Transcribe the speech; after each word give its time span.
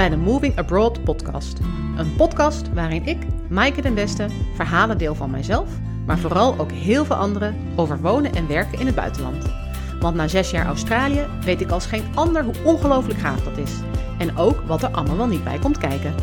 bij 0.00 0.08
de 0.08 0.16
Moving 0.16 0.58
Abroad 0.58 1.04
podcast. 1.04 1.58
Een 1.96 2.16
podcast 2.16 2.72
waarin 2.72 3.06
ik, 3.06 3.18
Maaike 3.48 3.82
den 3.82 3.94
Beste, 3.94 4.26
verhalen 4.54 4.98
deel 4.98 5.14
van 5.14 5.30
mijzelf, 5.30 5.68
maar 6.06 6.18
vooral 6.18 6.58
ook 6.58 6.70
heel 6.72 7.04
veel 7.04 7.16
anderen 7.16 7.56
over 7.76 8.00
wonen 8.00 8.34
en 8.34 8.48
werken 8.48 8.78
in 8.78 8.86
het 8.86 8.94
buitenland. 8.94 9.44
Want 9.98 10.16
na 10.16 10.28
zes 10.28 10.50
jaar 10.50 10.66
Australië 10.66 11.26
weet 11.44 11.60
ik 11.60 11.70
als 11.70 11.86
geen 11.86 12.04
ander 12.14 12.44
hoe 12.44 12.54
ongelooflijk 12.64 13.18
gaaf 13.18 13.42
dat 13.42 13.58
is. 13.58 13.72
En 14.18 14.36
ook 14.36 14.60
wat 14.60 14.82
er 14.82 14.90
allemaal 14.90 15.26
niet 15.26 15.44
bij 15.44 15.58
komt 15.58 15.78
kijken. 15.78 16.14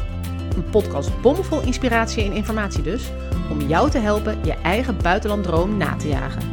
Een 0.55 0.69
podcast 0.69 1.21
bomvol 1.21 1.61
inspiratie 1.61 2.23
en 2.23 2.31
informatie 2.31 2.83
dus, 2.83 3.11
om 3.51 3.61
jou 3.61 3.89
te 3.89 3.99
helpen 3.99 4.37
je 4.43 4.53
eigen 4.53 4.97
buitenlanddroom 5.01 5.77
na 5.77 5.95
te 5.95 6.07
jagen. 6.07 6.43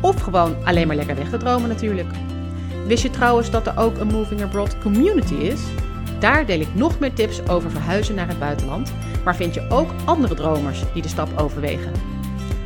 Of 0.00 0.20
gewoon 0.20 0.64
alleen 0.64 0.86
maar 0.86 0.96
lekker 0.96 1.16
weg 1.16 1.30
te 1.30 1.36
dromen 1.36 1.68
natuurlijk. 1.68 2.08
Wist 2.86 3.02
je 3.02 3.10
trouwens 3.10 3.50
dat 3.50 3.66
er 3.66 3.78
ook 3.78 3.98
een 3.98 4.12
Moving 4.12 4.42
Abroad 4.42 4.78
community 4.78 5.34
is? 5.34 5.60
Daar 6.20 6.46
deel 6.46 6.60
ik 6.60 6.74
nog 6.74 6.98
meer 6.98 7.12
tips 7.12 7.48
over 7.48 7.70
verhuizen 7.70 8.14
naar 8.14 8.28
het 8.28 8.38
buitenland, 8.38 8.92
maar 9.24 9.36
vind 9.36 9.54
je 9.54 9.66
ook 9.68 9.90
andere 10.04 10.34
dromers 10.34 10.82
die 10.92 11.02
de 11.02 11.08
stap 11.08 11.38
overwegen. 11.38 11.92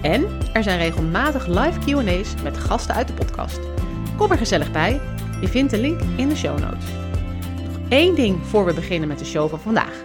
En 0.02 0.26
er 0.52 0.62
zijn 0.62 0.78
regelmatig 0.78 1.46
live 1.46 1.78
QA's 1.78 2.34
met 2.42 2.58
gasten 2.58 2.94
uit 2.94 3.06
de 3.06 3.14
podcast. 3.14 3.60
Kom 4.16 4.30
er 4.30 4.38
gezellig 4.38 4.72
bij. 4.72 5.00
Je 5.40 5.48
vindt 5.48 5.70
de 5.70 5.80
link 5.80 6.00
in 6.16 6.28
de 6.28 6.36
show 6.36 6.58
notes. 6.58 6.84
Nog 7.64 7.88
één 7.88 8.14
ding 8.14 8.46
voor 8.46 8.64
we 8.64 8.74
beginnen 8.74 9.08
met 9.08 9.18
de 9.18 9.24
show 9.24 9.48
van 9.48 9.60
vandaag. 9.60 10.04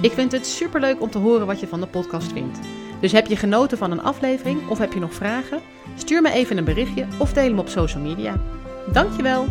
Ik 0.00 0.12
vind 0.12 0.32
het 0.32 0.46
superleuk 0.46 1.00
om 1.00 1.10
te 1.10 1.18
horen 1.18 1.46
wat 1.46 1.60
je 1.60 1.68
van 1.68 1.80
de 1.80 1.86
podcast 1.86 2.32
vindt. 2.32 2.58
Dus 3.00 3.12
heb 3.12 3.26
je 3.26 3.36
genoten 3.36 3.78
van 3.78 3.90
een 3.90 4.02
aflevering 4.02 4.68
of 4.68 4.78
heb 4.78 4.92
je 4.92 5.00
nog 5.00 5.14
vragen? 5.14 5.60
Stuur 5.96 6.22
me 6.22 6.30
even 6.30 6.56
een 6.56 6.64
berichtje 6.64 7.06
of 7.18 7.32
deel 7.32 7.44
hem 7.44 7.58
op 7.58 7.68
social 7.68 8.02
media. 8.02 8.40
Dankjewel! 8.92 9.46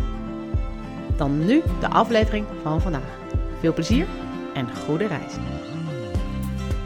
Dan 1.16 1.46
nu 1.46 1.62
de 1.80 1.88
aflevering 1.88 2.46
van 2.62 2.80
vandaag. 2.80 3.17
Veel 3.58 3.72
plezier 3.72 4.06
en 4.54 4.76
goede 4.76 5.06
reis. 5.06 5.36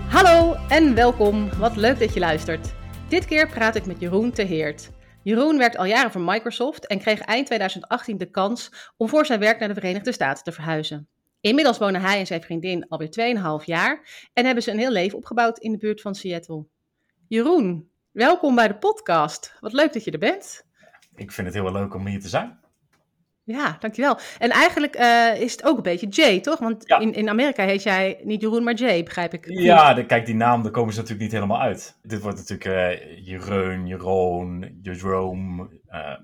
Hallo 0.09 0.55
en 0.69 0.95
welkom. 0.95 1.49
Wat 1.59 1.77
leuk 1.77 1.99
dat 1.99 2.15
je 2.15 2.21
luistert. 2.21 2.75
Dit 3.09 3.25
keer 3.25 3.49
praat 3.49 3.75
ik 3.75 3.87
met 3.87 4.01
Jeroen 4.01 4.33
Teheert. 4.33 4.91
Jeroen 5.23 5.59
werkt 5.59 5.77
al 5.77 5.85
jaren 5.85 6.11
voor 6.11 6.21
Microsoft 6.21 6.87
en 6.87 6.99
kreeg 6.99 7.21
eind 7.21 7.47
2018 7.47 8.19
de 8.19 8.31
kans 8.31 8.93
om 8.97 9.09
voor 9.09 9.27
zijn 9.27 9.41
werk 9.41 9.59
naar 9.59 9.69
de 9.69 9.75
Verenigde 9.75 10.13
Staten 10.13 10.45
te 10.45 10.53
verhuizen. 10.53 11.09
Inmiddels 11.41 11.79
wonen 11.79 12.01
hij 12.01 12.19
en 12.19 12.27
zijn 12.27 12.43
vriendin 12.43 12.89
alweer 12.89 13.59
2,5 13.61 13.65
jaar 13.65 14.29
en 14.33 14.45
hebben 14.45 14.63
ze 14.63 14.71
een 14.71 14.79
heel 14.79 14.91
leven 14.91 15.19
opgebouwd 15.19 15.59
in 15.59 15.73
de 15.73 15.79
buurt 15.79 16.01
van 16.01 16.15
Seattle. 16.15 16.67
Jeroen, 17.29 17.91
welkom 18.11 18.55
bij 18.55 18.69
de 18.69 18.79
podcast. 18.79 19.57
Wat 19.61 19.73
leuk 19.73 19.93
dat 19.93 20.05
je 20.05 20.11
er 20.11 20.19
bent. 20.19 20.67
Ik 21.15 21.33
vind 21.33 21.47
het 21.47 21.57
heel 21.57 21.73
leuk 21.73 21.95
om 21.95 22.07
hier 22.07 22.21
te 22.21 22.29
zijn. 22.29 22.62
Ja, 23.45 23.77
dankjewel. 23.81 24.19
En 24.39 24.51
eigenlijk 24.51 24.97
uh, 24.97 25.41
is 25.41 25.53
het 25.53 25.65
ook 25.65 25.77
een 25.77 25.83
beetje 25.83 26.09
Jay, 26.09 26.41
toch? 26.41 26.59
Want 26.59 26.83
ja. 26.87 26.99
in, 26.99 27.13
in 27.13 27.29
Amerika 27.29 27.65
heet 27.65 27.83
jij 27.83 28.21
niet 28.23 28.41
Jeroen, 28.41 28.65
maar 28.65 28.75
Jay, 28.75 29.03
begrijp 29.03 29.35
ik. 29.35 29.47
Ja, 29.49 29.95
de, 29.95 30.07
kijk, 30.07 30.27
die 30.27 30.35
naam, 30.35 30.63
daar 30.63 30.73
komen 30.73 30.93
ze 30.93 31.01
natuurlijk 31.01 31.25
niet 31.25 31.41
helemaal 31.41 31.61
uit. 31.61 31.99
Dit 32.03 32.21
wordt 32.21 32.39
natuurlijk 32.39 33.01
uh, 33.01 33.27
Jeroen, 33.27 33.87
Jeroen, 33.87 34.79
Jerome. 34.83 35.69
Uh... 35.91 36.17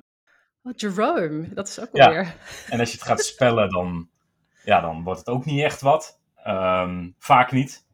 Oh, 0.62 0.72
Jerome, 0.76 1.48
dat 1.54 1.68
is 1.68 1.80
ook 1.80 1.88
ja. 1.92 2.10
weer. 2.10 2.34
En 2.70 2.80
als 2.80 2.90
je 2.90 2.96
het 2.98 3.06
gaat 3.06 3.24
spellen, 3.24 3.70
dan, 3.70 4.08
ja, 4.64 4.80
dan 4.80 5.02
wordt 5.02 5.18
het 5.18 5.28
ook 5.28 5.44
niet 5.44 5.62
echt 5.62 5.80
wat. 5.80 6.20
Um, 6.46 7.14
vaak 7.18 7.52
niet. 7.52 7.86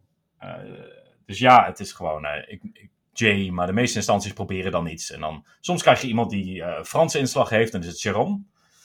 dus 1.26 1.38
ja, 1.38 1.64
het 1.64 1.80
is 1.80 1.92
gewoon 1.92 2.26
ik, 2.46 2.60
ik, 2.72 2.90
Jay, 3.12 3.48
maar 3.48 3.66
de 3.66 3.72
meeste 3.72 3.96
instanties 3.96 4.32
proberen 4.32 4.72
dan 4.72 4.86
iets. 4.86 5.10
En 5.10 5.20
dan, 5.20 5.46
soms 5.60 5.82
krijg 5.82 6.00
je 6.00 6.08
iemand 6.08 6.30
die 6.30 6.64
Franse 6.84 7.18
inslag 7.18 7.48
heeft, 7.48 7.74
en 7.74 7.80
dan 7.80 7.88
is 7.88 7.94
het 7.94 8.02
Jerome. 8.02 8.40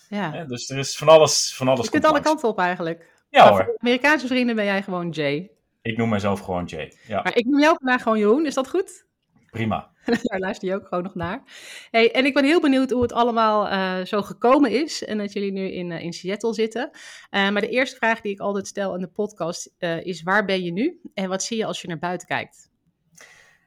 Ja. 0.09 0.45
dus 0.45 0.69
er 0.69 0.77
is 0.77 0.97
van 0.97 1.07
alles. 1.07 1.55
Van 1.55 1.67
alles 1.67 1.85
je 1.85 1.91
kunt 1.91 2.05
alle 2.05 2.21
kanten 2.21 2.49
op 2.49 2.59
eigenlijk. 2.59 3.07
Ja 3.29 3.43
maar 3.43 3.51
hoor. 3.51 3.63
Voor 3.63 3.77
Amerikaanse 3.79 4.27
vrienden 4.27 4.55
ben 4.55 4.65
jij 4.65 4.83
gewoon 4.83 5.09
Jay. 5.09 5.51
Ik 5.81 5.97
noem 5.97 6.09
mezelf 6.09 6.39
gewoon 6.39 6.65
Jay. 6.65 6.93
Ja. 7.07 7.21
Maar 7.21 7.37
ik 7.37 7.45
noem 7.45 7.59
jou 7.59 7.75
vandaag 7.77 8.01
gewoon 8.01 8.17
Jeroen, 8.17 8.45
is 8.45 8.53
dat 8.53 8.69
goed? 8.69 9.05
Prima. 9.51 9.91
Daar 10.23 10.39
luister 10.39 10.67
je 10.67 10.75
ook 10.75 10.87
gewoon 10.87 11.03
nog 11.03 11.15
naar. 11.15 11.43
Hey, 11.91 12.11
en 12.11 12.25
ik 12.25 12.33
ben 12.33 12.43
heel 12.43 12.61
benieuwd 12.61 12.91
hoe 12.91 13.01
het 13.01 13.13
allemaal 13.13 13.71
uh, 13.71 14.05
zo 14.05 14.21
gekomen 14.21 14.71
is. 14.71 15.05
En 15.05 15.17
dat 15.17 15.33
jullie 15.33 15.51
nu 15.51 15.71
in, 15.71 15.91
uh, 15.91 16.03
in 16.03 16.13
Seattle 16.13 16.53
zitten. 16.53 16.89
Uh, 16.91 17.49
maar 17.49 17.61
de 17.61 17.69
eerste 17.69 17.95
vraag 17.95 18.21
die 18.21 18.31
ik 18.31 18.39
altijd 18.39 18.67
stel 18.67 18.93
in 18.93 19.01
de 19.01 19.07
podcast 19.07 19.71
is: 20.03 20.23
waar 20.23 20.45
ben 20.45 20.63
je 20.63 20.71
nu? 20.71 20.99
En 21.13 21.29
wat 21.29 21.43
zie 21.43 21.57
je 21.57 21.65
als 21.65 21.81
je 21.81 21.87
naar 21.87 21.99
buiten 21.99 22.27
kijkt? 22.27 22.69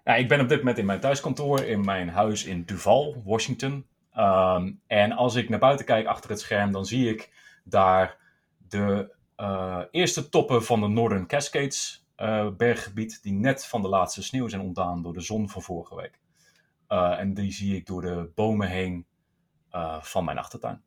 Ja, 0.05 0.15
ik 0.15 0.29
ben 0.29 0.41
op 0.41 0.49
dit 0.49 0.59
moment 0.59 0.79
in 0.79 0.87
mijn 0.87 1.01
thuiskantoor 1.01 1.61
in 1.61 1.81
mijn 1.81 2.09
huis 2.09 2.45
in 2.45 2.63
Duval, 2.65 3.23
Washington. 3.25 3.87
Um, 4.17 4.81
en 4.87 5.13
als 5.13 5.35
ik 5.35 5.49
naar 5.49 5.59
buiten 5.59 5.87
kijk 5.87 6.07
achter 6.07 6.31
het 6.31 6.41
scherm, 6.41 6.73
dan 6.73 6.87
zie 6.87 7.09
ik 7.09 7.33
daar 7.65 8.17
de 8.69 9.15
uh, 9.37 9.83
eerste 9.91 10.29
toppen 10.29 10.65
van 10.65 10.81
de 10.81 10.89
Northern 10.89 11.27
Cascades 11.27 12.07
uh, 12.17 12.51
berggebied, 12.51 13.23
die 13.23 13.33
net 13.33 13.67
van 13.67 13.83
de 13.83 13.89
laatste 13.89 14.23
sneeuw 14.23 14.49
zijn 14.49 14.63
ontdaan 14.63 15.03
door 15.03 15.13
de 15.13 15.21
zon 15.21 15.49
van 15.49 15.63
vorige 15.63 15.95
week. 15.95 16.21
Uh, 16.89 17.19
en 17.19 17.35
die 17.35 17.53
zie 17.53 17.77
ik 17.77 17.87
door 17.87 18.01
de 18.01 18.31
bomen 18.35 18.69
heen 18.69 19.07
van 20.01 20.25
mijn 20.25 20.39
achtertuin. 20.39 20.83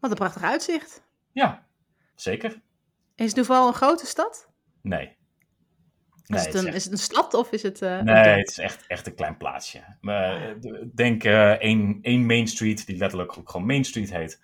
Wat 0.00 0.10
een 0.10 0.16
prachtig 0.16 0.42
uitzicht. 0.42 1.04
Ja, 1.32 1.66
zeker. 2.14 2.62
Is 3.14 3.34
Duval 3.34 3.66
een 3.66 3.74
grote 3.74 4.06
stad? 4.06 4.48
Nee. 4.80 5.16
Nee, 6.32 6.40
is, 6.40 6.46
het 6.46 6.64
een, 6.64 6.74
is, 6.74 6.84
het 6.84 6.92
een, 6.92 6.98
stad 6.98 7.34
of 7.34 7.52
is 7.52 7.62
het... 7.62 7.82
Uh, 7.82 8.00
nee, 8.00 8.14
het 8.14 8.48
is 8.48 8.58
echt, 8.58 8.86
echt 8.86 9.06
een 9.06 9.14
klein 9.14 9.36
plaatsje. 9.36 9.80
Maar, 10.00 10.56
uh, 10.64 10.82
denk 10.94 11.24
uh, 11.24 11.50
één, 11.50 11.98
één 12.02 12.26
Main 12.26 12.46
Street, 12.46 12.86
die 12.86 12.96
letterlijk 12.96 13.38
ook 13.38 13.50
gewoon 13.50 13.66
Main 13.66 13.84
Street 13.84 14.12
heet. 14.12 14.40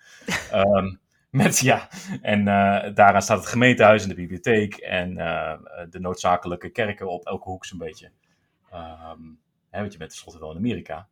um, 0.53 0.99
met, 1.29 1.59
ja, 1.59 1.89
en 2.21 2.45
daaraan 2.93 3.21
staat 3.21 3.37
het 3.37 3.47
gemeentehuis 3.47 4.03
en 4.03 4.09
de 4.09 4.15
bibliotheek 4.15 4.75
en 4.75 5.15
de 5.89 5.99
noodzakelijke 5.99 6.69
kerken 6.69 7.09
op 7.09 7.25
elke 7.25 7.49
hoek 7.49 7.65
zo'n 7.65 7.77
beetje. 7.77 8.09
Um, 8.73 9.39
hè, 9.69 9.79
want 9.79 9.91
je 9.91 9.97
bent 9.97 10.09
tenslotte 10.09 10.39
wel 10.39 10.51
in 10.51 10.57
Amerika. 10.57 11.07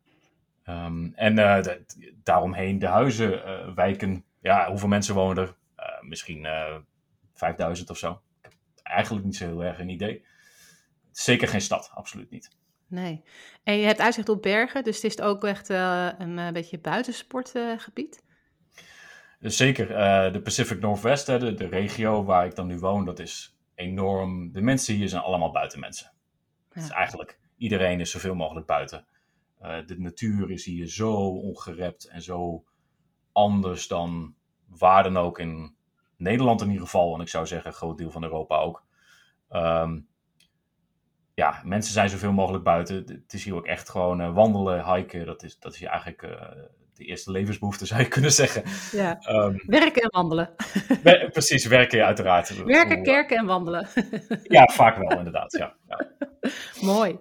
Um, 0.68 1.12
en 1.14 1.34
de, 1.34 1.84
daaromheen 2.22 2.78
de 2.78 2.86
huizen, 2.86 3.42
wijken, 3.74 4.24
ja, 4.40 4.68
hoeveel 4.68 4.88
mensen 4.88 5.14
wonen 5.14 5.42
er? 5.42 5.54
misschien 6.00 6.46
5000 7.34 7.90
of 7.90 7.98
zo. 7.98 8.10
Ik 8.12 8.18
heb 8.42 8.52
eigenlijk 8.82 9.24
niet 9.24 9.36
zo 9.36 9.46
heel 9.46 9.64
erg 9.64 9.78
een 9.78 9.88
idee 9.88 10.24
zeker 11.22 11.48
geen 11.48 11.60
stad, 11.60 11.90
absoluut 11.94 12.30
niet. 12.30 12.50
Nee. 12.86 13.22
En 13.62 13.78
je 13.78 13.86
hebt 13.86 14.00
uitzicht 14.00 14.28
op 14.28 14.42
bergen, 14.42 14.84
dus 14.84 15.02
het 15.02 15.04
is 15.04 15.20
ook 15.20 15.44
echt 15.44 15.70
uh, 15.70 16.08
een 16.18 16.38
uh, 16.38 16.50
beetje 16.50 16.78
buitensportgebied? 16.78 18.24
Uh, 19.40 19.50
zeker. 19.50 19.94
Eh, 19.94 20.32
de 20.32 20.40
Pacific 20.40 20.80
Northwest, 20.80 21.26
de, 21.26 21.54
de 21.54 21.66
regio 21.66 22.24
waar 22.24 22.46
ik 22.46 22.54
dan 22.54 22.66
nu 22.66 22.78
woon, 22.78 23.04
dat 23.04 23.18
is 23.18 23.56
enorm. 23.74 24.52
De 24.52 24.60
mensen 24.60 24.94
hier 24.94 25.08
zijn 25.08 25.22
allemaal 25.22 25.50
buitenmensen. 25.50 26.12
Ja. 26.72 26.82
is 26.82 26.90
eigenlijk, 26.90 27.38
iedereen 27.56 28.00
is 28.00 28.10
zoveel 28.10 28.34
mogelijk 28.34 28.66
buiten. 28.66 29.06
de 29.58 29.94
natuur 29.98 30.50
is 30.50 30.64
hier 30.64 30.86
zo 30.86 31.12
ongerept 31.28 32.04
en 32.04 32.22
zo 32.22 32.64
anders 33.32 33.88
dan 33.88 34.34
waar 34.66 35.02
dan 35.02 35.16
ook 35.16 35.38
in 35.38 35.76
Nederland 36.16 36.60
in 36.60 36.68
ieder 36.68 36.84
geval. 36.84 37.14
En 37.14 37.20
ik 37.20 37.28
zou 37.28 37.46
zeggen, 37.46 37.70
een 37.70 37.76
groot 37.76 37.98
deel 37.98 38.10
van 38.10 38.22
Europa 38.22 38.56
ook. 38.56 38.84
Um, 39.50 40.07
ja, 41.38 41.60
mensen 41.64 41.92
zijn 41.92 42.08
zoveel 42.08 42.32
mogelijk 42.32 42.64
buiten. 42.64 42.96
Het 42.96 43.32
is 43.32 43.44
hier 43.44 43.54
ook 43.54 43.66
echt 43.66 43.88
gewoon 43.88 44.20
uh, 44.20 44.34
wandelen, 44.34 44.94
hiken. 44.94 45.26
Dat 45.26 45.42
is, 45.42 45.58
dat 45.58 45.72
is 45.72 45.78
hier 45.78 45.88
eigenlijk 45.88 46.22
uh, 46.22 46.30
de 46.94 47.04
eerste 47.04 47.30
levensbehoefte, 47.30 47.86
zou 47.90 48.00
je 48.00 48.08
kunnen 48.08 48.32
zeggen. 48.32 48.62
Ja. 48.92 49.18
Um, 49.28 49.62
werken 49.66 50.02
en 50.02 50.10
wandelen. 50.10 50.50
We, 51.02 51.28
precies, 51.32 51.66
werken 51.66 52.04
uiteraard. 52.04 52.64
Werken, 52.64 53.02
kerken 53.02 53.36
en 53.36 53.46
wandelen. 53.46 53.88
ja, 54.42 54.66
vaak 54.72 54.96
wel, 54.96 55.18
inderdaad. 55.18 55.52
Ja, 55.52 55.74
ja. 55.88 56.06
Mooi. 56.80 57.18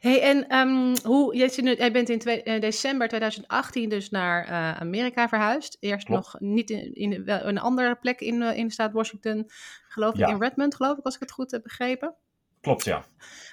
Hey, 0.00 0.22
en 0.22 0.56
um, 0.56 0.94
hoe, 1.02 1.36
jij, 1.36 1.92
bent 1.92 2.08
in 2.08 2.18
twee, 2.18 2.44
uh, 2.44 2.60
december 2.60 3.08
2018 3.08 3.88
dus 3.88 4.10
naar 4.10 4.46
Amerika 4.78 5.28
verhuisd. 5.28 5.76
Eerst 5.80 6.06
Klopt. 6.06 6.22
nog 6.22 6.40
niet 6.40 6.70
in, 6.70 6.94
in, 6.94 7.22
een 7.26 7.58
andere 7.58 7.94
plek 7.94 8.20
in, 8.20 8.42
in 8.42 8.66
de 8.66 8.72
staat 8.72 8.92
Washington, 8.92 9.50
geloof 9.88 10.12
ik, 10.12 10.20
ja. 10.20 10.28
in 10.28 10.40
Redmond, 10.40 10.74
geloof 10.74 10.98
ik, 10.98 11.04
als 11.04 11.14
ik 11.14 11.20
het 11.20 11.32
goed 11.32 11.50
heb 11.50 11.62
begrepen. 11.62 12.16
Klopt, 12.64 12.84
ja. 12.84 13.04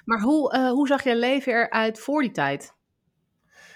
Maar 0.04 0.20
hoe, 0.20 0.56
uh, 0.56 0.70
hoe 0.70 0.86
zag 0.86 1.04
je 1.04 1.16
leven 1.16 1.52
eruit 1.52 2.00
voor 2.00 2.22
die 2.22 2.30
tijd? 2.30 2.74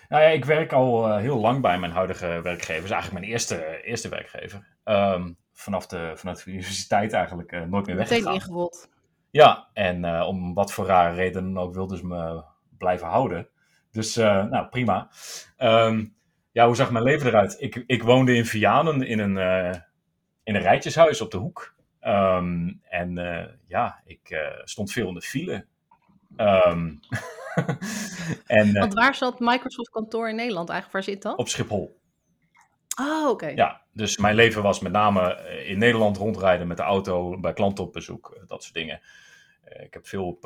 Nou 0.09 0.23
ja, 0.23 0.29
ik 0.29 0.45
werk 0.45 0.73
al 0.73 1.09
uh, 1.09 1.17
heel 1.17 1.39
lang 1.39 1.63
bij 1.63 1.79
mijn 1.79 1.93
huidige 1.93 2.41
werkgever. 2.43 2.85
is 2.85 2.91
eigenlijk 2.91 3.21
mijn 3.21 3.33
eerste, 3.33 3.83
eerste 3.83 4.09
werkgever. 4.09 4.77
Um, 4.85 5.37
vanaf, 5.53 5.87
de, 5.87 6.13
vanaf 6.15 6.43
de 6.43 6.51
universiteit 6.51 7.13
eigenlijk 7.13 7.53
uh, 7.53 7.63
nooit 7.63 7.87
meer 7.87 7.97
weggegaan. 7.97 8.25
Meteen 8.25 8.41
ingerold. 8.41 8.89
Ja, 9.31 9.69
en 9.73 10.23
om 10.23 10.55
wat 10.55 10.73
voor 10.73 10.87
rare 10.87 11.15
redenen 11.15 11.59
ook 11.59 11.75
wilden 11.75 11.99
ze 11.99 12.07
me 12.07 12.45
blijven 12.79 13.07
houden. 13.07 13.49
Dus, 13.91 14.15
nou, 14.15 14.69
prima. 14.69 15.11
Um, 15.59 16.17
ja, 16.53 16.67
hoe 16.67 16.77
zag 16.77 16.91
mijn 16.91 17.05
leven 17.05 17.27
eruit? 17.27 17.57
Ik, 17.59 17.85
ik 17.87 18.03
woonde 18.03 18.35
in 18.35 18.47
Vianen 18.47 19.03
in 19.03 19.19
een, 19.19 19.37
in 20.45 20.55
een 20.55 20.61
rijtjeshuis 20.61 21.21
op 21.21 21.31
de 21.31 21.37
hoek. 21.37 21.75
Um, 22.07 22.81
en 22.89 23.19
uh, 23.19 23.45
ja, 23.67 24.01
ik 24.05 24.31
uh, 24.31 24.41
stond 24.65 24.93
veel 24.93 25.09
in 25.09 25.15
de 25.15 25.23
file. 25.23 25.67
Um, 26.37 27.01
en, 28.47 28.69
uh, 28.69 28.81
Want 28.81 28.95
waar 28.95 29.15
zat 29.15 29.41
Microsoft 29.41 29.91
kantoor 29.91 30.29
in 30.29 30.37
Nederland 30.37 30.69
eigenlijk? 30.69 31.05
Waar 31.05 31.15
zit 31.15 31.23
dat? 31.23 31.37
Op 31.37 31.49
Schiphol. 31.49 31.97
Oh, 33.01 33.29
oké. 33.29 33.47
Ja, 33.47 33.83
dus 33.93 34.17
mijn 34.17 34.35
leven 34.35 34.63
was 34.63 34.81
met 34.81 34.93
name 34.93 35.35
eh, 35.35 35.71
in 35.71 35.79
Nederland 35.79 36.17
rondrijden 36.17 36.67
met 36.67 36.77
de 36.77 36.83
auto, 36.83 37.41
bij 37.41 37.53
klanten 37.53 37.85
op 37.85 37.93
bezoek, 37.93 38.35
eh, 38.35 38.43
dat 38.47 38.63
soort 38.63 38.75
dingen. 38.75 39.01
Eh, 39.65 39.85
ik 39.85 39.95
heb 39.95 40.07
veel 40.07 40.27
op, 40.27 40.43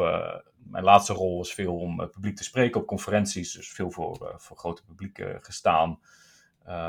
mijn 0.56 0.84
laatste 0.84 1.12
rol 1.12 1.36
was 1.36 1.54
veel 1.54 1.76
om 1.76 2.10
publiek 2.10 2.36
te 2.36 2.44
spreken 2.44 2.80
op 2.80 2.86
conferenties, 2.86 3.52
dus 3.52 3.72
veel 3.72 3.90
voor, 3.90 4.34
voor 4.36 4.56
grote 4.56 4.84
publiek 4.84 5.24
gestaan. 5.40 6.00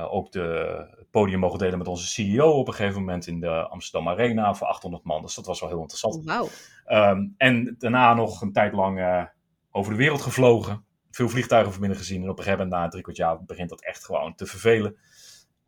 Ook 0.10 0.32
de 0.32 1.06
podium 1.12 1.40
mogen 1.40 1.60
delen 1.60 1.78
met 1.78 1.88
onze 1.88 2.08
CEO 2.08 2.52
op 2.52 2.68
een 2.68 2.74
gegeven 2.74 3.00
moment 3.00 3.28
in 3.28 3.40
de 3.40 3.68
Amsterdam 3.68 4.10
Arena 4.10 4.54
voor 4.54 4.68
800 4.68 5.04
man. 5.04 5.22
Dus 5.22 5.36
dat 5.36 5.46
was 5.46 5.60
wel 5.60 5.70
heel 5.70 5.80
interessant. 5.80 6.26
Wauw. 6.26 6.48
Ehm, 6.86 7.28
en 7.38 7.76
daarna 7.78 8.14
nog 8.14 8.42
een 8.42 8.52
tijd 8.52 8.74
lang 8.74 9.28
over 9.72 9.92
de 9.92 9.98
wereld 9.98 10.22
gevlogen. 10.22 10.86
Veel 11.12 11.30
vliegtuigen 11.30 11.72
van 11.72 11.82
binnen 11.82 12.00
gezien. 12.00 12.24
En 12.24 12.30
op 12.30 12.38
een 12.38 12.44
gegeven 12.44 12.64
moment, 12.64 12.82
na 12.82 12.90
drie 12.90 13.04
kwart 13.04 13.18
jaar, 13.18 13.44
begint 13.44 13.70
dat 13.70 13.82
echt 13.82 14.06
gewoon 14.06 14.36
te 14.36 14.46
vervelen. 14.46 14.98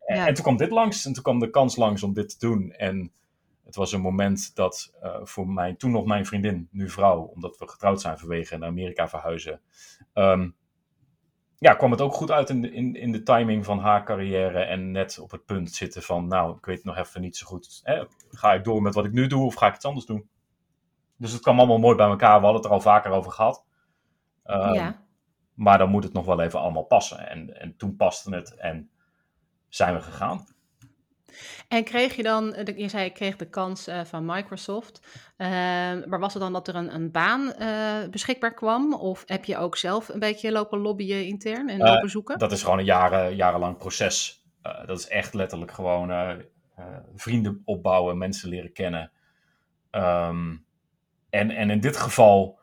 En, 0.04 0.34
toen 0.34 0.44
kwam 0.44 0.56
dit 0.56 0.70
langs 0.70 1.06
en 1.06 1.12
toen 1.12 1.22
kwam 1.22 1.38
de 1.38 1.50
kans 1.50 1.76
langs 1.76 2.02
om 2.02 2.14
dit 2.14 2.28
te 2.28 2.46
doen. 2.46 2.70
En 2.70 3.12
het 3.64 3.74
was 3.74 3.92
een 3.92 4.00
moment 4.00 4.54
dat 4.54 4.94
uh, 5.02 5.16
voor 5.22 5.48
mij, 5.48 5.74
toen 5.74 5.90
nog 5.90 6.04
mijn 6.04 6.26
vriendin, 6.26 6.68
nu 6.70 6.90
vrouw, 6.90 7.20
omdat 7.20 7.58
we 7.58 7.68
getrouwd 7.68 8.00
zijn 8.00 8.18
vanwege 8.18 8.56
naar 8.56 8.68
Amerika 8.68 9.08
verhuizen. 9.08 9.60
Ehm, 10.12 10.50
ja, 11.64 11.74
kwam 11.74 11.90
het 11.90 12.00
ook 12.00 12.14
goed 12.14 12.30
uit 12.30 12.50
in 12.50 12.60
de, 12.60 12.70
in, 12.70 12.94
in 12.94 13.12
de 13.12 13.22
timing 13.22 13.64
van 13.64 13.78
haar 13.78 14.04
carrière 14.04 14.62
en 14.62 14.90
net 14.90 15.18
op 15.18 15.30
het 15.30 15.44
punt 15.44 15.70
zitten 15.70 16.02
van, 16.02 16.26
nou, 16.26 16.56
ik 16.56 16.64
weet 16.64 16.84
nog 16.84 16.96
even 16.96 17.20
niet 17.20 17.36
zo 17.36 17.46
goed, 17.46 17.80
hè, 17.82 18.04
ga 18.28 18.52
ik 18.52 18.64
door 18.64 18.82
met 18.82 18.94
wat 18.94 19.04
ik 19.04 19.12
nu 19.12 19.26
doe 19.26 19.44
of 19.44 19.54
ga 19.54 19.66
ik 19.66 19.74
iets 19.74 19.84
anders 19.84 20.06
doen? 20.06 20.28
Dus 21.16 21.32
het 21.32 21.42
kwam 21.42 21.58
allemaal 21.58 21.78
mooi 21.78 21.96
bij 21.96 22.06
elkaar, 22.06 22.38
we 22.38 22.44
hadden 22.44 22.62
het 22.62 22.64
er 22.64 22.76
al 22.76 22.80
vaker 22.80 23.10
over 23.10 23.32
gehad. 23.32 23.64
Um, 24.44 24.72
ja. 24.72 25.02
Maar 25.54 25.78
dan 25.78 25.90
moet 25.90 26.04
het 26.04 26.12
nog 26.12 26.24
wel 26.24 26.40
even 26.40 26.60
allemaal 26.60 26.82
passen. 26.82 27.28
En, 27.28 27.60
en 27.60 27.76
toen 27.76 27.96
paste 27.96 28.34
het 28.34 28.54
en 28.54 28.90
zijn 29.68 29.94
we 29.94 30.00
gegaan. 30.00 30.46
En 31.68 31.84
kreeg 31.84 32.16
je 32.16 32.22
dan, 32.22 32.56
je 32.76 32.88
zei 32.88 33.04
ik 33.04 33.14
kreeg 33.14 33.36
de 33.36 33.48
kans 33.48 33.88
uh, 33.88 34.04
van 34.04 34.24
Microsoft, 34.24 35.00
uh, 35.38 35.48
maar 36.06 36.18
was 36.18 36.32
het 36.32 36.42
dan 36.42 36.52
dat 36.52 36.68
er 36.68 36.74
een, 36.74 36.94
een 36.94 37.10
baan 37.10 37.52
uh, 37.58 38.08
beschikbaar 38.10 38.54
kwam? 38.54 38.94
Of 38.94 39.22
heb 39.26 39.44
je 39.44 39.56
ook 39.56 39.76
zelf 39.76 40.08
een 40.08 40.18
beetje 40.18 40.52
lopen 40.52 40.78
lobbyen 40.78 41.26
intern 41.26 41.68
en 41.68 41.78
lopen 41.78 42.10
zoeken? 42.10 42.38
Dat 42.38 42.52
is 42.52 42.62
gewoon 42.62 42.78
een 42.78 42.84
jaren, 42.84 43.36
jarenlang 43.36 43.76
proces. 43.76 44.44
dat 44.86 44.98
is 44.98 45.08
echt 45.08 45.34
letterlijk 45.34 45.72
gewoon 45.72 46.42
vrienden 47.14 47.62
opbouwen, 47.64 48.18
mensen 48.18 48.48
leren 48.48 48.72
kennen. 48.72 49.10
Um, 49.90 50.64
en, 51.30 51.50
en 51.50 51.70
in 51.70 51.80
dit 51.80 51.96
geval 51.96 52.58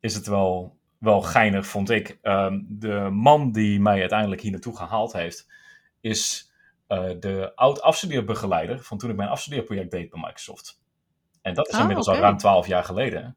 is 0.00 0.14
het 0.14 0.26
wel, 0.26 0.76
wel 0.98 1.22
geinig, 1.22 1.66
vond 1.66 1.90
ik. 1.90 2.18
Um, 2.22 2.66
de 2.68 3.08
man 3.12 3.52
die 3.52 3.80
mij 3.80 4.00
uiteindelijk 4.00 4.40
hier 4.40 4.50
naartoe 4.50 4.76
gehaald 4.76 5.12
heeft, 5.12 5.50
is 6.00 6.51
de 7.18 7.52
oud-afstudeerbegeleider 7.54 8.82
van 8.82 8.98
toen 8.98 9.10
ik 9.10 9.16
mijn 9.16 9.28
afstudeerproject 9.28 9.90
deed 9.90 10.10
bij 10.10 10.20
Microsoft. 10.20 10.80
En 11.42 11.54
dat 11.54 11.68
is 11.68 11.74
oh, 11.74 11.80
inmiddels 11.80 12.08
al 12.08 12.16
ruim 12.16 12.36
twaalf 12.36 12.66
jaar 12.66 12.84
geleden. 12.84 13.36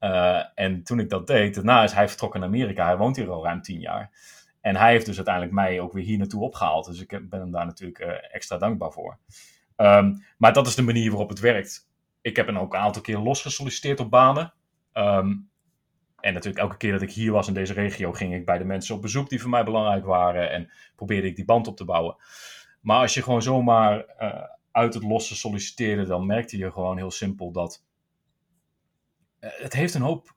Uh, 0.00 0.42
en 0.54 0.82
toen 0.82 1.00
ik 1.00 1.08
dat 1.08 1.26
deed, 1.26 1.54
daarna 1.54 1.82
is 1.82 1.92
hij 1.92 2.08
vertrokken 2.08 2.40
naar 2.40 2.48
Amerika. 2.48 2.84
Hij 2.84 2.96
woont 2.96 3.16
hier 3.16 3.30
al 3.30 3.44
ruim 3.44 3.62
tien 3.62 3.80
jaar. 3.80 4.10
En 4.60 4.76
hij 4.76 4.90
heeft 4.90 5.06
dus 5.06 5.16
uiteindelijk 5.16 5.54
mij 5.54 5.80
ook 5.80 5.92
weer 5.92 6.04
hier 6.04 6.18
naartoe 6.18 6.42
opgehaald. 6.42 6.86
Dus 6.86 7.00
ik 7.00 7.08
ben 7.08 7.40
hem 7.40 7.50
daar 7.50 7.66
natuurlijk 7.66 7.98
uh, 7.98 8.34
extra 8.34 8.56
dankbaar 8.58 8.92
voor. 8.92 9.18
Um, 9.76 10.24
maar 10.36 10.52
dat 10.52 10.66
is 10.66 10.74
de 10.74 10.82
manier 10.82 11.10
waarop 11.10 11.28
het 11.28 11.40
werkt. 11.40 11.88
Ik 12.20 12.36
heb 12.36 12.46
hem 12.46 12.58
ook 12.58 12.74
een 12.74 12.80
aantal 12.80 13.02
keer 13.02 13.18
losgesolliciteerd 13.18 14.00
op 14.00 14.10
banen. 14.10 14.52
Um, 14.94 15.50
en 16.20 16.34
natuurlijk 16.34 16.62
elke 16.62 16.76
keer 16.76 16.92
dat 16.92 17.02
ik 17.02 17.12
hier 17.12 17.32
was 17.32 17.48
in 17.48 17.54
deze 17.54 17.72
regio, 17.72 18.12
ging 18.12 18.34
ik 18.34 18.44
bij 18.44 18.58
de 18.58 18.64
mensen 18.64 18.94
op 18.94 19.02
bezoek 19.02 19.28
die 19.28 19.40
voor 19.40 19.50
mij 19.50 19.64
belangrijk 19.64 20.04
waren. 20.04 20.50
En 20.50 20.70
probeerde 20.96 21.26
ik 21.26 21.36
die 21.36 21.44
band 21.44 21.66
op 21.66 21.76
te 21.76 21.84
bouwen. 21.84 22.16
Maar 22.88 23.00
als 23.00 23.14
je 23.14 23.22
gewoon 23.22 23.42
zomaar 23.42 24.04
uh, 24.20 24.42
uit 24.70 24.94
het 24.94 25.02
losse 25.02 25.36
solliciteerde, 25.36 26.04
dan 26.04 26.26
merkte 26.26 26.58
je 26.58 26.72
gewoon 26.72 26.96
heel 26.96 27.10
simpel 27.10 27.52
dat 27.52 27.84
uh, 29.40 29.50
het 29.52 29.72
heeft 29.72 29.94
een 29.94 30.02
hoop 30.02 30.34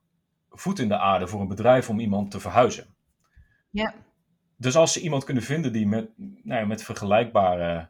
voet 0.49 0.79
in 0.79 0.87
de 0.87 0.97
aarde 0.97 1.27
voor 1.27 1.41
een 1.41 1.47
bedrijf 1.47 1.89
om 1.89 1.99
iemand 1.99 2.31
te 2.31 2.39
verhuizen. 2.39 2.95
Ja. 3.69 3.93
Dus 4.57 4.75
als 4.75 4.93
ze 4.93 5.01
iemand 5.01 5.23
kunnen 5.23 5.43
vinden 5.43 5.73
die 5.73 5.87
met, 5.87 6.09
nou 6.17 6.59
ja, 6.59 6.65
met 6.65 6.83
vergelijkbare 6.83 7.89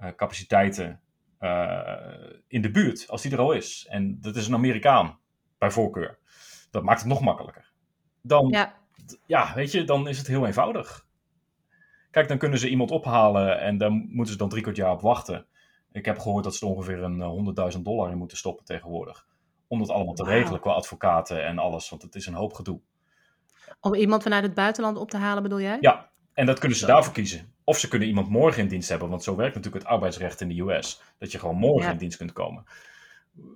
uh, 0.00 0.08
capaciteiten 0.16 1.00
in 2.46 2.62
de 2.62 2.70
buurt, 2.70 3.08
als 3.08 3.22
die 3.22 3.32
er 3.32 3.38
al 3.38 3.52
is, 3.52 3.86
en 3.88 4.20
dat 4.20 4.36
is 4.36 4.46
een 4.46 4.54
Amerikaan 4.54 5.18
bij 5.58 5.70
voorkeur, 5.70 6.18
dat 6.70 6.82
maakt 6.82 7.00
het 7.00 7.08
nog 7.08 7.20
makkelijker. 7.20 7.72
Dan, 8.22 8.48
ja. 8.48 8.74
ja, 9.26 9.54
weet 9.54 9.72
je, 9.72 9.84
dan 9.84 10.08
is 10.08 10.18
het 10.18 10.26
heel 10.26 10.46
eenvoudig. 10.46 11.08
Kijk, 12.10 12.28
dan 12.28 12.38
kunnen 12.38 12.58
ze 12.58 12.68
iemand 12.68 12.90
ophalen 12.90 13.60
en 13.60 13.78
daar 13.78 13.90
moeten 13.90 14.32
ze 14.32 14.38
dan 14.38 14.48
drie 14.48 14.62
kwart 14.62 14.76
jaar 14.76 14.92
op 14.92 15.00
wachten. 15.00 15.46
Ik 15.92 16.04
heb 16.04 16.18
gehoord 16.18 16.44
dat 16.44 16.54
ze 16.54 16.66
er 16.66 16.72
ongeveer 16.72 17.02
een 17.02 17.54
100.000 17.72 17.78
eh, 17.78 17.84
dollar 17.84 18.10
in 18.10 18.18
moeten 18.18 18.36
stoppen 18.36 18.64
tegenwoordig. 18.64 19.26
Om 19.68 19.78
dat 19.78 19.90
allemaal 19.90 20.14
te 20.14 20.24
regelen 20.24 20.60
qua 20.60 20.72
advocaten 20.72 21.44
en 21.44 21.58
alles, 21.58 21.88
want 21.88 22.02
het 22.02 22.14
is 22.14 22.26
een 22.26 22.34
hoop 22.34 22.52
gedoe. 22.52 22.80
Om 23.80 23.94
iemand 23.94 24.22
vanuit 24.22 24.42
het 24.42 24.54
buitenland 24.54 24.96
op 24.96 25.10
te 25.10 25.16
halen, 25.16 25.42
bedoel 25.42 25.60
jij? 25.60 25.76
Ja, 25.80 26.10
en 26.34 26.46
dat 26.46 26.58
kunnen 26.58 26.78
ze 26.78 26.86
daarvoor 26.86 27.12
kiezen. 27.12 27.52
Of 27.64 27.78
ze 27.78 27.88
kunnen 27.88 28.08
iemand 28.08 28.28
morgen 28.28 28.62
in 28.62 28.68
dienst 28.68 28.88
hebben, 28.88 29.08
want 29.08 29.22
zo 29.22 29.36
werkt 29.36 29.54
natuurlijk 29.54 29.82
het 29.82 29.92
arbeidsrecht 29.92 30.40
in 30.40 30.48
de 30.48 30.60
US. 30.60 31.02
Dat 31.18 31.32
je 31.32 31.38
gewoon 31.38 31.56
morgen 31.56 31.90
in 31.90 31.96
dienst 31.96 32.16
kunt 32.16 32.32
komen. 32.32 32.64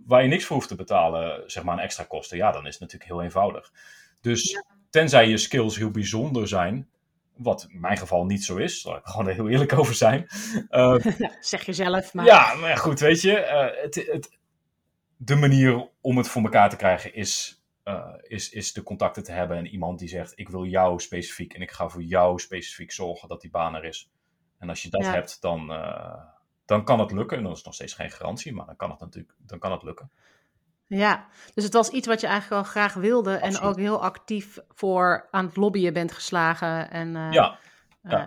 Waar 0.07 0.23
je 0.23 0.29
niks 0.29 0.45
voor 0.45 0.57
hoeft 0.57 0.69
te 0.69 0.75
betalen, 0.75 1.51
zeg 1.51 1.63
maar, 1.63 1.75
een 1.75 1.83
extra 1.83 2.05
kosten. 2.05 2.37
Ja, 2.37 2.53
dan 2.53 2.67
is 2.67 2.73
het 2.73 2.81
natuurlijk 2.81 3.11
heel 3.11 3.23
eenvoudig. 3.23 3.73
Dus 4.21 4.63
tenzij 4.91 5.29
je 5.29 5.37
skills 5.37 5.77
heel 5.77 5.91
bijzonder 5.91 6.49
zijn, 6.49 6.89
wat 7.37 7.67
in 7.69 7.81
mijn 7.81 7.97
geval 7.97 8.25
niet 8.25 8.45
zo 8.45 8.57
is. 8.57 8.83
Daar 8.83 8.97
ik 8.97 9.05
gewoon 9.05 9.29
heel 9.29 9.49
eerlijk 9.49 9.79
over 9.79 9.95
zijn. 9.95 10.27
Uh, 10.71 10.97
zeg 11.41 11.67
je 11.67 11.73
zelf. 11.73 12.15
Maar... 12.15 12.25
Ja, 12.25 12.55
maar 12.55 12.77
goed, 12.77 13.01
weet 13.01 13.21
je. 13.21 13.31
Uh, 13.31 13.83
het, 13.83 13.95
het, 13.95 14.39
de 15.17 15.35
manier 15.35 15.89
om 16.01 16.17
het 16.17 16.29
voor 16.29 16.43
elkaar 16.43 16.71
te 16.71 16.77
krijgen 16.77 17.15
is, 17.15 17.63
uh, 17.85 18.15
is, 18.23 18.51
is 18.51 18.73
de 18.73 18.83
contacten 18.83 19.25
te 19.25 19.33
hebben. 19.33 19.57
En 19.57 19.67
iemand 19.67 19.99
die 19.99 20.09
zegt, 20.09 20.33
ik 20.35 20.49
wil 20.49 20.65
jou 20.65 21.01
specifiek. 21.01 21.53
En 21.55 21.61
ik 21.63 21.71
ga 21.71 21.89
voor 21.89 22.03
jou 22.03 22.39
specifiek 22.39 22.93
zorgen 22.93 23.29
dat 23.29 23.41
die 23.41 23.51
baan 23.51 23.75
er 23.75 23.85
is. 23.85 24.11
En 24.59 24.69
als 24.69 24.83
je 24.83 24.91
dat 24.91 25.07
hebt, 25.07 25.41
dan, 25.41 25.67
dan 26.65 26.85
kan 26.85 27.01
het 27.01 27.13
lukken. 27.13 27.37
En 27.37 27.45
dat 27.45 27.57
is 27.57 27.63
nog 27.63 27.75
steeds 27.75 27.95
geen 27.95 28.11
garantie, 28.11 28.53
maar 28.53 28.67
dan 28.67 28.77
kan 28.77 28.91
het 28.91 29.01
natuurlijk 29.01 29.35
dan 29.39 29.59
kan 29.59 29.73
het 29.73 29.83
lukken. 29.83 30.11
Ja, 30.97 31.27
dus 31.55 31.65
het 31.65 31.73
was 31.73 31.89
iets 31.89 32.07
wat 32.07 32.21
je 32.21 32.27
eigenlijk 32.27 32.63
al 32.65 32.71
graag 32.71 32.95
wilde 32.95 33.35
en 33.35 33.61
ook 33.61 33.77
heel 33.77 34.03
actief 34.03 34.59
voor 34.69 35.29
aan 35.31 35.47
het 35.47 35.57
lobbyen 35.57 35.93
bent 35.93 36.13
geslagen. 36.13 36.91
En, 36.91 37.15
uh, 37.15 37.33
ja, 37.33 37.59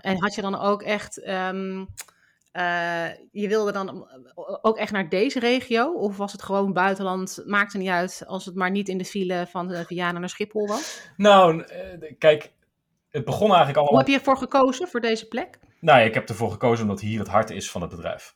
en 0.02 0.22
had 0.22 0.36
je 0.36 0.42
dan 0.42 0.60
ook 0.60 0.82
echt, 0.82 1.28
um, 1.28 1.80
uh, 2.54 3.08
je 3.32 3.48
wilde 3.48 3.72
dan 3.72 4.08
ook 4.62 4.78
echt 4.78 4.92
naar 4.92 5.10
deze 5.10 5.40
regio? 5.40 5.94
Of 5.94 6.18
was 6.18 6.32
het 6.32 6.44
gewoon 6.44 6.74
buitenland, 6.74 7.44
maakte 7.46 7.78
niet 7.78 7.90
uit 7.90 8.24
als 8.28 8.46
het 8.46 8.56
maar 8.56 8.72
niet 8.72 8.90
in 8.90 8.98
de 8.98 9.06
file 9.06 9.48
van 9.50 9.86
Vianen 9.86 10.20
naar 10.20 10.30
Schiphol 10.30 10.68
was? 10.68 11.02
Nou, 11.18 11.64
kijk, 12.18 12.54
het 13.10 13.26
begon 13.26 13.48
eigenlijk 13.48 13.78
al... 13.78 13.86
Hoe 13.86 13.98
heb 13.98 14.08
je 14.08 14.14
ervoor 14.14 14.38
gekozen, 14.38 14.88
voor 14.88 15.02
deze 15.02 15.28
plek? 15.28 15.60
Nou, 15.80 16.02
ik 16.02 16.14
heb 16.14 16.30
ervoor 16.30 16.52
gekozen 16.52 16.84
omdat 16.84 17.00
hier 17.00 17.20
het 17.20 17.28
hart 17.28 17.50
is 17.50 17.72
van 17.72 17.82
het 17.82 17.90
bedrijf. 17.90 18.36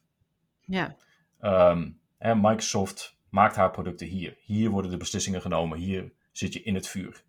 Ja. 0.66 0.96
Um, 1.42 2.00
hè, 2.18 2.36
Microsoft 2.36 3.20
maakt 3.32 3.56
haar 3.56 3.72
producten 3.72 4.08
hier. 4.08 4.38
Hier 4.42 4.70
worden 4.70 4.92
de 4.92 4.98
beslissingen 4.98 5.42
genomen. 5.42 5.78
Hier 5.78 6.12
zit 6.32 6.54
je 6.54 6.64
in 6.64 6.76
het 6.76 6.88
vuur. 6.88 7.24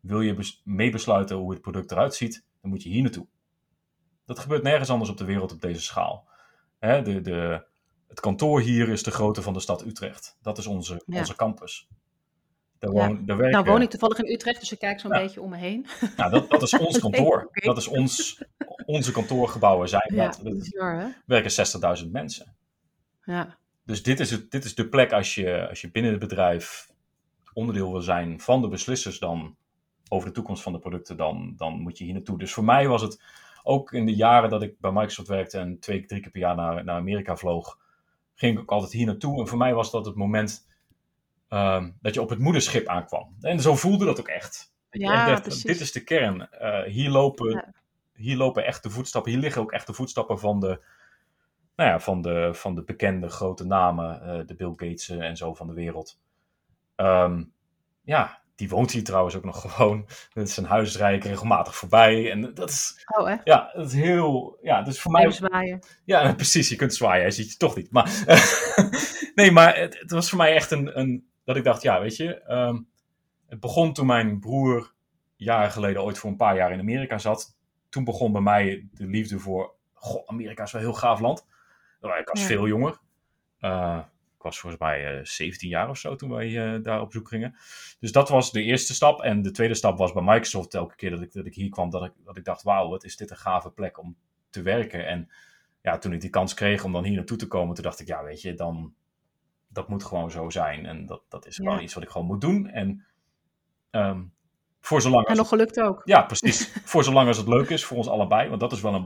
Wil 0.00 0.20
je 0.20 0.58
meebesluiten 0.64 1.36
hoe 1.36 1.52
het 1.52 1.60
product 1.60 1.90
eruit 1.90 2.14
ziet, 2.14 2.44
dan 2.60 2.70
moet 2.70 2.82
je 2.82 2.88
hier 2.88 3.02
naartoe. 3.02 3.26
Dat 4.24 4.38
gebeurt 4.38 4.62
nergens 4.62 4.90
anders 4.90 5.10
op 5.10 5.16
de 5.16 5.24
wereld 5.24 5.52
op 5.52 5.60
deze 5.60 5.82
schaal. 5.82 6.28
Hè, 6.78 7.02
de, 7.02 7.20
de, 7.20 7.64
het 8.08 8.20
kantoor 8.20 8.60
hier 8.60 8.88
is 8.88 9.02
de 9.02 9.10
grootte 9.10 9.42
van 9.42 9.52
de 9.52 9.60
stad 9.60 9.84
Utrecht. 9.86 10.36
Dat 10.42 10.58
is 10.58 10.66
onze, 10.66 11.02
onze 11.06 11.36
campus. 11.36 11.88
Daar 12.78 12.90
woon, 12.90 13.26
daar 13.26 13.36
werken... 13.36 13.54
Nou 13.54 13.70
woon 13.70 13.82
ik 13.82 13.90
toevallig 13.90 14.18
in 14.18 14.32
Utrecht, 14.32 14.60
dus 14.60 14.72
ik 14.72 14.78
kijk 14.78 15.00
zo'n 15.00 15.10
beetje 15.10 15.40
om 15.40 15.50
me 15.50 15.56
heen. 15.56 15.86
Nou, 16.16 16.30
dat, 16.30 16.50
dat 16.50 16.62
is 16.62 16.78
ons 16.78 16.98
kantoor. 17.08 17.48
Dat 17.52 17.76
is 17.76 17.86
ons, 17.86 18.42
onze 18.86 19.12
kantoorgebouwen 19.12 19.88
zijn 19.88 20.14
dat. 20.16 20.40
dat 20.42 20.54
is 20.54 20.76
waar, 20.76 21.22
werken 21.26 22.04
60.000 22.04 22.10
mensen. 22.10 22.56
Ja. 23.24 23.58
Dus 23.86 24.02
dit 24.02 24.20
is, 24.20 24.30
het, 24.30 24.50
dit 24.50 24.64
is 24.64 24.74
de 24.74 24.88
plek 24.88 25.12
als 25.12 25.34
je, 25.34 25.68
als 25.68 25.80
je 25.80 25.90
binnen 25.90 26.10
het 26.10 26.20
bedrijf 26.20 26.90
onderdeel 27.52 27.92
wil 27.92 28.00
zijn 28.00 28.40
van 28.40 28.60
de 28.60 28.68
beslissers 28.68 29.18
dan 29.18 29.56
over 30.08 30.28
de 30.28 30.34
toekomst 30.34 30.62
van 30.62 30.72
de 30.72 30.78
producten, 30.78 31.16
dan, 31.16 31.54
dan 31.56 31.80
moet 31.80 31.98
je 31.98 32.04
hier 32.04 32.12
naartoe. 32.12 32.38
Dus 32.38 32.52
voor 32.52 32.64
mij 32.64 32.88
was 32.88 33.02
het 33.02 33.22
ook 33.62 33.92
in 33.92 34.06
de 34.06 34.14
jaren 34.14 34.50
dat 34.50 34.62
ik 34.62 34.80
bij 34.80 34.90
Microsoft 34.92 35.28
werkte 35.28 35.58
en 35.58 35.78
twee, 35.80 36.04
drie 36.04 36.20
keer 36.20 36.30
per 36.30 36.40
jaar 36.40 36.56
naar, 36.56 36.84
naar 36.84 36.96
Amerika 36.96 37.36
vloog, 37.36 37.78
ging 38.34 38.54
ik 38.54 38.60
ook 38.60 38.70
altijd 38.70 38.92
hier 38.92 39.06
naartoe. 39.06 39.40
En 39.40 39.48
voor 39.48 39.58
mij 39.58 39.74
was 39.74 39.90
dat 39.90 40.06
het 40.06 40.14
moment 40.14 40.68
uh, 41.50 41.84
dat 42.00 42.14
je 42.14 42.22
op 42.22 42.28
het 42.28 42.38
moederschip 42.38 42.86
aankwam. 42.86 43.36
En 43.40 43.60
zo 43.60 43.76
voelde 43.76 44.04
dat 44.04 44.20
ook 44.20 44.28
echt. 44.28 44.74
Ja, 44.90 45.30
echt 45.30 45.66
dit 45.66 45.80
is 45.80 45.92
de 45.92 46.04
kern. 46.04 46.48
Uh, 46.60 46.82
hier, 46.82 47.10
lopen, 47.10 47.74
hier 48.14 48.36
lopen 48.36 48.64
echt 48.64 48.82
de 48.82 48.90
voetstappen, 48.90 49.32
hier 49.32 49.40
liggen 49.40 49.62
ook 49.62 49.72
echt 49.72 49.86
de 49.86 49.94
voetstappen 49.94 50.38
van 50.38 50.60
de, 50.60 50.84
nou 51.76 51.90
ja, 51.90 52.00
van, 52.00 52.22
de, 52.22 52.50
van 52.54 52.74
de 52.74 52.84
bekende 52.84 53.28
grote 53.28 53.64
namen, 53.64 54.22
uh, 54.22 54.46
de 54.46 54.54
Bill 54.54 54.72
Gates 54.76 55.08
en 55.08 55.36
zo 55.36 55.54
van 55.54 55.66
de 55.66 55.72
wereld. 55.72 56.18
Um, 56.96 57.52
ja, 58.02 58.42
die 58.56 58.68
woont 58.68 58.90
hier 58.90 59.04
trouwens 59.04 59.34
ook 59.34 59.44
nog 59.44 59.60
gewoon. 59.74 60.08
Zijn 60.34 60.66
huis 60.66 60.96
ik 60.96 61.24
regelmatig 61.24 61.76
voorbij. 61.76 62.30
En 62.30 62.54
dat 62.54 62.70
is, 62.70 63.04
oh, 63.18 63.30
echt? 63.30 63.40
Ja, 63.44 63.70
dat 63.74 63.86
is 63.86 63.92
heel... 63.92 64.58
Ja, 64.62 64.82
dus 64.82 65.00
voor 65.00 65.12
mij... 65.12 65.30
zwaaien. 65.30 65.82
Ja, 66.04 66.32
precies. 66.34 66.68
Je 66.68 66.76
kunt 66.76 66.94
zwaaien. 66.94 67.22
Hij 67.22 67.30
ziet 67.30 67.50
je 67.50 67.56
toch 67.56 67.76
niet. 67.76 67.90
Maar, 67.90 68.24
nee, 69.34 69.50
maar 69.50 69.76
het, 69.76 69.98
het, 69.98 70.10
was 70.10 70.28
voor 70.28 70.38
mij 70.38 70.54
echt 70.54 70.70
een... 70.70 70.98
een 70.98 71.28
dat 71.44 71.56
ik 71.56 71.64
dacht, 71.64 71.82
ja, 71.82 72.00
weet 72.00 72.16
je... 72.16 72.42
Ehm, 72.42 72.78
het 73.46 73.60
begon 73.60 73.92
toen 73.92 74.06
mijn 74.06 74.40
broer 74.40 74.92
jaren 75.36 75.70
geleden 75.70 76.02
ooit 76.02 76.18
voor 76.18 76.30
een 76.30 76.36
paar 76.36 76.56
jaar 76.56 76.72
in 76.72 76.80
Amerika 76.80 77.18
zat. 77.18 77.56
Toen 77.88 78.04
begon 78.04 78.32
bij 78.32 78.40
mij 78.40 78.88
de 78.92 79.06
liefde 79.06 79.38
voor... 79.38 79.74
Goh, 79.92 80.28
Amerika 80.28 80.62
is 80.62 80.72
wel 80.72 80.80
een 80.80 80.88
heel 80.88 80.96
gaaf 80.96 81.20
land. 81.20 81.46
Ik 82.00 82.28
was 82.28 82.42
veel 82.42 82.66
jonger. 82.66 82.98
Uh, 83.60 83.98
was 84.46 84.58
volgens 84.58 84.82
mij 84.82 85.24
17 85.24 85.68
eh, 85.68 85.74
jaar 85.74 85.88
of 85.88 85.98
zo 85.98 86.16
toen 86.16 86.30
wij 86.30 86.74
eh, 86.74 86.82
daar 86.82 87.00
op 87.00 87.12
zoek 87.12 87.28
gingen. 87.28 87.56
Dus 88.00 88.12
dat 88.12 88.28
was 88.28 88.52
de 88.52 88.62
eerste 88.62 88.94
stap. 88.94 89.20
En 89.20 89.42
de 89.42 89.50
tweede 89.50 89.74
stap 89.74 89.98
was 89.98 90.12
bij 90.12 90.22
Microsoft 90.22 90.74
elke 90.74 90.96
keer 90.96 91.10
dat 91.10 91.20
ik, 91.20 91.32
dat 91.32 91.46
ik 91.46 91.54
hier 91.54 91.68
kwam, 91.68 91.90
dat 91.90 92.04
ik, 92.04 92.12
dat 92.24 92.36
ik 92.36 92.44
dacht, 92.44 92.62
wauw, 92.62 92.88
wat 92.88 93.04
is 93.04 93.16
dit 93.16 93.30
een 93.30 93.36
gave 93.36 93.70
plek 93.70 93.98
om 93.98 94.16
te 94.50 94.62
werken. 94.62 95.06
En 95.06 95.30
ja, 95.82 95.98
toen 95.98 96.12
ik 96.12 96.20
die 96.20 96.30
kans 96.30 96.54
kreeg 96.54 96.84
om 96.84 96.92
dan 96.92 97.04
hier 97.04 97.16
naartoe 97.16 97.36
te 97.36 97.46
komen, 97.46 97.74
toen 97.74 97.84
dacht 97.84 98.00
ik, 98.00 98.06
ja, 98.06 98.22
weet 98.22 98.40
je, 98.40 98.54
dan, 98.54 98.94
dat 99.68 99.88
moet 99.88 100.04
gewoon 100.04 100.30
zo 100.30 100.50
zijn. 100.50 100.86
En 100.86 101.06
dat, 101.06 101.22
dat 101.28 101.46
is 101.46 101.58
wel 101.58 101.80
iets 101.80 101.94
wat 101.94 102.02
ik 102.02 102.08
gewoon 102.08 102.26
moet 102.26 102.40
doen. 102.40 102.68
En 102.68 103.06
um, 103.90 104.32
voor 104.80 105.02
zolang 105.02 105.26
en 105.26 105.36
nog 105.36 105.48
gelukt 105.48 105.80
ook. 105.80 106.02
Ja, 106.04 106.22
precies. 106.22 106.72
voor 106.90 107.04
zolang 107.04 107.28
als 107.28 107.36
het 107.36 107.48
leuk 107.48 107.68
is 107.68 107.84
voor 107.84 107.96
ons 107.96 108.08
allebei. 108.08 108.48
Want 108.48 108.60
dat 108.60 108.72
is 108.72 108.80
wel 108.80 108.94
een 108.94 109.04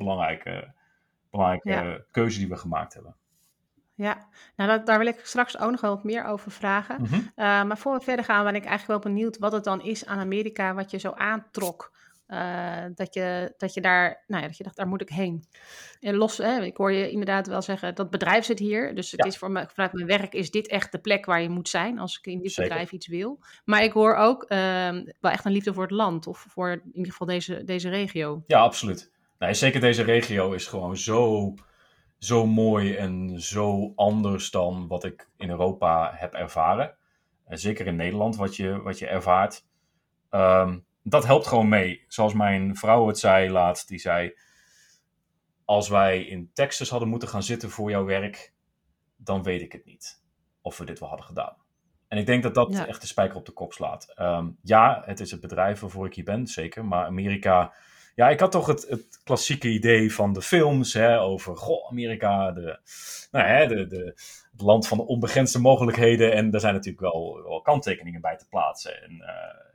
belangrijke, 1.30 1.68
belangrijke 1.68 2.06
keuze 2.10 2.38
die 2.38 2.49
we 2.49 2.56
gemaakt 2.56 2.94
hebben. 2.94 3.16
Ja, 3.94 4.28
nou 4.56 4.84
daar 4.84 4.99
wil 4.99 5.06
ik 5.06 5.20
straks 5.22 5.58
ook 5.58 5.70
nog 5.70 5.80
wel 5.80 5.94
wat 5.94 6.04
meer 6.04 6.25
over 6.25 6.50
vragen. 6.50 7.02
Mhm. 7.02 7.14
Eh, 7.14 7.64
maar 7.64 7.78
voor 7.78 7.99
we 7.99 8.04
verder 8.04 8.25
gaan, 8.25 8.44
ben 8.44 8.54
ik 8.54 8.64
eigenlijk 8.64 9.02
wel 9.02 9.12
benieuwd 9.12 9.38
wat 9.38 9.52
het 9.52 9.64
dan 9.64 9.82
is 9.82 10.06
aan 10.06 10.18
Amerika 10.18 10.75
wat 10.75 10.90
je 10.90 10.99
zo 10.99 11.10
aantrok. 11.10 11.99
Uh, 12.28 12.84
dat, 12.94 13.14
je, 13.14 13.54
dat 13.56 13.75
je 13.75 13.80
daar, 13.80 14.25
nou 14.26 14.42
ja, 14.42 14.49
dat 14.49 14.56
je 14.56 14.64
dacht, 14.64 14.76
daar 14.76 14.88
moet 14.88 15.00
ik 15.00 15.08
heen. 15.08 15.44
En 16.00 16.14
los, 16.14 16.38
hè, 16.38 16.60
ik 16.60 16.76
hoor 16.76 16.92
je 16.92 17.10
inderdaad 17.10 17.46
wel 17.46 17.62
zeggen, 17.62 17.94
dat 17.94 18.10
bedrijf 18.10 18.44
zit 18.44 18.58
hier. 18.58 18.94
Dus 18.94 19.10
het 19.10 19.25
is 19.25 19.38
voor 19.38 19.50
me, 19.50 19.66
vanuit 19.72 19.92
mijn 19.92 20.06
werk 20.06 20.32
is 20.32 20.50
dit 20.50 20.68
echt 20.68 20.92
de 20.92 20.99
plek 20.99 21.26
waar 21.26 21.42
je 21.42 21.49
moet 21.49 21.68
zijn 21.68 21.99
als 21.99 22.18
ik 22.18 22.26
in 22.26 22.40
dit 22.42 22.54
bedrijf 22.56 22.92
iets 22.92 23.06
wil. 23.06 23.38
Maar 23.64 23.82
ik 23.82 23.92
hoor 23.92 24.14
ook 24.14 24.42
uh, 24.42 24.58
wel 25.20 25.30
echt 25.30 25.44
een 25.44 25.52
liefde 25.52 25.75
voor 25.75 25.82
het 25.82 25.92
land 25.92 26.26
of 26.26 26.46
voor 26.49 26.70
in 26.70 26.90
ieder 26.92 27.12
geval 27.12 27.26
deze, 27.26 27.64
deze 27.64 27.88
regio. 27.88 28.42
Ja, 28.46 28.60
absoluut. 28.60 29.10
Nee, 29.40 29.54
zeker 29.54 29.80
deze 29.80 30.02
regio 30.02 30.52
is 30.52 30.66
gewoon 30.66 30.97
zo 30.97 31.54
zo 32.20 32.47
mooi 32.47 32.94
en 32.94 33.40
zo 33.40 33.92
anders 33.97 34.50
dan 34.50 34.87
wat 34.88 35.04
ik 35.04 35.28
in 35.37 35.50
Europa 35.50 36.12
heb 36.14 36.35
ervaren. 36.35 36.97
En 37.44 37.59
zeker 37.59 37.87
in 37.87 37.97
Nederland, 37.97 38.37
wat 38.37 38.56
je, 38.56 38.82
wat 38.82 38.99
je 38.99 39.06
ervaart. 39.06 39.66
Ehm, 40.30 40.78
dat 41.02 41.26
helpt 41.26 41.47
gewoon 41.47 41.68
mee. 41.68 42.04
Zoals 42.09 42.35
mijn 42.35 42.76
vrouw 42.76 43.06
het 43.06 43.18
zei 43.18 43.50
laatst, 43.50 43.88
die 43.88 43.99
zei... 43.99 44.35
Als 45.64 45.88
wij 45.88 46.23
in 46.23 46.50
Texas 46.52 46.90
hadden 46.90 47.09
moeten 47.09 47.28
gaan 47.28 47.42
zitten 47.42 47.70
voor 47.70 47.90
jouw 47.90 48.04
werk, 48.04 48.52
dan 49.16 49.42
weet 49.42 49.61
ik 49.61 49.73
het 49.73 49.85
niet. 49.85 50.23
Of 50.61 50.78
we 50.78 50.85
dit 50.85 50.99
wel 50.99 51.09
hadden 51.09 51.26
gedaan. 51.26 51.56
En 52.09 52.18
ik 52.18 52.26
denk 52.26 52.42
dat 52.42 52.54
dat 52.54 52.75
echt 52.75 53.00
de 53.00 53.06
spijker 53.06 53.37
op 53.37 53.47
de 53.47 53.52
kop 53.52 53.73
slaat. 53.73 54.12
Ehm, 54.14 54.49
ja, 54.62 55.02
het 55.04 55.20
is 55.20 55.30
het 55.30 55.40
bedrijf 55.40 55.80
waarvoor 55.80 56.06
ik 56.06 56.14
hier 56.14 56.25
ben, 56.25 56.47
zeker. 56.47 56.85
Maar 56.85 57.06
Amerika 57.06 57.73
ja, 58.20 58.28
ik 58.28 58.40
had 58.40 58.52
toch 58.52 58.66
het, 58.66 58.86
het 58.88 59.20
klassieke 59.24 59.68
idee 59.68 60.14
van 60.14 60.32
de 60.32 60.42
films 60.42 60.92
hè, 60.92 61.20
over 61.20 61.56
goh, 61.56 61.90
Amerika, 61.90 62.52
de, 62.52 62.78
nou, 63.30 63.46
hè, 63.46 63.66
de, 63.66 63.86
de, 63.86 64.04
het 64.52 64.60
land 64.60 64.88
van 64.88 64.98
de 64.98 65.06
onbegrensde 65.06 65.58
mogelijkheden. 65.58 66.32
En 66.32 66.50
daar 66.50 66.60
zijn 66.60 66.74
natuurlijk 66.74 67.00
wel, 67.00 67.42
wel 67.42 67.60
kanttekeningen 67.60 68.20
bij 68.20 68.36
te 68.36 68.48
plaatsen. 68.48 69.02
En 69.02 69.12
uh, 69.12 69.69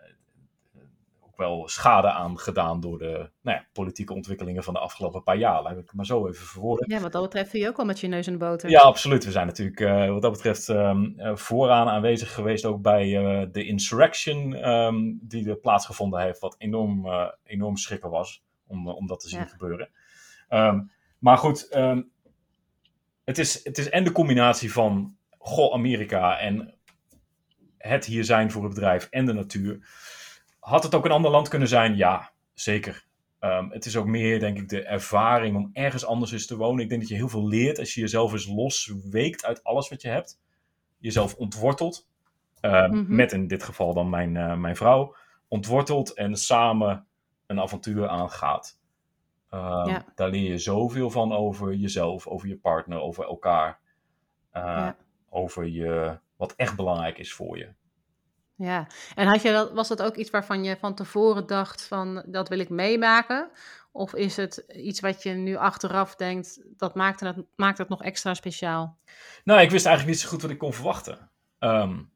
ook 1.36 1.48
wel 1.48 1.68
schade 1.68 2.10
aan 2.12 2.39
gedaan 2.39 2.80
door 2.80 2.98
de 2.98 3.30
nou 3.42 3.58
ja, 3.58 3.65
politieke 3.74 4.13
ontwikkelingen 4.13 4.63
van 4.63 4.74
de 4.74 4.80
afgelopen 4.80 5.24
paar 5.24 5.38
jaar. 5.38 5.62
Laat 5.62 5.72
ik 5.72 5.77
het 5.77 5.94
maar 5.94 6.06
zo 6.06 6.27
even 6.27 6.46
verwoorden. 6.46 6.89
Ja, 6.89 7.00
wat 7.00 7.12
dat 7.12 7.22
betreft 7.22 7.50
vind 7.50 7.63
je 7.63 7.70
ook 7.70 7.77
wel 7.77 7.86
met 7.86 8.00
je 8.00 8.08
neus 8.08 8.27
in 8.27 8.34
de 8.34 8.39
boter. 8.39 8.70
Ja, 8.70 8.82
absoluut. 8.82 9.25
We 9.25 9.32
zijn 9.32 9.46
natuurlijk 9.46 9.80
uh, 9.80 10.10
wat 10.10 10.22
dat 10.22 10.32
betreft 10.32 10.68
um, 10.68 11.15
vooraan 11.34 11.88
aanwezig 11.88 12.34
geweest 12.34 12.65
ook 12.65 12.82
bij 12.82 13.08
uh, 13.08 13.48
de 13.51 13.65
insurrection 13.65 14.70
um, 14.70 15.20
die 15.22 15.50
er 15.50 15.58
plaatsgevonden 15.58 16.22
heeft. 16.22 16.39
Wat 16.39 16.56
enorm, 16.58 17.08
enorm 17.44 17.77
schrikken 17.77 18.10
was 18.10 18.44
om, 18.68 18.88
om 18.88 19.08
dat 19.08 19.20
te 19.20 19.30
zien 19.30 19.48
gebeuren. 19.48 19.89
Um, 20.50 20.92
maar 21.20 21.38
goed, 21.38 21.68
het, 23.24 23.38
is, 23.38 23.63
het 23.63 23.77
is 23.77 23.89
en 23.89 24.04
de 24.04 24.12
combinatie 24.12 24.72
van 24.72 25.15
goh, 25.38 25.74
Amerika 25.74 26.39
en 26.39 26.74
het 27.77 28.06
hier 28.06 28.24
zijn 28.24 28.51
voor 28.51 28.63
het 28.63 28.74
bedrijf 28.74 29.08
en 29.10 29.25
de 29.25 29.34
natuur. 29.34 29.88
Had 30.65 30.84
het 30.84 30.95
ook 30.95 31.05
een 31.05 31.12
ander 31.12 31.31
land 31.31 31.48
kunnen 31.48 31.67
zijn? 31.67 31.95
Ja, 31.95 32.31
zeker. 32.53 33.05
Um, 33.39 33.72
het 33.72 33.86
is 33.86 33.98
ook 33.98 34.05
meer, 34.05 34.39
denk 34.39 34.57
ik, 34.57 34.69
de 34.69 34.84
ervaring 34.84 35.55
om 35.55 35.69
ergens 35.74 36.05
anders 36.05 36.31
eens 36.31 36.45
te 36.45 36.57
wonen. 36.57 36.84
Ik 36.84 36.89
denk 36.89 37.01
dat 37.01 37.10
je 37.10 37.15
heel 37.15 37.29
veel 37.29 37.48
leert 37.48 37.79
als 37.79 37.93
je 37.93 38.01
jezelf 38.01 38.31
eens 38.31 38.48
losweekt 38.48 39.45
uit 39.45 39.63
alles 39.63 39.89
wat 39.89 40.01
je 40.01 40.07
hebt. 40.07 40.39
Jezelf 40.98 41.36
ontwortelt. 41.36 42.07
Um, 42.62 43.15
Met 43.15 43.31
in 43.31 43.48
dit 43.48 43.63
geval 43.63 43.93
dan 43.93 44.10
mijn, 44.10 44.36
uh, 44.36 44.55
mijn 44.55 44.75
vrouw. 44.75 45.15
Ontwortelt 45.48 46.13
en 46.13 46.36
samen 46.36 47.05
een 47.45 47.60
avontuur 47.60 48.07
aangaat. 48.07 48.79
Um, 49.51 49.60
ja. 49.60 50.05
Daar 50.15 50.29
leer 50.29 50.51
je 50.51 50.57
zoveel 50.57 51.10
van 51.10 51.34
over 51.34 51.74
jezelf, 51.74 52.27
over 52.27 52.48
je 52.48 52.57
partner, 52.57 53.00
over 53.00 53.25
elkaar. 53.25 53.79
Uh, 54.53 54.62
ja. 54.62 54.98
Over 55.29 55.65
je, 55.65 56.19
wat 56.36 56.53
echt 56.55 56.75
belangrijk 56.75 57.17
is 57.17 57.34
voor 57.34 57.57
je. 57.57 57.69
Ja, 58.57 58.88
en 59.15 59.27
had 59.27 59.41
je 59.41 59.51
dat, 59.51 59.71
was 59.71 59.88
dat 59.88 60.01
ook 60.01 60.15
iets 60.15 60.29
waarvan 60.29 60.63
je 60.63 60.77
van 60.77 60.95
tevoren 60.95 61.47
dacht 61.47 61.83
van 61.88 62.24
dat 62.25 62.50
wil 62.50 62.59
ik 62.59 62.69
meemaken? 62.69 63.50
Of 63.91 64.13
is 64.13 64.38
het 64.38 64.63
iets 64.67 65.00
wat 65.00 65.24
je 65.24 65.29
nu 65.31 65.55
achteraf 65.55 66.15
denkt, 66.15 66.62
dat 66.77 66.95
maakt 66.95 67.19
het, 67.19 67.35
maakt 67.55 67.77
het 67.77 67.89
nog 67.89 68.03
extra 68.03 68.33
speciaal? 68.33 68.97
Nou, 69.43 69.62
ik 69.62 69.71
wist 69.71 69.85
eigenlijk 69.85 70.15
niet 70.15 70.25
zo 70.25 70.31
goed 70.31 70.41
wat 70.41 70.51
ik 70.51 70.57
kon 70.57 70.74
verwachten. 70.74 71.29
Um, 71.59 72.12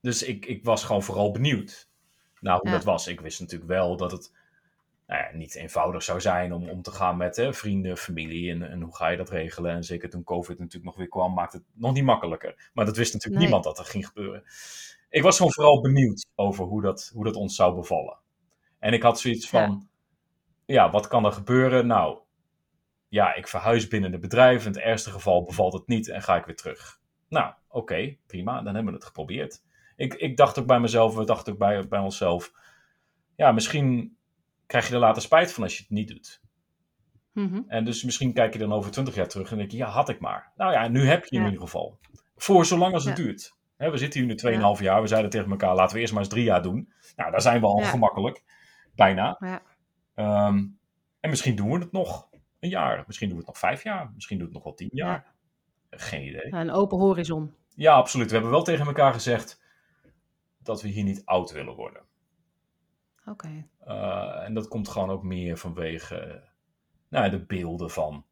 dus 0.00 0.22
ik, 0.22 0.46
ik 0.46 0.64
was 0.64 0.84
gewoon 0.84 1.02
vooral 1.02 1.30
benieuwd 1.30 1.88
naar 2.40 2.58
hoe 2.58 2.70
dat 2.70 2.84
was. 2.84 3.06
Ik 3.06 3.20
wist 3.20 3.40
natuurlijk 3.40 3.70
wel 3.70 3.96
dat 3.96 4.12
het 4.12 4.32
nou 5.06 5.22
ja, 5.22 5.36
niet 5.36 5.54
eenvoudig 5.54 6.02
zou 6.02 6.20
zijn 6.20 6.52
om, 6.52 6.68
om 6.68 6.82
te 6.82 6.90
gaan 6.90 7.16
met 7.16 7.36
hè, 7.36 7.54
vrienden, 7.54 7.96
familie 7.96 8.50
en, 8.50 8.70
en 8.70 8.80
hoe 8.80 8.96
ga 8.96 9.08
je 9.08 9.16
dat 9.16 9.30
regelen. 9.30 9.72
En 9.72 9.84
zeker 9.84 10.10
toen 10.10 10.24
COVID 10.24 10.58
natuurlijk 10.58 10.84
nog 10.84 10.96
weer 10.96 11.08
kwam, 11.08 11.34
maakt 11.34 11.52
het 11.52 11.62
nog 11.72 11.92
niet 11.92 12.04
makkelijker. 12.04 12.70
Maar 12.72 12.84
dat 12.84 12.96
wist 12.96 13.12
natuurlijk 13.12 13.42
niemand 13.42 13.64
dat 13.64 13.78
er 13.78 13.84
ging 13.84 14.06
gebeuren 14.06 14.44
ik 15.14 15.22
was 15.22 15.36
gewoon 15.36 15.52
vooral 15.52 15.80
benieuwd 15.80 16.26
over 16.34 16.64
hoe 16.64 16.82
dat, 16.82 17.10
hoe 17.14 17.24
dat 17.24 17.34
ons 17.34 17.56
zou 17.56 17.74
bevallen. 17.74 18.18
En 18.78 18.92
ik 18.92 19.02
had 19.02 19.20
zoiets 19.20 19.48
van, 19.48 19.88
ja. 20.66 20.90
wat 20.90 21.06
kan 21.06 21.24
er 21.24 21.32
gebeuren? 21.32 21.86
Nou, 21.86 22.18
ja, 23.08 23.34
ik 23.34 23.48
verhuis 23.48 23.88
binnen 23.88 24.12
het 24.12 24.20
bedrijf. 24.20 24.60
In 24.66 24.72
het 24.72 24.80
ergste 24.80 25.10
geval 25.10 25.42
bevalt 25.42 25.72
het 25.72 25.86
niet 25.86 26.08
en 26.08 26.22
ga 26.22 26.36
ik 26.36 26.44
weer 26.44 26.56
terug. 26.56 27.00
Nou, 27.28 27.54
oké, 27.68 28.16
prima, 28.26 28.62
dan 28.62 28.74
hebben 28.74 28.92
we 28.92 28.98
het 28.98 29.04
geprobeerd. 29.06 29.62
Ik, 29.96 30.14
ik 30.14 30.36
dacht 30.36 30.58
ook 30.58 30.66
bij 30.66 30.80
mezelf, 30.80 31.14
we 31.14 31.24
dachten 31.24 31.52
ook 31.52 31.58
bij, 31.58 31.88
bij 31.88 32.00
onszelf, 32.00 32.52
ja, 33.36 33.52
misschien 33.52 34.16
krijg 34.66 34.88
je 34.88 34.94
er 34.94 35.00
later 35.00 35.22
spijt 35.22 35.52
van 35.52 35.62
als 35.62 35.76
je 35.76 35.82
het 35.82 35.90
niet 35.90 36.08
doet. 36.08 36.42
Mhm. 37.32 37.62
En 37.66 37.84
dus 37.84 38.02
misschien 38.02 38.32
kijk 38.32 38.52
je 38.52 38.58
dan 38.58 38.72
over 38.72 38.90
twintig 38.90 39.14
jaar 39.14 39.28
terug 39.28 39.50
en 39.50 39.56
denk 39.56 39.70
je, 39.70 39.76
ja, 39.76 39.88
had 39.88 40.08
ik 40.08 40.20
maar. 40.20 40.52
Nou 40.56 40.72
ja, 40.72 40.88
nu 40.88 41.06
heb 41.06 41.24
je 41.24 41.36
in 41.36 41.44
ieder 41.44 41.60
geval. 41.60 41.98
Voor 42.36 42.66
zolang 42.66 42.94
als 42.94 43.04
het 43.04 43.16
duurt 43.16 43.54
we 43.90 43.98
zitten 43.98 44.20
hier 44.20 44.28
nu 44.28 44.76
2,5 44.76 44.82
jaar. 44.82 45.00
We 45.00 45.06
zeiden 45.06 45.30
tegen 45.30 45.50
elkaar, 45.50 45.74
laten 45.74 45.94
we 45.94 46.00
eerst 46.00 46.12
maar 46.12 46.22
eens 46.22 46.32
drie 46.32 46.44
jaar 46.44 46.62
doen. 46.62 46.92
Nou, 47.16 47.30
daar 47.30 47.40
zijn 47.40 47.60
we 47.60 47.66
al 47.66 47.82
gemakkelijk. 47.82 48.42
Bijna. 48.94 49.36
Ja. 49.38 49.62
Ehm, 50.14 50.66
en 51.20 51.30
misschien 51.30 51.56
doen 51.56 51.70
we 51.70 51.78
het 51.78 51.92
nog 51.92 52.28
een 52.60 52.68
jaar. 52.68 53.04
Misschien 53.06 53.28
doen 53.28 53.36
we 53.38 53.44
het 53.44 53.52
nog 53.52 53.58
vijf 53.58 53.82
jaar. 53.82 54.10
Misschien 54.14 54.38
doen 54.38 54.46
we 54.46 54.54
het 54.54 54.64
nog 54.64 54.76
wel 54.76 54.88
tien 54.88 54.96
jaar. 54.98 55.34
Geen 55.90 56.26
idee. 56.26 56.52
Een 56.52 56.70
open 56.70 56.98
horizon. 56.98 57.54
Ja, 57.74 57.94
absoluut. 57.94 58.26
We 58.26 58.32
hebben 58.32 58.50
wel 58.52 58.62
tegen 58.62 58.86
elkaar 58.86 59.12
gezegd 59.12 59.62
dat 60.58 60.82
we 60.82 60.88
hier 60.88 61.04
niet 61.04 61.24
oud 61.24 61.52
willen 61.52 61.74
worden. 61.74 62.02
Oké. 63.26 63.66
Eh, 63.80 64.44
en 64.44 64.54
dat 64.54 64.68
komt 64.68 64.88
gewoon 64.88 65.10
ook 65.10 65.22
meer 65.22 65.56
vanwege 65.56 66.48
nou, 67.08 67.30
de 67.30 67.44
beelden 67.44 67.90
van 67.90 68.24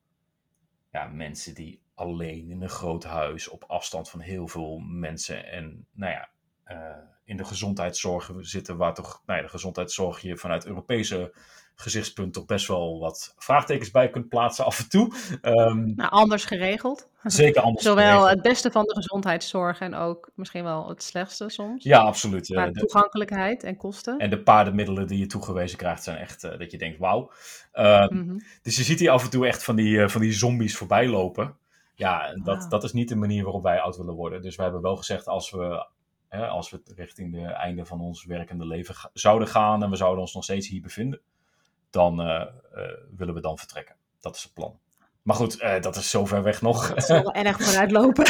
ja, 0.90 1.06
mensen 1.06 1.54
die 1.54 1.82
alleen 2.02 2.50
in 2.50 2.62
een 2.62 2.68
groot 2.68 3.04
huis 3.04 3.48
op 3.48 3.64
afstand 3.66 4.10
van 4.10 4.20
heel 4.20 4.48
veel 4.48 4.78
mensen. 4.78 5.46
En 5.46 5.86
nou 5.92 6.12
ja, 6.12 6.28
uh, 6.66 6.96
in 7.24 7.36
de 7.36 7.44
gezondheidszorg 7.44 8.30
zitten, 8.38 8.76
waar 8.76 8.94
toch 8.94 9.22
nou 9.26 9.38
ja, 9.38 9.44
de 9.44 9.50
gezondheidszorg 9.50 10.20
je 10.20 10.36
vanuit 10.36 10.66
Europese 10.66 11.32
gezichtspunt 11.74 12.32
toch 12.32 12.44
best 12.44 12.66
wel 12.66 12.98
wat 12.98 13.34
vraagtekens 13.38 13.90
bij 13.90 14.10
kunt 14.10 14.28
plaatsen 14.28 14.64
af 14.64 14.78
en 14.78 14.88
toe. 14.88 15.12
Um, 15.42 15.92
nou, 15.96 16.10
anders 16.10 16.44
geregeld. 16.44 17.08
Zeker 17.22 17.62
anders 17.62 17.84
Zowel 17.88 18.28
het 18.28 18.42
beste 18.42 18.70
van 18.70 18.84
de 18.84 18.94
gezondheidszorg 18.94 19.80
en 19.80 19.94
ook 19.94 20.30
misschien 20.34 20.64
wel 20.64 20.88
het 20.88 21.02
slechtste 21.02 21.48
soms. 21.48 21.84
Ja, 21.84 21.98
absoluut. 21.98 22.46
Qua 22.46 22.70
toegankelijkheid 22.70 23.62
en 23.62 23.76
kosten. 23.76 24.18
En 24.18 24.30
de 24.30 24.42
paardenmiddelen 24.42 25.06
die 25.06 25.18
je 25.18 25.26
toegewezen 25.26 25.78
krijgt 25.78 26.02
zijn 26.02 26.16
echt 26.16 26.44
uh, 26.44 26.58
dat 26.58 26.70
je 26.70 26.78
denkt 26.78 26.98
wauw. 26.98 27.32
Uh, 27.74 28.08
mm 28.08 28.28
-hmm. 28.28 28.42
Dus 28.62 28.76
je 28.76 28.82
ziet 28.82 28.98
hier 28.98 29.10
af 29.10 29.24
en 29.24 29.30
toe 29.30 29.46
echt 29.46 29.64
van 29.64 29.76
die, 29.76 29.96
uh, 29.96 30.08
van 30.08 30.20
die 30.20 30.32
zombies 30.32 30.76
voorbij 30.76 31.08
lopen. 31.08 31.56
Ja, 31.94 32.34
dat, 32.34 32.66
dat 32.70 32.84
is 32.84 32.92
niet 32.92 33.08
de 33.08 33.16
manier 33.16 33.44
waarop 33.44 33.62
wij 33.62 33.80
oud 33.80 33.96
willen 33.96 34.14
worden. 34.14 34.42
Dus 34.42 34.56
wij 34.56 34.64
hebben 34.64 34.82
wel 34.82 34.96
gezegd, 34.96 35.26
als 35.26 35.50
we 35.50 35.86
hè, 36.28 36.46
als 36.46 36.70
we 36.70 36.80
richting 36.84 37.46
het 37.46 37.52
einde 37.52 37.84
van 37.84 38.00
ons 38.00 38.24
werkende 38.24 38.66
leven 38.66 38.94
zouden 39.12 39.48
gaan 39.48 39.82
en 39.82 39.90
we 39.90 39.96
zouden 39.96 40.20
ons 40.20 40.34
nog 40.34 40.44
steeds 40.44 40.68
hier 40.68 40.82
bevinden, 40.82 41.20
dan 41.90 42.16
willen 43.16 43.34
we 43.34 43.40
dan 43.40 43.58
vertrekken. 43.58 43.96
Dat 44.20 44.36
is 44.36 44.42
het 44.42 44.52
plan. 44.52 44.80
Maar 45.22 45.36
goed, 45.36 45.62
uh, 45.62 45.80
dat 45.80 45.96
is 45.96 46.10
zo 46.10 46.26
ver 46.26 46.42
weg 46.42 46.62
nog. 46.62 46.94
Dat 46.94 47.04
zal 47.04 47.22
wel 47.22 47.32
erg 47.32 47.62
vooruitlopen. 47.62 48.24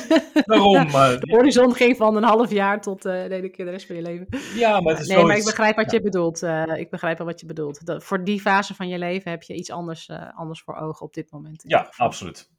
Waarom? 0.46 0.86
de 1.20 1.30
horizon 1.30 1.74
ging 1.74 1.96
van 1.96 2.16
een 2.16 2.22
half 2.22 2.50
jaar 2.50 2.80
tot 2.80 3.06
uh, 3.06 3.28
de 3.28 3.48
keer 3.50 3.64
de 3.64 3.70
rest 3.70 3.86
van 3.86 3.96
je 3.96 4.02
leven. 4.02 4.26
Ja, 4.54 4.80
maar 4.80 4.92
het 4.92 5.02
is 5.02 5.08
Nee, 5.08 5.24
maar 5.24 5.36
ik 5.36 5.44
begrijp 5.44 5.76
wat 5.76 5.90
je 5.90 6.00
bedoelt. 6.00 6.42
Ik 6.76 6.90
begrijp 6.90 7.18
wel 7.18 7.26
wat 7.26 7.40
je 7.40 7.46
bedoelt. 7.46 7.86
Dat, 7.86 8.04
voor 8.04 8.24
die 8.24 8.40
fase 8.40 8.74
van 8.74 8.88
je 8.88 8.98
leven 8.98 9.30
heb 9.30 9.42
je 9.42 9.54
iets 9.54 9.70
anders, 9.70 10.10
anders 10.34 10.62
voor 10.62 10.74
ogen 10.74 11.06
op 11.06 11.14
dit 11.14 11.30
moment. 11.30 11.64
Ja, 11.66 11.92
absoluut. 11.96 12.50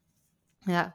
Ja, 0.64 0.94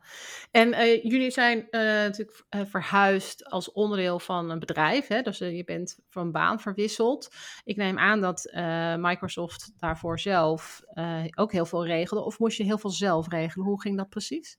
en 0.51 0.67
uh, 0.67 1.03
jullie 1.03 1.31
zijn 1.31 1.57
uh, 1.57 1.81
natuurlijk 1.81 2.45
uh, 2.49 2.61
verhuisd 2.65 3.45
als 3.45 3.71
onderdeel 3.71 4.19
van 4.19 4.49
een 4.49 4.59
bedrijf. 4.59 5.07
Hè? 5.07 5.21
Dus 5.21 5.37
je 5.37 5.63
bent 5.63 5.99
van 6.09 6.31
baan 6.31 6.59
verwisseld. 6.59 7.35
Ik 7.63 7.75
neem 7.75 7.99
aan 7.99 8.21
dat 8.21 8.51
Microsoft 8.97 9.71
daarvoor 9.77 10.19
zelf 10.19 10.81
ook 11.35 11.51
heel 11.51 11.65
veel 11.65 11.85
regelde. 11.85 12.23
Of 12.23 12.39
moest 12.39 12.57
je 12.57 12.63
heel 12.63 12.77
veel 12.77 12.89
zelf 12.89 13.27
regelen? 13.27 13.65
Hoe 13.65 13.81
ging 13.81 13.97
dat 13.97 14.09
precies? 14.09 14.57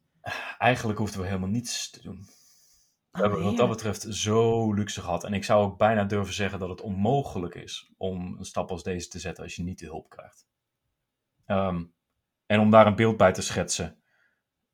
Eigenlijk 0.58 0.98
hoefden 0.98 1.20
we 1.20 1.26
helemaal 1.26 1.48
niets 1.48 1.90
te 1.90 2.02
doen. 2.02 2.18
We 3.10 3.18
oh, 3.18 3.20
hebben 3.20 3.42
wat 3.42 3.56
dat 3.56 3.68
betreft 3.68 4.06
zo 4.08 4.72
luxe 4.72 5.00
gehad. 5.00 5.24
En 5.24 5.32
ik 5.32 5.44
zou 5.44 5.64
ook 5.64 5.78
bijna 5.78 6.04
durven 6.04 6.34
zeggen 6.34 6.58
dat 6.58 6.68
het 6.68 6.80
onmogelijk 6.80 7.54
is 7.54 7.92
om 7.96 8.36
een 8.38 8.44
stap 8.44 8.70
als 8.70 8.82
deze 8.82 9.08
te 9.08 9.18
zetten 9.18 9.44
als 9.44 9.56
je 9.56 9.62
niet 9.62 9.78
de 9.78 9.86
hulp 9.86 10.08
krijgt. 10.08 10.46
Um, 11.46 11.94
en 12.46 12.60
om 12.60 12.70
daar 12.70 12.86
een 12.86 12.96
beeld 12.96 13.16
bij 13.16 13.32
te 13.32 13.42
schetsen. 13.42 13.99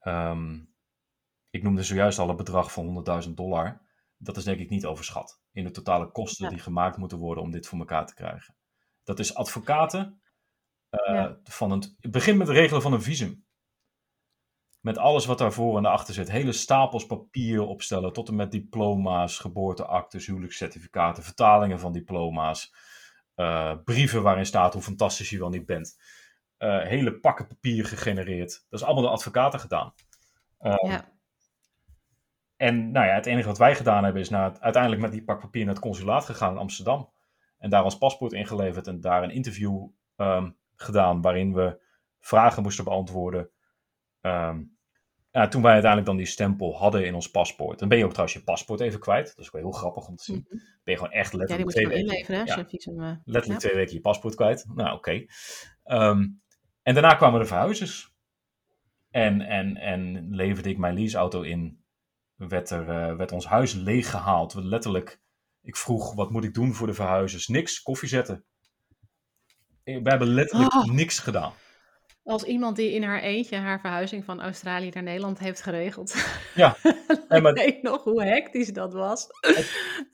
Um, 0.07 0.75
ik 1.51 1.63
noemde 1.63 1.83
zojuist 1.83 2.19
al 2.19 2.29
een 2.29 2.37
bedrag 2.37 2.73
van 2.73 3.05
100.000 3.25 3.31
dollar. 3.31 3.81
Dat 4.17 4.37
is 4.37 4.45
denk 4.45 4.59
ik 4.59 4.71
niet 4.71 4.87
overschat 4.87 5.41
in 5.53 5.65
de 5.65 5.71
totale 5.71 6.11
kosten 6.11 6.49
die 6.49 6.59
gemaakt 6.59 6.97
moeten 6.97 7.19
worden 7.19 7.45
om 7.45 7.51
dit 7.51 7.67
voor 7.67 7.79
elkaar 7.79 8.07
te 8.07 8.15
krijgen. 8.15 8.57
Dat 9.05 9.19
is 9.19 9.35
advocaten. 9.35 10.21
Uh, 10.91 11.31
van 11.45 11.71
het 11.71 11.97
begint 12.01 12.39
met 12.39 12.47
het 12.47 12.57
regelen 12.57 12.83
van 12.83 12.93
een 12.93 13.03
visum. 13.03 13.45
Met 14.81 14.99
alles 14.99 15.27
wat 15.27 15.39
daarvoor 15.39 15.77
en 15.77 15.83
daarachter 15.83 16.15
zit. 16.15 16.31
Hele 16.31 16.53
stapels 16.53 17.07
papier 17.07 17.63
opstellen. 17.63 18.13
Tot 18.13 18.29
en 18.29 18.35
met 18.35 18.51
diploma's, 18.51 19.39
geboorteactes, 19.39 20.27
huwelijkscertificaten, 20.27 21.23
vertalingen 21.23 21.81
van 21.81 21.93
diploma's. 21.93 22.75
Uh, 23.37 23.75
brieven 23.85 24.23
waarin 24.23 24.47
staat 24.47 24.73
hoe 24.73 24.83
fantastisch 24.83 25.31
je 25.31 25.39
wel 25.39 25.49
niet 25.49 25.67
bent. 25.67 25.97
Uh, 26.59 26.83
hele 26.83 27.19
pakken 27.19 27.47
papier 27.47 27.85
gegenereerd. 27.85 28.67
Dat 28.69 28.81
is 28.81 28.87
allemaal 28.87 29.03
door 29.03 29.13
advocaten 29.13 29.61
gedaan. 29.61 29.95
Um, 30.61 30.91
ja. 30.91 31.15
En 32.57 32.91
nou 32.91 33.07
ja, 33.07 33.15
het 33.15 33.27
enige 33.27 33.49
wat 33.49 33.59
wij 33.59 33.75
gedaan 33.75 34.05
hebben 34.05 34.23
is 34.23 34.29
naar 34.29 34.61
uiteindelijk 34.61 35.03
met 35.03 35.13
die 35.13 35.25
pak 35.25 35.41
papier 35.41 35.65
naar 35.65 35.75
het 35.75 35.83
consulaat 35.83 36.25
gegaan 36.25 36.53
in 36.53 36.59
Amsterdam. 36.59 37.13
En 37.59 37.71
daar 37.71 37.85
ons 37.85 37.99
paspoort 37.99 38.33
ingeleverd 38.33 38.87
en 38.87 39.01
daar 39.01 39.23
een 39.23 39.31
interview 39.31 39.87
um, 40.17 40.57
gedaan 40.77 41.21
waarin 41.21 41.55
we 41.55 41.81
vragen 42.21 42.63
moesten 42.63 42.85
beantwoorden. 42.85 43.51
Um, 44.21 44.77
ja, 45.31 45.49
toen 45.49 45.63
wij 45.63 45.73
uiteindelijk 45.73 46.11
dan 46.11 46.17
die 46.17 46.27
stempel 46.27 46.77
hadden 46.77 47.07
in 47.07 47.15
ons 47.15 47.31
paspoort. 47.31 47.79
Dan 47.79 47.89
ben 47.89 47.99
je 47.99 48.05
ook 48.05 48.11
trouwens 48.11 48.39
je 48.39 48.45
paspoort 48.45 48.81
even 48.81 49.01
kwijt. 49.01 49.27
Dat 49.27 49.39
is 49.39 49.47
ook 49.47 49.61
heel 49.61 49.71
grappig 49.71 50.09
om 50.09 50.17
te 50.17 50.25
zien. 50.25 50.37
Mm 50.37 50.47
-hmm. 50.49 50.59
Ben 50.59 50.95
je 50.95 50.97
gewoon 50.97 51.13
echt 51.13 51.33
letterlijk 51.33 51.71
ja, 51.71 51.79
die 51.79 51.87
moet 51.87 51.97
je 51.97 52.07
twee 52.07 52.19
weken. 52.19 52.29
Inleveren, 52.29 52.47
hè, 52.47 52.61
ja, 52.61 52.69
visum, 52.69 53.01
uh, 53.01 53.11
letterlijk 53.25 53.63
ja. 53.63 53.69
twee 53.69 53.75
weken 53.75 53.95
je 53.95 54.01
paspoort 54.01 54.35
kwijt. 54.35 54.65
Nou, 54.75 54.97
oké. 54.97 54.97
Okay. 54.97 56.09
Um, 56.09 56.43
en 56.87 56.95
daarna 56.95 57.15
kwamen 57.15 57.41
de 57.41 57.47
verhuizers. 57.47 58.15
En, 59.11 59.41
en, 59.41 59.77
en 59.77 60.35
leverde 60.35 60.69
ik 60.69 60.79
mijn 60.79 60.95
leaseauto 60.95 61.43
in. 61.43 61.85
Werd, 62.35 62.71
er, 62.71 62.81
uh, 62.81 63.17
werd 63.17 63.33
ons 63.33 63.47
huis 63.47 63.73
leeggehaald. 63.73 64.55
Letterlijk, 64.55 65.21
ik 65.63 65.77
vroeg, 65.77 66.15
wat 66.15 66.31
moet 66.31 66.45
ik 66.45 66.55
doen 66.55 66.75
voor 66.75 66.87
de 66.87 66.95
verhuizers? 66.95 67.49
Niks, 67.49 67.83
koffie 67.83 68.09
zetten. 68.09 68.45
We 69.85 70.01
hebben 70.03 70.29
letterlijk 70.29 70.75
oh. 70.75 70.85
niks 70.85 71.19
gedaan. 71.19 71.53
Als 72.27 72.43
iemand 72.43 72.77
die 72.77 72.93
in 72.93 73.03
haar 73.03 73.21
eentje 73.21 73.57
haar 73.57 73.81
verhuizing 73.81 74.25
van 74.25 74.43
Australië 74.43 74.91
naar 74.93 75.03
Nederland 75.03 75.39
heeft 75.39 75.63
geregeld. 75.63 76.15
Ja. 76.55 76.77
ik 77.29 77.43
maar... 77.43 77.53
weet 77.53 77.83
nog 77.83 78.05
hoe 78.05 78.25
hectisch 78.25 78.73
dat 78.73 78.93
was. 78.93 79.27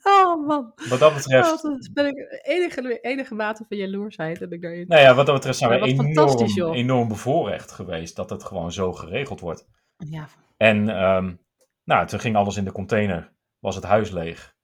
Oh 0.03 0.47
man. 0.47 0.73
Wat 0.89 0.99
dat 0.99 1.13
betreft. 1.13 1.63
Oh, 1.63 1.77
ben 1.93 2.05
ik 2.05 2.41
enige, 2.41 2.99
enige 3.01 3.35
mate 3.35 3.65
van 3.67 3.77
jaloersheid 3.77 4.39
heb 4.39 4.51
ik 4.51 4.61
daarin. 4.61 4.87
Nou 4.87 5.01
ja, 5.01 5.13
wat 5.13 5.25
dat 5.25 5.35
betreft 5.35 5.57
zijn 5.57 5.79
we 5.79 5.87
enorm, 5.87 6.73
enorm 6.73 7.07
bevoorrecht 7.07 7.71
geweest 7.71 8.15
dat 8.15 8.29
het 8.29 8.43
gewoon 8.43 8.71
zo 8.71 8.93
geregeld 8.93 9.39
wordt. 9.39 9.67
Ja. 9.97 10.27
En 10.57 11.03
um, 11.03 11.39
nou, 11.83 12.07
toen 12.07 12.19
ging 12.19 12.35
alles 12.35 12.57
in 12.57 12.65
de 12.65 12.71
container. 12.71 13.33
Was 13.59 13.75
het 13.75 13.83
huis 13.83 14.11
leeg. 14.11 14.55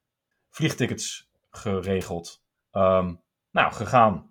Vliegtickets 0.50 1.32
geregeld. 1.50 2.44
Um, 2.72 3.22
nou, 3.52 3.74
gegaan 3.74 4.29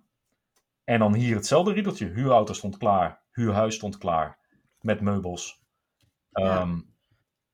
en 0.89 0.99
dan 0.99 1.13
hier 1.13 1.35
hetzelfde 1.35 1.73
riedeltje. 1.73 2.07
Huurauto 2.07 2.53
stond 2.53 2.77
klaar. 2.77 3.23
Huurhuis 3.31 3.75
stond 3.75 3.97
klaar. 3.97 4.39
Met 4.79 5.01
meubels. 5.01 5.63
Ja. 6.29 6.61
Um, 6.61 6.95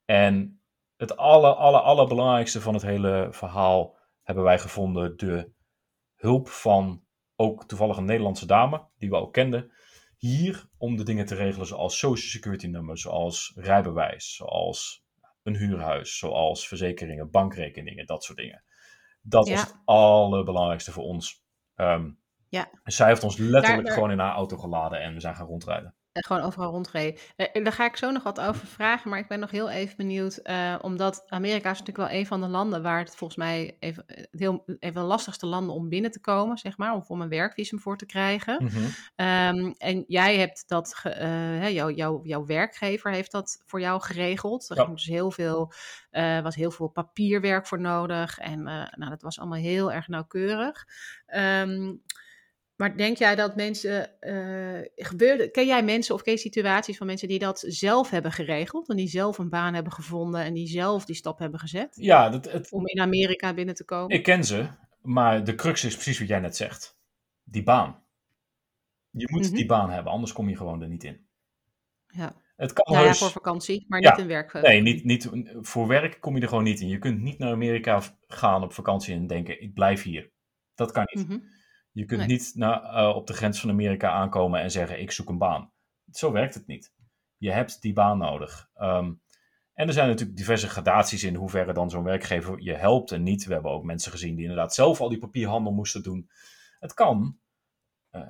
en 0.05 0.61
het 0.97 1.17
aller, 1.17 1.53
aller, 1.53 1.79
allerbelangrijkste 1.79 2.61
van 2.61 2.73
het 2.73 2.83
hele 2.83 3.27
verhaal 3.31 3.97
hebben 4.23 4.43
wij 4.43 4.59
gevonden. 4.59 5.17
De 5.17 5.51
hulp 6.15 6.47
van 6.47 7.03
ook 7.35 7.65
toevallig 7.67 7.97
een 7.97 8.05
Nederlandse 8.05 8.45
dame, 8.45 8.87
die 8.97 9.09
we 9.09 9.15
ook 9.15 9.33
kenden. 9.33 9.71
Hier 10.17 10.69
om 10.77 10.95
de 10.95 11.03
dingen 11.03 11.25
te 11.25 11.35
regelen 11.35 11.67
zoals 11.67 11.97
social 11.97 12.29
security 12.29 12.67
nummer, 12.67 12.97
zoals 12.97 13.53
rijbewijs, 13.55 14.35
zoals 14.35 15.05
een 15.43 15.55
huurhuis, 15.55 16.17
zoals 16.17 16.67
verzekeringen, 16.67 17.31
bankrekeningen, 17.31 18.05
dat 18.05 18.23
soort 18.23 18.37
dingen. 18.37 18.63
Dat 19.21 19.47
ja. 19.47 19.53
was 19.53 19.61
het 19.61 19.75
allerbelangrijkste 19.85 20.91
voor 20.91 21.03
ons. 21.03 21.43
Um, 21.75 22.23
ja. 22.55 22.69
Zij 22.83 23.07
heeft 23.07 23.23
ons 23.23 23.37
letterlijk 23.37 23.89
gewoon 23.89 24.11
in 24.11 24.19
haar 24.19 24.33
auto 24.33 24.57
geladen 24.57 25.01
en 25.01 25.13
we 25.13 25.19
zijn 25.19 25.35
gaan 25.35 25.47
rondrijden. 25.47 25.93
En 26.15 26.23
gewoon 26.23 26.41
overal 26.41 26.71
rondreden. 26.71 27.19
Eh, 27.35 27.63
daar 27.63 27.73
ga 27.73 27.85
ik 27.85 27.95
zo 27.95 28.11
nog 28.11 28.23
wat 28.23 28.41
over 28.41 28.67
vragen, 28.67 29.09
maar 29.09 29.19
ik 29.19 29.27
ben 29.27 29.39
nog 29.39 29.51
heel 29.51 29.69
even 29.69 29.97
benieuwd, 29.97 30.39
uh, 30.43 30.75
omdat 30.81 31.23
Amerika 31.27 31.71
is 31.71 31.79
natuurlijk 31.79 32.09
wel 32.09 32.19
een 32.19 32.25
van 32.25 32.41
de 32.41 32.47
landen 32.47 32.81
waar 32.81 32.99
het 32.99 33.15
volgens 33.15 33.39
mij 33.39 33.77
even, 33.79 34.05
heel, 34.31 34.63
even 34.79 35.01
de 35.01 35.07
lastigste 35.07 35.45
landen 35.45 35.75
om 35.75 35.89
binnen 35.89 36.11
te 36.11 36.21
komen, 36.21 36.57
zeg 36.57 36.77
maar, 36.77 36.95
of 36.95 37.09
om 37.09 37.21
een 37.21 37.29
werkvisum 37.29 37.79
voor 37.79 37.97
te 37.97 38.05
krijgen. 38.05 38.63
Mm 38.63 38.67
-hmm. 38.67 38.85
um, 39.27 39.73
en 39.77 40.03
jij 40.07 40.37
hebt 40.37 40.63
dat, 40.67 41.01
uh, 41.05 41.71
jou, 41.71 41.93
jou, 41.93 42.27
jouw 42.27 42.45
werkgever 42.45 43.11
heeft 43.11 43.31
dat 43.31 43.61
voor 43.65 43.79
jou 43.79 44.01
geregeld. 44.01 44.69
Er 44.69 44.77
ja. 44.77 44.85
dus 44.85 45.05
heel 45.05 45.31
veel, 45.31 45.71
uh, 46.11 46.41
was 46.41 46.55
heel 46.55 46.71
veel 46.71 46.87
papierwerk 46.87 47.67
voor 47.67 47.79
nodig 47.79 48.37
en 48.37 48.63
nou, 48.63 49.09
dat 49.09 49.21
was 49.21 49.39
allemaal 49.39 49.59
heel 49.59 49.91
erg 49.91 50.07
nauwkeurig. 50.07 50.85
Um, 51.35 52.01
maar 52.75 52.97
denk 52.97 53.17
jij 53.17 53.35
dat 53.35 53.55
mensen, 53.55 54.09
uh, 54.21 54.79
gebeurde, 54.95 55.51
ken 55.51 55.65
jij 55.65 55.83
mensen 55.83 56.15
of 56.15 56.21
ken 56.21 56.33
je 56.33 56.39
situaties 56.39 56.97
van 56.97 57.07
mensen 57.07 57.27
die 57.27 57.39
dat 57.39 57.63
zelf 57.67 58.09
hebben 58.09 58.31
geregeld 58.31 58.89
en 58.89 58.95
die 58.95 59.07
zelf 59.07 59.37
een 59.37 59.49
baan 59.49 59.73
hebben 59.73 59.93
gevonden 59.93 60.41
en 60.41 60.53
die 60.53 60.67
zelf 60.67 61.05
die 61.05 61.15
stap 61.15 61.39
hebben 61.39 61.59
gezet? 61.59 61.95
Ja, 61.95 62.29
dat, 62.29 62.51
het, 62.51 62.71
om 62.71 62.87
in 62.87 62.99
Amerika 62.99 63.53
binnen 63.53 63.75
te 63.75 63.85
komen? 63.85 64.17
Ik 64.17 64.23
ken 64.23 64.43
ze, 64.43 64.67
maar 65.01 65.43
de 65.43 65.55
crux 65.55 65.83
is 65.83 65.93
precies 65.93 66.19
wat 66.19 66.27
jij 66.27 66.39
net 66.39 66.55
zegt. 66.55 66.97
Die 67.43 67.63
baan. 67.63 68.03
Je 69.09 69.27
moet 69.31 69.41
mm 69.41 69.47
-hmm. 69.47 69.55
die 69.55 69.65
baan 69.65 69.89
hebben, 69.89 70.11
anders 70.11 70.33
kom 70.33 70.49
je 70.49 70.57
gewoon 70.57 70.81
er 70.81 70.89
niet 70.89 71.03
in. 71.03 71.27
Ja. 72.07 72.43
Het 72.55 72.73
kan 72.73 72.93
nou 72.93 73.05
ja, 73.05 73.13
voor 73.13 73.29
vakantie, 73.29 73.85
maar 73.87 74.01
ja, 74.01 74.09
niet 74.09 74.19
in 74.19 74.27
werk. 74.27 74.53
Nee, 74.53 74.81
niet, 74.81 75.03
niet, 75.03 75.29
voor 75.61 75.87
werk 75.87 76.21
kom 76.21 76.35
je 76.35 76.41
er 76.41 76.47
gewoon 76.47 76.63
niet 76.63 76.79
in. 76.79 76.87
Je 76.87 76.99
kunt 76.99 77.21
niet 77.21 77.37
naar 77.37 77.51
Amerika 77.51 78.01
gaan 78.27 78.63
op 78.63 78.73
vakantie 78.73 79.13
en 79.15 79.27
denken, 79.27 79.61
ik 79.61 79.73
blijf 79.73 80.03
hier. 80.03 80.31
Dat 80.75 80.91
kan 80.91 81.03
niet. 81.13 81.27
Mm 81.27 81.31
-hmm. 81.31 81.54
Je 81.95 82.05
kunt 82.05 82.19
nee. 82.19 82.27
niet 82.27 82.53
uh, 82.55 83.11
op 83.15 83.27
de 83.27 83.33
grens 83.33 83.59
van 83.59 83.69
Amerika 83.69 84.09
aankomen 84.09 84.61
en 84.61 84.71
zeggen: 84.71 84.99
Ik 84.99 85.11
zoek 85.11 85.29
een 85.29 85.37
baan. 85.37 85.71
Zo 86.11 86.31
werkt 86.31 86.53
het 86.53 86.67
niet. 86.67 86.93
Je 87.37 87.51
hebt 87.51 87.81
die 87.81 87.93
baan 87.93 88.17
nodig. 88.17 88.69
Um, 88.81 89.21
en 89.73 89.87
er 89.87 89.93
zijn 89.93 90.07
natuurlijk 90.07 90.37
diverse 90.37 90.69
gradaties 90.69 91.23
in 91.23 91.35
hoeverre 91.35 91.73
dan 91.73 91.89
zo'n 91.89 92.03
werkgever 92.03 92.61
je 92.61 92.73
helpt 92.73 93.11
en 93.11 93.23
niet. 93.23 93.45
We 93.45 93.53
hebben 93.53 93.71
ook 93.71 93.83
mensen 93.83 94.11
gezien 94.11 94.35
die 94.35 94.43
inderdaad 94.43 94.73
zelf 94.73 95.01
al 95.01 95.09
die 95.09 95.17
papierhandel 95.17 95.73
moesten 95.73 96.03
doen. 96.03 96.29
Het 96.79 96.93
kan. 96.93 97.39
Uh, 98.11 98.21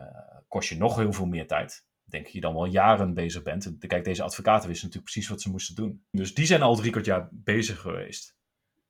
kost 0.47 0.69
je 0.69 0.77
nog 0.77 0.95
heel 0.95 1.13
veel 1.13 1.25
meer 1.25 1.47
tijd. 1.47 1.85
Denk 2.03 2.27
je 2.27 2.41
dan 2.41 2.53
wel 2.53 2.65
jaren 2.65 3.13
bezig 3.13 3.43
bent. 3.43 3.75
Kijk, 3.79 4.03
deze 4.03 4.23
advocaten 4.23 4.67
wisten 4.67 4.87
natuurlijk 4.87 5.13
precies 5.13 5.29
wat 5.29 5.41
ze 5.41 5.49
moesten 5.49 5.75
doen. 5.75 6.05
Dus 6.11 6.33
die 6.33 6.45
zijn 6.45 6.61
al 6.61 6.75
drie 6.75 6.91
kwart 6.91 7.05
jaar 7.05 7.29
bezig 7.31 7.79
geweest. 7.79 8.37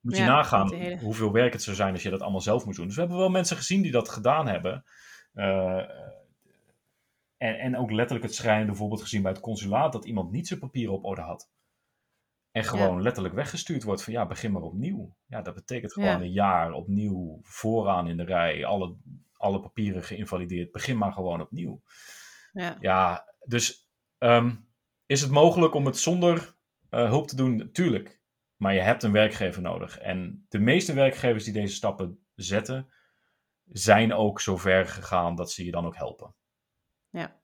Moet 0.05 0.17
je 0.17 0.23
ja, 0.23 0.27
nagaan 0.27 0.73
hele... 0.73 0.99
hoeveel 0.99 1.31
werk 1.31 1.53
het 1.53 1.63
zou 1.63 1.75
zijn 1.75 1.93
als 1.93 2.03
je 2.03 2.09
dat 2.09 2.21
allemaal 2.21 2.41
zelf 2.41 2.65
moet 2.65 2.75
doen. 2.75 2.85
Dus 2.85 2.95
we 2.95 3.01
hebben 3.01 3.19
wel 3.19 3.29
mensen 3.29 3.57
gezien 3.57 3.81
die 3.81 3.91
dat 3.91 4.09
gedaan 4.09 4.47
hebben. 4.47 4.83
Uh, 5.33 5.77
en, 7.37 7.59
en 7.59 7.77
ook 7.77 7.91
letterlijk 7.91 8.25
het 8.25 8.35
schrijnende 8.35 8.75
voorbeeld 8.75 9.01
gezien 9.01 9.21
bij 9.21 9.31
het 9.31 9.41
consulaat 9.41 9.93
dat 9.93 10.05
iemand 10.05 10.31
niet 10.31 10.47
zijn 10.47 10.59
papieren 10.59 10.93
op 10.93 11.05
orde 11.05 11.21
had. 11.21 11.49
En 12.51 12.63
gewoon 12.63 12.95
ja. 12.95 13.01
letterlijk 13.01 13.35
weggestuurd 13.35 13.83
wordt 13.83 14.03
van 14.03 14.13
ja, 14.13 14.27
begin 14.27 14.51
maar 14.51 14.61
opnieuw. 14.61 15.15
Ja, 15.25 15.41
dat 15.41 15.53
betekent 15.53 15.93
gewoon 15.93 16.09
ja. 16.09 16.19
een 16.19 16.31
jaar 16.31 16.71
opnieuw 16.71 17.39
vooraan 17.41 18.07
in 18.07 18.17
de 18.17 18.23
rij, 18.23 18.65
alle, 18.65 18.95
alle 19.33 19.59
papieren 19.59 20.03
geïnvalideerd. 20.03 20.71
Begin 20.71 20.97
maar 20.97 21.13
gewoon 21.13 21.41
opnieuw. 21.41 21.81
Ja, 22.53 22.77
ja 22.79 23.33
dus 23.45 23.89
um, 24.17 24.67
is 25.05 25.21
het 25.21 25.31
mogelijk 25.31 25.73
om 25.73 25.85
het 25.85 25.97
zonder 25.97 26.55
uh, 26.89 27.09
hulp 27.09 27.27
te 27.27 27.35
doen? 27.35 27.69
Tuurlijk. 27.71 28.23
Maar 28.55 28.73
je 28.73 28.79
hebt 28.81 29.03
een 29.03 29.11
werkgever 29.11 29.61
nodig. 29.61 29.97
En 29.99 30.45
de 30.49 30.59
meeste 30.59 30.93
werkgevers 30.93 31.43
die 31.43 31.53
deze 31.53 31.75
stappen 31.75 32.25
zetten, 32.35 32.93
zijn 33.65 34.13
ook 34.13 34.41
zo 34.41 34.57
ver 34.57 34.85
gegaan 34.85 35.35
dat 35.35 35.51
ze 35.51 35.65
je 35.65 35.71
dan 35.71 35.85
ook 35.85 35.95
helpen. 35.95 36.35
Ja, 37.09 37.39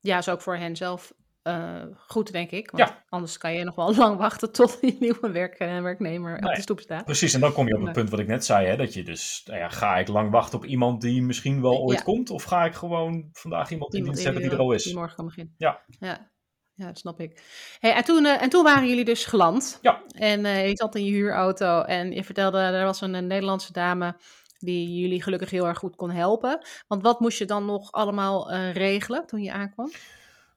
ja 0.00 0.18
is 0.18 0.28
ook 0.28 0.40
voor 0.40 0.56
hen 0.56 0.76
zelf 0.76 1.12
uh, 1.48 1.82
goed, 1.96 2.32
denk 2.32 2.50
ik. 2.50 2.70
Want 2.70 2.88
Ja. 2.88 3.04
anders 3.08 3.38
kan 3.38 3.54
je 3.54 3.64
nog 3.64 3.74
wel 3.74 3.94
lang 4.04 4.16
wachten 4.18 4.52
tot 4.52 4.80
die 4.80 4.96
nieuwe 5.00 5.30
werk, 5.30 5.54
eh, 5.54 5.80
werknemer 5.80 6.36
op 6.36 6.54
de 6.54 6.60
stoep 6.60 6.80
staat. 6.80 7.04
Precies, 7.04 7.34
en 7.34 7.40
dan 7.40 7.52
kom 7.52 7.66
je 7.66 7.72
op 7.72 7.78
het 7.78 7.84
Nee. 7.86 7.94
punt 7.94 8.10
wat 8.10 8.20
ik 8.20 8.26
net 8.26 8.44
zei, 8.44 8.66
hè, 8.66 8.76
dat 8.76 8.94
je 8.94 9.02
dus, 9.04 9.42
nou 9.46 9.58
ja, 9.58 9.68
ga 9.68 9.96
ik 9.96 10.08
lang 10.08 10.30
wachten 10.30 10.58
op 10.58 10.64
iemand 10.64 11.00
die 11.00 11.22
misschien 11.22 11.62
wel 11.62 11.78
ooit 11.82 11.98
Ja. 11.98 12.04
komt, 12.04 12.30
of 12.30 12.42
ga 12.42 12.64
ik 12.64 12.74
gewoon 12.74 13.28
vandaag 13.32 13.70
iemand 13.70 13.94
in 13.94 14.04
dienst 14.04 14.24
hebben 14.24 14.42
die 14.42 14.50
er 14.50 14.58
al 14.58 14.72
is? 14.72 14.82
die 14.84 14.94
morgen 14.94 15.16
kan 15.16 15.24
beginnen. 15.24 15.54
Ja. 15.58 15.84
Ja, 15.98 16.30
ja 16.74 16.86
dat 16.86 16.98
snap 16.98 17.20
ik. 17.20 17.42
Hey, 17.78 17.92
en, 17.92 18.04
toen, 18.04 18.26
eh, 18.26 18.42
en 18.42 18.48
toen 18.48 18.62
waren 18.62 18.88
jullie 18.88 19.04
dus 19.04 19.24
geland. 19.24 19.78
Ja. 19.82 20.02
En 20.08 20.44
eh, 20.44 20.68
je 20.68 20.76
zat 20.76 20.94
in 20.94 21.04
je 21.04 21.10
huurauto 21.10 21.82
en 21.82 22.12
je 22.12 22.24
vertelde, 22.24 22.58
er 22.58 22.84
was 22.84 23.00
een, 23.00 23.14
een 23.14 23.26
Nederlandse 23.26 23.72
dame 23.72 24.16
die 24.58 25.00
jullie 25.00 25.22
gelukkig 25.22 25.50
heel 25.50 25.66
erg 25.66 25.78
goed 25.78 25.96
kon 25.96 26.10
helpen. 26.10 26.66
Want 26.88 27.02
wat 27.02 27.20
moest 27.20 27.38
je 27.38 27.44
dan 27.44 27.64
nog 27.64 27.92
allemaal 27.92 28.50
eh, 28.50 28.72
regelen 28.72 29.26
toen 29.26 29.42
je 29.42 29.52
aankwam? 29.52 29.90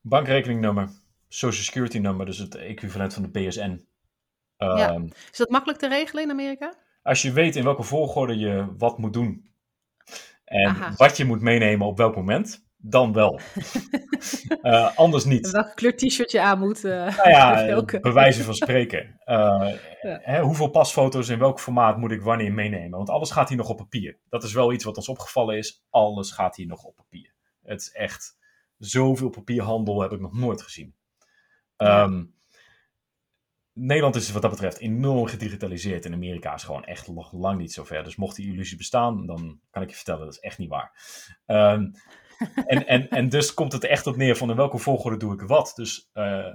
Bankrekeningnummer, 0.01 0.89
social 1.27 1.63
security 1.63 1.97
nummer, 1.97 2.25
dus 2.25 2.37
het 2.37 2.55
equivalent 2.55 3.13
van 3.13 3.23
de 3.23 3.29
BSN. 3.29 3.85
Ja. 4.57 4.89
Ehm, 4.89 5.07
Is 5.31 5.37
dat 5.37 5.49
makkelijk 5.49 5.79
te 5.79 5.87
regelen 5.87 6.23
in 6.23 6.31
Amerika? 6.31 6.73
Als 7.01 7.21
je 7.21 7.31
weet 7.31 7.55
in 7.55 7.63
welke 7.63 7.83
volgorde 7.83 8.37
je 8.37 8.67
wat 8.77 8.97
moet 8.97 9.13
doen 9.13 9.51
en 10.45 10.67
Aha. 10.67 10.93
wat 10.95 11.17
je 11.17 11.25
moet 11.25 11.41
meenemen 11.41 11.87
op 11.87 11.97
welk 11.97 12.15
moment, 12.15 12.66
dan 12.77 13.13
wel. 13.13 13.39
Eh, 14.61 14.97
anders 14.97 15.25
niet. 15.25 15.51
Welke 15.51 15.73
kleur 15.73 15.95
t-shirt 15.95 16.31
je 16.31 16.41
aan 16.41 16.59
moet? 16.59 16.83
eh, 16.83 17.17
Nou 17.17 17.29
ja, 17.29 17.83
bij 18.01 18.11
wijze 18.11 18.43
van 18.43 18.53
spreken. 18.55 19.19
Eh, 19.25 19.35
Ja. 20.01 20.19
hè, 20.21 20.41
hoeveel 20.41 20.69
pasfoto's 20.69 21.29
in 21.29 21.39
welk 21.39 21.59
formaat 21.59 21.97
moet 21.97 22.11
ik 22.11 22.21
wanneer 22.21 22.53
meenemen? 22.53 22.97
Want 22.97 23.09
alles 23.09 23.31
gaat 23.31 23.49
hier 23.49 23.57
nog 23.57 23.69
op 23.69 23.77
papier. 23.77 24.17
Dat 24.29 24.43
is 24.43 24.53
wel 24.53 24.73
iets 24.73 24.83
wat 24.83 24.97
ons 24.97 25.09
opgevallen 25.09 25.57
is. 25.57 25.85
Alles 25.89 26.31
gaat 26.31 26.55
hier 26.55 26.67
nog 26.67 26.83
op 26.83 26.95
papier. 26.95 27.33
Het 27.63 27.81
is 27.81 27.91
echt 27.91 28.37
zoveel 28.77 29.29
papierhandel 29.29 30.01
heb 30.01 30.11
ik 30.11 30.19
nog 30.19 30.33
nooit 30.33 30.61
gezien. 30.61 30.95
Ehm, 31.77 32.23
Nederland 33.73 34.15
is 34.15 34.31
wat 34.31 34.41
dat 34.41 34.51
betreft 34.51 34.77
enorm 34.79 35.25
gedigitaliseerd. 35.27 36.05
En 36.05 36.13
Amerika 36.13 36.53
is 36.53 36.63
gewoon 36.63 36.85
echt 36.85 37.07
nog 37.07 37.31
lang 37.33 37.57
niet 37.59 37.73
zo 37.73 37.83
ver. 37.83 38.03
Dus 38.03 38.15
mocht 38.15 38.35
die 38.35 38.51
illusie 38.51 38.77
bestaan, 38.77 39.25
dan 39.25 39.59
kan 39.69 39.81
ik 39.81 39.89
je 39.89 39.95
vertellen, 39.95 40.25
dat 40.25 40.33
is 40.33 40.39
echt 40.39 40.57
niet 40.57 40.69
waar. 40.69 40.91
Ehm, 41.45 41.85
en, 42.65 42.87
en, 42.87 43.09
en 43.09 43.29
dus 43.29 43.53
komt 43.53 43.71
het 43.71 43.83
echt 43.83 44.07
op 44.07 44.15
neer 44.15 44.35
van 44.35 44.49
in 44.49 44.55
welke 44.55 44.77
volgorde 44.77 45.17
doe 45.17 45.33
ik 45.33 45.41
wat. 45.41 45.71
Dus 45.75 46.09
eh, 46.13 46.53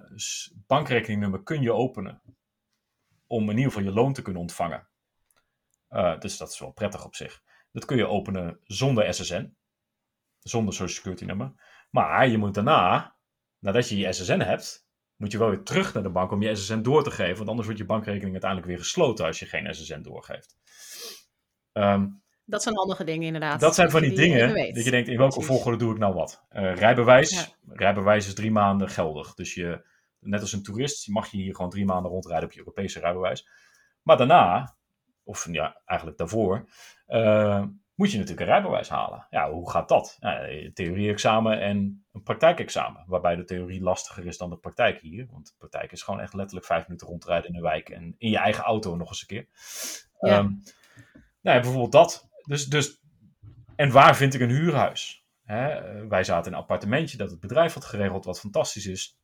bankrekeningnummer 0.67 1.43
kun 1.43 1.63
je 1.63 1.73
openen 1.73 2.23
om 3.27 3.43
in 3.43 3.57
ieder 3.57 3.73
geval 3.73 3.87
je 3.87 3.93
loon 3.93 4.13
te 4.13 4.23
kunnen 4.23 4.43
ontvangen. 4.43 4.89
Eh, 5.89 6.19
dus 6.19 6.37
dat 6.37 6.51
is 6.51 6.59
wel 6.59 6.73
prettig 6.73 7.05
op 7.05 7.15
zich. 7.15 7.43
Dat 7.73 7.85
kun 7.85 7.97
je 7.97 8.07
openen 8.07 8.59
zonder 8.65 9.15
SSN, 9.15 9.57
zonder 10.39 10.75
social 10.75 10.97
security 10.97 11.25
nummer. 11.25 11.53
Maar 11.91 12.29
je 12.29 12.39
moet 12.39 12.55
daarna, 12.55 13.17
nadat 13.59 13.89
je 13.89 13.97
je 13.97 14.13
SSN 14.13 14.41
hebt, 14.41 14.87
moet 15.17 15.33
je 15.33 15.39
wel 15.39 15.49
weer 15.49 15.63
terug 15.63 15.95
naar 15.95 16.03
de 16.03 16.11
bank 16.11 16.31
om 16.31 16.43
je 16.43 16.55
SSN 16.55 16.83
door 16.83 17.05
te 17.05 17.11
geven. 17.11 17.37
Want 17.37 17.49
anders 17.49 17.67
wordt 17.67 17.83
je 17.83 17.87
bankrekening 17.87 18.33
uiteindelijk 18.33 18.71
weer 18.71 18.79
gesloten 18.79 19.27
als 19.27 19.39
je 19.39 19.47
geen 19.47 19.75
SSN 19.75 20.03
doorgeeft. 20.03 20.57
Ehm, 21.73 22.09
Dat 22.45 22.63
zijn 22.63 22.77
handige 22.77 23.05
dingen 23.05 23.27
inderdaad. 23.27 23.61
dat 23.61 23.75
zijn 23.75 23.91
van 23.91 24.01
die 24.01 24.11
even 24.11 24.23
dingen 24.23 24.75
dat 24.75 24.85
je 24.85 24.91
denkt, 24.91 25.09
in 25.09 25.17
welke 25.17 25.33
Precies. 25.33 25.51
volgorde 25.51 25.79
doe 25.79 25.93
ik 25.93 25.99
nou 25.99 26.15
wat? 26.15 26.45
Eh, 26.49 26.75
rijbewijs. 26.75 27.31
Ja. 27.31 27.75
Rijbewijs 27.75 28.27
is 28.27 28.35
drie 28.35 28.51
maanden 28.51 28.89
geldig. 28.89 29.35
Dus 29.35 29.55
je, 29.55 29.87
net 30.19 30.41
als 30.41 30.53
een 30.53 30.63
toerist, 30.63 31.09
mag 31.09 31.31
je 31.31 31.37
hier 31.37 31.55
gewoon 31.55 31.71
drie 31.71 31.85
maanden 31.85 32.11
rondrijden 32.11 32.45
op 32.45 32.53
je 32.53 32.59
Europese 32.59 33.01
rijbewijs. 33.01 33.49
Maar 34.03 34.17
daarna, 34.17 34.77
of 35.25 35.49
ja, 35.51 35.81
eigenlijk 35.85 36.19
daarvoor, 36.19 36.69
eh, 37.07 37.65
moet 37.95 38.11
je 38.11 38.19
natuurlijk 38.19 38.47
een 38.47 38.55
rijbewijs 38.55 38.89
halen. 38.89 39.27
Ja, 39.31 39.51
hoe 39.51 39.71
gaat 39.71 39.89
dat? 39.89 40.17
Een 40.21 40.71
theorie-examen 40.75 41.61
en 41.61 42.05
een 42.13 42.23
praktijkexamen. 42.23 43.05
Waarbij 43.07 43.37
de 43.37 43.45
theorie 43.45 43.83
lastiger 43.83 44.27
is 44.27 44.39
dan 44.39 44.51
de 44.51 44.57
praktijk 44.57 45.01
hier. 45.01 45.27
Want 45.31 45.47
de 45.47 45.53
praktijk 45.59 45.93
is 45.93 46.03
gewoon 46.03 46.21
echt 46.21 46.35
letterlijk 46.35 46.67
vijf 46.67 46.87
minuten 46.87 47.07
rondrijden 47.07 47.49
in 47.49 47.55
de 47.55 47.61
wijk 47.61 47.89
en 47.89 48.15
in 48.19 48.31
je 48.31 48.39
eigen 48.39 48.65
auto 48.65 48.97
nog 48.97 49.09
eens 49.09 49.21
een 49.21 49.27
keer. 49.27 49.49
Ja. 50.21 50.39
Ehm, 50.39 50.49
nou 51.43 51.57
ja, 51.57 51.61
bijvoorbeeld 51.61 51.93
dat. 51.93 52.31
Dus, 52.43 52.67
dus, 52.67 53.01
en 53.77 53.91
waar 53.91 54.17
vind 54.17 54.35
ik 54.35 54.41
een 54.41 54.51
huurhuis? 54.51 55.25
Hè, 55.43 55.69
eh, 55.69 56.09
wij 56.09 56.25
zaten 56.25 56.47
in 56.51 56.57
een 56.57 56.63
appartementje 56.63 57.17
dat 57.17 57.31
het 57.31 57.41
bedrijf 57.41 57.75
had 57.75 57.85
geregeld, 57.85 58.25
wat 58.25 58.41
fantastisch 58.41 58.87
is. 58.87 59.19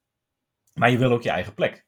Maar 0.74 0.90
je 0.90 0.98
wil 0.98 1.12
ook 1.12 1.22
je 1.22 1.30
eigen 1.30 1.54
plek. 1.54 1.86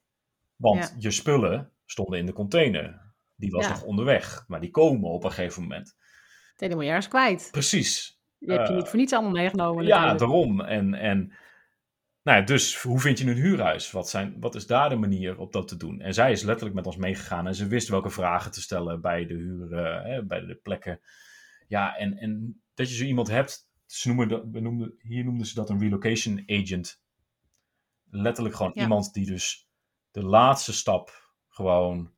Want 0.56 0.78
Ja. 0.84 0.94
je 0.98 1.10
spullen 1.10 1.72
stonden 1.84 2.18
in 2.18 2.26
de 2.26 2.32
container. 2.32 3.12
Die 3.36 3.50
was 3.50 3.64
Ja. 3.64 3.70
nog 3.70 3.82
onderweg, 3.82 4.44
maar 4.46 4.60
die 4.60 4.70
komen 4.70 5.10
op 5.10 5.24
een 5.24 5.30
gegeven 5.32 5.62
moment. 5.62 5.96
Die 6.56 6.74
moet 6.74 6.82
je 6.84 6.88
ergens 6.88 7.08
kwijt. 7.08 7.48
Precies. 7.50 8.18
Die 8.38 8.50
heb 8.52 8.60
je 8.66 8.68
Eh, 8.72 8.76
niet 8.78 8.88
voor 8.88 8.98
niets 8.98 9.12
allemaal 9.12 9.30
meegenomen 9.32 9.84
Ja, 9.86 10.14
daarom. 10.14 10.60
En, 10.60 10.94
en 10.94 11.32
nou 12.30 12.44
dus 12.44 12.82
hoe 12.82 13.00
vind 13.00 13.18
je 13.18 13.26
een 13.26 13.36
huurhuis? 13.36 13.90
Wat, 13.90 14.08
zijn, 14.08 14.40
wat 14.40 14.54
is 14.54 14.66
daar 14.66 14.88
de 14.88 14.96
manier 14.96 15.38
op 15.38 15.52
dat 15.52 15.68
te 15.68 15.76
doen? 15.76 16.00
En 16.00 16.14
zij 16.14 16.32
is 16.32 16.42
letterlijk 16.42 16.74
met 16.74 16.86
ons 16.86 16.96
meegegaan 16.96 17.46
en 17.46 17.54
ze 17.54 17.66
wist 17.66 17.88
welke 17.88 18.10
vragen 18.10 18.50
te 18.50 18.60
stellen 18.60 19.00
bij 19.00 19.26
de 19.26 19.34
huur, 19.34 19.72
eh, 19.72 20.22
bij 20.26 20.40
de 20.40 20.54
plekken. 20.54 21.00
Ja, 21.68 21.96
en, 21.96 22.16
en 22.16 22.62
dat 22.74 22.88
je 22.88 22.94
zo 22.94 23.04
iemand 23.04 23.28
hebt, 23.28 23.68
ze 23.86 24.08
noemen 24.08 24.50
we 24.50 24.60
noemden, 24.60 24.94
hier 24.98 25.24
noemden 25.24 25.46
ze 25.46 25.54
dat 25.54 25.70
een 25.70 25.80
relocation 25.80 26.42
agent. 26.46 27.02
Letterlijk 28.10 28.54
gewoon 28.54 28.72
Ja. 28.74 28.82
iemand 28.82 29.12
die 29.12 29.26
dus 29.26 29.68
de 30.10 30.22
laatste 30.22 30.72
stap 30.72 31.32
gewoon 31.48 32.12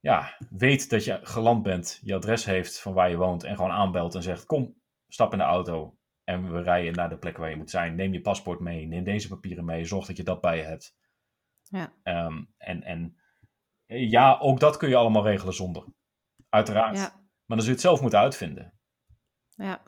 ja, 0.00 0.36
weet 0.50 0.90
dat 0.90 1.04
je 1.04 1.18
geland 1.22 1.62
bent, 1.62 2.00
je 2.02 2.14
adres 2.14 2.44
heeft 2.44 2.80
van 2.80 2.92
waar 2.92 3.10
je 3.10 3.16
woont 3.16 3.44
en 3.44 3.56
gewoon 3.56 3.70
aanbelt 3.70 4.14
en 4.14 4.22
zegt: 4.22 4.44
Kom, 4.44 4.80
stap 5.08 5.32
in 5.32 5.38
de 5.38 5.44
auto 5.44 5.97
en 6.28 6.52
we 6.52 6.62
rijden 6.62 6.94
naar 6.94 7.08
de 7.08 7.18
plek 7.18 7.36
waar 7.36 7.50
je 7.50 7.56
moet 7.56 7.70
zijn. 7.70 7.94
Neem 7.94 8.12
je 8.12 8.20
paspoort 8.20 8.60
mee, 8.60 8.86
neem 8.86 9.04
deze 9.04 9.28
papieren 9.28 9.64
mee, 9.64 9.84
zorg 9.84 10.06
dat 10.06 10.16
je 10.16 10.22
dat 10.22 10.40
bij 10.40 10.56
je 10.56 10.62
hebt. 10.62 10.96
Ja. 11.62 11.92
Ehm, 12.02 12.44
en, 12.56 12.82
en 12.82 13.16
eh, 13.86 14.10
ja, 14.10 14.38
ook 14.38 14.60
dat 14.60 14.76
kun 14.76 14.88
je 14.88 14.96
allemaal 14.96 15.24
regelen 15.24 15.54
zonder. 15.54 15.84
Uiteraard. 16.48 16.96
Ja, 16.96 17.02
Maar 17.46 17.56
dan 17.56 17.58
zul 17.58 17.66
je 17.66 17.72
het 17.72 17.80
zelf 17.80 18.00
moeten 18.00 18.18
uitvinden. 18.18 18.72
ja. 19.50 19.82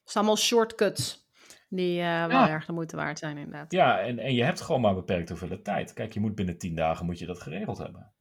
Het 0.00 0.10
zijn 0.18 0.24
allemaal 0.24 0.44
shortcuts 0.44 1.28
die 1.68 2.00
eh, 2.00 2.26
wel 2.26 2.30
Ja. 2.40 2.48
erg 2.48 2.66
de 2.66 2.72
moeite 2.72 2.96
waard 2.96 3.18
zijn 3.18 3.36
inderdaad. 3.38 3.72
Ja, 3.72 4.00
en, 4.00 4.18
en 4.18 4.34
je 4.34 4.44
hebt 4.44 4.60
gewoon 4.60 4.80
maar 4.80 4.94
beperkt 4.94 5.28
hoeveelheid 5.28 5.64
tijd. 5.64 5.92
Kijk, 5.92 6.12
je 6.12 6.20
moet 6.20 6.34
binnen 6.34 6.58
tien 6.58 6.74
dagen 6.74 7.06
moet 7.06 7.18
je 7.18 7.26
dat 7.26 7.40
geregeld 7.40 7.78
hebben. 7.78 8.12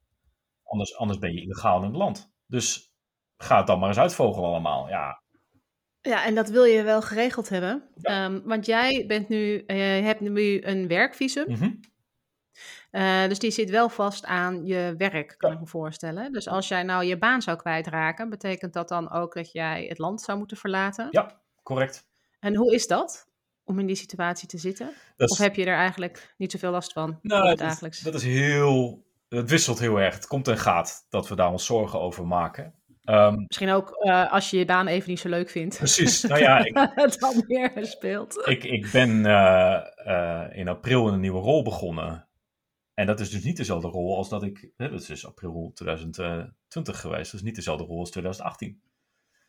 Anders, 0.63 0.95
anders 0.97 1.19
ben 1.19 1.33
je 1.33 1.41
illegaal 1.41 1.77
in 1.77 1.87
het 1.87 1.95
land. 1.95 2.33
Dus 2.45 2.93
ga 3.37 3.57
het 3.57 3.67
dan 3.67 3.79
maar 3.79 3.87
eens 3.89 3.97
uitvogelen 3.97 4.49
allemaal. 4.49 4.87
Ja, 4.89 5.23
Ja, 6.01 6.25
en 6.25 6.35
dat 6.35 6.49
wil 6.49 6.63
je 6.63 6.83
wel 6.83 7.01
geregeld 7.01 7.49
hebben. 7.49 7.83
Ja. 7.95 8.25
Ehm, 8.25 8.39
want 8.43 8.65
jij 8.65 9.03
bent 9.07 9.29
nu, 9.29 9.63
je 9.67 9.73
hebt 10.03 10.19
nu 10.19 10.61
een 10.63 10.87
werkvisum. 10.87 11.45
mhm. 11.51 11.69
Eh, 12.91 13.27
dus 13.27 13.39
die 13.39 13.51
zit 13.51 13.69
wel 13.69 13.89
vast 13.89 14.25
aan 14.25 14.65
je 14.65 14.93
werk, 14.97 15.35
kan 15.37 15.49
Ja. 15.49 15.55
ik 15.55 15.61
me 15.61 15.67
voorstellen. 15.67 16.31
Dus 16.31 16.47
als 16.47 16.67
jij 16.67 16.83
nou 16.83 17.03
je 17.05 17.17
baan 17.17 17.41
zou 17.41 17.57
kwijtraken, 17.57 18.29
betekent 18.29 18.73
dat 18.73 18.89
dan 18.89 19.11
ook 19.11 19.33
dat 19.33 19.51
jij 19.51 19.85
het 19.89 19.97
land 19.97 20.21
zou 20.21 20.37
moeten 20.37 20.57
verlaten? 20.57 21.07
ja 21.11 21.41
correct. 21.63 22.07
En 22.39 22.55
hoe 22.55 22.73
is 22.73 22.87
dat 22.87 23.27
om 23.63 23.79
in 23.79 23.85
die 23.85 23.95
situatie 23.95 24.47
te 24.47 24.57
zitten? 24.57 24.91
Of 25.17 25.37
heb 25.37 25.55
je 25.55 25.65
er 25.65 25.75
eigenlijk 25.75 26.33
niet 26.37 26.51
zoveel 26.51 26.71
last 26.71 26.93
van? 26.93 27.19
nou, 27.21 27.55
dat, 27.55 27.79
dat 28.03 28.13
is 28.13 28.23
heel. 28.23 29.07
Het 29.29 29.49
wisselt 29.49 29.79
heel 29.79 29.99
erg. 29.99 30.13
Het 30.15 30.27
komt 30.27 30.47
en 30.47 30.57
gaat 30.57 31.05
dat 31.09 31.27
we 31.27 31.35
daar 31.35 31.51
ons 31.51 31.65
zorgen 31.65 31.99
over 31.99 32.27
maken. 32.27 32.73
Ehm, 33.09 33.43
Misschien 33.47 33.69
ook 33.69 33.91
eh, 33.91 34.31
als 34.31 34.49
je 34.49 34.57
je 34.57 34.65
baan 34.65 34.87
even 34.87 35.09
niet 35.09 35.19
zo 35.19 35.29
leuk 35.29 35.49
vindt. 35.49 35.77
precies. 35.77 36.21
Nou 36.21 36.41
ja, 36.41 36.65
ik, 36.65 36.89
het 36.95 37.19
dan 37.19 37.43
meer 37.47 37.71
speelt. 37.81 38.47
ik, 38.47 38.63
ik 38.63 38.91
ben 38.91 39.25
eh, 39.25 39.81
eh, 40.05 40.57
in 40.57 40.67
april 40.67 41.07
in 41.07 41.13
een 41.13 41.19
nieuwe 41.19 41.39
rol 41.39 41.63
begonnen. 41.63 42.27
En 42.93 43.05
dat 43.05 43.19
is 43.19 43.29
dus 43.29 43.43
niet 43.43 43.57
dezelfde 43.57 43.87
rol 43.87 44.17
als 44.17 44.29
dat 44.29 44.43
ik. 44.43 44.71
Hè, 44.77 44.89
dat 44.89 45.01
is 45.01 45.05
dus 45.05 45.25
april 45.25 45.71
2020 45.73 46.99
geweest. 46.99 47.31
Dat 47.31 47.39
is 47.39 47.45
niet 47.45 47.55
dezelfde 47.55 47.85
rol 47.85 47.99
als 47.99 48.11
2018. 48.11 48.81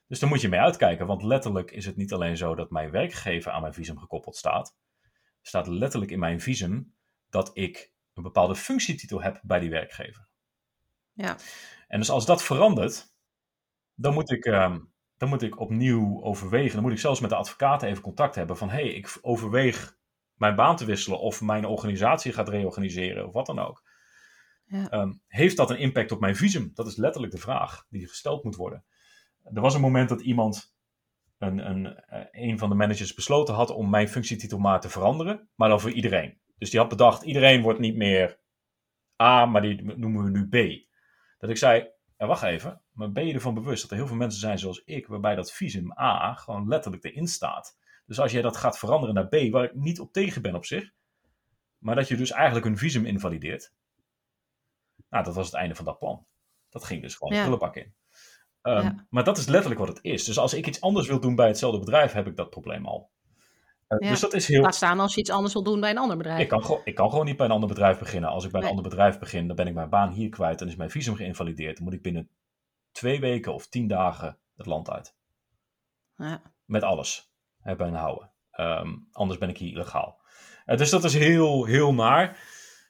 Dus 0.07 0.18
daar 0.18 0.29
moet 0.29 0.40
je 0.40 0.49
mee 0.49 0.61
uitkijken. 0.61 1.07
Want 1.07 1.23
letterlijk 1.23 1.70
is 1.70 1.87
het 1.87 1.96
niet 1.96 2.12
alleen 2.12 2.37
zo 2.37 2.55
dat 2.55 2.70
mijn 2.70 2.90
werkgever 2.90 3.53
aan 3.53 3.61
mijn 3.61 3.75
visum 3.75 3.99
gekoppeld 3.99 4.37
staat. 4.37 4.77
Er 5.42 5.49
staat 5.49 5.66
letterlijk 5.66 6.12
in 6.12 6.18
mijn 6.18 6.40
visum 6.40 6.94
dat 7.31 7.51
ik 7.53 7.92
een 8.14 8.23
bepaalde 8.23 8.57
functietitel 8.57 9.23
heb 9.23 9.40
bij 9.42 9.59
die 9.59 9.70
werkgever. 9.70 10.29
Ja. 11.12 11.37
En 11.88 11.99
dus 11.99 12.11
als 12.11 12.27
dat 12.27 12.42
verandert, 12.42 13.11
dan 14.00 14.14
moet 14.14 14.30
ik, 14.30 14.44
ehm, 14.44 14.78
dan 15.16 15.28
moet 15.28 15.42
ik 15.42 15.60
opnieuw 15.60 16.22
overwegen. 16.22 16.72
Dan 16.72 16.82
moet 16.82 16.92
ik 16.92 16.98
zelfs 16.98 17.20
met 17.20 17.30
de 17.30 17.36
advocaten 17.36 17.88
even 17.88 18.02
contact 18.02 18.34
hebben 18.34 18.56
van 18.56 18.70
hé, 18.70 18.82
hey, 18.82 18.92
ik 18.92 19.18
overweeg 19.20 19.98
mijn 20.34 20.54
baan 20.54 20.76
te 20.76 20.84
wisselen 20.84 21.20
of 21.20 21.40
mijn 21.40 21.64
organisatie 21.64 22.32
gaat 22.32 22.48
reorganiseren 22.48 23.26
of 23.26 23.32
wat 23.32 23.46
dan 23.46 23.58
ook. 23.58 23.82
Ja. 24.64 24.88
Ehm, 24.88 25.12
heeft 25.26 25.56
dat 25.56 25.70
een 25.70 25.78
impact 25.78 26.12
op 26.12 26.20
mijn 26.20 26.36
visum? 26.36 26.70
Dat 26.74 26.86
is 26.86 26.96
letterlijk 26.96 27.32
de 27.32 27.38
vraag 27.38 27.86
die 27.88 28.08
gesteld 28.08 28.44
moet 28.44 28.56
worden. 28.56 28.84
Er 29.42 29.60
was 29.60 29.74
een 29.74 29.80
moment 29.80 30.08
dat 30.08 30.20
iemand, 30.20 30.74
een, 31.38 31.70
een, 31.70 31.96
eh, 31.96 32.26
een 32.30 32.58
van 32.58 32.68
de 32.68 32.74
managers, 32.74 33.14
besloten 33.14 33.54
had 33.54 33.70
om 33.70 33.90
mijn 33.90 34.08
functietitel 34.08 34.58
maar 34.58 34.80
te 34.80 34.88
veranderen, 34.88 35.48
maar 35.54 35.68
dan 35.68 35.80
voor 35.80 35.90
iedereen. 35.90 36.40
Dus 36.58 36.70
die 36.70 36.80
had 36.80 36.88
bedacht, 36.88 37.22
iedereen 37.22 37.62
wordt 37.62 37.78
niet 37.78 37.96
meer 37.96 38.40
A, 39.22 39.46
maar 39.46 39.62
die 39.62 39.82
noemen 39.96 40.24
we 40.24 40.30
nu 40.30 40.48
B. 40.48 40.86
Dat 41.38 41.50
ik 41.50 41.56
zei, 41.56 41.90
ja, 42.20 42.26
wacht 42.26 42.42
even, 42.42 42.83
maar 42.92 43.12
ben 43.12 43.26
je 43.26 43.35
ervan 43.35 43.54
bewust 43.54 43.83
dat 43.83 43.90
er 43.90 43.96
heel 43.96 44.06
veel 44.06 44.16
mensen 44.16 44.40
zijn 44.40 44.59
zoals 44.59 44.83
ik, 44.85 45.06
waarbij 45.06 45.35
dat 45.35 45.52
visum 45.52 45.92
A 45.98 46.35
gewoon 46.35 46.68
letterlijk 46.68 47.04
erin 47.04 47.26
staat. 47.26 47.78
Dus 48.06 48.20
als 48.20 48.33
jij 48.33 48.42
dat 48.42 48.56
gaat 48.56 48.78
veranderen 48.78 49.14
naar 49.14 49.28
B, 49.28 49.50
waar 49.50 49.64
ik 49.64 49.74
niet 49.74 50.00
op 50.00 50.12
tegen 50.12 50.42
ben 50.42 50.54
op 50.54 50.64
zich, 50.64 50.92
maar 51.78 51.94
dat 51.94 52.09
je 52.09 52.16
dus 52.16 52.30
eigenlijk 52.30 52.66
een 52.66 52.78
visum 52.78 53.06
invalideert. 53.06 53.72
Nou, 55.09 55.24
dat 55.24 55.35
was 55.35 55.46
het 55.46 55.54
einde 55.54 55.74
van 55.74 55.85
dat 55.85 55.98
plan. 55.98 56.26
Dat 56.68 56.85
ging 56.85 57.02
dus 57.02 57.14
gewoon 57.14 57.33
de 57.33 57.59
ja. 57.61 57.74
in. 57.74 57.94
Ehm, 58.62 58.98
maar 59.09 59.24
dat 59.24 59.38
is 59.38 59.46
letterlijk 59.46 59.80
wat 59.80 59.88
het 59.88 59.98
is. 60.02 60.24
Dus 60.24 60.38
als 60.38 60.54
ik 60.54 60.66
iets 60.66 60.80
anders 60.80 61.06
wil 61.06 61.20
doen 61.20 61.35
bij 61.35 61.46
hetzelfde 61.46 61.78
bedrijf, 61.78 62.12
heb 62.12 62.26
ik 62.26 62.37
dat 62.37 62.50
probleem 62.50 62.87
al. 62.87 63.11
Uh, 63.98 64.11
Dus 64.11 64.20
dat 64.20 64.35
is 64.35 64.48
heel... 64.48 64.62
Laat 64.62 64.74
staan 64.74 65.00
als 65.00 65.14
je 65.14 65.20
iets 65.20 65.31
anders 65.31 65.53
wil 65.53 65.62
doen 65.62 65.81
bij 65.81 65.90
een 65.90 65.98
ander 65.98 66.16
bedrijf. 66.16 66.40
Ik 66.40 66.48
kan, 66.48 66.81
ik 66.85 66.94
kan 66.94 67.11
gewoon 67.11 67.24
niet 67.24 67.37
bij 67.37 67.46
een 67.46 67.53
ander 67.53 67.68
bedrijf 67.68 67.98
beginnen. 67.98 68.31
Als 68.31 68.44
ik 68.44 68.50
bij 68.50 68.62
een 68.62 68.68
ander 68.68 68.85
bedrijf 68.85 69.18
begin, 69.18 69.46
dan 69.46 69.57
ben 69.57 69.66
ik 69.66 69.74
mijn 69.74 69.88
baan 69.88 70.12
hier 70.12 70.29
kwijt. 70.29 70.59
Dan 70.59 70.68
is 70.68 70.76
mijn 70.76 70.90
visum 70.90 71.14
geïnvalideerd. 71.14 71.76
Dan 71.76 71.85
moet 71.85 71.94
ik 71.94 72.03
binnen 72.03 72.29
twee 72.92 73.20
weken 73.20 73.55
of 73.55 73.66
tien 73.66 73.88
dagen 73.88 74.38
het 74.57 74.66
land 74.66 74.90
uit. 74.90 75.14
Ja. 76.16 76.42
Met 76.64 76.83
alles 76.83 77.33
hebben 77.61 77.87
en 77.87 77.94
houden. 77.94 78.31
Ehm, 78.50 78.96
anders 79.12 79.38
ben 79.38 79.48
ik 79.48 79.59
hier 79.59 79.72
illegaal. 79.72 80.20
Uh, 80.66 80.76
dus 80.76 80.90
dat 80.90 81.05
is 81.05 81.14
heel, 81.14 81.64
heel 81.64 81.94
naar. 81.94 82.38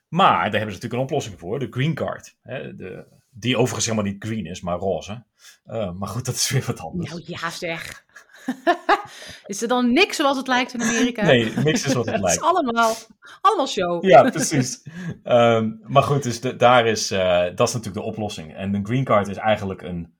Maar 0.08 0.50
daar 0.50 0.60
hebben 0.60 0.60
ze 0.60 0.66
natuurlijk 0.66 0.92
een 0.92 0.98
oplossing 0.98 1.38
voor. 1.38 1.58
De 1.58 1.66
green 1.70 1.94
card. 1.94 2.36
Hè, 2.42 2.76
de, 2.76 3.06
die 3.30 3.56
overigens 3.56 3.86
helemaal 3.86 4.12
niet 4.12 4.24
green 4.24 4.46
is, 4.46 4.60
maar 4.60 4.78
roze. 4.78 5.24
Uh, 5.66 5.92
maar 5.92 6.08
goed, 6.08 6.24
dat 6.24 6.34
is 6.34 6.50
weer 6.50 6.64
wat 6.66 6.80
anders. 6.80 7.10
Nou 7.10 7.22
ja 7.24 7.50
zeg. 7.50 8.04
is 9.46 9.62
er 9.62 9.68
dan 9.68 9.92
niks 9.92 10.16
zoals 10.16 10.36
het 10.36 10.46
lijkt 10.46 10.74
in 10.74 10.82
Amerika? 10.82 11.22
Nee, 11.22 11.52
niks 11.56 11.86
is 11.86 11.92
wat 11.92 12.06
het 12.06 12.20
lijkt. 12.20 12.40
Het 12.44 12.44
is 12.44 12.48
allemaal, 12.50 12.94
allemaal 13.40 13.66
show. 13.66 14.04
ja, 14.04 14.30
precies. 14.30 14.86
Um, 15.24 15.80
maar 15.82 16.02
goed, 16.02 16.22
dus 16.22 16.40
de, 16.40 16.56
daar 16.56 16.86
is, 16.86 17.12
uh, 17.12 17.44
dat 17.54 17.68
is 17.68 17.74
natuurlijk 17.74 17.94
de 17.94 18.10
oplossing. 18.10 18.54
En 18.54 18.74
een 18.74 18.86
green 18.86 19.04
card 19.04 19.28
is 19.28 19.36
eigenlijk 19.36 19.82
een 19.82 20.18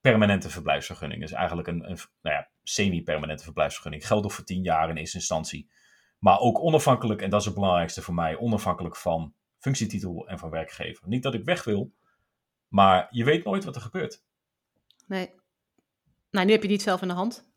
permanente 0.00 0.50
verblijfsvergunning. 0.50 1.22
is 1.22 1.32
eigenlijk 1.32 1.68
een, 1.68 1.90
een 1.90 1.98
nou 2.22 2.36
ja, 2.36 2.50
semi-permanente 2.62 3.44
verblijfsvergunning. 3.44 4.06
Geldt 4.06 4.32
voor 4.32 4.44
tien 4.44 4.62
jaar 4.62 4.88
in 4.88 4.96
eerste 4.96 5.16
instantie. 5.16 5.70
Maar 6.18 6.38
ook 6.38 6.60
onafhankelijk, 6.62 7.22
en 7.22 7.30
dat 7.30 7.40
is 7.40 7.46
het 7.46 7.54
belangrijkste 7.54 8.02
voor 8.02 8.14
mij, 8.14 8.38
onafhankelijk 8.38 8.96
van 8.96 9.34
functietitel 9.58 10.28
en 10.28 10.38
van 10.38 10.50
werkgever. 10.50 11.08
Niet 11.08 11.22
dat 11.22 11.34
ik 11.34 11.44
weg 11.44 11.64
wil, 11.64 11.92
maar 12.68 13.06
je 13.10 13.24
weet 13.24 13.44
nooit 13.44 13.64
wat 13.64 13.74
er 13.74 13.80
gebeurt. 13.80 14.24
Nee. 15.06 15.30
Nou, 16.30 16.46
nu 16.46 16.52
heb 16.52 16.62
je 16.62 16.68
niet 16.68 16.82
zelf 16.82 17.02
in 17.02 17.08
de 17.08 17.14
hand. 17.14 17.49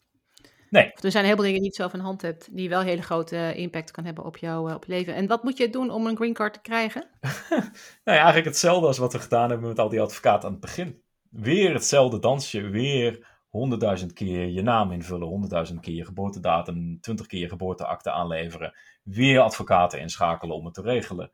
Nee. 0.73 0.91
Er 0.93 1.11
zijn 1.11 1.25
heel 1.25 1.35
veel 1.35 1.43
dingen 1.43 1.61
die 1.61 1.61
je 1.61 1.67
niet 1.67 1.75
zelf 1.75 1.93
in 1.93 1.99
hand 1.99 2.21
hebt, 2.21 2.55
die 2.55 2.69
wel 2.69 2.81
hele 2.81 3.01
grote 3.01 3.53
impact 3.55 3.91
kan 3.91 4.05
hebben 4.05 4.23
op, 4.23 4.37
jou, 4.37 4.69
eh, 4.69 4.75
op 4.75 4.87
leven. 4.87 5.15
En 5.15 5.27
wat 5.27 5.43
moet 5.43 5.57
je 5.57 5.69
doen 5.69 5.89
om 5.89 6.07
een 6.07 6.15
green 6.15 6.33
card 6.33 6.53
te 6.53 6.61
krijgen? 6.61 7.07
nou 7.49 7.63
ja, 8.03 8.15
eigenlijk 8.15 8.45
hetzelfde 8.45 8.87
als 8.87 8.97
wat 8.97 9.13
we 9.13 9.19
gedaan 9.19 9.49
hebben 9.49 9.67
met 9.67 9.79
al 9.79 9.89
die 9.89 10.01
advocaten 10.01 10.45
aan 10.45 10.51
het 10.51 10.61
begin. 10.61 11.01
Weer 11.29 11.73
hetzelfde 11.73 12.19
dansje, 12.19 12.61
weer 12.61 13.27
honderdduizend 13.49 14.13
keer 14.13 14.47
je 14.47 14.61
naam 14.61 14.91
invullen, 14.91 15.27
honderdduizend 15.27 15.79
keer 15.79 15.95
je 15.95 16.05
geboortedatum, 16.05 16.99
twintig 17.01 17.25
keer 17.25 17.39
je 17.39 17.49
geboorteakte 17.49 18.11
aanleveren, 18.11 18.73
weer 19.03 19.39
advocaten 19.39 19.99
inschakelen 19.99 20.55
om 20.55 20.65
het 20.65 20.73
te 20.73 20.81
regelen. 20.81 21.31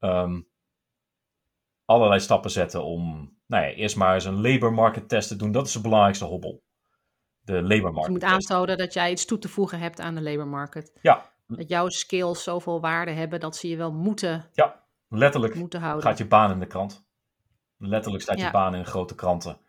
Um, 0.00 0.48
allerlei 1.84 2.20
stappen 2.20 2.50
zetten 2.50 2.84
om 2.84 3.36
nou 3.46 3.64
ja, 3.64 3.70
eerst 3.70 3.96
maar 3.96 4.14
eens 4.14 4.24
een 4.24 4.40
labor 4.40 4.72
market 4.72 5.08
test 5.08 5.28
te 5.28 5.36
doen. 5.36 5.52
Dat 5.52 5.66
is 5.66 5.72
de 5.72 5.80
belangrijkste 5.80 6.24
hobbel. 6.24 6.62
De 7.48 7.62
labor 7.62 7.92
market. 7.92 8.04
je 8.04 8.10
moet 8.10 8.22
aantonen 8.22 8.78
dat 8.78 8.92
jij 8.92 9.10
iets 9.10 9.24
toe 9.24 9.38
te 9.38 9.48
voegen 9.48 9.78
hebt 9.78 10.00
aan 10.00 10.14
de 10.14 10.22
labor 10.22 10.46
market. 10.46 10.98
Ja. 11.02 11.30
Dat 11.46 11.68
jouw 11.68 11.88
skills 11.88 12.42
zoveel 12.42 12.80
waarde 12.80 13.10
hebben 13.10 13.40
dat 13.40 13.56
ze 13.56 13.68
je 13.68 13.76
wel 13.76 13.92
moeten, 13.92 14.48
ja, 14.52 14.84
letterlijk 15.08 15.54
moeten 15.54 15.80
houden. 15.80 16.02
gaat 16.02 16.18
je 16.18 16.26
baan 16.26 16.50
in 16.50 16.60
de 16.60 16.66
krant. 16.66 17.06
Letterlijk 17.76 18.22
staat 18.22 18.40
je 18.40 18.50
baan 18.50 18.74
in 18.74 18.84
grote 18.84 19.14
kranten. 19.14 19.60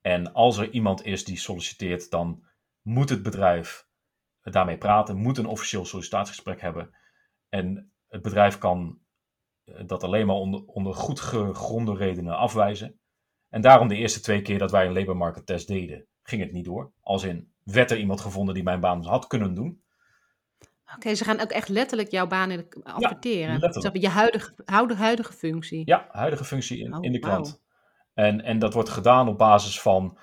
En 0.00 0.32
als 0.32 0.56
er 0.56 0.70
iemand 0.70 1.04
is 1.04 1.24
die 1.24 1.38
solliciteert, 1.38 2.10
dan 2.10 2.44
moet 2.82 3.08
het 3.08 3.22
bedrijf 3.22 3.88
daarmee 4.42 4.78
praten, 4.78 5.16
moet 5.16 5.38
een 5.38 5.46
officieel 5.46 5.84
sollicitatiegesprek 5.84 6.60
hebben. 6.60 6.96
En 7.48 7.92
het 8.08 8.22
bedrijf 8.22 8.58
kan 8.58 9.00
dat 9.86 10.04
alleen 10.04 10.26
maar 10.26 10.36
onder, 10.36 10.64
onder 10.64 10.94
goed 10.94 11.20
gegronde 11.20 11.94
redenen 11.94 12.36
afwijzen. 12.36 13.00
En 13.48 13.60
daarom 13.60 13.88
de 13.88 13.96
eerste 13.96 14.20
twee 14.20 14.42
keer 14.42 14.58
dat 14.58 14.70
wij 14.70 14.86
een 14.86 14.92
labor 14.92 15.16
market 15.16 15.46
test 15.46 15.68
deden, 15.68 16.06
ging 16.28 16.42
het 16.42 16.52
niet 16.52 16.64
door. 16.64 16.92
Als 17.00 17.24
in, 17.24 17.52
werd 17.62 17.90
er 17.90 17.98
iemand 17.98 18.20
gevonden 18.20 18.54
die 18.54 18.62
mijn 18.62 18.80
baan 18.80 19.04
had 19.04 19.26
kunnen 19.26 19.54
doen. 19.54 19.82
Oké, 20.94 21.14
ze 21.14 21.24
gaan 21.24 21.40
ook 21.40 21.50
echt 21.50 21.68
letterlijk 21.68 22.10
jouw 22.10 22.26
baan 22.26 22.50
in 22.50 22.58
de, 22.58 22.84
adverteren. 22.84 23.60
Ja, 23.60 23.90
je 23.92 24.08
huidige, 24.08 24.54
huidige, 24.94 25.32
functie. 25.32 25.82
Ja, 25.84 26.08
huidige 26.10 26.44
functie 26.44 26.78
in, 26.78 26.94
oh, 26.94 27.04
in 27.04 27.12
de 27.12 27.18
krant. 27.18 27.62
En, 28.14 28.40
en 28.40 28.58
dat 28.58 28.74
wordt 28.74 28.88
gedaan 28.88 29.28
op 29.28 29.38
basis 29.38 29.80
van 29.80 30.18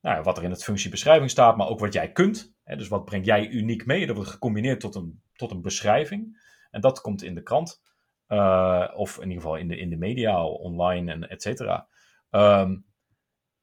nou, 0.00 0.22
wat 0.22 0.38
er 0.38 0.44
in 0.44 0.50
het 0.50 0.64
functiebeschrijving 0.64 1.30
staat, 1.30 1.56
maar 1.56 1.68
ook 1.68 1.80
wat 1.80 1.92
jij 1.92 2.12
kunt. 2.12 2.54
Hè, 2.64 2.76
dus 2.76 2.88
wat 2.88 3.04
breng 3.04 3.24
jij 3.24 3.48
uniek 3.48 3.86
mee? 3.86 4.06
Dat 4.06 4.16
wordt 4.16 4.30
gecombineerd 4.30 4.80
tot 4.80 4.94
een, 4.94 5.22
tot 5.32 5.50
een 5.50 5.62
beschrijving. 5.62 6.44
En 6.70 6.80
dat 6.80 7.00
komt 7.00 7.22
in 7.22 7.34
de 7.34 7.42
krant. 7.42 7.82
Uh, 8.28 8.88
of 8.94 9.16
in 9.16 9.22
ieder 9.22 9.42
geval 9.42 9.56
in 9.56 9.68
de, 9.68 9.78
in 9.78 9.90
de 9.90 9.96
media, 9.96 10.44
online 10.44 11.12
en 11.12 11.28
et 11.28 11.42
cetera. 11.42 11.88
Um, 12.30 12.84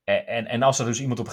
en, 0.03 0.45
en 0.47 0.61
als 0.61 0.79
er 0.79 0.85
dus 0.85 1.01
iemand 1.01 1.19
op 1.19 1.27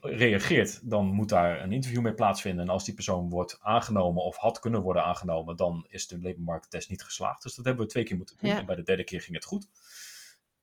reageert, 0.00 0.90
dan 0.90 1.06
moet 1.06 1.28
daar 1.28 1.62
een 1.62 1.72
interview 1.72 2.02
mee 2.02 2.14
plaatsvinden. 2.14 2.64
En 2.64 2.70
als 2.70 2.84
die 2.84 2.94
persoon 2.94 3.28
wordt 3.28 3.58
aangenomen 3.60 4.22
of 4.22 4.36
had 4.36 4.58
kunnen 4.58 4.82
worden 4.82 5.04
aangenomen, 5.04 5.56
dan 5.56 5.86
is 5.88 6.06
de 6.06 6.20
labormarkttest 6.20 6.90
niet 6.90 7.02
geslaagd. 7.02 7.42
Dus 7.42 7.54
dat 7.54 7.64
hebben 7.64 7.84
we 7.84 7.90
twee 7.90 8.04
keer 8.04 8.16
moeten 8.16 8.36
doen. 8.40 8.50
En 8.50 8.66
bij 8.66 8.76
de 8.76 8.82
derde 8.82 9.04
keer 9.04 9.20
ging 9.20 9.36
het 9.36 9.44
goed. 9.44 9.68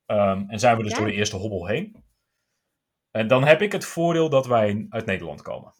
Um, 0.06 0.50
en 0.50 0.60
zijn 0.60 0.78
we 0.78 0.84
dus 0.84 0.93
door 0.93 1.06
de 1.06 1.13
eerste 1.13 1.36
hobbel 1.36 1.67
heen. 1.67 2.04
En 3.12 3.28
dan 3.28 3.43
heb 3.43 3.62
ik 3.62 3.72
het 3.72 3.86
voordeel 3.86 4.30
dat 4.30 4.48
wij 4.48 4.86
uit 4.89 5.06
Nederland 5.06 5.41
komen. 5.41 5.74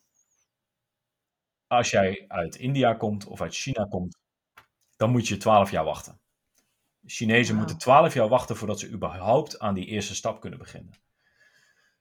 Als 1.68 1.90
jij 1.90 2.26
uit 2.28 2.56
India 2.56 2.94
komt 2.94 3.26
of 3.26 3.42
uit 3.42 3.56
China 3.56 3.86
komt, 3.86 4.18
dan 4.96 5.12
moet 5.12 5.28
je 5.28 5.38
12 5.38 5.72
jaar 5.72 5.84
wachten. 5.84 6.20
Chinezen 7.06 7.56
moeten 7.56 7.78
12 7.78 8.14
jaar 8.14 8.28
wachten 8.28 8.56
voordat 8.56 8.80
ze 8.80 8.90
überhaupt 8.90 9.60
aan 9.60 9.74
die 9.74 9.86
eerste 9.86 10.16
stap 10.16 10.42
kunnen 10.42 10.60
beginnen. 10.60 10.94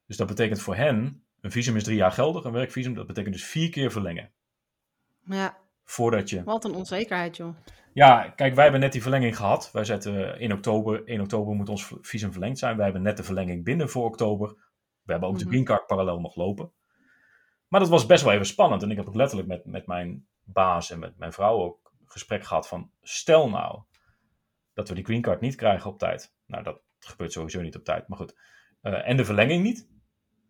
Dus 0.07 0.17
dat 0.17 0.27
betekent 0.27 0.61
voor 0.61 0.77
hen, 0.77 1.25
een 1.41 1.51
visum 1.51 1.77
is 1.77 1.85
drie 1.85 1.97
jaar 1.97 2.13
geldig, 2.13 2.45
een 2.45 2.53
werkvisum, 2.53 2.95
dat 2.95 3.07
betekent 3.07 3.35
dus 3.35 3.45
vier 3.45 3.71
keer 3.71 3.91
verlengen. 3.91 4.33
Ja. 5.21 5.59
Voordat 5.85 6.31
je... 6.31 6.45
Wat 6.45 6.65
een 6.65 6.75
onzekerheid, 6.75 7.37
joh. 7.37 7.57
Ja, 7.93 8.29
kijk, 8.29 8.55
wij 8.55 8.63
hebben 8.63 8.81
net 8.81 8.93
die 8.93 9.03
verlenging 9.03 9.37
gehad. 9.37 9.71
Wij 9.73 9.85
zetten 9.85 10.41
in 10.41 10.53
oktober, 10.53 11.05
1 11.05 11.21
oktober 11.21 11.55
moet 11.55 11.69
ons 11.69 11.93
visum 12.01 12.33
verlengd 12.33 12.59
zijn. 12.59 12.77
Wij 12.77 12.85
hebben 12.85 13.03
net 13.03 13.17
de 13.17 13.23
verlenging 13.23 13.65
binnen 13.65 13.89
voor 13.89 14.05
oktober. 14.05 14.49
We 15.03 15.13
hebben 15.13 15.29
ook 15.29 15.39
de 15.39 15.45
mhm. 15.45 15.53
green 15.53 15.65
card 15.65 15.87
parallel 15.87 16.21
nog 16.21 16.37
lopen. 16.37 16.73
Maar 17.69 17.81
dat 17.81 17.89
was 17.89 18.07
best 18.07 18.25
wel 18.25 18.33
even 18.33 18.47
spannend. 18.47 18.83
En 18.83 18.91
ik 18.91 18.97
heb 18.97 19.07
ook 19.09 19.15
letterlijk 19.15 19.49
met, 19.49 19.65
met 19.65 19.87
mijn 19.87 20.27
baas 20.43 20.91
en 20.91 20.99
met 20.99 21.19
mijn 21.19 21.33
vrouw 21.33 21.59
ook 21.59 21.93
gesprek 22.05 22.45
gehad 22.45 22.69
van... 22.69 22.91
Stel 23.03 23.49
nou 23.49 23.83
dat 24.75 24.89
we 24.89 24.95
die 24.95 25.05
green 25.05 25.23
card 25.23 25.41
niet 25.41 25.55
krijgen 25.55 25.91
op 25.91 25.99
tijd. 25.99 26.35
Nou, 26.47 26.63
dat 26.63 26.83
gebeurt 26.99 27.33
sowieso 27.33 27.61
niet 27.61 27.77
op 27.77 27.85
tijd, 27.85 28.09
maar 28.09 28.19
goed. 28.19 28.39
Uh, 28.83 29.09
en 29.09 29.17
de 29.17 29.25
verlenging 29.25 29.63
niet. 29.63 29.89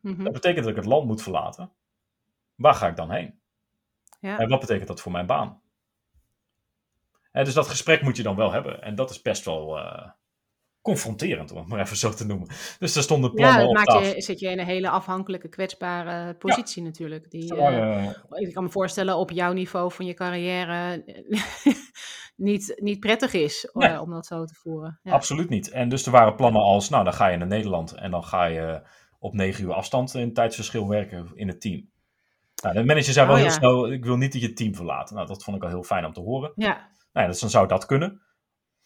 Mhm. 0.06 0.24
Dat 0.24 0.32
betekent 0.32 0.64
dat 0.64 0.72
ik 0.72 0.76
het 0.76 0.92
land 0.92 1.06
moet 1.06 1.22
verlaten. 1.22 1.72
Waar 2.54 2.74
ga 2.74 2.88
ik 2.88 2.96
dan 2.96 3.10
heen? 3.10 3.40
Ja. 4.20 4.38
En 4.38 4.48
wat 4.48 4.60
betekent 4.60 4.88
dat 4.88 5.00
voor 5.00 5.12
mijn 5.12 5.26
baan? 5.26 5.60
En 7.32 7.44
dus 7.44 7.54
dat 7.54 7.68
gesprek 7.68 8.02
moet 8.02 8.16
je 8.16 8.22
dan 8.22 8.36
wel 8.36 8.52
hebben. 8.52 8.82
En 8.82 8.94
dat 8.94 9.10
is 9.10 9.22
best 9.22 9.44
wel 9.44 9.78
uh, 9.78 10.08
confronterend, 10.82 11.50
om 11.50 11.58
het 11.58 11.66
maar 11.66 11.80
even 11.80 11.96
zo 11.96 12.10
te 12.10 12.26
noemen. 12.26 12.48
Dus 12.78 12.92
daar 12.92 13.02
stonden 13.02 13.32
plannen 13.32 13.62
ja, 13.62 13.68
op 13.68 13.74
maakt 13.74 13.92
je, 13.92 14.20
zit 14.20 14.40
je 14.40 14.50
in 14.50 14.58
een 14.58 14.66
hele 14.66 14.90
afhankelijke, 14.90 15.48
kwetsbare 15.48 16.34
positie 16.34 16.82
natuurlijk. 16.82 17.30
Die, 17.30 17.54
uh, 17.54 18.10
ik 18.28 18.54
kan 18.54 18.62
me 18.62 18.70
voorstellen 18.70 19.16
op 19.16 19.30
jouw 19.30 19.52
niveau 19.52 19.92
van 19.92 20.06
je 20.06 20.14
carrière 20.14 21.04
niet, 22.36 22.80
niet 22.82 23.00
prettig 23.00 23.32
is 23.32 23.70
eh, 23.72 24.00
om 24.02 24.10
dat 24.10 24.26
zo 24.26 24.44
te 24.44 24.54
voeren. 24.54 25.00
Ja. 25.02 25.12
Absoluut 25.12 25.48
niet. 25.48 25.70
En 25.70 25.88
dus 25.88 26.06
er 26.06 26.12
waren 26.12 26.34
plannen 26.34 26.62
als, 26.62 26.88
nou 26.88 27.04
dan 27.04 27.14
ga 27.14 27.26
je 27.26 27.36
naar 27.36 27.46
Nederland 27.46 27.92
en 27.92 28.10
dan 28.10 28.24
ga 28.24 28.44
je 28.44 28.82
op 29.26 29.34
negen 29.34 29.64
uur 29.64 29.72
afstand 29.72 30.14
in 30.14 30.32
tijdsverschil 30.32 30.88
werken 30.88 31.30
in 31.34 31.48
het 31.48 31.60
team. 31.60 31.90
Nou, 32.62 32.74
de 32.74 32.84
manager 32.84 33.12
zei 33.12 33.26
wel 33.26 33.36
oh, 33.36 33.42
heel 33.42 33.50
snel, 33.50 33.92
ik 33.92 34.04
wil 34.04 34.16
niet 34.16 34.32
dat 34.32 34.40
je 34.40 34.46
het 34.46 34.56
team 34.56 34.74
verlaat. 34.74 35.10
Nou, 35.10 35.26
dat 35.26 35.44
vond 35.44 35.56
ik 35.56 35.62
al 35.62 35.68
heel 35.68 35.82
fijn 35.82 36.04
om 36.04 36.12
te 36.12 36.20
horen. 36.20 36.52
Ja. 36.54 36.74
Nou 37.12 37.26
ja, 37.26 37.26
dus 37.26 37.40
dan 37.40 37.50
zou 37.50 37.68
dat 37.68 37.86
kunnen. 37.86 38.20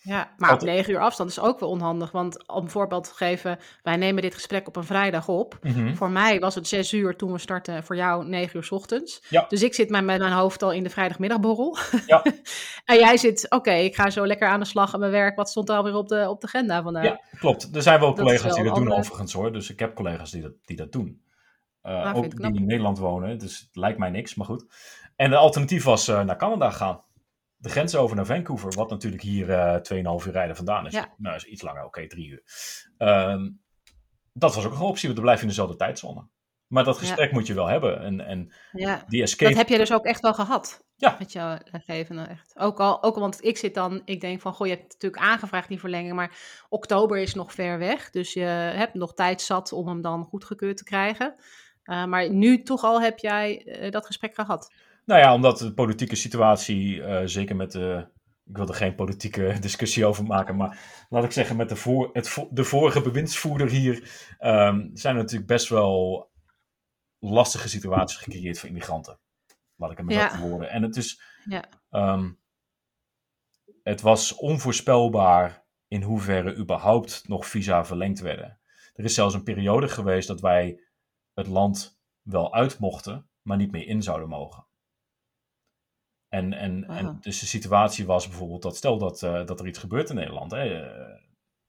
Ja, 0.02 0.34
maar 0.36 0.52
op 0.52 0.62
negen 0.62 0.92
uur 0.92 1.00
afstand 1.00 1.30
is 1.30 1.40
ook 1.40 1.60
wel 1.60 1.68
onhandig. 1.68 2.10
Want 2.10 2.48
om 2.48 2.62
een 2.62 2.70
voorbeeld 2.70 3.04
te 3.04 3.14
geven, 3.14 3.58
wij 3.82 3.96
nemen 3.96 4.22
dit 4.22 4.34
gesprek 4.34 4.68
op 4.68 4.76
een 4.76 4.84
vrijdag 4.84 5.28
op. 5.28 5.58
Mhm. 5.62 5.94
Voor 5.94 6.10
mij 6.10 6.38
was 6.38 6.54
het 6.54 6.68
zes 6.68 6.92
uur 6.92 7.16
toen 7.16 7.32
we 7.32 7.38
starten, 7.38 7.84
voor 7.84 7.96
jou 7.96 8.28
negen 8.28 8.56
uur 8.56 8.64
s 8.64 8.70
ochtends. 8.70 9.22
Ja. 9.28 9.44
Dus 9.48 9.62
ik 9.62 9.74
zit 9.74 9.90
met 9.90 10.04
mijn 10.04 10.32
hoofd 10.32 10.62
al 10.62 10.72
in 10.72 10.82
de 10.82 10.90
vrijdagmiddagborrel. 10.90 11.76
Ja. 12.06 12.24
en 12.84 12.98
jij 12.98 13.16
zit, 13.16 13.50
oké, 13.50 13.72
ik 13.72 13.94
ga 13.94 14.10
zo 14.10 14.26
lekker 14.26 14.48
aan 14.48 14.60
de 14.60 14.66
slag 14.66 14.94
aan 14.94 15.00
mijn 15.00 15.12
werk. 15.12 15.36
Wat 15.36 15.48
stond 15.48 15.68
er 15.68 15.76
alweer 15.76 15.94
op 15.94 16.08
de, 16.08 16.28
op 16.28 16.40
de 16.40 16.46
agenda 16.46 16.82
vandaag? 16.82 17.04
Ja, 17.04 17.20
klopt. 17.38 17.76
Er 17.76 17.82
zijn 17.82 18.00
wel 18.00 18.14
collega's 18.14 18.54
die 18.54 18.64
dat 18.64 18.74
doen 18.74 18.92
overigens 18.92 19.32
hoor. 19.32 19.52
Dus 19.52 19.70
ik 19.70 19.78
heb 19.78 19.94
collega's 19.94 20.30
die 20.30 20.42
dat, 20.42 20.52
die 20.64 20.76
dat 20.76 20.92
doen. 20.92 21.22
Uh, 21.82 22.12
ook 22.16 22.36
die 22.36 22.54
in 22.54 22.66
Nederland 22.66 22.98
wonen, 22.98 23.38
dus 23.38 23.58
het 23.58 23.76
lijkt 23.76 23.98
mij 23.98 24.10
niks, 24.10 24.34
maar 24.34 24.46
goed. 24.46 24.66
En 25.16 25.30
de 25.30 25.36
alternatief 25.36 25.84
was 25.84 26.08
uh, 26.08 26.22
naar 26.22 26.36
Canada 26.36 26.70
gaan. 26.70 27.00
De 27.60 27.68
grens 27.68 27.96
over 27.96 28.16
naar 28.16 28.26
Vancouver, 28.26 28.72
wat 28.72 28.90
natuurlijk 28.90 29.22
hier 29.22 29.48
uh, 29.48 29.74
2,5 30.20 30.26
uur 30.26 30.32
rijden 30.32 30.56
vandaan 30.56 30.86
is. 30.86 30.92
Ja. 30.92 31.14
Nou, 31.16 31.36
is 31.36 31.44
iets 31.44 31.62
langer, 31.62 31.84
oké, 31.84 32.06
drie 32.06 32.28
uur. 32.28 32.42
Ehm, 32.96 33.50
dat 34.32 34.54
was 34.54 34.66
ook 34.66 34.72
een 34.72 34.80
optie, 34.80 35.02
want 35.02 35.14
dan 35.14 35.24
blijf 35.24 35.36
je 35.36 35.42
in 35.42 35.48
dezelfde 35.48 35.76
tijdzone. 35.76 36.28
Maar 36.66 36.84
dat 36.84 36.98
gesprek 36.98 37.32
moet 37.32 37.46
je 37.46 37.54
wel 37.54 37.66
hebben. 37.66 38.00
En, 38.00 38.20
en 38.20 38.52
Ja. 38.72 39.04
die 39.06 39.22
escape... 39.22 39.50
Dat 39.50 39.58
heb 39.58 39.68
je 39.68 39.78
dus 39.78 39.92
ook 39.92 40.04
echt 40.04 40.20
wel 40.20 40.34
gehad. 40.34 40.84
Ja. 40.96 41.16
Met 41.18 41.32
jouw 41.32 41.48
leidinggevende, 41.48 42.22
echt. 42.22 42.58
Ook 42.58 42.80
al, 42.80 43.02
ook 43.02 43.14
al, 43.14 43.20
want 43.20 43.44
ik 43.44 43.56
zit 43.56 43.74
dan, 43.74 44.02
ik 44.04 44.20
denk 44.20 44.40
van, 44.40 44.52
goh, 44.52 44.66
je 44.66 44.72
hebt 44.72 44.92
natuurlijk 44.92 45.22
aangevraagd 45.22 45.68
die 45.68 45.80
verlenging, 45.80 46.14
maar 46.14 46.36
oktober 46.68 47.18
is 47.18 47.34
nog 47.34 47.52
ver 47.52 47.78
weg. 47.78 48.10
Dus 48.10 48.32
je 48.32 48.40
hebt 48.74 48.94
nog 48.94 49.14
tijd 49.14 49.42
zat 49.42 49.72
om 49.72 49.88
hem 49.88 50.02
dan 50.02 50.24
goedgekeurd 50.24 50.76
te 50.76 50.84
krijgen. 50.84 51.34
Uh, 51.84 52.04
maar 52.04 52.30
nu 52.30 52.62
toch 52.62 52.82
al 52.82 53.00
heb 53.00 53.18
jij 53.18 53.66
uh, 53.66 53.90
dat 53.90 54.06
gesprek 54.06 54.34
gehad. 54.34 54.74
Nou 55.10 55.22
ja, 55.22 55.34
omdat 55.34 55.58
de 55.58 55.74
politieke 55.74 56.16
situatie, 56.16 56.96
uh, 56.96 57.20
zeker 57.24 57.56
met 57.56 57.72
de. 57.72 58.06
Ik 58.44 58.56
wil 58.56 58.68
er 58.68 58.74
geen 58.74 58.94
politieke 58.94 59.56
discussie 59.60 60.06
over 60.06 60.24
maken, 60.24 60.56
maar 60.56 60.78
laat 61.08 61.24
ik 61.24 61.32
zeggen, 61.32 61.56
met 61.56 61.68
de, 61.68 61.76
voor, 61.76 62.10
het, 62.12 62.46
de 62.50 62.64
vorige 62.64 63.00
bewindsvoerder 63.00 63.68
hier 63.68 63.96
um, 64.40 64.90
zijn 64.94 65.14
er 65.14 65.20
natuurlijk 65.22 65.46
best 65.46 65.68
wel 65.68 66.30
lastige 67.18 67.68
situaties 67.68 68.18
gecreëerd 68.18 68.58
voor 68.58 68.68
immigranten. 68.68 69.18
Laat 69.76 69.90
ik 69.90 69.96
hem 69.96 70.10
Ja. 70.10 70.30
zo 70.30 70.36
verwoorden. 70.36 70.70
En 70.70 70.82
het 70.82 70.96
is. 70.96 71.22
Ja. 71.44 71.64
ehm, 71.90 72.30
het 73.82 74.00
was 74.00 74.34
onvoorspelbaar 74.34 75.66
in 75.88 76.02
hoeverre 76.02 76.56
überhaupt 76.56 77.28
nog 77.28 77.46
visa 77.46 77.84
verlengd 77.84 78.20
werden. 78.20 78.60
Er 78.92 79.04
is 79.04 79.14
zelfs 79.14 79.34
een 79.34 79.42
periode 79.42 79.88
geweest 79.88 80.28
dat 80.28 80.40
wij 80.40 80.80
het 81.34 81.46
land 81.46 82.00
wel 82.22 82.54
uit 82.54 82.78
mochten, 82.78 83.30
maar 83.42 83.56
niet 83.56 83.72
meer 83.72 83.86
in 83.86 84.02
zouden 84.02 84.28
mogen. 84.28 84.68
En, 86.30 86.52
en, 86.52 87.18
dus 87.20 87.40
de 87.40 87.46
situatie 87.46 88.06
was 88.06 88.28
bijvoorbeeld 88.28 88.62
dat 88.62 88.76
stel 88.76 88.98
dat, 88.98 89.22
eh, 89.22 89.46
dat 89.46 89.60
er 89.60 89.66
iets 89.66 89.78
gebeurt 89.78 90.08
in 90.08 90.14
Nederland. 90.14 90.50
Hè, 90.50 90.62
eh, 90.62 91.20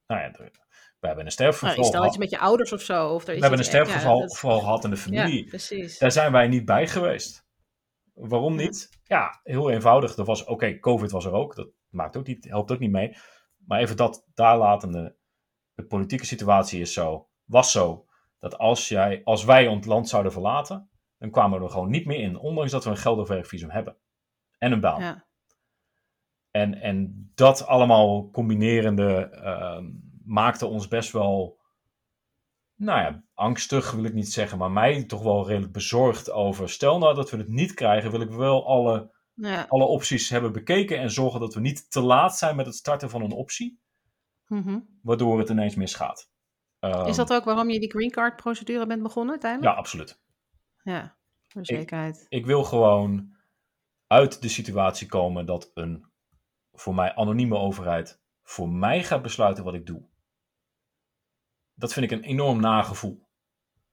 nou 0.07 0.21
ja, 0.21 0.33
er- 0.33 0.51
we 0.99 1.07
hebben 1.07 1.09
een 1.09 1.15
Nou, 1.17 1.29
sterfgeval 1.29 1.73
stel 1.83 1.89
gehad. 1.91 2.07
iets 2.07 2.17
met 2.17 2.29
je 2.29 2.39
ouders 2.39 2.71
of 2.71 2.81
zo. 2.81 3.07
Of 3.09 3.23
er 3.27 3.33
is 3.33 3.35
We 3.39 3.41
hebben 3.47 3.59
een 3.59 3.65
ja, 3.65 3.71
sterfgeval 3.71 4.59
gehad 4.59 4.83
in 4.83 4.89
de 4.89 4.95
Ja, 4.95 5.01
familie. 5.01 5.45
precies. 5.45 5.97
Daar 5.97 6.11
zijn 6.11 6.31
wij 6.31 6.47
niet 6.47 6.65
bij 6.65 6.87
geweest. 6.87 7.45
Waarom 8.13 8.59
Ja. 8.59 8.65
niet? 8.65 8.89
Ja, 9.03 9.39
heel 9.43 9.69
eenvoudig. 9.69 10.15
Er 10.17 10.25
was, 10.25 10.43
oké, 10.43 10.79
COVID 10.79 11.11
was 11.11 11.25
er 11.25 11.31
ook. 11.31 11.55
Dat 11.55 11.69
maakt 11.89 12.17
ook 12.17 12.27
niet, 12.27 12.45
helpt 12.49 12.71
ook 12.71 12.79
niet 12.79 12.91
mee. 12.91 13.15
Maar 13.65 13.79
even 13.79 13.97
dat 13.97 14.25
daar 14.33 14.57
latende. 14.57 15.15
De 15.73 15.83
politieke 15.85 16.25
situatie 16.25 16.81
is 16.81 16.93
zo, 16.93 17.29
was 17.45 17.71
zo, 17.71 18.05
dat 18.39 18.57
als, 18.57 18.87
jij, 18.87 19.21
als 19.23 19.43
wij 19.43 19.67
ons 19.67 19.85
land 19.85 20.09
zouden 20.09 20.31
verlaten, 20.31 20.89
dan 21.17 21.31
kwamen 21.31 21.59
we 21.59 21.65
er 21.65 21.71
gewoon 21.71 21.89
niet 21.89 22.05
meer 22.05 22.19
in. 22.19 22.37
Ondanks 22.37 22.71
dat 22.71 22.83
we 22.83 22.89
een 22.89 22.97
geldig 22.97 23.27
werkvisum 23.27 23.69
hebben. 23.69 23.97
En 24.61 24.71
een 24.71 24.79
baan. 24.79 25.01
Ja. 25.01 25.25
En, 26.51 26.81
en 26.81 27.31
dat 27.35 27.65
allemaal 27.65 28.29
combinerende 28.31 29.29
ehm, 29.29 29.89
maakte 30.25 30.65
ons 30.65 30.87
best 30.87 31.11
wel, 31.11 31.59
nou 32.75 32.99
ja, 33.01 33.23
angstig 33.33 33.91
wil 33.91 34.03
ik 34.03 34.13
niet 34.13 34.31
zeggen, 34.33 34.57
maar 34.57 34.71
mij 34.71 35.03
toch 35.03 35.23
wel 35.23 35.47
redelijk 35.47 35.73
bezorgd 35.73 36.31
over. 36.31 36.69
Stel 36.69 36.97
nou 36.97 37.15
dat 37.15 37.29
we 37.29 37.37
het 37.37 37.47
niet 37.47 37.73
krijgen, 37.73 38.11
wil 38.11 38.21
ik 38.21 38.29
wel 38.29 38.67
alle, 38.67 39.11
Ja. 39.33 39.65
alle 39.69 39.85
opties 39.85 40.29
hebben 40.29 40.51
bekeken 40.51 40.97
en 40.97 41.11
zorgen 41.11 41.39
dat 41.39 41.53
we 41.53 41.59
niet 41.59 41.91
te 41.91 42.01
laat 42.01 42.37
zijn 42.37 42.55
met 42.55 42.65
het 42.65 42.75
starten 42.75 43.09
van 43.09 43.21
een 43.21 43.31
optie, 43.31 43.79
Mhm. 44.47 44.79
waardoor 45.01 45.39
het 45.39 45.49
ineens 45.49 45.75
misgaat. 45.75 46.29
Ehm, 46.79 47.07
Is 47.07 47.15
dat 47.15 47.33
ook 47.33 47.43
waarom 47.43 47.69
je 47.69 47.79
die 47.79 47.89
green 47.91 48.11
card 48.11 48.35
procedure 48.35 48.85
bent 48.87 49.03
begonnen 49.03 49.31
uiteindelijk? 49.31 49.71
Ja, 49.73 49.77
absoluut. 49.79 50.21
Ja, 50.83 51.17
voor 51.47 51.65
zekerheid. 51.65 52.25
Ik 52.29 52.45
wil 52.45 52.63
gewoon 52.63 53.35
uit 54.11 54.41
de 54.41 54.49
situatie 54.49 55.07
komen 55.07 55.45
dat 55.45 55.71
een 55.73 56.05
voor 56.73 56.95
mij 56.95 57.15
anonieme 57.15 57.57
overheid 57.57 58.21
voor 58.43 58.69
mij 58.69 59.03
gaat 59.03 59.21
besluiten 59.21 59.63
wat 59.63 59.73
ik 59.73 59.85
doe. 59.85 60.03
Dat 61.73 61.93
vind 61.93 62.11
ik 62.11 62.17
een 62.17 62.23
enorm 62.23 62.59
nagevoel. 62.59 63.27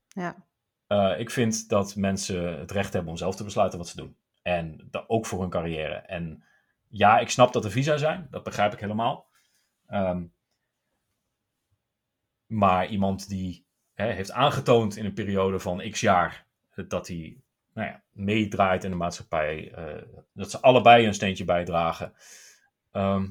Ja. 0.09 0.46
Eh, 0.87 1.14
ik 1.18 1.31
vind 1.31 1.68
dat 1.68 1.96
mensen 1.96 2.59
het 2.59 2.70
recht 2.70 2.92
hebben 2.92 3.11
om 3.11 3.16
zelf 3.16 3.37
te 3.37 3.44
besluiten 3.44 3.78
wat 3.78 3.88
ze 3.88 3.96
doen. 3.96 4.16
En 4.42 4.88
dat 4.90 5.09
ook 5.09 5.26
voor 5.26 5.40
hun 5.40 5.50
carrière. 5.50 5.94
En 5.94 6.44
ja, 6.88 7.18
ik 7.18 7.31
snap 7.31 7.52
dat 7.52 7.64
er 7.64 7.70
visa 7.70 7.96
zijn. 7.96 8.26
Dat 8.31 8.42
begrijp 8.42 8.72
ik 8.72 8.81
helemaal. 8.81 9.28
Ehm, 9.87 10.26
maar 12.46 12.87
iemand 12.87 13.28
die 13.28 13.66
hè, 13.94 14.12
heeft 14.12 14.31
aangetoond 14.31 14.96
in 14.96 15.04
een 15.04 15.14
periode 15.14 15.61
van 15.61 15.90
x 15.90 16.00
jaar 16.00 16.46
dat 16.88 17.09
hij 17.09 17.42
nou 17.72 17.88
ja, 17.88 18.02
meedraait 18.18 18.85
in 18.85 18.90
de 18.90 18.96
maatschappij. 18.96 19.72
eh, 19.74 20.02
dat 20.33 20.50
ze 20.50 20.61
allebei 20.61 21.07
een 21.07 21.14
steentje 21.14 21.44
bijdragen. 21.44 22.12
Ehm, 22.92 23.26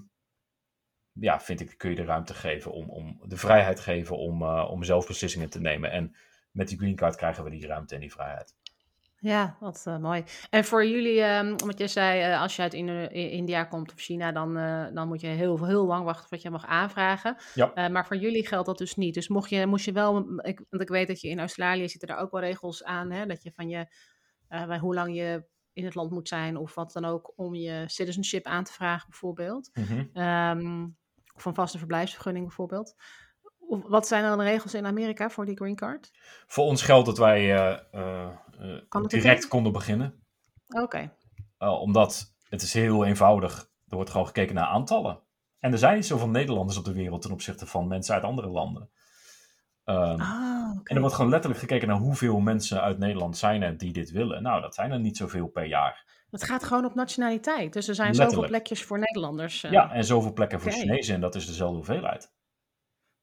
ja, 1.11 1.39
vind 1.39 1.59
ik, 1.59 1.77
kun 1.77 1.89
je 1.89 1.95
de 1.95 2.03
ruimte 2.05 2.33
geven 2.33 2.71
om, 2.71 2.89
om 2.89 3.21
de 3.25 3.37
vrijheid 3.37 3.79
geven 3.79 4.17
om, 4.17 4.41
eh, 4.41 4.67
om 4.71 4.83
zelf 4.83 5.07
beslissingen 5.07 5.49
te 5.49 5.59
nemen. 5.61 5.91
En 5.91 6.15
met 6.51 6.67
die 6.67 6.77
green 6.77 6.95
card 6.95 7.15
krijgen 7.15 7.43
we 7.43 7.49
die 7.49 7.67
ruimte 7.67 7.93
en 7.95 8.01
die 8.01 8.11
vrijheid. 8.11 8.55
Ja, 9.19 9.57
wat 9.59 9.83
eh, 9.87 9.97
mooi. 9.97 10.23
En 10.49 10.65
voor 10.65 10.85
jullie, 10.85 11.21
ehm 11.21 11.55
wat 11.65 11.77
jij 11.77 11.87
zei, 11.87 12.35
als 12.35 12.55
je 12.55 12.61
uit 12.61 12.73
Indo- 12.73 13.07
India 13.11 13.63
komt 13.63 13.93
of 13.93 13.99
China, 13.99 14.31
dan, 14.31 14.53
dan 14.93 15.07
moet 15.07 15.21
je 15.21 15.27
heel, 15.27 15.65
heel 15.65 15.85
lang 15.85 16.03
wachten 16.03 16.21
voordat 16.21 16.41
je 16.41 16.49
mag 16.49 16.65
aanvragen. 16.65 17.37
Ja. 17.53 17.87
Maar 17.89 18.05
voor 18.05 18.15
jullie 18.17 18.47
geldt 18.47 18.65
dat 18.67 18.77
dus 18.77 18.95
niet. 18.95 19.13
Dus 19.13 19.27
mocht 19.27 19.49
je, 19.49 19.65
moest 19.65 19.85
je 19.85 19.91
wel, 19.91 20.17
ik, 20.41 20.61
want 20.69 20.81
ik 20.83 20.89
weet 20.89 21.07
dat 21.07 21.21
je 21.21 21.29
in 21.29 21.39
Australië 21.39 21.89
zitten 21.89 22.07
daar 22.07 22.19
ook 22.19 22.31
wel 22.31 22.41
regels 22.41 22.83
aan, 22.83 23.11
hè, 23.11 23.25
dat 23.25 23.43
je 23.43 23.51
van 23.55 23.69
je, 23.69 23.85
bij 24.49 24.79
hoe 24.79 24.93
lang 24.93 25.15
je 25.15 25.45
in 25.73 25.85
het 25.85 25.95
land 25.95 26.11
moet 26.11 26.27
zijn 26.27 26.57
of 26.57 26.75
wat 26.75 26.91
dan 26.91 27.05
ook, 27.05 27.33
om 27.35 27.55
je 27.55 27.83
citizenship 27.87 28.45
aan 28.45 28.63
te 28.63 28.73
vragen 28.73 29.09
bijvoorbeeld. 29.09 29.71
Ehm, 30.13 30.87
of 31.35 31.45
een 31.45 31.53
vaste 31.53 31.77
verblijfsvergunning 31.77 32.45
bijvoorbeeld. 32.45 32.95
Of, 33.57 33.81
wat 33.87 34.07
zijn 34.07 34.23
dan 34.23 34.37
de 34.37 34.43
regels 34.43 34.73
in 34.73 34.85
Amerika 34.85 35.29
voor 35.29 35.45
die 35.45 35.55
green 35.55 35.75
card? 35.75 36.11
Voor 36.47 36.65
ons 36.65 36.81
geldt 36.81 37.05
dat 37.05 37.17
wij 37.17 37.55
eh, 37.55 37.79
eh, 37.91 38.31
eh, 38.89 39.03
direct 39.03 39.47
konden 39.47 39.71
beginnen. 39.71 40.23
Oké. 40.67 41.11
Eh, 41.57 41.81
omdat 41.81 42.35
het 42.49 42.61
is 42.61 42.73
heel 42.73 43.05
eenvoudig. 43.05 43.69
Er 43.87 43.95
wordt 43.95 44.09
gewoon 44.09 44.25
gekeken 44.25 44.55
naar 44.55 44.67
aantallen. 44.67 45.19
En 45.59 45.71
er 45.71 45.77
zijn 45.77 45.95
niet 45.95 46.05
zoveel 46.05 46.29
Nederlanders 46.29 46.77
op 46.77 46.85
de 46.85 46.93
wereld 46.93 47.21
ten 47.21 47.31
opzichte 47.31 47.65
van 47.65 47.87
mensen 47.87 48.15
uit 48.15 48.23
andere 48.23 48.47
landen. 48.47 48.89
Ehm, 49.87 50.19
Ah. 50.21 50.79
En 50.83 50.95
er 50.95 50.99
wordt 50.99 51.15
gewoon 51.15 51.31
letterlijk 51.31 51.61
gekeken 51.61 51.87
naar 51.87 51.97
hoeveel 51.97 52.39
mensen 52.39 52.81
uit 52.81 52.97
Nederland 52.97 53.37
zijn 53.37 53.61
er 53.61 53.77
die 53.77 53.93
dit 53.93 54.11
willen. 54.11 54.41
Nou, 54.43 54.61
dat 54.61 54.75
zijn 54.75 54.91
er 54.91 54.99
niet 54.99 55.17
zoveel 55.17 55.47
per 55.47 55.65
jaar. 55.65 56.05
Het 56.31 56.43
gaat 56.43 56.63
gewoon 56.63 56.85
op 56.85 56.95
nationaliteit. 56.95 57.73
Dus 57.73 57.87
er 57.87 57.95
zijn 57.95 58.15
zoveel 58.15 58.45
plekjes 58.47 58.83
voor 58.83 58.99
Nederlanders. 58.99 59.63
eh. 59.63 59.71
Ja, 59.71 59.91
en 59.91 60.03
zoveel 60.03 60.33
plekken 60.33 60.61
voor. 60.61 60.71
Chinezen 60.71 61.15
en 61.15 61.21
dat 61.21 61.35
is 61.35 61.45
dezelfde 61.45 61.75
hoeveelheid. 61.75 62.31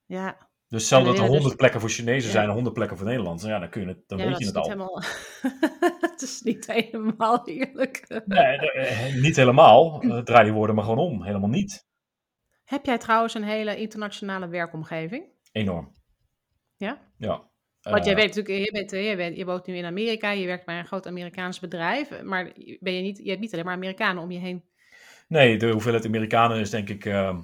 ja. 0.06 0.52
Dus 0.68 0.84
stel 0.86 0.98
dat 0.98 1.06
er 1.06 1.12
willen 1.12 1.28
100 1.28 1.48
dus- 1.48 1.56
plekken 1.58 1.80
voor 1.80 1.88
Chinezen 1.88 2.26
Ja. 2.26 2.32
zijn 2.34 2.48
en 2.48 2.52
100 2.54 2.74
plekken 2.74 2.96
voor 2.96 3.06
Nederlanders. 3.06 3.48
Ja, 3.48 3.58
dan, 3.58 3.68
kun 3.68 3.80
je 3.80 3.86
het, 3.88 3.98
dan 4.06 4.18
ja, 4.18 4.24
weet 4.26 4.38
je 4.38 4.46
het 4.46 4.56
al. 4.56 4.62
helemaal... 4.62 5.02
het 6.10 6.22
is 6.22 6.40
niet 6.42 6.66
helemaal 6.66 7.46
eerlijk. 7.48 8.22
Nee, 8.26 8.70
eh, 8.70 9.14
niet 9.22 9.36
helemaal. 9.36 9.98
Draai 10.24 10.44
die 10.44 10.52
woorden 10.52 10.74
maar 10.74 10.84
gewoon 10.84 10.98
om. 11.06 11.22
Helemaal 11.24 11.48
niet. 11.48 11.86
Heb 12.64 12.84
jij 12.84 12.98
trouwens 12.98 13.34
een 13.34 13.42
hele 13.44 13.76
internationale 13.76 14.48
werkomgeving? 14.48 15.24
Enorm. 15.52 15.94
Ja? 16.84 16.98
Ja. 17.18 17.52
Want 17.90 18.04
jij 18.04 18.14
Eh, 18.14 18.20
weet 18.20 18.34
natuurlijk, 18.34 18.64
je, 18.64 18.72
bent, 18.72 18.92
eh, 18.92 19.08
je, 19.08 19.16
bent, 19.16 19.36
je 19.36 19.44
woont 19.44 19.66
nu 19.66 19.76
in 19.76 19.84
Amerika, 19.84 20.30
je 20.30 20.46
werkt 20.46 20.66
bij 20.66 20.78
een 20.78 20.86
groot 20.86 21.06
Amerikaans 21.06 21.60
bedrijf, 21.60 22.22
maar 22.22 22.52
ben 22.80 22.92
je, 22.92 23.02
niet, 23.02 23.18
je 23.18 23.28
hebt 23.28 23.40
niet 23.40 23.52
alleen 23.52 23.64
maar 23.64 23.74
Amerikanen 23.74 24.22
om 24.22 24.30
je 24.30 24.38
heen. 24.38 24.64
Nee, 25.28 25.58
de 25.58 25.70
hoeveelheid 25.70 26.06
Amerikanen 26.06 26.58
is 26.58 26.70
denk 26.70 26.88
ik 26.88 27.04
eh, 27.04 27.38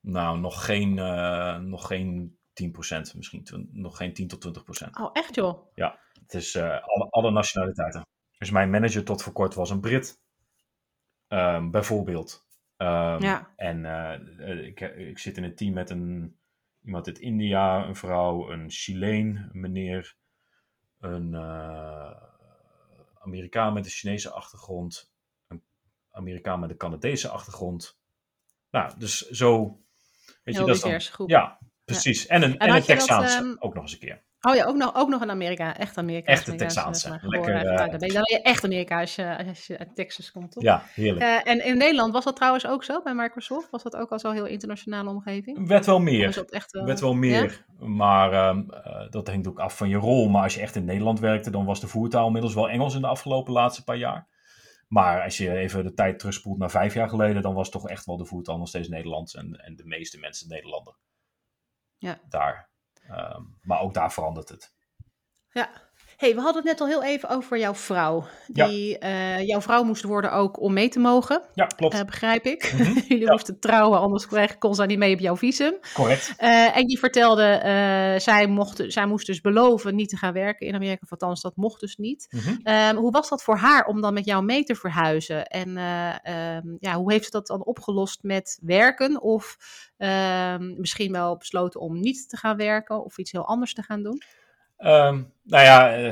nou, 0.00 0.38
nog 0.38 0.64
geen, 0.64 0.98
eh, 0.98 1.58
nog 1.58 1.86
geen 1.86 2.38
10%. 2.52 3.16
Misschien 3.16 3.68
nog 3.72 3.96
geen 3.96 4.12
10 4.12 4.28
tot 4.28 4.40
20%. 4.40 5.00
Oh, 5.00 5.10
echt 5.12 5.34
joh? 5.34 5.74
Het 6.22 6.34
is 6.34 6.56
alle, 6.56 7.06
alle 7.10 7.30
nationaliteiten. 7.30 8.06
Dus 8.38 8.50
mijn 8.50 8.70
manager 8.70 9.04
tot 9.04 9.22
voor 9.22 9.32
kort 9.32 9.54
was 9.54 9.70
een 9.70 9.80
Brit. 9.80 10.20
Ehm, 11.28 11.70
bijvoorbeeld. 11.70 12.46
Ehm, 12.76 13.22
Ja. 13.22 13.52
En 13.56 13.84
ik, 14.64 14.80
ik 14.80 15.18
zit 15.18 15.36
in 15.36 15.44
een 15.44 15.54
team 15.54 15.74
met 15.74 15.90
een, 15.90 16.37
iemand 16.88 17.06
uit 17.06 17.18
India, 17.18 17.86
een 17.86 17.96
vrouw, 17.96 18.50
een 18.50 18.70
Chileen, 18.70 19.36
een 19.52 19.60
meneer, 19.60 20.16
een 20.98 21.34
eh, 21.34 22.22
Amerikaan 23.18 23.72
met 23.72 23.84
een 23.84 23.90
Chinese 23.90 24.30
achtergrond, 24.30 25.12
een 25.48 25.62
Amerikaan 26.10 26.60
met 26.60 26.70
een 26.70 26.76
Canadese 26.76 27.28
achtergrond. 27.28 27.98
Nou, 28.70 28.98
dus 28.98 29.18
zo. 29.18 29.64
Weet 30.44 30.54
Heel 30.56 30.60
je, 30.60 30.66
dat 30.66 30.76
is 30.76 30.80
dan- 30.80 31.00
groep. 31.00 31.28
Ja, 31.28 31.58
precies. 31.84 32.26
En 32.26 32.42
een, 32.42 32.58
en 32.58 32.68
een 32.68 32.74
dat, 32.74 32.84
Texaanse 32.84 33.38
ehm, 33.38 33.54
ook 33.58 33.74
nog 33.74 33.82
eens 33.82 33.92
een 33.92 33.98
keer. 33.98 34.24
Oh 34.48 34.54
ja, 34.54 34.64
ook 34.64 34.76
nog, 34.76 34.94
ook 34.94 35.08
nog 35.08 35.20
een 35.20 35.30
Amerika, 35.30 35.76
echt 35.76 35.96
Amerikaans. 35.96 36.38
Echte 36.38 36.54
Texaanse. 36.54 37.00
zeg 37.00 37.10
maar, 37.10 37.30
Lekker, 37.30 37.54
eh, 37.54 37.62
Nou, 37.62 37.90
dan, 37.90 37.98
ben 37.98 38.08
je, 38.08 38.12
dan 38.12 38.22
ben 38.28 38.36
je 38.36 38.42
echt 38.42 38.64
Amerika 38.64 39.00
als 39.00 39.14
je, 39.14 39.46
als 39.46 39.66
je 39.66 39.78
uit 39.78 39.94
Texas 39.94 40.30
komt, 40.30 40.52
toch? 40.52 40.62
Ja, 40.62 40.82
heerlijk. 40.94 41.24
Eh, 41.24 41.52
en 41.52 41.64
in 41.64 41.76
Nederland 41.76 42.12
was 42.12 42.24
dat 42.24 42.36
trouwens 42.36 42.66
ook 42.66 42.84
zo 42.84 43.02
bij 43.02 43.14
Microsoft? 43.14 43.70
Was 43.70 43.82
dat 43.82 43.96
ook 43.96 44.10
al 44.10 44.18
zo'n 44.18 44.32
heel 44.32 44.46
internationale 44.46 45.10
omgeving? 45.10 45.66
werd 45.68 45.86
wel 45.86 45.98
meer. 45.98 46.34
dat 46.34 46.50
echt 46.50 46.72
wel... 46.72 46.84
werd 46.84 47.00
wel 47.00 47.14
meer. 47.14 47.64
Maar 47.78 48.32
ehm, 48.32 48.70
eh, 48.70 49.10
dat 49.10 49.28
hangt 49.28 49.48
ook 49.48 49.58
af 49.58 49.76
van 49.76 49.88
je 49.88 49.96
rol. 49.96 50.28
Maar 50.28 50.42
als 50.42 50.54
je 50.54 50.60
echt 50.60 50.76
in 50.76 50.84
Nederland 50.84 51.20
werkte, 51.20 51.50
dan 51.50 51.64
was 51.64 51.80
de 51.80 51.88
voertaal 51.88 52.26
inmiddels 52.26 52.54
wel 52.54 52.68
Engels 52.68 52.94
in 52.94 53.00
de 53.00 53.06
afgelopen 53.06 53.52
laatste 53.52 53.84
paar 53.84 53.96
jaar. 53.96 54.28
Maar 54.88 55.22
als 55.22 55.36
je 55.36 55.56
even 55.56 55.84
de 55.84 55.94
tijd 55.94 56.18
terugspoelt 56.18 56.58
naar 56.58 56.70
vijf 56.70 56.94
jaar 56.94 57.08
geleden, 57.08 57.42
dan 57.42 57.54
was 57.54 57.70
toch 57.70 57.88
echt 57.88 58.04
wel 58.06 58.16
de 58.16 58.24
voertaal 58.24 58.58
nog 58.58 58.68
steeds 58.68 58.88
Nederlands 58.88 59.34
en, 59.34 59.52
en 59.52 59.76
de 59.76 59.84
meeste 59.84 60.18
mensen 60.18 60.48
Nederlander. 60.48 60.96
Ja. 61.96 62.20
Daar. 62.28 62.67
Ehm, 63.08 63.42
maar 63.62 63.80
ook 63.80 63.94
daar 63.94 64.12
verandert 64.12 64.48
het. 64.48 64.76
Ja, 65.50 65.87
hey, 66.18 66.34
we 66.34 66.40
hadden 66.40 66.62
het 66.62 66.64
net 66.64 66.80
al 66.80 66.86
heel 66.86 67.02
even 67.04 67.28
over 67.28 67.58
jouw 67.58 67.74
vrouw. 67.74 68.24
Die, 68.46 68.98
eh, 68.98 69.46
jouw 69.46 69.60
vrouw 69.60 69.82
moest 69.82 70.02
worden 70.02 70.32
ook 70.32 70.60
om 70.60 70.72
mee 70.72 70.88
te 70.88 70.98
mogen. 70.98 71.42
Ja, 71.54 71.64
klopt. 71.66 71.94
Uh, 71.94 72.02
begrijp 72.02 72.44
ik. 72.44 72.72
Mhm. 72.72 72.92
Jullie 73.08 73.24
Ja. 73.24 73.30
moesten 73.32 73.60
trouwen, 73.60 73.98
anders 74.00 74.26
kreeg- 74.26 74.58
kon 74.58 74.74
zij 74.74 74.86
niet 74.86 74.98
mee 74.98 75.14
op 75.14 75.20
jouw 75.20 75.36
visum. 75.36 75.74
Correct. 75.94 76.34
Eh, 76.36 76.76
en 76.76 76.86
die 76.86 76.98
vertelde, 76.98 77.42
eh, 77.44 78.18
zij, 78.20 78.46
mocht, 78.46 78.82
zij 78.86 79.06
moest 79.06 79.26
dus 79.26 79.40
beloven 79.40 79.94
niet 79.94 80.08
te 80.08 80.16
gaan 80.16 80.32
werken 80.32 80.66
in 80.66 80.74
Amerika. 80.74 81.00
Of 81.02 81.10
althans, 81.10 81.40
dat 81.40 81.56
mocht 81.56 81.80
dus 81.80 81.96
niet. 81.96 82.26
Mhm. 82.30 82.56
Ehm, 82.62 82.96
hoe 82.96 83.10
was 83.10 83.28
dat 83.28 83.42
voor 83.42 83.56
haar 83.56 83.86
om 83.86 84.00
dan 84.00 84.14
met 84.14 84.24
jou 84.24 84.44
mee 84.44 84.64
te 84.64 84.74
verhuizen? 84.74 85.46
En 85.46 85.76
eh, 85.76 86.56
ehm, 86.56 86.76
ja, 86.80 86.94
hoe 86.96 87.12
heeft 87.12 87.24
ze 87.24 87.30
dat 87.30 87.46
dan 87.46 87.64
opgelost 87.64 88.22
met 88.22 88.58
werken? 88.62 89.22
Of 89.22 89.56
ehm, 89.96 90.80
misschien 90.80 91.12
wel 91.12 91.36
besloten 91.36 91.80
om 91.80 92.00
niet 92.00 92.28
te 92.28 92.36
gaan 92.36 92.56
werken 92.56 93.04
of 93.04 93.18
iets 93.18 93.32
heel 93.32 93.46
anders 93.46 93.74
te 93.74 93.82
gaan 93.82 94.02
doen? 94.02 94.22
Ehm, 94.78 95.22
nou 95.42 95.64
ja, 95.64 95.92
eh, 95.96 96.04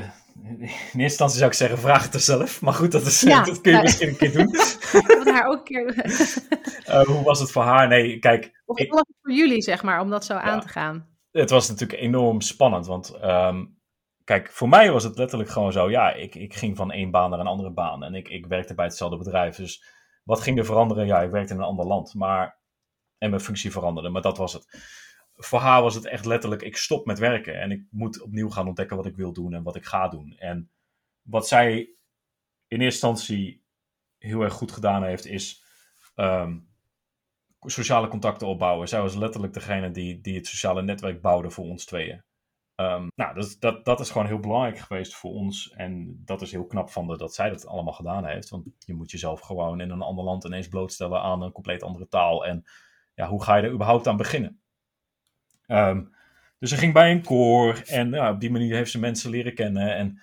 in 0.48 0.60
eerste 0.60 1.02
instantie 1.02 1.38
zou 1.38 1.50
ik 1.50 1.56
zeggen, 1.56 1.78
vraag 1.78 2.02
het 2.02 2.14
er 2.14 2.20
zelf. 2.20 2.60
Maar 2.60 2.72
goed, 2.72 2.92
dat, 2.92 3.02
is, 3.02 3.20
Ja. 3.20 3.42
dat 3.44 3.60
kun 3.60 3.70
je 3.70 3.76
Ja. 3.76 3.82
misschien 3.82 4.08
een 4.08 4.16
keer 4.16 4.32
doen. 4.32 4.48
Ik 5.00 5.20
wil 5.22 5.32
haar 5.34 5.46
ook 5.46 5.58
een 5.58 5.64
keer. 5.64 5.94
Eh, 6.86 7.02
hoe 7.04 7.22
was 7.22 7.40
het 7.40 7.50
voor 7.50 7.62
haar? 7.62 7.88
Nee, 7.88 8.18
kijk, 8.18 8.62
Of 8.64 8.78
Ik- 8.78 8.86
hoe 8.88 8.96
was 8.98 9.06
het 9.08 9.16
voor 9.22 9.32
jullie, 9.32 9.62
zeg 9.62 9.82
maar, 9.82 10.00
om 10.00 10.10
dat 10.10 10.24
zo 10.24 10.34
aan 10.34 10.60
te 10.60 10.68
gaan? 10.68 11.08
het 11.30 11.50
was 11.50 11.68
natuurlijk 11.68 12.00
enorm 12.00 12.40
spannend. 12.40 12.86
Want 12.86 13.10
ehm, 13.20 13.64
kijk, 14.24 14.50
voor 14.52 14.68
mij 14.68 14.92
was 14.92 15.04
het 15.04 15.18
letterlijk 15.18 15.50
gewoon 15.50 15.72
zo. 15.72 15.90
Ja, 15.90 16.12
ik, 16.12 16.34
ik 16.34 16.54
ging 16.54 16.76
van 16.76 16.90
één 16.92 17.10
baan 17.10 17.30
naar 17.30 17.38
een 17.38 17.46
andere 17.46 17.70
baan. 17.70 18.02
En 18.02 18.14
ik, 18.14 18.28
ik 18.28 18.46
werkte 18.46 18.74
bij 18.74 18.84
hetzelfde 18.84 19.16
bedrijf. 19.18 19.56
Dus 19.56 19.84
wat 20.24 20.40
ging 20.40 20.58
er 20.58 20.64
veranderen? 20.64 21.06
Ja, 21.06 21.20
ik 21.20 21.30
werkte 21.30 21.52
in 21.54 21.58
een 21.58 21.66
ander 21.66 21.86
land. 21.86 22.14
Maar, 22.14 22.58
en 23.18 23.30
mijn 23.30 23.42
functie 23.42 23.70
veranderde. 23.72 24.08
Maar 24.08 24.22
dat 24.22 24.36
was 24.38 24.52
het. 24.52 24.66
Voor 25.36 25.58
haar 25.58 25.82
was 25.82 25.94
het 25.94 26.06
echt 26.06 26.24
letterlijk, 26.24 26.62
ik 26.62 26.76
stop 26.76 27.06
met 27.06 27.18
werken. 27.18 27.60
En 27.60 27.70
ik 27.70 27.86
moet 27.90 28.20
opnieuw 28.22 28.50
gaan 28.50 28.66
ontdekken 28.66 28.96
wat 28.96 29.06
ik 29.06 29.16
wil 29.16 29.32
doen 29.32 29.54
en 29.54 29.62
wat 29.62 29.76
ik 29.76 29.84
ga 29.84 30.08
doen. 30.08 30.34
En 30.38 30.70
wat 31.22 31.48
zij 31.48 31.76
in 32.66 32.80
eerste 32.80 33.06
instantie 33.06 33.64
heel 34.18 34.40
erg 34.40 34.52
goed 34.52 34.72
gedaan 34.72 35.04
heeft, 35.04 35.26
is 35.26 35.62
ehm, 36.14 36.58
sociale 37.60 38.08
contacten 38.08 38.46
opbouwen. 38.46 38.88
Zij 38.88 39.00
was 39.00 39.14
letterlijk 39.14 39.52
degene 39.52 39.90
die, 39.90 40.20
die 40.20 40.36
het 40.36 40.46
sociale 40.46 40.82
netwerk 40.82 41.20
bouwde 41.20 41.50
voor 41.50 41.64
ons 41.64 41.84
tweeën. 41.84 42.24
Ehm, 42.74 43.06
nou, 43.14 43.34
dat, 43.34 43.56
dat, 43.58 43.84
dat 43.84 44.00
is 44.00 44.10
gewoon 44.10 44.26
heel 44.26 44.40
belangrijk 44.40 44.78
geweest 44.78 45.14
voor 45.14 45.30
ons. 45.30 45.70
En 45.70 46.22
dat 46.24 46.42
is 46.42 46.52
heel 46.52 46.66
knap 46.66 46.90
van 46.90 47.06
de, 47.06 47.16
dat 47.16 47.34
zij 47.34 47.50
dat 47.50 47.66
allemaal 47.66 47.92
gedaan 47.92 48.24
heeft. 48.26 48.48
Want 48.48 48.64
je 48.78 48.94
moet 48.94 49.10
jezelf 49.10 49.40
gewoon 49.40 49.80
in 49.80 49.90
een 49.90 50.02
ander 50.02 50.24
land 50.24 50.44
ineens 50.44 50.68
blootstellen 50.68 51.20
aan 51.20 51.42
een 51.42 51.52
compleet 51.52 51.82
andere 51.82 52.08
taal. 52.08 52.46
En 52.46 52.64
ja, 53.14 53.28
hoe 53.28 53.42
ga 53.42 53.56
je 53.56 53.62
er 53.62 53.72
überhaupt 53.72 54.06
aan 54.06 54.16
beginnen? 54.16 54.60
Ehm, 55.66 56.04
dus 56.58 56.70
ze 56.70 56.76
ging 56.76 56.92
bij 56.92 57.10
een 57.10 57.22
koor 57.22 57.82
en 57.86 58.10
ja, 58.10 58.30
op 58.30 58.40
die 58.40 58.50
manier 58.50 58.74
heeft 58.74 58.90
ze 58.90 58.98
mensen 58.98 59.30
leren 59.30 59.54
kennen. 59.54 59.96
En 59.96 60.22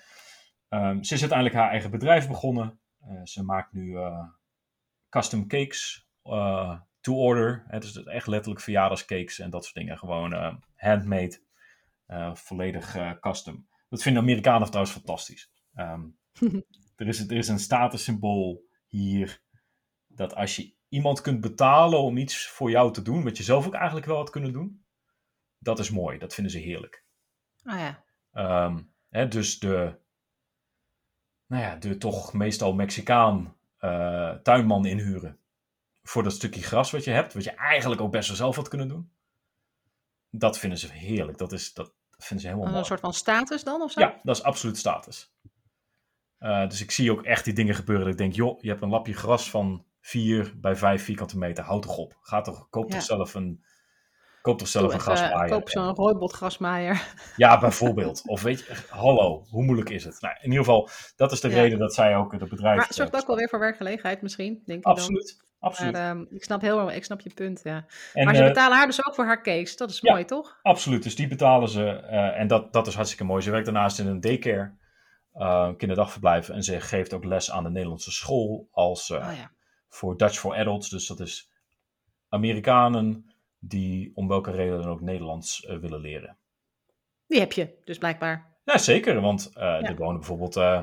ehm, 0.70 1.04
ze 1.04 1.14
is 1.14 1.20
uiteindelijk 1.20 1.60
haar 1.60 1.70
eigen 1.70 1.92
bedrijf 1.92 2.28
begonnen. 2.28 2.80
Eh, 3.00 3.22
ze 3.24 3.44
maakt 3.44 3.74
nu 3.74 3.98
eh, 3.98 4.28
custom 5.10 5.48
cakes 5.48 6.08
eh, 6.24 6.80
to 7.02 7.16
order. 7.16 7.64
Het 7.68 7.84
is 7.84 8.04
echt 8.04 8.28
letterlijk 8.28 8.62
verjaardagscakes 8.62 9.40
en 9.40 9.50
dat 9.50 9.64
soort 9.64 9.76
dingen. 9.76 9.98
Gewoon 9.98 10.62
handmade, 10.76 11.42
volledig 12.34 13.18
custom. 13.20 13.68
Dat 13.90 14.02
vinden 14.02 14.22
Amerikanen 14.22 14.68
trouwens 14.68 14.96
fantastisch. 14.96 15.52
Ehm, 15.74 16.02
er, 16.96 17.08
is, 17.08 17.20
er 17.20 17.38
is 17.38 17.48
een 17.48 17.60
statussymbool 17.60 18.66
hier 18.88 19.42
dat 20.08 20.36
als 20.36 20.56
je 20.56 20.74
iemand 20.90 21.22
kunt 21.22 21.42
betalen 21.42 22.00
om 22.00 22.18
iets 22.18 22.48
voor 22.48 22.70
jou 22.70 22.94
te 22.94 23.02
doen, 23.02 23.24
wat 23.24 23.38
je 23.38 23.44
zelf 23.44 23.68
ook 23.68 23.74
eigenlijk 23.74 24.06
wel 24.06 24.18
had 24.18 24.30
kunnen 24.30 24.54
doen, 24.54 24.83
dat 25.64 25.80
is 25.80 25.90
mooi. 25.90 26.18
Dat 26.18 26.34
vinden 26.34 26.52
ze 26.54 26.60
heerlijk. 26.60 27.04
Ah 27.64 27.80
ja. 27.80 28.04
Ehm, 28.32 28.82
hè, 29.10 29.28
dus 29.28 29.60
de, 29.60 29.96
nou 31.48 31.64
ja, 31.64 31.76
de 31.76 31.98
toch 31.98 32.34
meestal 32.34 32.74
Mexicaan 32.74 33.56
eh, 33.78 34.32
tuinman 34.32 34.86
inhuren 34.86 35.38
voor 36.04 36.24
dat 36.24 36.34
stukje 36.34 36.62
gras 36.64 36.92
wat 36.92 37.04
je 37.04 37.12
hebt, 37.12 37.34
wat 37.34 37.44
je 37.44 37.52
eigenlijk 37.52 38.02
ook 38.02 38.12
best 38.12 38.28
wel 38.28 38.38
zelf 38.38 38.56
had 38.56 38.68
kunnen 38.68 38.88
doen. 38.88 39.12
Dat 40.30 40.58
vinden 40.60 40.80
ze 40.80 40.88
heerlijk. 40.92 41.38
Dat, 41.38 41.52
is, 41.52 41.74
dat 41.74 41.94
vinden 42.10 42.40
ze 42.40 42.48
helemaal 42.48 42.66
Een 42.68 42.74
mooi. 42.74 42.86
soort 42.86 43.00
van 43.00 43.14
status 43.14 43.64
dan 43.64 43.82
of 43.82 43.92
zo? 43.92 44.00
Ja, 44.00 44.20
dat 44.24 44.36
is 44.36 44.44
absoluut 44.44 44.78
status. 44.78 45.34
Eh, 46.38 46.68
dus 46.70 46.82
ik 46.82 46.92
zie 46.92 47.12
ook 47.12 47.24
echt 47.24 47.46
die 47.46 47.54
dingen 47.54 47.76
gebeuren. 47.76 48.04
Dat 48.04 48.14
ik 48.14 48.20
denk, 48.20 48.34
joh, 48.34 48.62
je 48.62 48.70
hebt 48.70 48.82
een 48.82 48.90
lapje 48.90 49.14
gras 49.14 49.50
van 49.50 49.86
4 50.02 50.54
bij 50.60 50.76
5 50.76 51.04
vierkante 51.04 51.38
meter. 51.38 51.64
Houd 51.64 51.82
toch 51.82 51.98
op. 51.98 52.18
Ga 52.22 52.42
toch, 52.42 52.70
koop 52.70 52.90
Ja. 52.90 52.96
toch 52.96 53.04
zelf 53.04 53.34
een, 53.34 53.64
koop 54.44 54.58
toch 54.58 54.68
zelf 54.68 54.86
Doe 54.86 54.94
een 54.94 55.00
even, 55.00 55.16
grasmaaier. 55.16 55.50
Koop 55.52 55.70
zo'n 55.70 55.96
rooibot 55.96 56.34
grasmaaier. 56.34 57.04
Ja, 57.36 57.60
bijvoorbeeld. 57.60 58.22
Of 58.26 58.42
weet 58.42 58.60
je, 58.60 58.74
hallo, 58.90 59.46
hoe 59.50 59.64
moeilijk 59.64 59.90
is 59.90 60.04
het? 60.04 60.22
Nou, 60.22 60.36
in 60.42 60.50
ieder 60.50 60.66
geval, 60.66 60.90
dat 61.16 61.32
is 61.32 61.42
de 61.42 61.50
Ja. 61.50 61.56
reden 61.56 61.80
dat 61.80 61.94
zij 61.94 62.16
ook 62.16 62.32
het 62.32 62.50
bedrijf... 62.50 62.76
Maar 62.78 62.86
het 62.86 62.96
zorgt 62.96 63.14
eh, 63.14 63.20
ook 63.20 63.28
wel 63.28 63.36
weer 63.36 63.50
voor 63.50 63.60
werkgelegenheid 63.60 64.22
misschien, 64.22 64.62
denk 64.66 64.78
ik 64.78 64.84
dan. 64.84 64.94
Absoluut, 64.94 65.44
absoluut. 65.60 65.92
Maar 65.92 66.10
ehm, 66.10 66.26
ik, 66.30 66.44
snap 66.44 66.62
heel, 66.62 66.92
ik 66.92 67.04
snap 67.04 67.20
je 67.22 67.34
punt, 67.34 67.62
ja. 67.64 67.86
en, 68.14 68.26
maar 68.26 68.36
ze 68.36 68.42
eh, 68.42 68.48
betalen 68.48 68.78
haar 68.78 68.86
dus 68.86 69.06
ook 69.08 69.16
voor 69.16 69.26
haar 69.26 69.42
cakes. 69.42 69.78
Dat 69.78 69.90
is 69.90 70.00
ja. 70.00 70.12
mooi, 70.12 70.26
toch? 70.26 70.60
Absoluut, 70.62 71.04
dus 71.04 71.16
die 71.16 71.28
betalen 71.28 71.70
ze. 71.70 71.90
eh, 71.90 72.40
en 72.40 72.48
dat, 72.48 72.74
dat 72.74 72.88
is 72.88 72.96
hartstikke 72.96 73.24
mooi. 73.26 73.42
Ze 73.42 73.52
werkt 73.52 73.66
daarnaast 73.66 74.00
in 74.00 74.08
een 74.08 74.22
daycare, 74.22 74.72
eh, 75.34 75.70
kinderdagverblijf. 75.78 76.50
En 76.50 76.64
ze 76.64 76.80
geeft 76.82 77.14
ook 77.14 77.24
les 77.24 77.52
aan 77.52 77.64
de 77.64 77.70
Nederlandse 77.70 78.12
school 78.12 78.68
als, 78.72 79.10
eh, 79.10 79.18
oh 79.18 79.36
ja. 79.38 79.52
voor 79.90 80.18
Dutch 80.18 80.38
for 80.40 80.56
Adults. 80.56 80.90
Dus 80.90 81.08
dat 81.08 81.20
is 81.20 81.52
Amerikanen 82.30 83.33
die 83.66 84.12
om 84.16 84.28
welke 84.28 84.52
reden 84.52 84.78
dan 84.82 84.90
ook 84.92 85.02
Nederlands 85.02 85.66
eh, 85.66 85.78
willen 85.78 86.00
leren. 86.00 86.38
Die 87.28 87.40
heb 87.40 87.52
je 87.52 87.82
dus 87.86 87.98
blijkbaar. 87.98 88.58
Ja, 88.64 88.78
zeker, 88.78 89.22
want 89.22 89.52
eh, 89.54 89.90
er 89.90 89.96
wonen 89.96 90.18
bijvoorbeeld... 90.18 90.56
eh, 90.56 90.82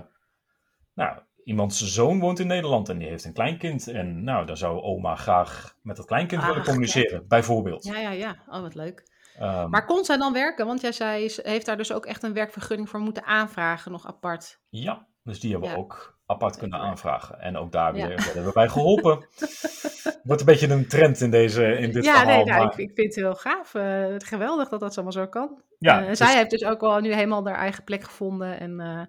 nou, 0.94 1.18
iemands 1.44 1.80
zoon 1.94 2.20
woont 2.20 2.38
in 2.38 2.46
Nederland 2.46 2.88
en 2.88 2.98
die 2.98 3.08
heeft 3.08 3.24
een 3.24 3.32
kleinkind. 3.32 3.88
En 3.88 4.24
nou, 4.24 4.46
dan 4.46 4.56
zou 4.56 4.80
oma 4.80 5.14
graag 5.16 5.76
met 5.82 5.96
dat 5.96 6.06
kleinkind 6.06 6.44
willen 6.44 6.64
communiceren, 6.64 7.28
bijvoorbeeld. 7.28 7.84
Ja, 7.84 7.98
ja, 7.98 8.10
ja. 8.10 8.36
Oh, 8.48 8.60
wat 8.60 8.74
leuk. 8.74 9.08
Ehm, 9.38 9.70
Maar 9.70 9.86
kon 9.86 10.04
zij 10.04 10.16
dan 10.16 10.32
werken? 10.32 10.66
Want 10.66 10.80
jij 10.80 10.92
zei, 10.92 11.28
ze 11.28 11.40
heeft 11.44 11.66
daar 11.66 11.76
dus 11.76 11.92
ook 11.92 12.06
echt 12.06 12.22
een 12.22 12.32
werkvergunning 12.32 12.88
voor 12.88 13.00
moeten 13.00 13.24
aanvragen, 13.24 13.92
nog 13.92 14.06
apart. 14.06 14.60
Ja, 14.68 15.06
dus 15.22 15.40
die 15.40 15.50
hebben 15.50 15.68
we 15.70 15.74
Ja. 15.74 15.80
ook 15.82 16.18
apart 16.30 16.56
kunnen 16.56 16.78
aanvragen. 16.78 17.40
En 17.40 17.56
ook 17.56 17.72
daar 17.72 17.96
Ja. 17.96 18.06
weer 18.08 18.22
werden 18.24 18.44
we 18.44 18.50
bij 18.52 18.68
geholpen. 18.68 19.18
Wordt 20.22 20.40
een 20.40 20.46
beetje 20.46 20.68
een 20.68 20.88
trend 20.88 21.20
in, 21.20 21.30
deze, 21.30 21.64
in 21.64 21.92
dit 21.92 22.04
ja, 22.04 22.10
verhaal. 22.18 22.36
nee, 22.36 22.44
nou, 22.44 22.64
maar- 22.64 22.72
ik, 22.72 22.78
ik 22.78 22.90
vind 22.94 23.14
het 23.14 23.24
heel 23.24 23.34
gaaf. 23.34 23.74
eh, 23.74 24.04
geweldig 24.18 24.68
dat 24.68 24.80
dat 24.80 24.94
allemaal 24.94 25.12
zo 25.12 25.26
kan. 25.26 25.62
ja, 25.78 26.00
Eh, 26.00 26.06
dus- 26.08 26.18
zij 26.18 26.36
heeft 26.36 26.50
dus 26.50 26.64
ook 26.64 26.80
wel 26.80 27.00
nu 27.00 27.12
helemaal 27.14 27.46
haar 27.46 27.56
eigen 27.58 27.84
plek 27.84 28.02
gevonden. 28.04 28.60
En, 28.60 28.80
eh, 28.80 29.02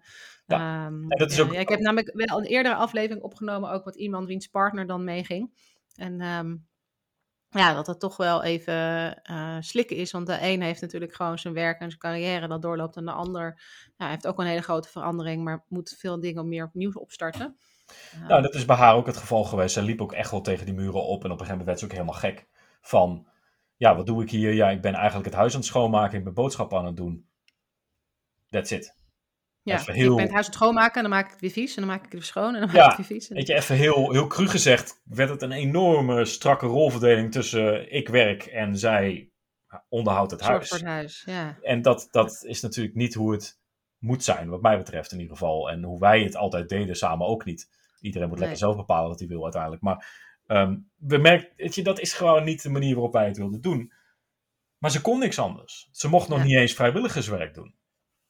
Ja, 0.46 0.58
ehm, 0.86 0.94
en 1.10 1.18
dat 1.18 1.32
is 1.32 1.42
ook- 1.42 1.54
ja, 1.54 1.60
ik 1.60 1.70
heb 1.70 1.80
namelijk 1.80 2.12
wel 2.14 2.38
een 2.38 2.46
eerdere 2.46 2.76
aflevering 2.76 3.22
opgenomen, 3.24 3.72
ook 3.72 3.86
met 3.86 3.96
iemand 3.96 4.28
wiens 4.28 4.48
partner 4.48 4.88
dan 4.88 5.04
meeging. 5.04 5.52
En 5.96 6.22
ehm, 6.22 6.56
ja, 7.52 7.74
dat 7.74 7.88
het 7.88 8.00
toch 8.00 8.18
wel 8.18 8.44
even 8.44 8.74
eh, 9.24 9.58
slikken 9.60 9.96
is. 9.96 10.12
Want 10.12 10.28
de 10.28 10.38
een 10.42 10.62
heeft 10.62 10.82
natuurlijk 10.82 11.14
gewoon 11.14 11.40
zijn 11.40 11.54
werk 11.54 11.80
en 11.80 11.88
zijn 11.88 12.00
carrière 12.00 12.48
dat 12.48 12.62
doorloopt. 12.62 12.96
En 12.96 13.06
de 13.06 13.12
ander 13.12 13.62
ja, 13.98 14.10
heeft 14.10 14.28
ook 14.28 14.40
een 14.40 14.46
hele 14.46 14.62
grote 14.62 14.90
verandering, 14.90 15.44
maar 15.44 15.66
moet 15.68 15.96
veel 16.00 16.20
dingen 16.20 16.48
meer 16.48 16.66
opnieuw 16.66 16.92
opstarten. 16.94 17.58
Nou, 18.28 18.42
dat 18.42 18.54
is 18.54 18.66
bij 18.66 18.76
haar 18.76 18.96
ook 18.96 19.06
het 19.06 19.18
geval 19.18 19.44
geweest. 19.44 19.74
Zij 19.74 19.84
liep 19.84 20.02
ook 20.02 20.14
echt 20.14 20.32
wel 20.32 20.42
tegen 20.42 20.66
die 20.66 20.76
muren 20.76 21.04
op. 21.04 21.24
En 21.24 21.32
op 21.32 21.40
een 21.40 21.46
gegeven 21.46 21.48
moment 21.50 21.66
werd 21.66 21.80
ze 21.80 21.86
ook 21.86 21.92
helemaal 21.92 22.14
gek. 22.14 22.48
Van, 22.82 23.28
ja, 23.76 23.96
wat 23.96 24.06
doe 24.06 24.24
ik 24.24 24.30
hier? 24.30 24.54
Ja, 24.54 24.70
ik 24.70 24.82
ben 24.82 24.94
eigenlijk 24.94 25.26
het 25.26 25.36
huis 25.36 25.54
aan 25.54 25.60
het 25.60 25.68
schoonmaken. 25.68 26.18
Ik 26.18 26.24
ben 26.24 26.34
boodschappen 26.34 26.78
aan 26.78 26.86
het 26.86 26.98
doen. 26.98 27.26
That's 28.50 28.72
it. 28.72 29.01
Ja, 29.64 29.76
is 29.80 29.86
heel- 29.86 30.10
Ik 30.10 30.16
ben 30.16 30.26
het 30.26 30.34
huis 30.34 30.46
schoonmaken 30.52 30.96
en 30.96 31.02
dan 31.02 31.10
maak 31.12 31.26
ik 31.26 31.32
het 31.32 31.42
weer 31.42 31.52
vies. 31.52 31.76
En 31.76 31.82
dan 31.82 31.90
maak 31.90 31.98
ik 31.98 32.04
het 32.04 32.14
weer 32.14 32.24
schoon 32.24 32.54
en 32.54 32.60
dan 32.60 32.68
maak 32.68 32.76
Ja, 32.76 32.92
ik 32.92 32.98
het 32.98 33.08
weer 33.08 33.18
vies. 33.20 33.30
En- 33.30 33.36
Weet 33.36 33.48
je, 33.48 33.54
even 33.54 33.76
heel, 33.76 34.12
heel 34.12 34.28
cru 34.28 34.48
gezegd, 34.48 35.02
werd 35.04 35.30
het 35.30 35.42
een 35.42 35.52
enorme 35.52 36.26
strakke 36.26 36.66
rolverdeling 36.66 37.32
tussen 37.32 37.92
ik 37.94 38.08
werk 38.08 38.44
en 38.46 38.78
zij 38.78 39.30
onderhoudt 39.90 40.32
het 40.32 40.40
Zorg 40.40 40.52
huis. 40.54 40.68
voor 40.70 40.78
het 40.78 40.88
huis, 40.88 41.24
ja. 41.26 41.58
En 41.62 41.82
dat, 41.82 42.08
dat 42.12 42.44
is 42.48 42.62
natuurlijk 42.62 42.96
niet 42.96 43.14
hoe 43.14 43.32
het 43.32 43.60
moet 43.98 44.24
zijn, 44.24 44.50
wat 44.50 44.62
mij 44.62 44.78
betreft 44.78 45.12
in 45.12 45.20
ieder 45.20 45.38
geval. 45.38 45.70
En 45.70 45.84
hoe 45.84 46.00
wij 46.00 46.24
het 46.24 46.36
altijd 46.36 46.70
deden 46.70 46.96
samen 46.96 47.28
ook 47.28 47.46
niet. 47.46 47.70
Iedereen 48.00 48.28
moet 48.28 48.40
lekker 48.40 48.58
Nee. 48.58 48.68
zelf 48.68 48.76
bepalen 48.86 49.10
wat 49.10 49.20
hij 49.20 49.28
wil 49.28 49.44
uiteindelijk. 49.44 49.82
Maar 49.82 50.20
ehm, 50.48 50.78
we 50.96 51.18
merken, 51.18 51.50
weet 51.58 51.76
je, 51.76 51.84
dat 51.84 52.00
is 52.00 52.14
gewoon 52.14 52.44
niet 52.44 52.62
de 52.64 52.70
manier 52.70 52.94
waarop 52.94 53.14
wij 53.14 53.26
het 53.26 53.38
wilden 53.38 53.62
doen. 53.62 53.94
Maar 54.78 54.92
ze 54.92 55.02
kon 55.02 55.20
niks 55.20 55.40
anders. 55.40 55.90
Ze 55.92 56.08
mocht 56.10 56.28
nog 56.28 56.38
Ja. 56.38 56.44
niet 56.44 56.56
eens 56.56 56.74
vrijwilligerswerk 56.74 57.54
doen. 57.54 57.76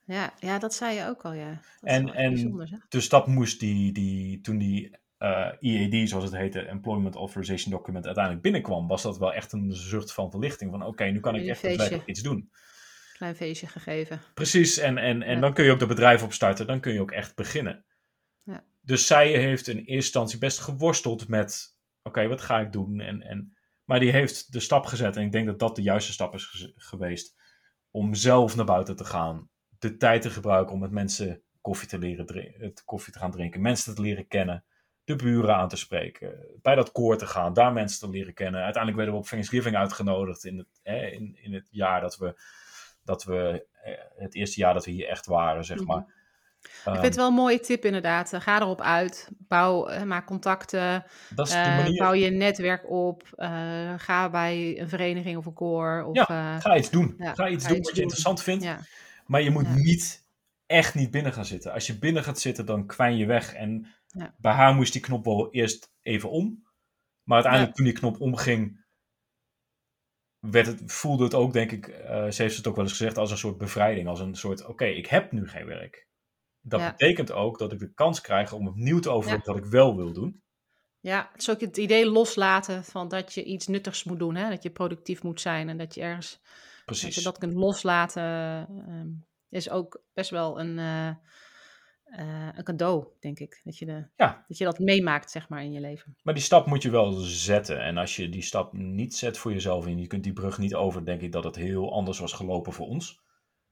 Ja, 0.06 0.34
ja, 0.39 0.60
dat 0.60 0.74
zei 0.74 0.95
je 0.95 1.08
ook 1.08 1.22
al, 1.22 1.34
ja. 1.34 1.49
Dat 1.80 1.89
En- 1.89 2.14
en-. 2.14 2.84
Dus 2.89 3.10
dat 3.10 3.28
moest 3.28 3.60
die, 3.60 3.91
die 3.91 4.41
toen 4.41 4.58
die 4.58 4.99
eh, 5.18 5.52
EAD, 5.60 6.10
zoals 6.10 6.24
het 6.24 6.34
heette, 6.36 6.60
Employment 6.62 7.16
Authorization 7.16 7.72
Document, 7.72 8.06
uiteindelijk 8.06 8.43
binnenkwam, 8.43 8.88
was 8.88 9.02
dat 9.02 9.18
wel 9.18 9.34
echt 9.34 9.52
een 9.52 9.72
zucht 9.74 10.14
van 10.14 10.32
verlichting. 10.32 10.72
Van 10.72 10.86
oké, 10.86 11.04
nu 11.06 11.20
kan 11.20 11.36
ik 11.36 11.47
echt 11.47 11.62
daadwerkelijk 11.62 12.06
iets 12.08 12.22
doen. 12.22 12.52
Klein 13.14 13.36
feestje 13.36 13.68
gegeven. 13.68 14.22
Precies, 14.34 14.78
en, 14.78 14.97
en, 14.97 15.22
en 15.22 15.34
Ja. 15.36 15.39
dan 15.41 15.54
kun 15.54 15.66
je 15.66 15.72
ook 15.72 15.80
dat 15.80 15.88
bedrijf 15.88 16.24
opstarten, 16.24 16.68
dan 16.68 16.80
kun 16.80 16.93
je 16.93 17.02
ook 17.02 17.12
echt 17.12 17.36
beginnen. 17.36 17.86
Ja. 18.43 18.64
dus 18.82 19.08
zij 19.08 19.32
heeft 19.32 19.68
in 19.68 19.76
eerste 19.78 19.93
instantie 19.93 20.39
best 20.39 20.60
geworsteld 20.60 21.28
met: 21.28 21.78
oké, 22.04 22.28
wat 22.28 22.41
ga 22.41 22.60
ik 22.60 22.72
doen? 22.72 22.99
En, 22.99 23.22
en, 23.22 23.58
maar 23.84 23.99
die 23.99 24.12
heeft 24.12 24.52
de 24.54 24.60
stap 24.60 24.86
gezet. 24.86 25.16
En 25.18 25.24
ik 25.24 25.32
denk 25.32 25.45
dat 25.47 25.60
dat 25.60 25.76
de 25.76 25.82
juiste 25.82 26.12
stap 26.12 26.34
is 26.34 26.72
geweest. 26.76 27.36
Om 27.91 28.14
zelf 28.14 28.56
naar 28.56 28.66
buiten 28.66 28.95
te 28.95 29.06
gaan. 29.06 29.49
De 29.82 29.97
tijd 29.97 30.21
te 30.21 30.29
gebruiken 30.29 30.73
om 30.73 30.79
met 30.79 30.91
mensen 30.91 31.41
koffie 31.61 31.88
te 31.88 31.97
leren 31.97 32.53
het 32.57 32.84
koffie 32.86 33.13
te 33.13 33.19
gaan 33.19 33.32
drinken. 33.32 33.61
Mensen 33.61 33.95
te 33.95 34.01
leren 34.01 34.27
kennen. 34.27 34.63
De 35.03 35.15
buren 35.15 35.55
aan 35.55 35.67
te 35.67 35.75
spreken. 35.75 36.45
Bij 36.61 36.75
dat 36.75 36.91
koor 36.91 37.17
te 37.17 37.25
gaan. 37.25 37.53
Daar 37.53 37.73
mensen 37.73 37.99
te 37.99 38.09
leren 38.09 38.34
kennen. 38.34 38.61
Uiteindelijk 38.61 38.95
werden 38.95 39.15
we 39.15 39.21
op 39.21 39.27
Thanksgiving 39.27 39.75
uitgenodigd. 39.75 40.45
In 40.45 40.57
het, 40.57 40.67
hè, 40.84 41.05
in, 41.05 41.38
in 41.41 41.53
het 41.53 41.67
jaar 41.71 42.01
dat 42.01 42.17
we. 42.17 42.41
Dat 43.03 43.23
we 43.23 43.65
het 44.15 44.36
eerste 44.36 44.59
jaar 44.59 44.73
dat 44.73 44.86
we 44.86 44.91
hier 44.91 45.07
echt 45.07 45.25
waren, 45.25 45.65
zeg 45.65 45.77
mhm. 45.77 45.86
maar. 45.86 46.05
Ik 46.61 46.82
vind 46.84 47.01
het 47.01 47.15
wel 47.15 47.27
een 47.27 47.34
mooie 47.34 47.59
tip 47.59 47.86
inderdaad. 47.86 48.34
Eh, 48.34 48.41
ga 48.41 48.59
erop 48.59 48.82
uit. 48.82 49.29
Bouw, 49.38 50.05
maak 50.05 50.25
contacten. 50.25 51.05
Dat 51.36 51.47
is 51.47 51.53
de 51.53 51.59
uh, 51.59 51.77
manier. 51.77 51.97
Bouw 51.97 52.13
je 52.13 52.29
netwerk 52.29 52.89
op. 52.89 53.23
ga 53.97 54.29
bij 54.29 54.79
een 54.79 54.89
vereniging 54.89 55.38
of 55.38 55.45
een 55.45 55.53
koor. 55.53 56.03
Of, 56.03 56.15
ja, 56.15 56.59
ga 56.59 56.77
iets 56.77 56.89
doen. 56.89 57.15
ga 57.17 57.47
iets 57.47 57.67
doen 57.67 57.82
wat 57.82 57.95
je 57.95 58.01
interessant 58.01 58.43
vindt. 58.43 58.63
Ja. 58.63 58.79
Maar 59.32 59.41
je 59.41 59.49
moet 59.49 59.75
niet, 59.75 60.27
echt 60.65 60.95
niet 60.95 61.11
binnen 61.11 61.34
gaan 61.34 61.45
zitten. 61.45 61.73
Als 61.73 61.88
je 61.88 61.99
binnen 61.99 62.23
gaat 62.23 62.39
zitten, 62.39 62.65
dan 62.65 62.86
kwijn 62.86 63.17
je 63.17 63.25
weg. 63.25 63.53
En 63.53 63.88
bij 64.38 64.53
haar 64.53 64.75
moest 64.75 64.93
die 64.93 65.01
knop 65.01 65.25
wel 65.25 65.51
eerst 65.51 65.93
even 66.01 66.29
om. 66.29 66.67
Maar 67.23 67.36
uiteindelijk 67.36 67.75
toen 67.75 67.86
die 67.86 67.93
knop 67.93 68.21
omging, 68.21 68.86
werd 70.39 70.67
het, 70.67 70.91
voelde 70.91 71.23
het 71.23 71.34
ook, 71.34 71.53
denk 71.53 71.71
ik, 71.71 71.86
ze 72.29 72.41
heeft 72.41 72.57
het 72.57 72.67
ook 72.67 72.75
wel 72.75 72.84
eens 72.84 72.97
gezegd, 72.97 73.17
als 73.17 73.32
een 73.32 73.38
soort 73.38 73.57
bevrijding. 73.57 74.07
Als 74.07 74.19
een 74.19 74.36
soort, 74.36 74.65
oké, 74.65 74.86
ik 74.86 75.07
heb 75.07 75.32
nu 75.32 75.47
geen 75.47 75.65
werk. 75.65 76.07
Dat 76.61 76.91
betekent 76.91 77.32
ook 77.32 77.57
dat 77.57 77.71
ik 77.71 77.79
de 77.79 77.93
kans 77.93 78.21
krijg 78.21 78.53
om 78.53 78.67
opnieuw 78.67 78.99
te 78.99 79.09
overwegen 79.09 79.53
wat 79.53 79.63
ik 79.65 79.71
wel 79.71 79.95
wil 79.95 80.13
doen. 80.13 80.41
Ja, 80.99 81.29
het 81.32 81.41
is 81.41 81.49
ook 81.49 81.61
het 81.61 81.77
idee 81.77 82.09
loslaten 82.09 82.84
van 82.84 83.07
dat 83.07 83.34
je 83.34 83.43
iets 83.43 83.67
nuttigs 83.67 84.03
moet 84.03 84.19
doen. 84.19 84.36
Hè? 84.36 84.49
Dat 84.49 84.63
je 84.63 84.69
productief 84.71 85.23
moet 85.23 85.41
zijn 85.41 85.69
en 85.69 85.77
dat 85.77 85.95
je 85.95 86.01
ergens... 86.01 86.41
Precies. 86.91 87.15
Dat 87.15 87.23
je 87.23 87.29
dat 87.29 87.37
kunt 87.37 87.53
loslaten 87.53 88.23
ehm, 88.87 89.07
is 89.49 89.69
ook 89.69 90.03
best 90.13 90.29
wel 90.29 90.59
een, 90.59 90.77
uh, 90.77 91.07
uh, 92.19 92.49
een 92.55 92.63
cadeau, 92.63 93.07
denk 93.19 93.39
ik. 93.39 93.61
Dat 93.63 93.77
je, 93.77 93.85
de, 93.85 94.07
ja. 94.15 94.45
dat 94.47 94.57
je 94.57 94.63
dat 94.63 94.79
meemaakt, 94.79 95.31
zeg 95.31 95.49
maar, 95.49 95.63
in 95.63 95.71
je 95.71 95.79
leven. 95.79 96.17
Maar 96.21 96.33
die 96.33 96.43
stap 96.43 96.65
moet 96.65 96.81
je 96.81 96.89
wel 96.89 97.11
zetten. 97.21 97.83
En 97.83 97.97
als 97.97 98.15
je 98.15 98.29
die 98.29 98.41
stap 98.41 98.73
niet 98.73 99.15
zet 99.15 99.37
voor 99.37 99.51
jezelf 99.51 99.85
en 99.85 99.97
je 99.97 100.07
kunt 100.07 100.23
die 100.23 100.33
brug 100.33 100.57
niet 100.57 100.75
over, 100.75 101.05
denk 101.05 101.21
ik 101.21 101.31
dat 101.31 101.43
het 101.43 101.55
heel 101.55 101.93
anders 101.93 102.19
was 102.19 102.33
gelopen 102.33 102.73
voor 102.73 102.87
ons. 102.87 103.21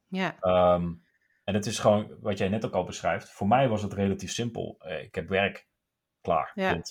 Ja. 0.08 0.38
Um, 0.74 1.04
en 1.44 1.54
het 1.54 1.66
is 1.66 1.80
gewoon 1.80 2.18
wat 2.20 2.38
jij 2.38 2.50
net 2.50 2.66
ook 2.66 2.74
al 2.74 2.84
beschrijft. 2.84 3.32
Voor 3.32 3.48
mij 3.48 3.70
was 3.70 3.82
het 3.82 3.94
relatief 3.94 4.32
simpel. 4.32 4.76
Eh, 4.80 5.04
ik 5.04 5.16
heb 5.16 5.30
werk 5.30 5.68
klaar. 6.22 6.52
Ja. 6.56 6.82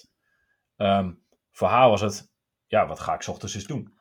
Um, 0.76 1.24
voor 1.50 1.68
haar 1.68 1.88
was 1.88 2.00
het, 2.00 2.32
ja, 2.66 2.86
wat 2.86 3.00
ga 3.00 3.14
ik 3.14 3.26
ochtends 3.28 3.54
eens 3.54 3.66
doen? 3.66 3.96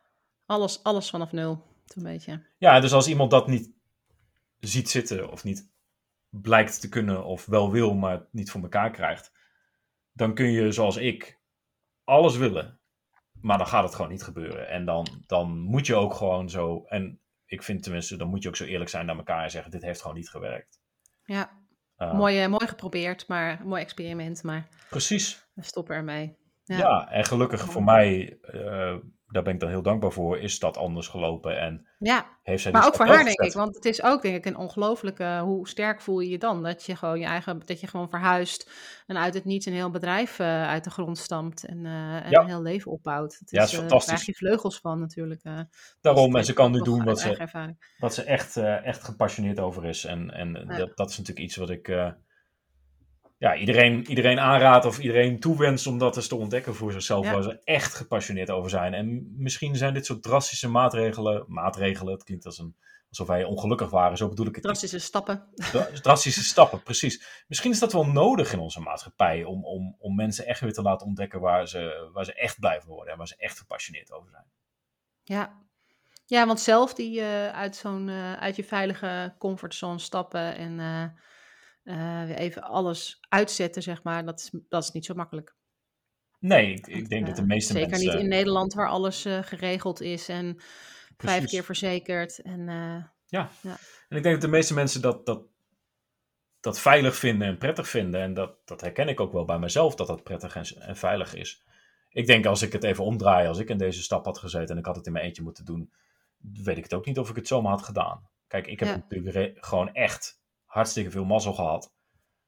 Alles, 0.45 0.84
alles 0.84 1.09
vanaf 1.09 1.32
nul, 1.32 1.63
beetje. 1.96 2.46
Ja, 2.58 2.80
dus 2.80 2.94
als 2.94 3.08
iemand 3.08 3.32
dat 3.32 3.48
niet 3.48 3.72
ziet 4.60 4.90
zitten 4.90 5.32
of 5.32 5.44
niet 5.44 5.70
blijkt 6.30 6.82
te 6.82 6.90
kunnen 6.90 7.26
of 7.26 7.46
wel 7.46 7.72
wil, 7.72 7.94
maar 7.94 8.26
niet 8.32 8.52
voor 8.52 8.62
elkaar 8.62 8.92
krijgt, 8.92 9.32
dan 10.12 10.34
kun 10.34 10.52
je 10.52 10.72
zoals 10.72 10.98
ik 10.98 11.40
alles 12.04 12.38
willen, 12.38 12.80
maar 13.42 13.58
dan 13.58 13.68
gaat 13.68 13.84
het 13.84 13.96
gewoon 13.96 14.12
niet 14.12 14.24
gebeuren. 14.24 14.70
En 14.70 14.86
dan, 14.86 15.24
dan 15.26 15.60
moet 15.60 15.86
je 15.86 15.96
ook 15.96 16.14
gewoon 16.14 16.50
zo, 16.50 16.84
en 16.86 17.20
ik 17.46 17.64
vind 17.64 17.84
tenminste, 17.84 18.18
dan 18.18 18.28
moet 18.28 18.44
je 18.44 18.50
ook 18.50 18.56
zo 18.56 18.66
eerlijk 18.66 18.90
zijn 18.90 19.06
naar 19.06 19.18
elkaar 19.18 19.44
en 19.44 19.52
zeggen: 19.52 19.72
dit 19.72 19.82
heeft 19.82 20.02
gewoon 20.02 20.16
niet 20.16 20.30
gewerkt. 20.30 20.80
Ja, 21.24 21.52
uh, 21.98 22.14
mooi, 22.14 22.48
mooi 22.48 22.68
geprobeerd, 22.68 23.28
maar 23.28 23.62
mooi 23.66 23.82
experiment, 23.82 24.44
maar. 24.44 24.68
Precies. 24.90 25.48
We 25.54 25.64
stoppen 25.64 25.96
ermee. 25.96 26.38
Ja, 26.64 26.78
ja 26.78 27.12
en 27.12 27.26
gelukkig 27.26 27.62
voor 27.72 27.84
mij 27.84 28.40
uh, 28.42 28.96
daar 29.28 29.43
ben 29.43 29.53
ik 29.53 29.59
dan 29.59 29.69
heel 29.69 29.82
dankbaar 29.82 30.11
voor, 30.11 30.39
is 30.39 30.59
dat 30.59 30.78
anders 30.78 31.07
gelopen. 31.07 31.59
En 31.59 31.88
ja, 31.99 32.25
heeft 32.43 32.61
zij 32.61 32.71
maar 32.71 32.86
ook 32.86 32.95
voor 32.95 33.05
haar, 33.05 33.23
denk 33.23 33.39
ik. 33.39 33.53
Want 33.53 33.75
het 33.75 33.86
is 33.86 34.03
ook, 34.03 34.21
denk 34.21 34.36
ik, 34.36 34.45
een 34.45 34.57
ongelooflijke... 34.57 35.39
Hoe 35.43 35.67
sterk 35.67 36.01
voel 36.01 36.19
je 36.19 36.30
je 36.30 36.38
dan? 36.38 36.63
Dat 36.63 36.86
je 36.86 36.95
gewoon 36.95 37.19
je 37.19 37.25
eigen... 37.25 37.61
Dat 37.65 37.80
je 37.80 37.88
gewoon 37.88 38.09
verhuist 38.09 38.69
en 39.07 39.17
uit 39.17 39.34
het 39.34 39.45
niets 39.45 39.65
een 39.65 39.73
heel 39.73 39.89
bedrijf 39.89 40.39
uh, 40.39 40.67
uit 40.67 40.84
de 40.84 40.89
grond 40.89 41.17
stampt. 41.17 41.65
En, 41.65 41.78
uh, 41.86 42.15
en 42.15 42.39
een 42.39 42.47
heel 42.47 42.61
leven 42.61 42.91
opbouwt. 42.91 43.38
Het 43.39 43.51
ja, 43.51 43.63
is, 43.63 43.71
is 43.71 43.78
fantastisch. 43.78 44.07
Daar 44.07 44.15
krijg 44.15 44.38
je 44.38 44.45
vleugels 44.45 44.80
van 44.80 44.99
natuurlijk. 44.99 45.41
Daarom, 46.01 46.36
en 46.36 46.45
ze 46.45 46.53
kan 46.53 46.71
nu 46.71 46.82
doen 46.82 47.03
wat 47.03 47.19
ze, 47.19 47.78
wat 47.97 48.13
ze 48.13 48.23
echt, 48.23 48.57
echt 48.57 49.03
gepassioneerd 49.03 49.59
over 49.59 49.86
is. 49.86 50.05
En, 50.05 50.32
en 50.32 50.53
dat, 50.53 50.97
dat, 50.97 51.09
is 51.09 51.17
natuurlijk 51.17 51.45
iets 51.45 51.55
wat 51.55 51.69
ik 51.69 51.88
ja, 53.38 53.56
iedereen, 53.56 54.10
iedereen 54.10 54.40
aanraadt 54.40 54.86
of 54.86 55.00
iedereen 55.00 55.40
toewenst 55.40 55.88
om 55.88 55.98
dat 55.98 56.16
eens 56.16 56.28
te 56.28 56.36
ontdekken 56.36 56.76
voor 56.76 56.92
zichzelf, 56.92 57.32
waar 57.32 57.44
ze 57.44 57.62
echt 57.64 57.94
gepassioneerd 57.94 58.50
over 58.50 58.70
zijn. 58.70 58.94
En 58.94 59.34
misschien 59.38 59.76
zijn 59.76 59.94
dit 59.94 60.06
soort 60.06 60.24
drastische 60.24 60.70
maatregelen, 60.70 61.46
maatregelen, 61.48 62.14
het 62.14 62.24
klinkt 62.24 62.46
als 62.46 62.58
een, 62.58 62.76
alsof 63.10 63.28
wij 63.28 63.44
ongelukkig 63.44 63.90
waren, 63.90 64.18
zo 64.18 64.30
bedoel 64.30 64.46
ik 64.46 64.56
het. 64.56 64.64
Drastische 64.64 65.00
stappen. 65.00 65.48
Drastische 66.02 66.44
stappen, 66.44 66.84
precies. 66.84 67.44
Misschien 67.48 67.72
is 67.72 67.80
dat 67.80 67.94
wel 67.94 68.06
nodig 68.06 68.54
in 68.54 68.60
onze 68.60 68.80
maatschappij, 68.80 69.44
om, 69.44 69.66
om, 69.66 69.96
om 70.00 70.16
mensen 70.16 70.46
echt 70.46 70.60
weer 70.60 70.74
te 70.74 70.82
laten 70.82 71.08
ontdekken 71.08 71.40
waar 71.40 71.68
ze, 71.68 72.10
waar 72.14 72.26
ze 72.26 72.34
echt 72.34 72.60
blijven 72.60 72.90
worden 72.90 73.12
en 73.12 73.18
waar 73.18 73.28
ze 73.28 73.36
echt 73.38 73.58
gepassioneerd 73.58 74.12
over 74.12 74.30
zijn. 74.30 74.46
Ja, 75.24 75.66
ja, 76.26 76.46
want 76.46 76.60
zelf 76.60 76.94
die 76.94 77.20
uh, 77.20 77.48
uit, 77.48 77.76
zo'n, 77.76 78.08
uh, 78.08 78.34
uit 78.34 78.56
je 78.56 78.64
veilige 78.64 79.36
comfortzone 79.38 80.00
stappen 80.00 80.56
en 80.56 80.80
uh, 80.80 81.04
uh, 81.88 82.38
even 82.38 82.62
alles 82.62 83.18
uitzetten, 83.30 83.82
zeg 83.82 84.04
maar, 84.04 84.26
dat 84.26 84.40
is, 84.40 84.52
dat 84.70 84.84
is 84.84 84.92
niet 84.92 85.06
zo 85.06 85.14
makkelijk. 85.14 85.56
Nee, 86.40 86.74
ik, 86.74 86.88
ik 86.88 87.10
denk 87.10 87.26
dat 87.26 87.36
de 87.36 87.46
meeste 87.46 87.74
Zeker 87.74 87.90
mensen... 87.90 88.10
niet 88.10 88.20
in 88.20 88.30
Nederland 88.30 88.74
waar 88.74 88.90
alles 88.90 89.26
uh, 89.26 89.44
geregeld 89.44 90.02
is 90.02 90.30
en 90.30 90.56
Precies. 90.56 91.38
vijf 91.38 91.46
keer 91.46 91.64
verzekerd. 91.64 92.42
En, 92.42 92.66
ja. 93.26 93.50
ja. 93.62 93.78
en 94.10 94.18
ik 94.18 94.24
denk 94.24 94.34
dat 94.34 94.42
de 94.42 94.48
meeste 94.48 94.74
mensen 94.74 95.02
dat, 95.02 95.26
dat, 95.26 95.44
dat 96.60 96.80
veilig 96.80 97.16
vinden 97.16 97.48
en 97.48 97.58
prettig 97.58 97.90
vinden. 97.90 98.22
En 98.22 98.34
dat, 98.34 98.56
dat 98.66 98.82
herken 98.82 99.08
ik 99.08 99.20
ook 99.20 99.32
wel 99.32 99.46
bij 99.46 99.60
mezelf, 99.60 99.96
dat 99.96 100.08
dat 100.08 100.24
prettig 100.24 100.56
en, 100.56 100.82
en 100.82 100.98
veilig 100.98 101.34
is. 101.34 101.64
Ik 102.10 102.28
denk 102.28 102.46
als 102.46 102.62
ik 102.62 102.72
het 102.72 102.84
even 102.84 103.04
omdraai, 103.04 103.48
als 103.48 103.60
ik 103.60 103.70
in 103.70 103.78
deze 103.78 104.02
stap 104.02 104.26
had 104.26 104.38
gezeten 104.38 104.70
en 104.70 104.78
ik 104.78 104.86
had 104.86 104.96
het 104.96 105.06
in 105.06 105.12
mijn 105.12 105.26
eentje 105.26 105.44
moeten 105.44 105.66
doen, 105.66 105.94
weet 106.38 106.78
ik 106.78 106.84
het 106.84 106.94
ook 106.94 107.06
niet 107.06 107.20
of 107.20 107.30
ik 107.30 107.36
het 107.36 107.48
zomaar 107.48 107.72
had 107.72 107.84
gedaan. 107.84 108.30
Kijk, 108.48 108.68
ik 108.68 108.80
heb 108.80 108.90
natuurlijk 108.90 109.66
gewoon 109.66 109.94
echt 109.94 110.42
hartstikke 110.78 111.11
veel 111.11 111.25
mazzel 111.25 111.53
gehad. 111.53 111.93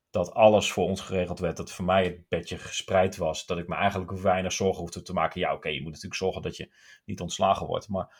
Dat 0.09 0.33
alles 0.33 0.71
voor 0.71 0.85
ons 0.85 1.01
geregeld 1.01 1.39
werd. 1.39 1.57
Dat 1.57 1.71
voor 1.71 1.85
mij 1.85 2.03
het 2.03 2.27
bedje 2.27 2.57
gespreid 2.57 3.17
was. 3.17 3.45
Dat 3.45 3.57
ik 3.57 3.67
me 3.67 3.75
eigenlijk 3.75 4.11
weinig 4.11 4.51
zorgen 4.51 4.81
hoefde 4.81 5.01
te 5.01 5.13
maken. 5.13 5.39
Ja, 5.39 5.53
oké, 5.53 5.69
je 5.69 5.81
moet 5.81 5.91
natuurlijk 5.91 6.21
zorgen 6.21 6.41
dat 6.41 6.57
je 6.57 6.73
niet 7.05 7.21
ontslagen 7.21 7.65
wordt. 7.65 7.89
Maar 7.89 8.15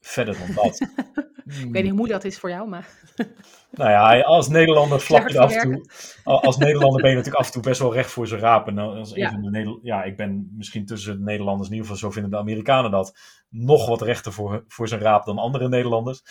verder 0.00 0.38
dan 0.38 0.64
dat. 0.64 0.80
ik 1.64 1.72
weet 1.72 1.82
niet 1.82 1.98
hoe 1.98 2.08
dat 2.08 2.24
is 2.24 2.38
voor 2.38 2.50
jou, 2.50 2.68
maar. 2.68 2.88
nou 3.70 3.90
ja, 3.90 4.20
als 4.20 4.48
Nederlander 4.48 5.00
vlak 5.00 5.28
je 5.28 5.38
af 5.38 5.54
en 5.54 5.60
toe. 5.60 5.90
Als 6.24 6.56
Nederlander 6.56 7.00
ben 7.00 7.10
je 7.10 7.16
natuurlijk 7.16 7.42
af 7.42 7.46
en 7.46 7.52
toe 7.52 7.62
best 7.62 7.80
wel 7.80 7.94
recht 7.94 8.10
voor 8.10 8.26
zijn 8.26 8.40
raap. 8.40 8.66
En 8.66 8.78
als 8.78 9.14
ja. 9.14 9.30
Van 9.30 9.42
de 9.42 9.78
ja, 9.82 10.02
ik 10.02 10.16
ben 10.16 10.52
misschien 10.56 10.86
tussen 10.86 11.18
de 11.18 11.24
Nederlanders, 11.24 11.68
in 11.68 11.74
ieder 11.74 11.90
geval 11.90 12.08
zo 12.08 12.14
vinden 12.14 12.30
de 12.30 12.38
Amerikanen 12.38 12.90
dat, 12.90 13.18
nog 13.48 13.86
wat 13.86 14.02
rechter 14.02 14.32
voor, 14.32 14.64
voor 14.68 14.88
zijn 14.88 15.00
raap 15.00 15.24
dan 15.24 15.38
andere 15.38 15.68
Nederlanders. 15.68 16.22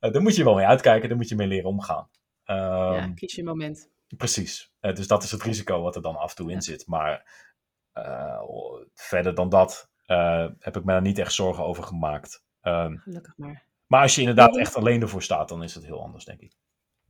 Uh, 0.00 0.12
daar 0.12 0.22
moet 0.22 0.36
je 0.36 0.44
wel 0.44 0.54
mee 0.54 0.66
uitkijken, 0.66 1.08
daar 1.08 1.18
moet 1.18 1.28
je 1.28 1.36
mee 1.36 1.46
leren 1.46 1.68
omgaan. 1.68 2.08
Um, 2.50 2.56
ja, 2.56 3.12
kies 3.14 3.34
je 3.34 3.44
moment. 3.44 3.90
Precies. 4.16 4.72
Uh, 4.80 4.94
dus 4.94 5.06
dat 5.06 5.22
is 5.22 5.30
het 5.30 5.42
risico 5.42 5.82
wat 5.82 5.96
er 5.96 6.02
dan 6.02 6.16
af 6.16 6.30
en 6.30 6.36
toe 6.36 6.50
in 6.50 6.62
zit. 6.62 6.86
Maar 6.86 7.32
uh, 7.94 8.42
verder 8.94 9.34
dan 9.34 9.48
dat 9.48 9.90
heb 10.58 10.76
ik 10.76 10.84
me 10.84 10.92
daar 10.92 11.02
niet 11.02 11.18
echt 11.18 11.32
zorgen 11.32 11.64
over 11.64 11.82
gemaakt. 11.82 12.44
Um, 12.62 12.98
Gelukkig 12.98 13.36
maar. 13.36 13.64
Maar 13.86 14.02
als 14.02 14.14
je 14.14 14.20
inderdaad 14.20 14.56
echt 14.56 14.76
alleen 14.76 15.02
ervoor 15.02 15.22
staat, 15.22 15.48
dan 15.48 15.62
is 15.62 15.74
het 15.74 15.84
heel 15.84 16.02
anders, 16.02 16.24
denk 16.24 16.40
ik. 16.40 16.52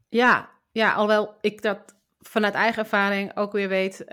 Ja, 0.09 0.51
ja 0.71 0.93
alhoewel 0.93 1.37
ik 1.41 1.63
dat 1.63 1.97
vanuit 2.19 2.55
eigen 2.55 2.83
ervaring 2.83 3.37
ook 3.37 3.53
weer 3.53 3.69
weet, 3.69 4.05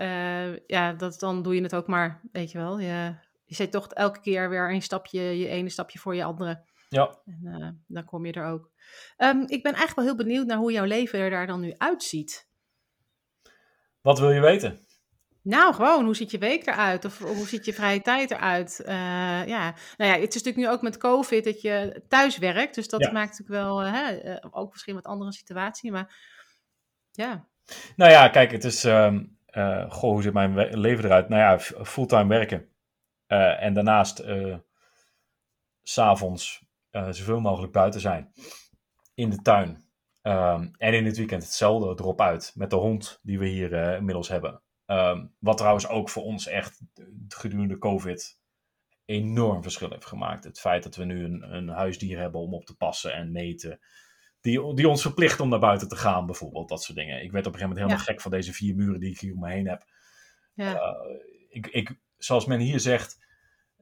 ja, 0.66 0.92
dat, 0.92 1.18
dan 1.18 1.42
doe 1.42 1.54
je 1.54 1.62
het 1.62 1.74
ook 1.74 1.86
maar, 1.86 2.20
weet 2.32 2.50
je 2.50 2.58
wel. 2.58 2.78
Je, 2.78 3.14
je 3.44 3.54
zet 3.54 3.70
toch 3.70 3.92
elke 3.92 4.20
keer 4.20 4.50
weer 4.50 4.70
een 4.70 4.82
stapje, 4.82 5.20
je 5.20 5.48
ene 5.48 5.68
stapje 5.68 5.98
voor 5.98 6.14
je 6.14 6.24
andere. 6.24 6.64
Ja. 6.88 7.18
En 7.24 7.40
uh, 7.44 7.68
dan 7.86 8.04
kom 8.04 8.26
je 8.26 8.32
er 8.32 8.46
ook. 8.46 8.70
Um, 9.18 9.40
ik 9.40 9.62
ben 9.62 9.72
eigenlijk 9.72 9.94
wel 9.94 10.04
heel 10.04 10.16
benieuwd 10.16 10.46
naar 10.46 10.58
hoe 10.58 10.72
jouw 10.72 10.84
leven 10.84 11.18
er 11.18 11.30
daar 11.30 11.46
dan 11.46 11.60
nu 11.60 11.74
uitziet. 11.76 12.48
Wat 14.00 14.18
wil 14.18 14.30
je 14.30 14.40
weten? 14.40 14.86
Nou, 15.42 15.74
gewoon, 15.74 16.04
hoe 16.04 16.16
ziet 16.16 16.30
je 16.30 16.38
week 16.38 16.66
eruit? 16.66 17.04
Of 17.04 17.18
hoe 17.18 17.46
ziet 17.46 17.64
je 17.64 17.72
vrije 17.72 18.02
tijd 18.02 18.30
eruit? 18.30 18.80
Uh, 18.80 18.86
ja, 19.46 19.74
nou 19.96 20.10
ja, 20.10 20.18
het 20.18 20.34
is 20.34 20.42
natuurlijk 20.42 20.56
nu 20.56 20.68
ook 20.68 20.82
met 20.82 20.96
COVID 20.96 21.44
dat 21.44 21.60
je 21.60 22.02
thuis 22.08 22.38
werkt. 22.38 22.74
Dus 22.74 22.88
dat 22.88 23.12
maakt 23.12 23.38
natuurlijk 23.38 23.48
wel, 23.48 23.86
uh, 23.86 23.92
hè, 23.92 24.36
ook 24.50 24.72
misschien 24.72 24.94
wat 24.94 25.04
andere 25.04 25.32
situatie. 25.32 25.92
Maar 25.92 26.16
ja. 27.12 27.48
Nou 27.96 28.10
ja, 28.10 28.28
kijk, 28.28 28.50
het 28.50 28.64
is, 28.64 28.84
uh, 28.84 29.14
goh, 29.88 30.10
hoe 30.10 30.22
ziet 30.22 30.32
mijn 30.32 30.78
leven 30.78 31.04
eruit? 31.04 31.28
Nou 31.28 31.42
ja, 31.42 31.84
fulltime 31.84 32.28
werken. 32.28 32.68
en 33.58 33.74
daarnaast, 33.74 34.24
s'avonds, 35.82 36.65
zoveel 37.10 37.40
mogelijk 37.40 37.72
buiten 37.72 38.00
zijn. 38.00 38.32
In 39.14 39.30
de 39.30 39.42
tuin. 39.42 39.84
Ehm, 40.22 40.68
en 40.78 40.94
in 40.94 41.04
het 41.04 41.16
weekend 41.16 41.42
hetzelfde 41.42 42.02
erop 42.02 42.20
uit 42.20 42.52
met 42.54 42.70
de 42.70 42.76
hond 42.76 43.20
die 43.22 43.38
we 43.38 43.46
hier 43.46 43.72
uh, 43.72 43.96
inmiddels 43.96 44.28
hebben. 44.28 44.62
Ehm, 44.86 45.26
wat 45.38 45.56
trouwens 45.56 45.88
ook 45.88 46.08
voor 46.08 46.22
ons 46.22 46.46
echt 46.46 46.80
gedurende 47.28 47.78
COVID 47.78 48.38
enorm 49.04 49.62
verschil 49.62 49.90
heeft 49.90 50.06
gemaakt. 50.06 50.44
Het 50.44 50.60
feit 50.60 50.82
dat 50.82 50.96
we 50.96 51.04
nu 51.04 51.24
een, 51.24 51.54
een 51.54 51.68
huisdier 51.68 52.18
hebben 52.18 52.40
om 52.40 52.54
op 52.54 52.66
te 52.66 52.76
passen 52.76 53.12
en 53.12 53.32
meten. 53.32 53.80
Die, 54.40 54.74
die 54.74 54.88
ons 54.88 55.02
verplicht 55.02 55.40
om 55.40 55.48
naar 55.48 55.58
buiten 55.58 55.88
te 55.88 55.96
gaan, 55.96 56.26
bijvoorbeeld. 56.26 56.68
Dat 56.68 56.82
soort 56.82 56.98
dingen. 56.98 57.22
Ik 57.22 57.32
werd 57.32 57.46
op 57.46 57.52
een 57.52 57.58
gegeven 57.58 57.68
moment 57.68 57.78
helemaal 57.78 58.04
gek 58.04 58.20
van 58.20 58.30
deze 58.30 58.52
vier 58.52 58.74
muren 58.74 59.00
die 59.00 59.10
ik 59.10 59.20
hier 59.20 59.32
om 59.32 59.40
me 59.40 59.50
heen 59.50 59.68
heb. 59.68 59.84
Ja. 60.54 60.74
Uh, 60.74 61.20
ik, 61.48 61.66
ik, 61.66 61.98
zoals 62.16 62.46
men 62.46 62.60
hier 62.60 62.80
zegt, 62.80 63.24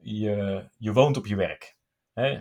je, 0.01 0.69
je 0.79 0.93
woont 0.93 1.17
op 1.17 1.27
je 1.27 1.37
werk. 1.37 1.77
Hè? 2.13 2.41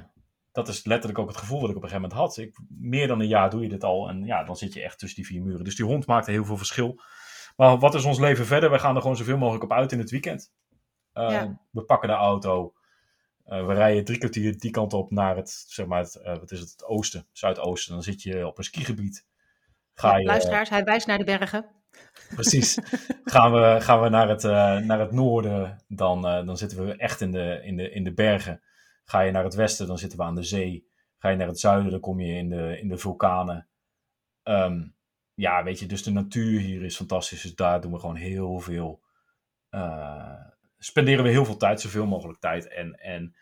Dat 0.53 0.67
is 0.67 0.85
letterlijk 0.85 1.19
ook 1.19 1.27
het 1.27 1.37
gevoel 1.37 1.61
wat 1.61 1.69
ik 1.69 1.75
op 1.75 1.83
een 1.83 1.89
gegeven 1.89 2.09
moment 2.09 2.35
had. 2.35 2.37
Ik, 2.37 2.59
meer 2.79 3.07
dan 3.07 3.19
een 3.19 3.27
jaar 3.27 3.49
doe 3.49 3.61
je 3.61 3.69
dit 3.69 3.83
al 3.83 4.09
en 4.09 4.25
ja, 4.25 4.43
dan 4.43 4.57
zit 4.57 4.73
je 4.73 4.81
echt 4.81 4.99
tussen 4.99 5.17
die 5.17 5.27
vier 5.31 5.41
muren. 5.41 5.63
Dus 5.63 5.75
die 5.75 5.85
hond 5.85 6.07
maakte 6.07 6.31
heel 6.31 6.45
veel 6.45 6.57
verschil. 6.57 7.01
Maar 7.55 7.77
wat 7.77 7.93
is 7.93 8.03
ons 8.03 8.19
leven 8.19 8.45
verder? 8.45 8.71
We 8.71 8.79
gaan 8.79 8.95
er 8.95 9.01
gewoon 9.01 9.17
zoveel 9.17 9.37
mogelijk 9.37 9.63
op 9.63 9.71
uit 9.71 9.91
in 9.91 9.99
het 9.99 10.09
weekend. 10.09 10.51
Uh, 11.13 11.43
We 11.71 11.83
pakken 11.83 12.09
de 12.09 12.15
auto. 12.15 12.73
Uh, 13.47 13.65
we 13.65 13.73
rijden 13.73 14.05
drie 14.05 14.17
kwartier 14.17 14.57
die 14.57 14.71
kant 14.71 14.93
op 14.93 15.11
naar 15.11 15.35
het, 15.35 15.65
zeg 15.67 15.85
maar, 15.85 15.99
het, 15.99 16.19
uh, 16.25 16.37
wat 16.37 16.51
is 16.51 16.59
het, 16.59 16.71
het 16.71 16.85
oosten, 16.85 17.27
zuidoosten. 17.31 17.93
Dan 17.93 18.03
zit 18.03 18.21
je 18.21 18.47
op 18.47 18.57
een 18.57 18.63
skigebied. 18.63 19.25
Ga 19.93 20.17
je, 20.17 20.25
luisteraars, 20.25 20.69
hij 20.69 20.83
wijst 20.83 21.07
naar 21.07 21.17
de 21.17 21.23
bergen. 21.23 21.65
Precies. 22.35 22.79
gaan 23.23 23.53
we, 23.53 23.77
gaan 23.79 24.01
we 24.01 24.09
naar, 24.09 24.29
het, 24.29 24.43
naar 24.85 24.99
het 24.99 25.11
noorden, 25.11 25.83
dan, 25.87 26.21
dan 26.21 26.57
zitten 26.57 26.85
we 26.85 26.95
echt 26.95 27.21
in 27.21 27.31
de, 27.31 27.61
in, 27.63 27.75
de, 27.75 27.91
in 27.91 28.03
de 28.03 28.13
bergen. 28.13 28.61
Ga 29.03 29.21
je 29.21 29.31
naar 29.31 29.43
het 29.43 29.55
westen, 29.55 29.87
dan 29.87 29.97
zitten 29.97 30.17
we 30.17 30.23
aan 30.23 30.35
de 30.35 30.43
zee. 30.43 30.87
Ga 31.17 31.29
je 31.29 31.37
naar 31.37 31.47
het 31.47 31.59
zuiden, 31.59 31.91
dan 31.91 31.99
kom 31.99 32.19
je 32.19 32.33
in 32.33 32.49
de, 32.49 32.79
in 32.79 32.87
de 32.87 32.97
vulkanen. 32.97 33.67
Um, 34.43 34.95
ja, 35.33 35.63
weet 35.63 35.79
je, 35.79 35.85
dus 35.85 36.03
de 36.03 36.11
natuur 36.11 36.59
hier 36.59 36.83
is 36.83 36.95
fantastisch. 36.95 37.41
Dus 37.41 37.55
daar 37.55 37.81
doen 37.81 37.91
we 37.91 37.99
gewoon 37.99 38.15
heel 38.15 38.59
veel. 38.59 39.01
Uh, 39.71 40.45
spenderen 40.77 41.23
we 41.23 41.29
heel 41.29 41.45
veel 41.45 41.57
tijd, 41.57 41.81
zoveel 41.81 42.05
mogelijk 42.05 42.39
tijd. 42.39 42.67
En, 42.67 42.99
en 42.99 43.35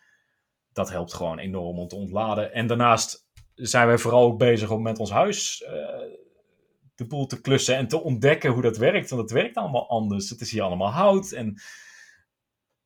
dat 0.74 0.90
helpt 0.90 1.14
gewoon 1.14 1.40
enorm 1.40 1.80
om 1.80 1.88
te 1.88 1.96
ontladen. 1.96 2.54
En 2.54 2.68
daarnaast 2.68 3.30
zijn 3.54 3.88
wij 3.88 3.98
vooral 3.98 4.24
ook 4.24 4.38
bezig 4.38 4.72
om 4.72 4.82
met 4.82 5.00
ons 5.00 5.12
huis 5.12 5.62
uh, 5.62 5.70
de 6.96 7.08
boel 7.08 7.26
te 7.26 7.42
klussen 7.42 7.76
en 7.76 7.88
te 7.88 8.02
ontdekken 8.02 8.52
hoe 8.52 8.62
dat 8.62 8.78
werkt. 8.78 9.10
Want 9.10 9.22
het 9.22 9.32
werkt 9.32 9.56
allemaal 9.56 9.90
anders. 9.90 10.30
Het 10.30 10.42
is 10.42 10.52
hier 10.52 10.62
allemaal 10.62 10.92
hout. 10.92 11.32
En 11.32 11.62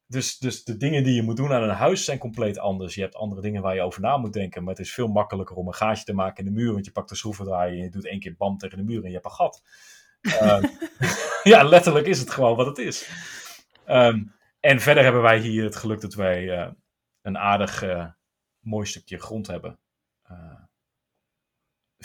dus, 0.08 0.38
dus 0.38 0.64
de 0.64 0.78
dingen 0.78 1.04
die 1.04 1.14
je 1.14 1.22
moet 1.22 1.38
doen 1.38 1.54
aan 1.54 1.64
een 1.64 1.70
huis 1.70 2.06
zijn 2.06 2.18
compleet 2.18 2.58
anders. 2.58 2.96
Je 2.96 3.02
hebt 3.02 3.16
andere 3.16 3.42
dingen 3.42 3.62
waar 3.62 3.76
je 3.76 3.82
over 3.82 4.02
na 4.02 4.18
moet 4.18 4.34
denken. 4.34 4.64
Maar 4.64 4.74
het 4.74 4.86
is 4.86 4.94
veel 4.94 5.08
makkelijker 5.08 5.56
om 5.56 5.68
een 5.68 5.74
gaatje 5.74 6.04
te 6.04 6.14
maken 6.14 6.46
in 6.46 6.54
de 6.54 6.60
muur. 6.60 6.74
Want 6.74 6.86
je 6.86 6.92
pakt 6.92 7.10
de 7.10 7.16
schroevendraaier 7.16 7.78
en 7.78 7.84
je 7.84 7.90
doet 7.90 8.08
één 8.08 8.20
keer 8.20 8.36
bam 8.38 8.58
tegen 8.58 8.78
de 8.78 8.84
muur 8.84 9.04
en 9.04 9.08
je 9.08 9.14
hebt 9.14 9.26
een 9.26 9.32
gat. 9.32 9.64
uh, 10.22 10.64
ja, 11.54 11.64
letterlijk 11.64 12.08
is 12.08 12.20
het 12.20 12.30
gewoon 12.30 12.56
wat 12.56 12.66
het 12.66 12.78
is. 12.78 13.10
Um, 13.88 14.34
en 14.60 14.80
verder 14.80 15.04
hebben 15.04 15.22
wij 15.22 15.40
hier 15.40 15.64
het 15.64 15.76
geluk 15.76 16.02
dat 16.02 16.14
wij 16.14 16.44
uh, 16.44 16.72
een 17.22 17.38
aardig 17.38 17.84
uh, 17.84 18.08
mooi 18.60 18.86
stukje 18.86 19.20
grond 19.20 19.48
hebben. 19.48 19.80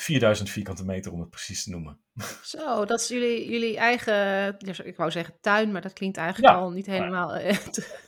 4000 0.01 0.51
vierkante 0.51 0.85
meter 0.85 1.13
om 1.13 1.21
het 1.21 1.31
precies 1.31 1.65
te 1.65 1.71
noemen. 1.71 2.01
Zo, 2.43 2.85
dat 2.85 3.01
is 3.01 3.09
jullie, 3.09 3.51
jullie 3.51 3.77
eigen, 3.77 4.57
ik 4.85 4.97
wou 4.97 5.11
zeggen 5.11 5.35
tuin, 5.41 5.73
maar 5.73 5.83
dat 5.83 5.93
klinkt 5.93 6.17
eigenlijk 6.17 6.55
al 6.55 6.71
niet 6.71 6.87
helemaal... 6.87 7.39
Uh, 7.41 7.57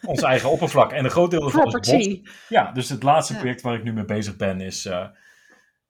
ons 0.02 0.22
eigen 0.22 0.50
oppervlak. 0.50 0.92
En 0.92 1.04
een 1.04 1.10
groot 1.10 1.30
deel 1.30 1.44
ervan 1.44 1.80
is 1.80 1.90
bos. 1.90 2.20
Ja, 2.48 2.72
dus 2.72 2.88
het 2.88 3.02
laatste 3.02 3.34
project 3.34 3.60
waar 3.60 3.74
ik 3.74 3.82
nu 3.82 3.92
mee 3.92 4.04
bezig 4.04 4.36
ben 4.36 4.60
is, 4.60 4.86
uh, 4.86 5.08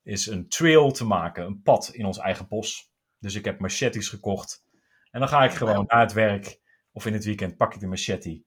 is 0.02 0.26
een 0.26 0.48
trail 0.48 0.90
te 0.90 1.04
maken. 1.04 1.44
Een 1.44 1.62
pad 1.62 1.88
in 1.88 2.04
ons 2.04 2.18
eigen 2.18 2.48
bos. 2.48 2.92
Dus 3.18 3.34
ik 3.34 3.44
heb 3.44 3.58
machetes 3.58 4.08
gekocht. 4.08 4.64
En 5.10 5.20
dan 5.20 5.28
ga 5.28 5.44
ik 5.44 5.50
gewoon 5.50 5.84
na 5.86 6.00
het 6.00 6.12
werk 6.12 6.60
of 6.92 7.06
in 7.06 7.12
het 7.12 7.24
weekend 7.24 7.56
pak 7.56 7.74
ik 7.74 7.80
de 7.80 7.86
machete. 7.86 8.42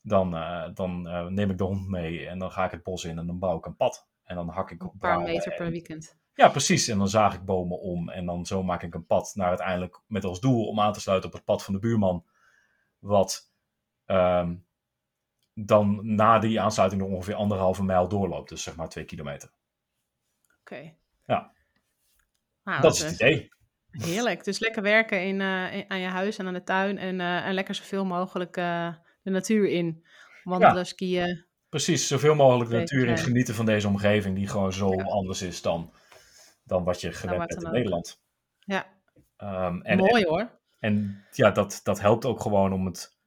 Dan, 0.00 0.34
uh, 0.34 0.68
dan 0.74 1.02
neem 1.34 1.50
ik 1.50 1.58
de 1.58 1.64
hond 1.64 1.88
mee 1.88 2.26
en 2.26 2.38
dan 2.38 2.50
ga 2.50 2.64
ik 2.64 2.70
het 2.70 2.82
bos 2.82 3.04
in 3.04 3.18
en 3.18 3.26
dan 3.26 3.38
bouw 3.38 3.58
ik 3.58 3.66
een 3.66 3.76
pad. 3.76 4.08
En 4.24 4.36
dan 4.36 4.48
hak 4.48 4.70
ik 4.70 4.84
op 4.84 4.92
een 4.92 4.98
paar 4.98 5.20
meter 5.20 5.54
per 5.54 5.70
weekend. 5.70 6.16
Ja, 6.38 6.48
precies. 6.48 6.88
En 6.88 6.98
dan 6.98 7.08
zaag 7.08 7.34
ik 7.34 7.44
bomen 7.44 7.80
om 7.80 8.08
en 8.08 8.26
dan 8.26 8.46
zo 8.46 8.62
maak 8.62 8.82
ik 8.82 8.94
een 8.94 9.06
pad 9.06 9.32
naar 9.34 9.48
uiteindelijk 9.48 10.00
met 10.06 10.24
als 10.24 10.40
doel 10.40 10.66
om 10.66 10.80
aan 10.80 10.92
te 10.92 11.00
sluiten 11.00 11.28
op 11.28 11.34
het 11.34 11.44
pad 11.44 11.64
van 11.64 11.74
de 11.74 11.80
buurman. 11.80 12.24
Wat 12.98 13.52
um, 14.06 14.66
dan 15.54 16.00
na 16.14 16.38
die 16.38 16.60
aansluiting 16.60 17.02
nog 17.02 17.10
ongeveer 17.10 17.34
anderhalve 17.34 17.84
mijl 17.84 18.08
doorloopt. 18.08 18.48
Dus 18.48 18.62
zeg 18.62 18.76
maar 18.76 18.88
twee 18.88 19.04
kilometer. 19.04 19.50
Oké. 20.60 20.74
Okay. 20.74 20.98
Ja. 21.26 21.52
Nou, 22.64 22.80
dat 22.80 22.94
is 22.94 23.02
het 23.02 23.12
idee. 23.12 23.48
Heerlijk. 23.90 24.44
Dus 24.44 24.58
lekker 24.58 24.82
werken 24.82 25.22
in, 25.22 25.40
uh, 25.40 25.74
in, 25.74 25.84
aan 25.88 26.00
je 26.00 26.08
huis 26.08 26.38
en 26.38 26.46
aan 26.46 26.54
de 26.54 26.64
tuin. 26.64 26.98
En, 26.98 27.18
uh, 27.18 27.46
en 27.46 27.54
lekker 27.54 27.74
zoveel 27.74 28.04
mogelijk 28.04 28.56
uh, 28.56 28.94
de 29.22 29.30
natuur 29.30 29.68
in. 29.68 30.04
Wandelen, 30.44 30.76
ja. 30.76 30.84
skiën. 30.84 31.44
Precies, 31.68 32.06
zoveel 32.06 32.34
mogelijk 32.34 32.70
de 32.70 32.76
natuur 32.76 33.08
in 33.08 33.18
genieten 33.18 33.54
van 33.54 33.66
deze 33.66 33.88
omgeving. 33.88 34.36
Die 34.36 34.48
gewoon 34.48 34.72
zo 34.72 34.92
ja. 34.92 35.02
anders 35.02 35.42
is 35.42 35.62
dan 35.62 35.92
dan 36.68 36.84
wat 36.84 37.00
je 37.00 37.12
gewend 37.12 37.46
bent 37.46 37.62
in 37.62 37.70
Nederland. 37.70 38.20
Ja. 38.58 38.86
Um, 39.38 39.82
en, 39.82 39.98
Mooi 39.98 40.22
en, 40.22 40.28
hoor. 40.28 40.60
En 40.78 41.24
ja, 41.30 41.50
dat, 41.50 41.80
dat 41.82 42.00
helpt 42.00 42.24
ook 42.24 42.40
gewoon 42.40 42.72
om 42.72 42.86
het, 42.86 43.18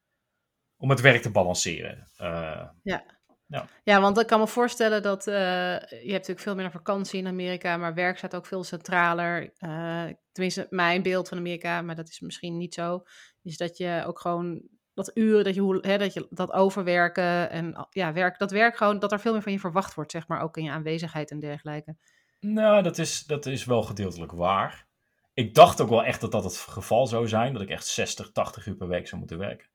om 0.77 0.89
het 0.89 1.01
werk 1.01 1.21
te 1.21 1.31
balanceren. 1.31 2.07
Uh, 2.21 2.67
ja. 2.83 3.03
Ja. 3.47 3.67
ja, 3.83 4.01
want 4.01 4.19
ik 4.19 4.27
kan 4.27 4.39
me 4.39 4.47
voorstellen 4.47 5.01
dat 5.01 5.27
uh, 5.27 5.33
je 5.79 6.11
hebt 6.11 6.11
natuurlijk 6.11 6.39
veel 6.39 6.55
meer 6.55 6.71
vakantie 6.71 7.19
in 7.19 7.27
Amerika, 7.27 7.77
maar 7.77 7.93
werk 7.93 8.17
staat 8.17 8.35
ook 8.35 8.45
veel 8.45 8.63
centraler. 8.63 9.53
Uh, 9.59 10.05
tenminste, 10.31 10.67
mijn 10.69 11.01
beeld 11.01 11.27
van 11.27 11.37
Amerika, 11.37 11.81
maar 11.81 11.95
dat 11.95 12.09
is 12.09 12.19
misschien 12.19 12.57
niet 12.57 12.73
zo, 12.73 13.03
is 13.41 13.57
dat 13.57 13.77
je 13.77 14.03
ook 14.05 14.19
gewoon 14.19 14.61
dat 14.93 15.11
uren, 15.13 15.43
dat 15.43 15.55
je, 15.55 15.77
hè, 15.81 15.97
dat, 15.97 16.13
je 16.13 16.27
dat 16.29 16.51
overwerken 16.51 17.49
en 17.49 17.87
ja, 17.89 18.13
werk, 18.13 18.37
dat 18.37 18.51
werk 18.51 18.77
gewoon, 18.77 18.99
dat 18.99 19.11
er 19.11 19.19
veel 19.19 19.33
meer 19.33 19.41
van 19.41 19.51
je 19.51 19.59
verwacht 19.59 19.93
wordt, 19.93 20.11
zeg 20.11 20.27
maar, 20.27 20.41
ook 20.41 20.57
in 20.57 20.63
je 20.63 20.71
aanwezigheid 20.71 21.31
en 21.31 21.39
dergelijke. 21.39 21.95
Nou, 22.41 22.83
dat 22.83 22.97
is, 22.97 23.25
dat 23.25 23.45
is 23.45 23.65
wel 23.65 23.83
gedeeltelijk 23.83 24.31
waar. 24.31 24.87
Ik 25.33 25.53
dacht 25.53 25.81
ook 25.81 25.89
wel 25.89 26.03
echt 26.03 26.21
dat 26.21 26.31
dat 26.31 26.43
het 26.43 26.57
geval 26.57 27.07
zou 27.07 27.27
zijn. 27.27 27.53
Dat 27.53 27.61
ik 27.61 27.69
echt 27.69 27.85
60, 27.85 28.31
80 28.31 28.65
uur 28.65 28.75
per 28.75 28.87
week 28.87 29.07
zou 29.07 29.19
moeten 29.19 29.37
werken. 29.37 29.69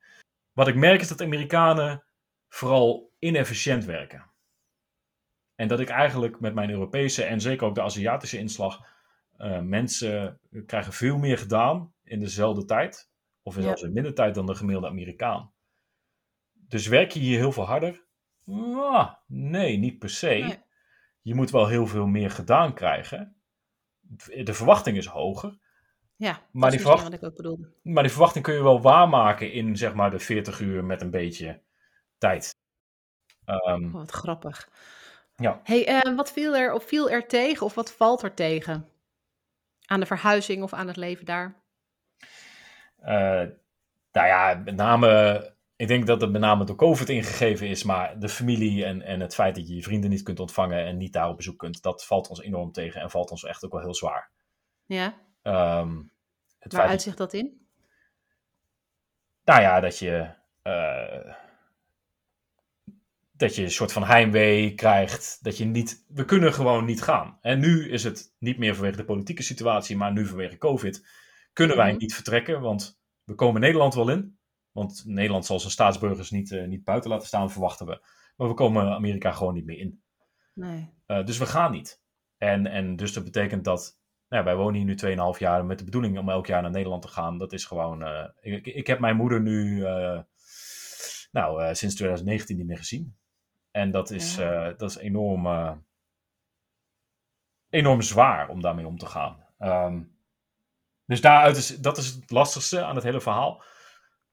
Wat 0.52 0.68
ik 0.68 0.74
merk 0.74 1.00
is 1.00 1.08
dat 1.08 1.22
Amerikanen 1.22 2.04
vooral 2.48 3.12
inefficiënt 3.18 3.84
werken. 3.84 4.30
En 5.54 5.68
dat 5.68 5.80
ik 5.80 5.88
eigenlijk 5.88 6.40
met 6.40 6.54
mijn 6.54 6.70
Europese 6.70 7.24
en 7.24 7.40
zeker 7.40 7.66
ook 7.66 7.74
de 7.74 7.82
Aziatische 7.82 8.38
inslag. 8.38 8.94
Uh, 9.38 9.60
mensen 9.60 10.40
krijgen 10.66 10.92
veel 10.92 11.18
meer 11.18 11.38
gedaan 11.38 11.94
in 12.02 12.20
dezelfde 12.20 12.64
tijd. 12.64 13.10
Of 13.42 13.54
zelfs 13.54 13.80
ja. 13.80 13.86
in 13.86 13.92
minder 13.92 14.14
tijd 14.14 14.34
dan 14.34 14.46
de 14.46 14.54
gemiddelde 14.54 14.88
Amerikaan. 14.88 15.52
Dus 16.52 16.86
werk 16.86 17.10
je 17.10 17.20
hier 17.20 17.38
heel 17.38 17.52
veel 17.52 17.66
harder? 17.66 18.04
Ah, 18.46 19.14
nee, 19.26 19.76
niet 19.76 19.98
per 19.98 20.10
se. 20.10 20.26
Nee 20.26 20.65
je 21.26 21.34
moet 21.34 21.50
wel 21.50 21.66
heel 21.66 21.86
veel 21.86 22.06
meer 22.06 22.30
gedaan 22.30 22.74
krijgen. 22.74 23.36
De 24.44 24.54
verwachting 24.54 24.96
is 24.96 25.06
hoger. 25.06 25.58
Ja, 26.16 26.40
maar 26.52 26.70
die, 26.70 26.80
verwacht... 26.80 27.02
wat 27.02 27.12
ik 27.12 27.22
ook 27.22 27.36
bedoelde. 27.36 27.72
maar 27.82 28.02
die 28.02 28.12
verwachting 28.12 28.44
kun 28.44 28.54
je 28.54 28.62
wel 28.62 28.80
waarmaken 28.80 29.52
in 29.52 29.76
zeg 29.76 29.94
maar 29.94 30.10
de 30.10 30.18
40 30.18 30.60
uur 30.60 30.84
met 30.84 31.00
een 31.00 31.10
beetje 31.10 31.62
tijd. 32.18 32.54
Um, 33.46 33.86
oh, 33.86 33.92
wat 33.92 34.10
grappig. 34.10 34.68
Ja. 35.36 35.60
Hey, 35.62 36.06
uh, 36.06 36.16
wat 36.16 36.32
viel 36.32 36.56
er, 36.56 36.72
of 36.72 36.84
viel 36.84 37.10
er 37.10 37.26
tegen 37.26 37.66
of 37.66 37.74
wat 37.74 37.92
valt 37.92 38.22
er 38.22 38.34
tegen? 38.34 38.88
Aan 39.86 40.00
de 40.00 40.06
verhuizing 40.06 40.62
of 40.62 40.72
aan 40.72 40.86
het 40.86 40.96
leven 40.96 41.24
daar? 41.24 41.62
Uh, 43.00 43.44
nou 44.12 44.26
ja, 44.26 44.62
met 44.64 44.76
name 44.76 45.55
ik 45.76 45.88
denk 45.88 46.06
dat 46.06 46.20
het 46.20 46.30
met 46.30 46.40
name 46.40 46.64
door 46.64 46.76
COVID 46.76 47.08
ingegeven 47.08 47.68
is, 47.68 47.82
maar 47.82 48.18
de 48.18 48.28
familie 48.28 48.84
en, 48.84 49.02
en 49.02 49.20
het 49.20 49.34
feit 49.34 49.54
dat 49.54 49.68
je 49.68 49.74
je 49.74 49.82
vrienden 49.82 50.10
niet 50.10 50.22
kunt 50.22 50.40
ontvangen 50.40 50.84
en 50.84 50.96
niet 50.96 51.12
daar 51.12 51.28
op 51.28 51.36
bezoek 51.36 51.58
kunt, 51.58 51.82
dat 51.82 52.04
valt 52.04 52.28
ons 52.28 52.40
enorm 52.40 52.72
tegen 52.72 53.00
en 53.00 53.10
valt 53.10 53.30
ons 53.30 53.44
echt 53.44 53.64
ook 53.64 53.72
wel 53.72 53.80
heel 53.80 53.94
zwaar. 53.94 54.30
Ja. 54.86 55.14
Um, 55.42 56.10
het 56.58 56.72
Waar 56.72 56.86
uitzicht 56.86 57.16
dat 57.16 57.32
in? 57.32 57.66
Nou 59.44 59.60
ja, 59.60 59.80
dat 59.80 59.98
je, 59.98 60.30
uh, 60.62 61.34
dat 63.32 63.54
je 63.54 63.62
een 63.62 63.70
soort 63.70 63.92
van 63.92 64.04
heimwee 64.04 64.74
krijgt, 64.74 65.38
dat 65.42 65.56
je 65.56 65.64
niet, 65.64 66.04
we 66.08 66.24
kunnen 66.24 66.52
gewoon 66.52 66.84
niet 66.84 67.02
gaan. 67.02 67.38
En 67.40 67.58
nu 67.58 67.90
is 67.90 68.04
het 68.04 68.34
niet 68.38 68.58
meer 68.58 68.74
vanwege 68.74 68.96
de 68.96 69.04
politieke 69.04 69.42
situatie, 69.42 69.96
maar 69.96 70.12
nu 70.12 70.26
vanwege 70.26 70.58
COVID, 70.58 71.06
kunnen 71.52 71.76
wij 71.76 71.90
-hmm. 71.90 71.98
niet 71.98 72.14
vertrekken, 72.14 72.60
want 72.60 72.98
we 73.24 73.34
komen 73.34 73.60
Nederland 73.60 73.94
wel 73.94 74.10
in. 74.10 74.38
Want 74.76 75.02
Nederland 75.06 75.46
zal 75.46 75.60
zijn 75.60 75.72
staatsburgers 75.72 76.30
niet, 76.30 76.50
uh, 76.50 76.66
niet 76.66 76.84
buiten 76.84 77.10
laten 77.10 77.26
staan, 77.26 77.50
verwachten 77.50 77.86
we. 77.86 78.00
Maar 78.36 78.48
we 78.48 78.54
komen 78.54 78.94
Amerika 78.94 79.32
gewoon 79.32 79.54
niet 79.54 79.64
meer 79.64 79.78
in. 79.78 80.02
Nee. 80.54 80.90
Uh, 81.06 81.24
dus 81.24 81.38
we 81.38 81.46
gaan 81.46 81.72
niet. 81.72 82.02
En, 82.38 82.66
en 82.66 82.96
dus 82.96 83.12
dat 83.12 83.24
betekent 83.24 83.64
dat. 83.64 84.00
Nou, 84.28 84.44
wij 84.44 84.56
wonen 84.56 84.74
hier 84.74 84.84
nu 84.84 85.32
2,5 85.34 85.38
jaar 85.38 85.64
met 85.64 85.78
de 85.78 85.84
bedoeling 85.84 86.18
om 86.18 86.28
elk 86.28 86.46
jaar 86.46 86.62
naar 86.62 86.70
Nederland 86.70 87.02
te 87.02 87.08
gaan. 87.08 87.38
Dat 87.38 87.52
is 87.52 87.64
gewoon. 87.64 88.02
Uh, 88.02 88.24
ik, 88.40 88.66
ik 88.66 88.86
heb 88.86 88.98
mijn 88.98 89.16
moeder 89.16 89.40
nu. 89.40 89.80
nou, 91.30 91.74
sinds 91.74 91.94
2019 91.94 92.56
niet 92.56 92.66
meer 92.66 92.76
gezien. 92.76 93.16
En 93.70 93.90
dat 93.90 94.10
is, 94.10 94.36
ja. 94.36 94.72
dat 94.72 94.90
is 94.90 94.96
enorm. 94.96 95.46
enorm 97.70 98.02
zwaar 98.02 98.48
om 98.48 98.60
daarmee 98.60 98.86
om 98.86 98.98
te 98.98 99.06
gaan. 99.06 99.46
Ehm, 99.58 100.02
dus 101.06 101.20
daaruit 101.20 101.56
is, 101.56 101.76
dat 101.76 101.96
is 101.96 102.08
het 102.08 102.30
lastigste 102.30 102.84
aan 102.84 102.94
het 102.94 103.04
hele 103.04 103.20
verhaal. 103.20 103.62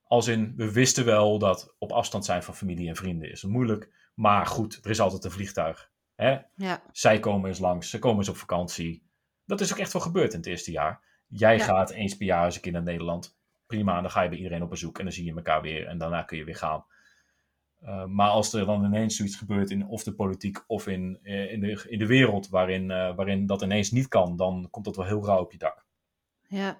Als 0.06 0.26
in, 0.26 0.52
we 0.56 0.72
wisten 0.72 1.04
wel 1.04 1.38
dat 1.38 1.74
op 1.78 1.92
afstand 1.92 2.24
zijn 2.24 2.42
van 2.42 2.54
familie 2.54 2.88
en 2.88 2.96
vrienden 2.96 3.30
is 3.30 3.42
moeilijk. 3.42 3.92
Maar 4.14 4.46
goed, 4.46 4.80
er 4.82 4.90
is 4.90 5.00
altijd 5.00 5.24
een 5.24 5.30
vliegtuig. 5.30 5.90
Hè? 6.14 6.38
Ja. 6.54 6.82
Zij 6.92 7.18
komen 7.18 7.48
eens 7.48 7.58
langs, 7.58 7.90
ze 7.90 7.98
komen 7.98 8.18
eens 8.18 8.28
op 8.28 8.36
vakantie. 8.36 9.02
Dat 9.44 9.60
is 9.60 9.72
ook 9.72 9.78
echt 9.78 9.92
wel 9.92 10.02
gebeurd 10.02 10.32
in 10.32 10.38
het 10.38 10.48
eerste 10.48 10.70
jaar. 10.70 11.00
Jij 11.26 11.56
Ja. 11.56 11.64
gaat 11.64 11.90
eens 11.90 12.16
per 12.16 12.26
jaar 12.26 12.44
eens 12.44 12.54
een 12.54 12.60
keer 12.60 12.72
naar 12.72 12.82
Nederland. 12.82 13.36
Prima, 13.66 14.00
dan 14.00 14.10
ga 14.10 14.22
je 14.22 14.28
bij 14.28 14.38
iedereen 14.38 14.62
op 14.62 14.70
bezoek 14.70 14.98
en 14.98 15.04
dan 15.04 15.12
zie 15.12 15.24
je 15.24 15.34
elkaar 15.34 15.62
weer 15.62 15.86
en 15.86 15.98
daarna 15.98 16.22
kun 16.22 16.36
je 16.38 16.44
weer 16.44 16.56
gaan. 16.56 16.84
Uh, 17.82 18.04
maar 18.04 18.28
als 18.28 18.52
er 18.52 18.66
dan 18.66 18.84
ineens 18.84 19.16
zoiets 19.16 19.36
gebeurt 19.36 19.70
in 19.70 19.86
of 19.86 20.02
de 20.02 20.14
politiek 20.14 20.64
of 20.66 20.86
in, 20.86 21.18
uh, 21.22 21.52
in, 21.52 21.60
de, 21.60 21.86
in 21.88 21.98
de 21.98 22.06
wereld 22.06 22.48
waarin, 22.48 22.82
uh, 22.90 23.14
waarin 23.14 23.46
dat 23.46 23.62
ineens 23.62 23.90
niet 23.90 24.08
kan, 24.08 24.36
dan 24.36 24.68
komt 24.70 24.84
dat 24.84 24.96
wel 24.96 25.04
heel 25.06 25.24
rauw 25.24 25.40
op 25.40 25.52
je 25.52 25.58
dak. 25.58 25.83
Ja. 26.48 26.78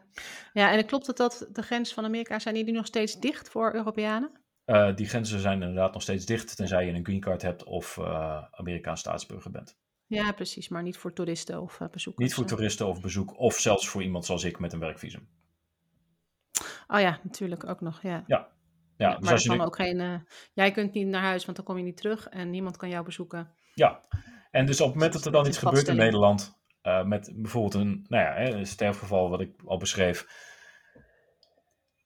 ja, 0.53 0.73
en 0.73 0.87
klopt 0.87 1.07
het 1.07 1.17
dat 1.17 1.49
de 1.53 1.63
grenzen 1.63 1.95
van 1.95 2.05
Amerika 2.05 2.39
zijn 2.39 2.55
die 2.55 2.65
nu 2.65 2.73
nog 2.73 2.87
steeds 2.87 3.21
dicht 3.21 3.49
voor 3.49 3.75
Europeanen? 3.75 4.31
Uh, 4.67 4.95
die 4.95 5.07
grenzen 5.09 5.41
zijn 5.41 5.63
inderdaad 5.63 5.93
nog 5.93 6.03
steeds 6.03 6.27
dicht, 6.27 6.57
tenzij 6.57 6.87
je 6.87 6.93
een 6.93 7.05
green 7.05 7.21
card 7.21 7.43
hebt 7.43 7.65
of 7.65 7.97
uh, 7.97 8.43
Amerikaans 8.51 9.01
staatsburger 9.01 9.51
bent. 9.51 9.77
Ja, 10.07 10.33
precies, 10.33 10.69
maar 10.69 10.83
niet 10.83 10.97
voor 10.97 11.13
toeristen 11.13 11.61
of 11.63 11.81
uh, 11.81 11.89
bezoekers. 11.89 12.27
Niet 12.27 12.35
voor 12.35 12.45
toeristen 12.47 12.87
of 12.87 13.01
bezoek, 13.01 13.39
of 13.39 13.55
zelfs 13.55 13.89
voor 13.89 14.03
iemand 14.03 14.25
zoals 14.25 14.45
ik 14.45 14.59
met 14.59 14.73
een 14.73 14.79
werkvisum. 14.79 15.29
Oh 16.87 17.01
ja, 17.01 17.21
natuurlijk 17.23 17.69
ook 17.69 17.81
nog, 17.81 18.03
ja. 18.03 18.11
Ja. 18.11 18.23
Ja, 18.27 18.49
ja 18.97 19.11
dus 19.15 19.25
maar 19.25 19.33
als 19.33 19.43
je 19.43 19.49
kan 19.49 19.59
nu- 19.59 19.65
ook 19.65 19.77
geen. 19.77 20.01
eh, 20.01 20.15
jij 20.53 20.71
kunt 20.71 20.93
niet 20.93 21.07
naar 21.07 21.23
huis, 21.23 21.45
want 21.45 21.57
dan 21.57 21.67
kom 21.67 21.77
je 21.79 21.85
niet 21.85 21.97
terug 21.97 22.29
en 22.29 22.51
niemand 22.51 22.77
kan 22.77 22.89
jou 22.89 23.05
bezoeken. 23.05 23.51
Ja, 23.75 24.01
en 24.51 24.67
dus 24.67 24.81
op 24.81 24.87
het 24.87 24.95
moment 24.95 25.13
dat 25.13 25.25
er 25.25 25.33
dan 25.33 25.41
Het 25.45 25.51
iets 25.51 25.59
gebeurt 25.59 25.89
in. 25.89 25.97
Nederland, 25.97 26.59
eh, 26.85 27.05
met 27.05 27.33
bijvoorbeeld 27.35 27.75
een, 27.75 28.05
nou 28.09 28.25
ja, 28.25 28.41
een 28.41 28.67
sterfgeval 28.67 29.31
wat 29.31 29.41
ik 29.41 29.63
al 29.65 29.77
beschreef, 29.77 30.27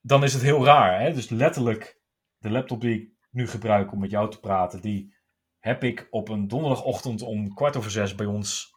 dan 0.01 0.25
is 0.25 0.33
het 0.33 0.43
heel 0.43 0.65
raar. 0.65 1.01
Hè? 1.01 1.13
Dus 1.13 1.29
letterlijk, 1.29 2.01
de 2.39 2.51
laptop 2.51 2.81
die 2.81 3.01
ik 3.01 3.11
nu 3.31 3.49
gebruik 3.49 3.93
om 3.93 3.99
met 3.99 4.11
jou 4.11 4.31
te 4.31 4.41
praten, 4.41 4.81
die 4.81 5.15
heb 5.59 5.85
ik 5.85 6.07
op 6.11 6.29
een 6.29 6.49
donderdagochtend 6.49 7.23
om 7.23 7.55
kwart 7.55 7.77
over 7.77 7.91
zes 7.91 8.15
bij 8.15 8.27
ons 8.27 8.75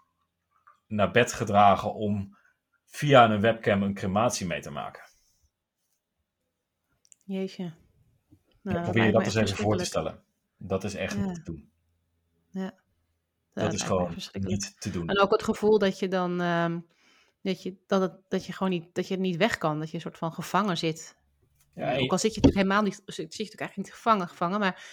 naar 0.88 1.12
bed 1.12 1.34
gedragen 1.34 1.93
om 1.93 2.38
via 2.86 3.30
een 3.30 3.41
webcam 3.41 3.84
een 3.84 3.93
crematie 3.93 4.47
mee 4.47 4.62
te 4.62 4.72
maken. 4.72 5.04
Jeetje. 7.24 7.64
Ja, 7.64 8.72
Nou, 8.72 8.84
probeer 8.84 9.06
je 9.06 9.12
dat 9.12 9.24
eens 9.24 9.36
even 9.36 9.58
voor 9.58 9.78
te 9.78 9.86
stellen. 9.86 10.24
Dat 10.58 10.84
is 10.84 10.95
echt 10.95 11.16
Ja. 11.16 11.26
niet 11.26 11.36
te 11.36 11.43
doen. 11.43 11.72
Ja, 12.49 12.74
Dat 13.54 13.64
lijkt 13.64 13.74
is 13.74 13.82
gewoon 13.82 14.16
niet 14.32 14.82
te 14.82 14.89
doen. 14.91 15.08
En 15.10 15.20
ook 15.20 15.32
het 15.32 15.43
gevoel 15.43 15.80
dat 15.80 15.99
je 15.99 16.08
dan. 16.08 16.41
ehm, 16.41 16.80
dat, 17.41 17.64
je, 17.64 17.76
dat, 17.88 18.02
het, 18.02 18.14
dat 18.28 18.45
je 18.45 18.54
gewoon 18.54 18.72
niet, 18.72 18.95
dat 18.95 19.08
je 19.08 19.18
niet 19.18 19.38
weg 19.38 19.58
kan. 19.58 19.80
Dat 19.80 19.89
je 19.89 19.95
een 19.95 20.02
soort 20.02 20.18
van 20.18 20.34
gevangen 20.34 20.78
zit. 20.78 21.16
Ja, 21.76 21.97
Ook 21.97 22.12
al 22.12 22.18
zit 22.18 22.36
je 22.36 22.41
natuurlijk 22.41 22.56
helemaal 22.68 22.82
niet. 22.82 22.93
Zit, 22.93 23.06
zit 23.06 23.16
je 23.18 23.24
natuurlijk 23.43 23.60
eigenlijk 23.62 23.76
niet 23.89 23.93
gevangen, 23.97 24.28
gevangen. 24.28 24.60
Maar 24.60 24.84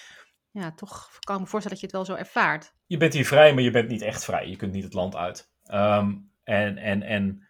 ja, 0.51 0.73
toch 0.73 1.09
kan 1.21 1.35
ik 1.35 1.41
me 1.41 1.47
voorstellen 1.47 1.81
dat 1.81 1.91
je 1.91 1.97
het 1.99 2.07
wel 2.07 2.17
zo 2.17 2.23
ervaart. 2.23 2.73
je 2.87 2.97
bent 2.97 3.15
hier 3.15 3.27
vrij, 3.27 3.55
maar 3.55 3.63
je 3.63 3.71
bent 3.71 3.89
niet 3.89 4.03
echt 4.03 4.25
vrij. 4.25 4.49
Je 4.49 4.57
kunt 4.57 4.73
niet 4.73 4.85
het 4.85 4.93
land 4.93 5.17
uit. 5.17 5.51
Ehm, 5.65 6.17
en 6.45 6.77
en, 6.77 7.03
en 7.03 7.49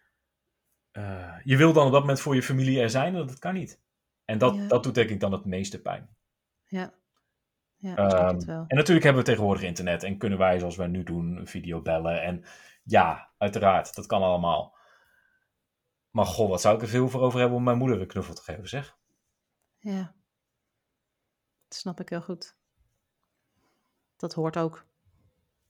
eh, 0.91 1.35
je 1.43 1.57
wil 1.57 1.73
dan 1.73 1.85
op 1.85 1.91
dat 1.91 2.01
moment 2.01 2.19
voor 2.21 2.35
je 2.35 2.43
familie 2.43 2.79
er 2.81 2.89
zijn 2.89 3.15
en 3.15 3.27
dat 3.27 3.39
kan 3.39 3.53
niet. 3.53 3.79
En 4.25 4.37
dat, 4.37 4.55
Ja. 4.55 4.67
dat 4.67 4.83
doet 4.83 4.95
denk 4.95 5.09
ik 5.09 5.19
dan 5.19 5.31
het 5.31 5.45
meeste 5.45 5.81
pijn. 5.81 6.09
Ja, 6.65 6.93
ja 7.79 8.33
het 8.33 8.45
wel. 8.45 8.65
en 8.67 8.75
natuurlijk 8.75 9.05
hebben 9.05 9.23
we 9.23 9.29
tegenwoordig 9.29 9.63
internet 9.63 10.03
en 10.03 10.17
kunnen 10.17 10.39
wij, 10.39 10.59
zoals 10.59 10.75
wij 10.75 10.87
nu 10.87 11.03
doen, 11.03 11.47
video 11.47 11.81
bellen. 11.81 12.21
En 12.21 12.43
ja, 12.83 13.29
uiteraard, 13.37 13.95
dat 13.95 14.05
kan 14.05 14.21
allemaal. 14.21 14.77
Maar 16.09 16.25
goh, 16.25 16.49
wat 16.49 16.61
zou 16.61 16.75
ik 16.75 16.81
er 16.81 16.87
veel 16.87 17.09
voor 17.09 17.21
over 17.21 17.39
hebben 17.39 17.57
om 17.57 17.63
mijn 17.63 17.77
moeder 17.77 18.01
een 18.01 18.07
knuffel 18.07 18.33
te 18.33 18.41
geven, 18.41 18.69
zeg. 18.69 18.97
Ja. 19.79 20.13
Dat 21.67 21.77
snap 21.77 21.99
ik 21.99 22.09
heel 22.09 22.21
goed. 22.21 22.57
Dat 24.17 24.33
hoort 24.33 24.57
ook. 24.57 24.85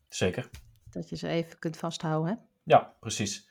Zeker. 0.08 0.50
Dat 0.90 1.10
je 1.10 1.16
ze 1.16 1.28
even 1.28 1.60
kunt 1.60 1.78
vasthouden. 1.78 2.32
Hè? 2.32 2.38
Ja, 2.64 2.96
precies. 3.00 3.50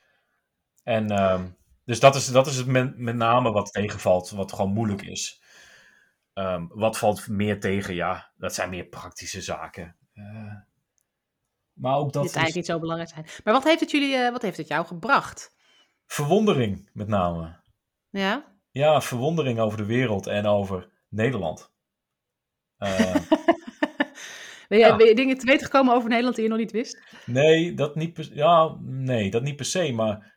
En 0.83 1.11
ehm, 1.11 1.49
dus 1.85 2.01
dat 2.01 2.15
is, 2.15 2.27
dat 2.27 2.47
is 2.47 2.57
het 2.57 2.67
met, 2.67 2.99
met 2.99 3.15
name 3.15 3.51
wat 3.51 3.73
tegenvalt, 3.73 4.31
wat 4.31 4.53
gewoon 4.53 4.73
moeilijk 4.73 5.03
is. 5.03 5.43
Ehm, 6.39 6.67
wat 6.69 6.99
valt 6.99 7.29
meer 7.29 7.61
tegen? 7.61 7.95
Ja, 7.95 8.33
dat 8.37 8.55
zijn 8.55 8.71
meer 8.71 8.85
praktische 8.85 9.41
zaken. 9.43 9.97
Eh, 10.13 10.55
maar 11.73 11.97
ook 11.97 12.13
dat 12.13 12.23
Dit 12.23 12.31
is 12.31 12.37
eigenlijk 12.37 12.55
niet 12.55 12.67
zo 12.67 12.79
belangrijk 12.79 13.11
zijn. 13.11 13.27
Maar 13.45 13.55
wat 13.55 13.65
heeft 13.65 13.81
het, 13.81 13.91
jullie, 13.91 14.15
eh, 14.15 14.31
wat 14.31 14.43
heeft 14.43 14.57
het 14.57 14.69
jou 14.69 14.87
gebracht? 14.87 15.57
verwondering, 16.07 16.91
met 16.93 17.09
name. 17.09 17.61
Ja? 18.11 18.57
Ja, 18.71 19.01
verwondering 19.01 19.59
over 19.61 19.79
de 19.79 19.85
wereld 19.85 20.27
en 20.27 20.47
over 20.47 20.91
Nederland. 21.09 21.73
Eh, 22.77 23.15
Ben, 24.69 24.79
je, 24.79 24.85
Ja. 24.85 24.97
ben 24.97 25.07
je 25.07 25.15
dingen 25.15 25.39
te 25.39 25.47
weten 25.47 25.67
gekomen 25.67 25.95
over 25.95 26.09
Nederland 26.09 26.35
die 26.35 26.45
je 26.45 26.51
nog 26.51 26.59
niet 26.59 26.71
wist? 26.73 27.03
nee, 27.27 27.75
dat 27.75 27.95
niet 27.95 28.13
per, 28.13 28.35
ja, 28.35 28.77
nee, 28.81 29.31
dat 29.31 29.43
niet 29.43 29.57
per 29.57 29.65
se, 29.65 29.93
maar 29.93 30.35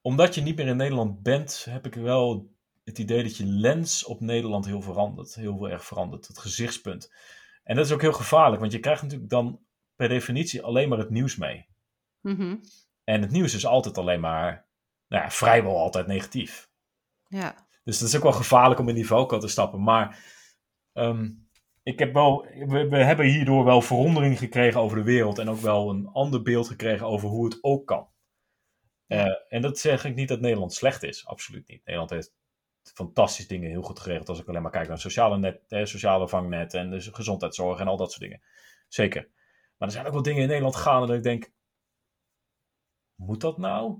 omdat 0.00 0.34
je 0.34 0.40
niet 0.40 0.56
meer 0.56 0.66
in 0.66 0.76
Nederland 0.76 1.22
bent, 1.22 1.66
heb 1.70 1.86
ik 1.86 1.94
wel 1.94 2.56
het 2.88 2.98
idee 2.98 3.22
dat 3.22 3.36
je 3.36 3.46
lens 3.46 4.04
op 4.04 4.20
Nederland 4.20 4.66
heel 4.66 4.82
verandert. 4.82 5.34
Heel 5.34 5.56
veel 5.56 5.70
erg 5.70 5.84
verandert. 5.84 6.26
Het 6.26 6.38
gezichtspunt. 6.38 7.12
En 7.64 7.76
dat 7.76 7.86
is 7.86 7.92
ook 7.92 8.00
heel 8.00 8.12
gevaarlijk, 8.12 8.60
want 8.60 8.72
je 8.72 8.80
krijgt 8.80 9.02
natuurlijk 9.02 9.30
dan 9.30 9.60
per 9.96 10.08
definitie 10.08 10.62
alleen 10.62 10.88
maar 10.88 10.98
het 10.98 11.10
nieuws 11.10 11.36
mee. 11.36 11.66
Mhm. 12.20 12.56
En 13.04 13.20
het 13.20 13.30
nieuws 13.30 13.54
is 13.54 13.66
altijd 13.66 13.98
alleen 13.98 14.20
maar, 14.20 14.66
nou 15.08 15.22
ja, 15.22 15.30
vrijwel 15.30 15.78
altijd 15.78 16.06
negatief. 16.06 16.70
Ja. 17.26 17.66
Dus 17.84 17.98
dat 17.98 18.08
is 18.08 18.16
ook 18.16 18.22
wel 18.22 18.32
gevaarlijk 18.32 18.80
om 18.80 18.88
in 18.88 18.94
die 18.94 19.06
valkuil 19.06 19.40
te 19.40 19.48
stappen. 19.48 19.82
Maar 19.82 20.24
ehm, 20.92 21.30
ik 21.82 21.98
heb 21.98 22.12
wel, 22.12 22.42
we, 22.66 22.88
we 22.88 22.96
hebben 22.96 23.26
hierdoor 23.26 23.64
wel 23.64 23.82
verwondering 23.82 24.38
gekregen 24.38 24.80
over 24.80 24.96
de 24.96 25.02
wereld. 25.02 25.38
En 25.38 25.48
ook 25.48 25.60
wel 25.60 25.90
een 25.90 26.06
ander 26.06 26.42
beeld 26.42 26.66
gekregen 26.66 27.06
over 27.06 27.28
hoe 27.28 27.44
het 27.44 27.58
ook 27.60 27.86
kan. 27.86 28.08
Eh, 29.06 29.34
en 29.48 29.62
dat 29.62 29.78
zeg 29.78 30.04
ik 30.04 30.14
niet 30.14 30.28
dat 30.28 30.40
Nederland 30.40 30.72
slecht 30.72 31.02
is. 31.02 31.26
Absoluut 31.26 31.68
niet. 31.68 31.84
Nederland 31.84 32.10
heeft 32.10 32.34
fantastisch 32.82 33.48
dingen 33.48 33.70
heel 33.70 33.82
goed 33.82 34.00
geregeld. 34.00 34.28
Als 34.28 34.40
ik 34.40 34.48
alleen 34.48 34.62
maar 34.62 34.70
kijk 34.70 34.84
naar 34.84 34.92
het 34.92 35.02
sociale, 35.02 35.38
net, 35.38 35.64
eh, 35.68 35.84
sociale 35.84 36.28
vangnet 36.28 36.74
en 36.74 36.90
de 36.90 37.00
gezondheidszorg 37.00 37.80
en 37.80 37.86
al 37.88 37.96
dat 37.96 38.10
soort 38.10 38.22
dingen. 38.22 38.42
Zeker. 38.88 39.28
Maar 39.76 39.88
er 39.88 39.94
zijn 39.94 40.06
ook 40.06 40.12
wel 40.12 40.22
dingen 40.22 40.42
in 40.42 40.48
Nederland 40.48 40.76
gaande 40.76 41.06
dat 41.06 41.16
ik 41.16 41.22
denk... 41.22 41.52
Moet 43.14 43.40
dat 43.40 43.58
nou? 43.58 43.98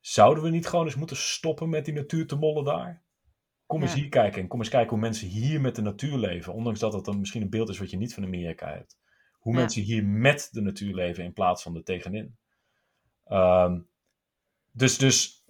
Zouden 0.00 0.42
we 0.42 0.50
niet 0.50 0.66
gewoon 0.66 0.84
eens 0.84 0.94
moeten 0.94 1.16
stoppen 1.16 1.68
met 1.68 1.84
die 1.84 1.94
natuur 1.94 2.26
te 2.26 2.36
mollen 2.36 2.64
daar? 2.64 3.02
Kom 3.66 3.82
eens 3.82 3.94
hier 3.94 4.08
kijken 4.08 4.42
en 4.42 4.48
kom 4.48 4.58
eens 4.58 4.68
kijken 4.68 4.90
hoe 4.90 4.98
mensen 4.98 5.28
hier 5.28 5.60
met 5.60 5.74
de 5.76 5.82
natuur 5.82 6.18
leven. 6.18 6.52
Ondanks 6.52 6.80
dat 6.80 6.92
het 6.92 7.04
dan 7.04 7.18
misschien 7.18 7.42
een 7.42 7.50
beeld 7.50 7.68
is 7.68 7.78
wat 7.78 7.90
je 7.90 7.96
niet 7.96 8.14
van 8.14 8.24
Amerika 8.24 8.68
hebt. 8.72 8.98
Hoe 9.38 9.52
Ja. 9.52 9.58
mensen 9.58 9.82
hier 9.82 10.04
met 10.04 10.48
de 10.52 10.60
natuur 10.60 10.94
leven 10.94 11.24
in 11.24 11.32
plaats 11.32 11.62
van 11.62 11.76
er 11.76 11.84
tegenin. 11.84 12.36
Ehm, 13.24 13.80
dus, 14.70 14.98
dus 14.98 15.44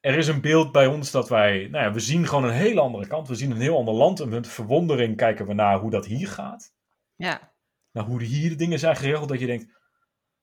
er 0.00 0.16
is 0.16 0.28
een 0.28 0.40
beeld 0.40 0.72
bij 0.72 0.86
ons 0.86 1.10
dat 1.10 1.28
wij, 1.28 1.68
nou 1.70 1.84
ja, 1.84 1.92
we 1.92 2.00
zien 2.00 2.26
gewoon 2.26 2.44
een 2.44 2.50
hele 2.50 2.80
andere 2.80 3.06
kant. 3.06 3.28
We 3.28 3.34
zien 3.34 3.50
een 3.50 3.60
heel 3.60 3.76
ander 3.76 3.94
land 3.94 4.20
en 4.20 4.28
met 4.28 4.48
verwondering 4.48 5.16
kijken 5.16 5.46
we 5.46 5.52
naar 5.54 5.78
hoe 5.78 5.90
dat 5.90 6.06
hier 6.06 6.28
gaat. 6.28 6.72
Ja. 7.16 7.52
Naar 7.92 8.04
hoe 8.04 8.22
hier 8.22 8.48
de 8.50 8.56
dingen 8.56 8.78
zijn 8.78 8.96
geregeld. 8.96 9.28
Dat 9.28 9.40
je 9.40 9.46
denkt, 9.46 9.66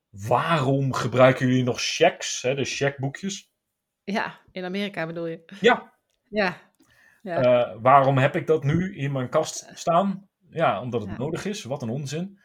waarom 0.10 0.94
gebruiken 0.94 1.48
jullie 1.48 1.64
nog 1.64 1.82
checks, 1.82 2.42
hè, 2.42 2.56
de 2.56 2.66
checkboekjes? 2.66 3.52
Ja, 4.04 4.40
in 4.52 4.64
Amerika 4.66 5.06
bedoel 5.06 5.28
je. 5.28 5.44
Ja, 5.62 5.94
Ja. 6.30 6.58
Ja. 7.22 7.42
Eh, 7.42 7.76
waarom 7.82 8.18
heb 8.18 8.36
ik 8.36 8.48
dat 8.48 8.64
nu 8.64 8.96
in 8.98 9.12
mijn 9.12 9.30
kast 9.30 9.70
staan? 9.74 10.30
Ja, 10.50 10.82
omdat 10.82 11.02
het 11.02 11.10
Ja. 11.10 11.18
nodig 11.18 11.46
is. 11.46 11.64
Wat 11.64 11.82
een 11.82 11.90
onzin. 11.90 12.40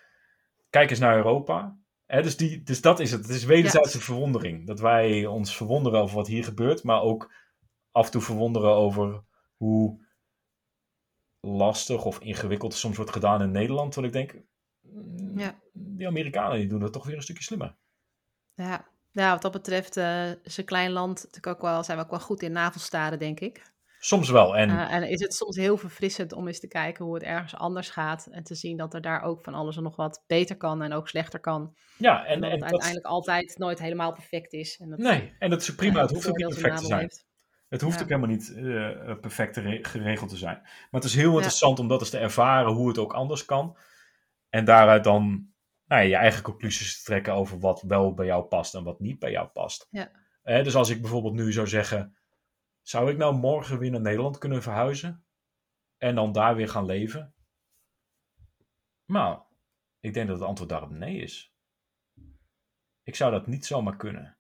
Kijk 0.71 0.91
eens 0.91 0.99
naar 0.99 1.17
Europa. 1.17 1.77
Dus, 2.11 2.37
die, 2.37 2.63
dus 2.63 2.81
dat 2.81 3.01
is 3.01 3.11
het. 3.11 3.23
Het 3.23 3.37
is 3.37 3.45
wederzijdse 3.45 4.01
verwondering. 4.01 4.67
Dat 4.67 4.81
wij 4.81 5.27
ons 5.27 5.57
verwonderen 5.57 6.01
over 6.01 6.17
wat 6.17 6.27
hier 6.27 6.45
gebeurt, 6.45 6.83
maar 6.83 7.03
ook 7.03 7.33
af 7.93 8.07
en 8.07 8.11
toe 8.13 8.23
verwonderen 8.23 8.71
over 8.71 9.23
hoe 9.57 10.07
lastig 11.41 12.05
of 12.05 12.19
ingewikkeld 12.19 12.75
soms 12.75 12.97
wordt 12.97 13.13
gedaan 13.13 13.43
in 13.43 13.51
Nederland. 13.51 13.93
Terwijl 13.93 14.15
ik 14.15 14.29
denk, 14.29 14.45
mm, 14.81 15.39
Ja. 15.39 15.61
die 15.73 16.07
Amerikanen 16.07 16.59
die 16.59 16.69
doen 16.69 16.81
dat 16.81 16.93
toch 16.93 17.07
weer 17.07 17.17
een 17.17 17.23
stukje 17.23 17.43
slimmer. 17.43 17.77
Ja. 18.55 18.89
ja, 19.11 19.33
wat 19.33 19.43
dat 19.43 19.53
betreft 19.53 19.97
eh, 19.97 20.31
is 20.45 20.57
een 20.57 20.65
klein 20.65 20.91
land 20.91 21.17
natuurlijk 21.17 21.47
ook 21.47 21.63
wel, 21.63 21.85
zijn 21.85 21.99
we 21.99 22.05
ook 22.05 22.11
wel 22.11 22.21
goed 22.21 22.43
in 22.43 22.53
navelstaren, 22.53 23.19
denk 23.19 23.41
ik. 23.41 23.73
Soms 24.03 24.31
wel. 24.31 24.57
En 24.57 24.71
Eh, 24.71 24.93
en 24.95 25.09
is 25.09 25.21
het 25.21 25.35
soms 25.35 25.57
heel 25.57 25.77
verfrissend 25.77 26.33
om 26.33 26.47
eens 26.47 26.61
te 26.61 26.69
kijken 26.69 27.05
hoe 27.05 27.15
het 27.15 27.23
ergens 27.23 27.55
anders 27.57 27.91
gaat. 27.91 28.27
En 28.31 28.43
te 28.43 28.55
zien 28.55 28.77
dat 28.77 28.95
er 28.95 29.01
daar 29.01 29.23
ook 29.23 29.43
van 29.43 29.55
alles 29.55 29.77
en 29.77 29.83
nog 29.83 29.97
wat 29.97 30.25
beter 30.27 30.57
kan 30.57 30.83
en 30.83 30.93
ook 30.93 31.09
slechter 31.09 31.41
kan. 31.41 31.75
ja, 31.97 32.25
En, 32.25 32.35
en, 32.35 32.41
dat 32.41 32.45
en 32.45 32.51
het 32.51 32.61
dat, 32.61 32.71
uiteindelijk 32.71 33.07
altijd 33.07 33.59
nooit 33.59 33.79
helemaal 33.79 34.13
perfect 34.13 34.53
is. 34.53 34.79
En 34.81 34.91
dat, 34.91 34.99
nee, 34.99 35.35
en 35.39 35.51
dat 35.51 35.61
is 35.61 35.75
prima. 35.75 36.01
het 36.01 36.11
hoeft 36.11 36.29
ook 36.29 36.37
niet 36.37 36.49
perfect 36.49 36.77
te 36.79 36.85
zijn 36.87 37.01
heeft. 37.01 37.25
Het 37.69 37.81
hoeft 37.81 37.97
Ja. 37.97 38.03
ook 38.03 38.09
helemaal 38.09 38.31
niet 38.31 38.55
eh, 38.57 39.15
perfect 39.21 39.57
gere- 39.57 39.79
geregeld 39.85 40.31
te 40.31 40.37
zijn. 40.37 40.59
Maar 40.63 41.01
het 41.01 41.05
is 41.05 41.15
heel 41.15 41.33
interessant 41.35 41.79
om 41.79 41.89
dat 41.89 42.01
eens 42.01 42.11
te 42.11 42.19
ervaren 42.19 42.73
hoe 42.73 42.89
het 42.89 42.99
ook 42.99 43.13
anders 43.13 43.45
kan. 43.45 43.77
En 44.49 44.65
daaruit 44.65 45.05
dan 45.05 45.23
nou 45.87 46.03
ja, 46.03 46.09
je 46.09 46.17
eigen 46.17 46.43
conclusies 46.43 46.97
te 46.99 47.05
trekken 47.05 47.35
over 47.35 47.59
wat 47.59 47.83
wel 47.87 48.15
bij 48.15 48.27
jou 48.27 48.45
past 48.45 48.75
en 48.75 48.85
wat 48.85 49.01
niet 49.01 49.19
bij 49.19 49.31
jou 49.31 49.49
past. 49.49 49.87
Ja. 49.91 50.11
dus 50.43 50.75
als 50.75 50.89
ik 50.91 51.01
bijvoorbeeld 51.01 51.35
nu 51.35 51.53
zou 51.53 51.67
zeggen, 51.69 52.17
zou 52.91 53.11
ik 53.11 53.17
nou 53.17 53.35
morgen 53.35 53.79
weer 53.79 53.91
naar 53.91 54.01
Nederland 54.01 54.39
kunnen 54.39 54.63
verhuizen 54.63 55.25
en 55.97 56.15
dan 56.15 56.33
daar 56.33 56.57
weer 56.57 56.69
gaan 56.69 56.85
leven? 56.85 57.35
Nou, 59.05 59.43
ik 60.01 60.15
denk 60.15 60.29
dat 60.29 60.39
het 60.39 60.49
antwoord 60.49 60.71
daarop 60.71 60.91
nee 60.91 61.17
is. 61.17 61.55
Ik 63.03 63.15
zou 63.15 63.33
dat 63.33 63.47
niet 63.47 63.67
zomaar 63.67 63.97
kunnen. 63.97 64.39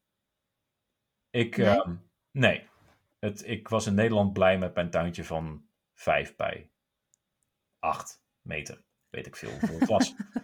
Ik, 1.30 1.56
nee. 1.56 1.66
Ehm, 1.66 1.96
nee. 2.30 2.68
Het, 3.18 3.46
ik 3.46 3.68
was 3.68 3.86
in 3.86 3.94
Nederland 3.94 4.32
blij 4.32 4.58
met 4.58 4.74
mijn 4.74 4.90
tuintje 4.90 5.24
van 5.24 5.68
5 5.94 6.36
bij 6.36 6.70
8 7.78 8.24
meter. 8.40 8.84
Weet 9.08 9.26
ik 9.26 9.36
veel 9.36 9.50
hoeveel 9.50 9.78
het 9.78 9.88
was. 9.88 10.14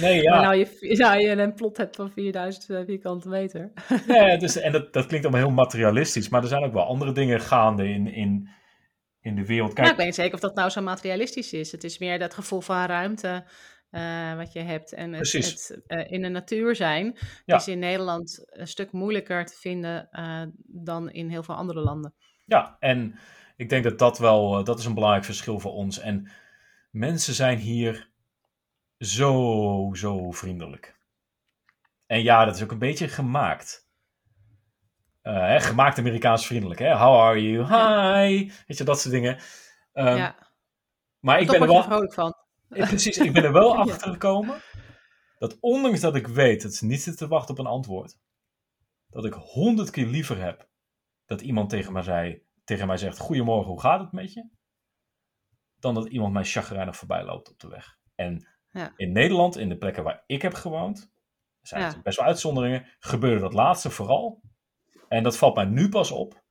Nee, 0.00 0.22
ja. 0.22 0.30
Maar 0.30 0.42
nou 0.42 1.20
je, 1.20 1.30
een 1.30 1.54
plot 1.54 1.76
hebt 1.76 1.96
van 1.96 2.10
4000 2.10 2.70
eh, 2.70 2.84
vierkante 2.86 3.28
meter. 3.28 3.72
Ja, 4.06 4.36
dus, 4.36 4.56
en 4.56 4.72
dat, 4.72 4.92
dat 4.92 5.06
klinkt 5.06 5.26
allemaal 5.26 5.46
heel 5.46 5.54
materialistisch. 5.56 6.28
Maar 6.28 6.42
er 6.42 6.48
zijn 6.48 6.64
ook 6.64 6.72
wel 6.72 6.86
andere 6.86 7.12
dingen 7.12 7.40
gaande 7.40 7.88
in, 7.88 8.06
in, 8.06 8.48
in 9.20 9.34
de 9.34 9.46
wereld. 9.46 9.72
Kijk, 9.72 9.78
nou, 9.78 9.90
ik 9.90 9.96
weet 9.96 10.06
niet 10.06 10.14
zeker 10.14 10.34
of 10.34 10.40
dat 10.40 10.54
nou 10.54 10.70
zo 10.70 10.82
materialistisch 10.82 11.52
is. 11.52 11.72
Het 11.72 11.84
is 11.84 11.98
meer 11.98 12.18
dat 12.18 12.34
gevoel 12.34 12.60
van 12.60 12.86
ruimte 12.86 13.44
uh, 13.90 14.36
wat 14.36 14.52
je 14.52 14.60
hebt. 14.60 14.92
En 14.92 15.12
het, 15.12 15.32
het 15.32 15.80
uh, 15.86 16.10
in 16.10 16.22
de 16.22 16.28
natuur 16.28 16.76
zijn 16.76 17.18
ja. 17.44 17.56
is 17.56 17.68
in 17.68 17.78
Nederland 17.78 18.44
een 18.46 18.66
stuk 18.66 18.92
moeilijker 18.92 19.46
te 19.46 19.56
vinden 19.56 20.08
uh, 20.12 20.42
dan 20.66 21.10
in 21.10 21.28
heel 21.28 21.42
veel 21.42 21.54
andere 21.54 21.80
landen. 21.80 22.14
Ja, 22.44 22.76
en 22.78 23.18
ik 23.56 23.68
denk 23.68 23.84
dat 23.84 23.98
dat 23.98 24.18
wel, 24.18 24.64
dat 24.64 24.78
is 24.78 24.84
een 24.84 24.94
belangrijk 24.94 25.24
verschil 25.24 25.60
voor 25.60 25.72
ons. 25.72 25.98
En 25.98 26.30
mensen 26.90 27.34
zijn 27.34 27.58
hier 27.58 28.10
zo, 28.98 29.90
zo 29.92 30.30
vriendelijk. 30.30 30.98
En 32.06 32.22
ja, 32.22 32.44
dat 32.44 32.56
is 32.56 32.62
ook 32.62 32.70
een 32.70 32.78
beetje 32.78 33.08
gemaakt. 33.08 33.88
Uh, 35.22 35.32
hè, 35.32 35.60
gemaakt 35.60 35.98
Amerikaans 35.98 36.46
vriendelijk. 36.46 36.80
Hè? 36.80 36.96
How 36.96 37.20
are 37.20 37.42
you? 37.42 37.64
Hi! 37.64 38.52
Weet 38.66 38.78
je, 38.78 38.84
dat 38.84 39.00
soort 39.00 39.14
dingen. 39.14 39.38
Um, 39.92 40.16
ja. 40.16 40.50
Maar 41.18 41.40
ik 41.40 41.46
ben 41.46 41.60
er 41.60 41.66
wel... 41.66 41.82
vrolijk 41.82 42.14
van. 42.14 42.34
Precies, 42.68 43.18
ik 43.18 43.32
ben 43.32 43.44
er 43.44 43.52
wel 43.52 43.76
achter 43.88 44.12
gekomen 44.12 44.62
dat 45.38 45.56
ondanks 45.60 46.00
dat 46.00 46.16
ik 46.16 46.26
weet 46.26 46.62
dat 46.62 46.74
ze 46.74 46.86
niet 46.86 47.02
zitten 47.02 47.26
te 47.26 47.34
wachten 47.34 47.54
op 47.54 47.58
een 47.60 47.70
antwoord, 47.70 48.18
dat 49.08 49.24
ik 49.24 49.32
honderd 49.32 49.90
keer 49.90 50.06
liever 50.06 50.42
heb 50.42 50.68
dat 51.24 51.40
iemand 51.40 51.70
tegen 51.70 51.92
mij, 51.92 52.02
zei, 52.02 52.42
tegen 52.64 52.86
mij 52.86 52.96
zegt: 52.96 53.18
Goedemorgen, 53.18 53.70
hoe 53.70 53.80
gaat 53.80 54.00
het 54.00 54.12
met 54.12 54.32
je? 54.32 54.48
Dan 55.78 55.94
dat 55.94 56.08
iemand 56.08 56.32
mij 56.32 56.44
chagrijnig 56.44 56.96
voorbij 56.96 57.24
loopt 57.24 57.50
op 57.50 57.58
de 57.58 57.68
weg. 57.68 57.98
En 58.14 58.48
ja. 58.70 58.92
in 58.96 59.12
Nederland, 59.12 59.56
in 59.56 59.68
de 59.68 59.76
plekken 59.76 60.04
waar 60.04 60.22
ik 60.26 60.42
heb 60.42 60.54
gewoond, 60.54 61.12
zijn 61.62 61.82
ja. 61.82 62.00
best 62.02 62.18
wel 62.18 62.26
uitzonderingen, 62.26 62.86
gebeurde 62.98 63.40
dat 63.40 63.52
laatste 63.52 63.90
vooral. 63.90 64.40
En 65.08 65.22
dat 65.22 65.36
valt 65.36 65.54
mij 65.54 65.64
nu 65.64 65.88
pas 65.88 66.10
op. 66.10 66.44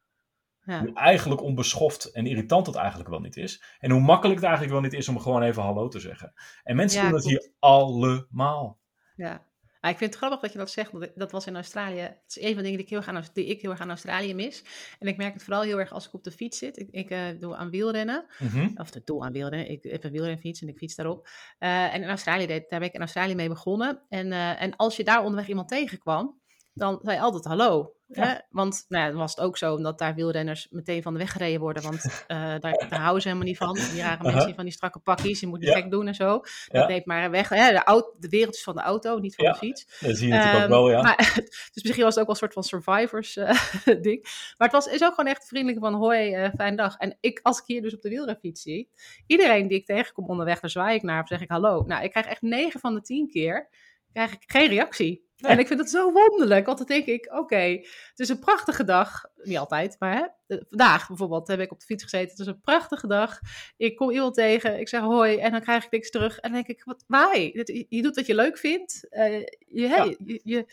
Ja. 0.66 0.80
Hoe 0.80 0.94
eigenlijk 0.94 1.42
onbeschoft 1.42 2.12
en 2.12 2.26
irritant 2.26 2.66
het 2.66 2.76
eigenlijk 2.76 3.10
wel 3.10 3.20
niet 3.20 3.38
is. 3.38 3.64
En 3.80 3.92
hoe 3.92 4.02
makkelijk 4.02 4.40
het 4.40 4.50
eigenlijk 4.50 4.74
wel 4.74 4.84
niet 4.84 4.94
is 4.94 5.08
om 5.08 5.20
gewoon 5.20 5.42
even 5.42 5.64
hallo 5.64 5.88
te 5.88 6.00
zeggen. 6.00 6.34
En 6.64 6.76
mensen 6.76 7.02
doen 7.02 7.14
het 7.14 7.26
hier 7.26 7.52
allemaal. 7.60 8.80
Ja. 9.16 9.46
Ah, 9.86 9.92
ik 9.92 9.98
vind 9.98 10.10
het 10.10 10.20
grappig 10.20 10.40
dat 10.40 10.52
je 10.52 10.58
dat 10.58 10.72
zegt. 10.72 11.00
Dat, 11.00 11.12
dat 11.16 11.32
was 11.32 11.48
in 11.48 11.56
Australië. 11.56 12.00
Het 12.00 12.22
is 12.28 12.42
een 12.42 12.54
van 12.54 12.56
de 12.56 12.62
dingen 12.62 12.78
die 12.78 12.86
ik, 12.86 12.90
heel 12.90 12.98
erg 12.98 13.08
aan, 13.08 13.24
die 13.34 13.46
ik 13.46 13.62
heel 13.62 13.72
erg 13.72 13.80
aan 13.80 13.90
Australië 13.90 14.34
mis. 14.34 14.64
En 15.00 15.08
ik 15.08 15.18
merk 15.18 15.34
het 15.34 15.44
vooral 15.44 15.62
heel 15.62 15.80
erg 15.80 15.92
als 15.92 16.08
ik 16.08 16.14
op 16.14 16.24
de 16.24 16.32
fiets 16.32 16.58
zit. 16.58 16.78
Ik, 16.78 16.88
ik 16.92 17.12
uh, 17.12 17.20
doe 17.40 17.56
aan 17.56 17.70
wielrennen. 17.70 18.26
Mm-hmm. 18.40 18.72
Of 18.76 18.90
doe 18.90 19.24
aan 19.24 19.32
wielrennen. 19.32 19.70
Ik 19.70 19.84
heb 19.84 20.04
een 20.04 20.12
wielrenfiets 20.12 20.62
en 20.62 20.68
ik 20.68 20.78
fiets 20.78 20.96
daarop. 20.96 21.28
Uh, 21.60 21.94
en 21.94 22.02
in 22.02 22.10
Australië, 22.10 22.48
daar 22.48 22.66
ben 22.68 22.82
ik 22.82 22.94
in 22.94 23.00
Australië 23.00 23.36
mee 23.36 23.48
begonnen. 23.48 24.02
En, 24.10 24.28
uh, 24.28 24.62
en 24.62 24.76
als 24.76 24.96
je 24.96 25.04
daar 25.04 25.24
onderweg 25.24 25.48
iemand 25.48 25.68
tegenkwam, 25.68 26.40
dan 26.76 27.00
zei 27.02 27.16
je 27.16 27.22
altijd 27.22 27.46
hallo. 27.46 27.94
Hè? 28.08 28.34
Want 28.50 28.86
nou 28.88 29.04
ja, 29.04 29.10
dan 29.10 29.20
was 29.20 29.36
het 29.36 29.46
ook 29.46 29.58
zo 29.58 29.74
omdat 29.74 30.00
daar 30.00 30.16
wielrenners 30.16 30.68
meteen 30.70 31.02
van 31.02 31.14
de 31.14 31.20
weg 31.20 31.32
gereden 31.32 31.60
worden. 31.60 31.84
Want 31.84 32.04
uh, 32.04 32.10
daar, 32.64 32.86
daar, 32.90 33.00
houden 33.00 33.22
ze 33.22 33.28
helemaal 33.28 33.48
niet 33.48 33.58
van. 33.58 33.74
Die 33.74 33.96
jaren 33.96 34.26
mensen 34.26 34.56
van 34.56 34.64
die 34.64 34.74
strakke 34.74 35.00
pakjes. 35.00 35.40
Je 35.40 35.48
moet 35.48 35.60
niet 35.60 35.70
gek 35.70 35.92
doen 35.92 36.08
en 36.08 36.16
zo. 36.16 36.42
Dat 36.68 36.88
neemt 36.88 37.06
maar 37.06 37.32
weg. 37.32 37.50
Hè? 37.50 37.72
De, 37.72 37.84
auto, 37.84 38.16
de 38.20 38.30
wereld 38.30 38.56
is 38.56 38.64
van 38.64 38.76
de 38.76 38.82
auto, 38.82 39.20
niet 39.20 39.36
van 39.36 39.46
de 39.46 39.56
fiets. 39.56 40.00
Dat 40.00 40.18
zie 40.18 40.28
je 40.28 40.34
natuurlijk 40.34 40.64
ook 40.64 40.70
wel, 40.70 40.90
ja. 40.90 41.02
Maar, 41.02 41.18
dus 41.74 41.84
misschien 41.84 42.04
was 42.04 42.16
het 42.16 42.28
ook 42.28 42.34
wel 42.34 42.50
een 42.50 42.52
soort 42.52 42.54
van 42.54 42.64
survivors 42.64 43.36
uh, 43.36 43.50
ding. 44.08 44.24
Maar 44.58 44.68
het 44.68 44.72
was, 44.72 44.88
is 44.88 45.04
ook 45.04 45.14
gewoon 45.14 45.32
echt 45.32 45.48
vriendelijk 45.48 45.80
van 45.80 45.94
hoi, 45.94 46.44
uh, 46.44 46.50
fijne 46.56 46.76
dag. 46.76 46.98
En 46.98 47.18
ik, 47.20 47.40
als 47.44 47.60
ik 47.60 47.64
hier 47.66 47.82
dus 47.82 47.96
op 47.96 48.02
de 48.02 48.10
wielrenfiets 48.10 48.62
zie. 48.62 48.90
Iedereen 49.28 49.68
die 49.68 49.78
ik 49.78 49.86
tegenkom 49.86 50.30
onderweg, 50.30 50.60
daar 50.60 50.70
zwaai 50.70 50.96
ik 50.96 51.04
naar. 51.04 51.22
Of 51.22 51.28
zeg 51.28 51.42
ik 51.42 51.50
hallo. 51.50 51.84
Nou, 51.88 52.04
ik 52.04 52.12
krijg 52.12 52.26
echt 52.26 52.42
9 52.42 52.80
van 52.80 52.94
de 52.94 53.02
10 53.02 53.28
keer 53.28 53.70
krijg 54.16 54.34
ik 54.34 54.44
geen 54.46 54.68
reactie. 54.68 55.24
Nee. 55.38 55.52
En 55.52 55.60
ik 55.60 55.68
vind 55.68 55.80
het 55.80 55.90
zo 55.90 56.12
wonderlijk, 56.12 56.66
want 56.66 56.78
dan 56.78 56.88
denk 56.88 57.06
ik, 57.06 57.26
oké, 57.26 57.40
okay, 57.40 57.72
het 58.10 58.20
is 58.20 58.30
een 58.30 58.40
prachtige 58.40 58.84
dag. 58.84 59.24
Niet 59.44 59.58
altijd, 59.58 59.96
maar 60.00 60.16
hè, 60.48 60.58
vandaag 60.70 61.08
bijvoorbeeld 61.08 61.48
heb 61.48 61.60
ik 61.60 61.72
op 61.72 61.80
de 61.80 61.86
fiets 61.86 62.04
gezeten. 62.04 62.30
Het 62.30 62.40
is 62.40 62.46
een 62.48 62.62
prachtige 62.62 63.08
dag. 63.08 63.40
Ik 63.78 63.96
kom 63.96 64.12
iemand 64.12 64.34
tegen, 64.34 64.80
ik 64.80 64.88
zeg 64.88 65.02
hoi 65.02 65.38
en 65.38 65.52
dan 65.52 65.62
krijg 65.62 65.86
ik 65.86 65.92
niks 65.92 66.10
terug. 66.10 66.38
En 66.40 66.52
dan 66.52 66.64
denk 66.64 66.78
ik, 66.78 66.84
wat, 66.84 67.04
waai, 67.08 67.52
je 67.90 68.02
doet 68.02 68.16
wat 68.16 68.26
je 68.26 68.36
leuk 68.36 68.58
vindt. 68.58 69.08
Uh, 69.10 69.40
je, 69.68 69.88
hey, 69.88 70.08
ja. 70.08 70.16
je, 70.26 70.42
je, 70.44 70.66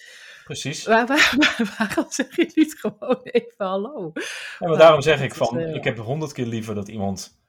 Precies. 0.44 0.84
Waar, 0.92 1.06
waar, 1.06 1.34
waar, 1.36 1.74
waarom 1.78 2.10
zeg 2.10 2.36
je 2.36 2.50
niet 2.54 2.74
gewoon 2.78 3.20
even 3.22 3.66
hallo? 3.66 4.10
Ja, 4.58 4.68
maar 4.68 4.78
daarom 4.78 5.02
zeg 5.02 5.22
ik 5.22 5.34
van, 5.34 5.60
ik 5.60 5.84
heb 5.84 5.98
honderd 5.98 6.32
keer 6.32 6.46
liever 6.46 6.74
dat 6.74 6.88
iemand 6.88 7.40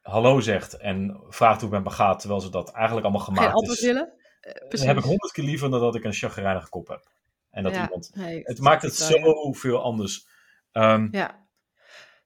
hallo 0.00 0.40
zegt 0.40 0.76
en 0.76 1.20
vraagt 1.28 1.60
hoe 1.60 1.70
het 1.70 1.82
met 1.82 1.92
me 1.92 1.96
gaat, 1.96 2.20
terwijl 2.20 2.40
ze 2.40 2.50
dat 2.50 2.70
eigenlijk 2.70 3.06
allemaal 3.06 3.24
gemaakt 3.24 3.46
Geen 3.46 3.54
antwoord 3.54 3.82
is. 3.82 4.22
Willen? 4.44 4.76
Dan 4.76 4.86
heb 4.86 4.96
ik 4.96 5.04
honderd 5.04 5.32
keer 5.32 5.44
liever 5.44 5.70
dan 5.70 5.80
dat 5.80 5.94
ik 5.94 6.04
een 6.04 6.12
chagrijnige 6.12 6.68
kop 6.68 6.88
heb. 6.88 7.10
En 7.50 7.62
dat 7.62 7.74
ja, 7.74 7.82
iemand. 7.82 8.10
Nee, 8.14 8.40
het 8.42 8.58
maakt 8.58 8.82
het 8.82 8.94
zoveel 8.94 9.82
anders. 9.82 10.26
Um, 10.72 11.08
ja. 11.12 11.42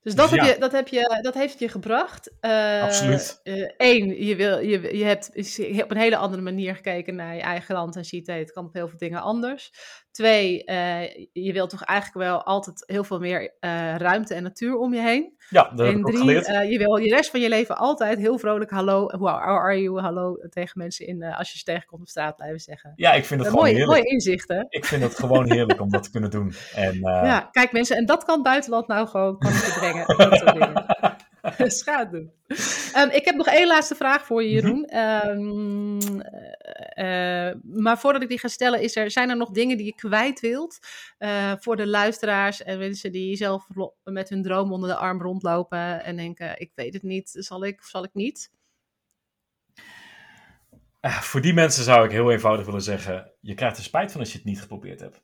Dus 0.02 0.14
dat, 0.14 0.30
ja. 0.30 0.44
heb 0.44 0.54
je, 0.54 0.60
dat, 0.60 0.72
heb 0.72 0.88
je, 0.88 1.18
dat 1.22 1.34
heeft 1.34 1.58
je 1.58 1.68
gebracht. 1.68 2.32
Uh, 2.40 2.82
Absoluut. 2.82 3.40
Eén, 3.76 4.10
uh, 4.10 4.28
je, 4.28 4.36
wil, 4.36 4.58
je, 4.58 4.96
je, 4.96 5.04
hebt, 5.04 5.30
je 5.54 5.64
hebt 5.64 5.82
op 5.82 5.90
een 5.90 5.96
hele 5.96 6.16
andere 6.16 6.42
manier 6.42 6.74
gekeken 6.74 7.14
naar 7.14 7.34
je 7.34 7.40
eigen 7.40 7.74
land 7.74 7.96
en 7.96 8.04
ziet, 8.04 8.26
hey, 8.26 8.38
het 8.38 8.52
kan 8.52 8.66
op 8.66 8.72
heel 8.72 8.88
veel 8.88 8.98
dingen 8.98 9.20
anders. 9.20 9.72
Twee, 10.18 10.62
uh, 10.66 11.02
je 11.32 11.52
wilt 11.52 11.70
toch 11.70 11.82
eigenlijk 11.82 12.28
wel 12.28 12.42
altijd 12.42 12.82
heel 12.86 13.04
veel 13.04 13.18
meer 13.18 13.52
ruimte 13.96 14.34
en 14.34 14.42
natuur 14.42 14.76
om 14.76 14.94
je 14.94 15.00
heen. 15.00 15.36
Ja, 15.48 15.70
dat 15.74 15.86
en 15.86 15.86
heb 15.86 15.96
ik 15.96 16.04
drie, 16.04 16.18
geleerd. 16.18 16.46
je 16.46 16.78
wil 16.78 16.96
je 16.96 17.14
rest 17.14 17.30
van 17.30 17.40
je 17.40 17.48
leven 17.48 17.76
altijd 17.76 18.18
heel 18.18 18.38
vrolijk 18.38 18.70
hallo, 18.70 19.10
how 19.10 19.28
are 19.28 19.82
you, 19.82 20.00
hallo 20.00 20.36
tegen 20.50 20.78
mensen 20.78 21.06
in, 21.06 21.22
als 21.22 21.52
je 21.52 21.58
ze 21.58 21.64
tegenkomt 21.64 22.00
op 22.00 22.08
straat 22.08 22.36
blijven 22.36 22.60
zeggen. 22.60 22.92
Ja, 22.96 23.12
ik 23.12 23.24
vind 23.24 23.40
het 23.40 23.48
gewoon 23.48 23.66
heerlijk. 23.66 23.88
Mooie 23.88 24.02
inzichten. 24.02 24.66
Ik 24.68 24.84
vind 24.84 25.02
het 25.02 25.18
gewoon 25.18 25.52
heerlijk 25.52 25.80
om 25.80 25.90
dat 25.90 26.02
te 26.02 26.10
kunnen 26.10 26.30
doen. 26.30 26.54
En, 26.74 26.98
ja, 27.30 27.48
kijk 27.52 27.72
mensen, 27.72 27.96
en 27.96 28.06
dat 28.06 28.24
kan 28.24 28.42
buitenland 28.42 28.86
nou 28.86 29.08
gewoon 29.08 29.38
kan 29.38 29.52
brengen. 29.78 30.06
Doen. 32.10 32.32
Um, 32.96 33.10
ik 33.10 33.24
heb 33.24 33.34
nog 33.34 33.46
één 33.46 33.66
laatste 33.66 33.94
vraag 33.94 34.26
voor 34.26 34.42
je, 34.42 34.50
Jeroen. 34.50 34.96
Um, 34.98 35.98
uh, 36.98 37.52
maar 37.62 37.98
voordat 37.98 38.22
ik 38.22 38.28
die 38.28 38.38
ga 38.38 38.48
stellen, 38.48 38.80
is 38.80 38.96
er, 38.96 39.10
zijn 39.10 39.30
er 39.30 39.36
nog 39.36 39.50
dingen 39.50 39.76
die 39.76 39.86
je 39.86 39.94
kwijt 39.94 40.40
wilt 40.40 40.78
uh, 41.18 41.52
voor 41.58 41.76
de 41.76 41.86
luisteraars 41.86 42.62
en 42.62 42.78
mensen 42.78 43.12
die 43.12 43.36
zelf 43.36 43.66
met 44.04 44.28
hun 44.28 44.42
droom 44.42 44.72
onder 44.72 44.88
de 44.88 44.96
arm 44.96 45.22
rondlopen 45.22 46.04
en 46.04 46.16
denken: 46.16 46.60
ik 46.60 46.72
weet 46.74 46.94
het 46.94 47.02
niet, 47.02 47.30
zal 47.32 47.64
ik 47.64 47.78
of 47.78 47.86
zal 47.86 48.04
ik 48.04 48.14
niet? 48.14 48.50
Uh, 51.00 51.20
voor 51.20 51.40
die 51.40 51.54
mensen 51.54 51.84
zou 51.84 52.04
ik 52.04 52.10
heel 52.10 52.30
eenvoudig 52.30 52.66
willen 52.66 52.82
zeggen: 52.82 53.32
je 53.40 53.54
krijgt 53.54 53.76
er 53.76 53.84
spijt 53.84 54.12
van 54.12 54.20
als 54.20 54.32
je 54.32 54.38
het 54.38 54.46
niet 54.46 54.60
geprobeerd 54.60 55.00
hebt. 55.00 55.22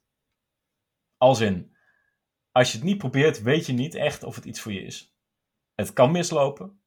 Als 1.17 1.41
in, 1.41 1.77
als 2.53 2.71
je 2.73 2.77
het 2.77 2.87
niet 2.87 2.99
probeert, 2.99 3.43
weet 3.43 3.67
je 3.67 3.73
niet 3.73 3.95
echt 3.95 4.23
of 4.23 4.35
het 4.35 4.45
iets 4.45 4.61
voor 4.61 4.73
je 4.73 4.83
is. 4.83 5.14
Het 5.75 5.93
kan 5.93 6.11
mislopen, 6.11 6.81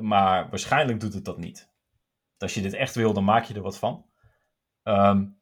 maar 0.00 0.50
waarschijnlijk 0.50 1.00
doet 1.00 1.14
het 1.14 1.24
dat 1.24 1.38
niet. 1.38 1.70
Als 2.38 2.54
je 2.54 2.60
dit 2.60 2.72
echt 2.72 2.94
wil, 2.94 3.12
dan 3.12 3.24
maak 3.24 3.44
je 3.44 3.54
er 3.54 3.62
wat 3.62 3.78
van. 3.78 4.06
Um, 4.82 5.38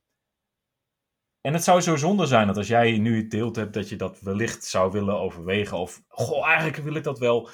en 1.47 1.53
het 1.53 1.65
zou 1.65 1.81
zo 1.81 1.97
zonde 1.97 2.27
zijn 2.27 2.47
dat 2.47 2.57
als 2.57 2.67
jij 2.69 2.99
nu 2.99 3.17
het 3.17 3.31
deelt 3.31 3.57
hebt, 3.57 3.75
dat 3.75 3.89
je 3.89 3.97
dat 3.97 4.21
wellicht 4.21 4.65
zou 4.65 4.93
willen 4.93 5.19
overwegen. 5.19 5.79
Of, 5.79 6.03
goh, 6.09 6.47
eigenlijk 6.47 6.77
wil 6.77 6.95
ik 6.95 7.05
dat 7.05 7.19
wel. 7.19 7.49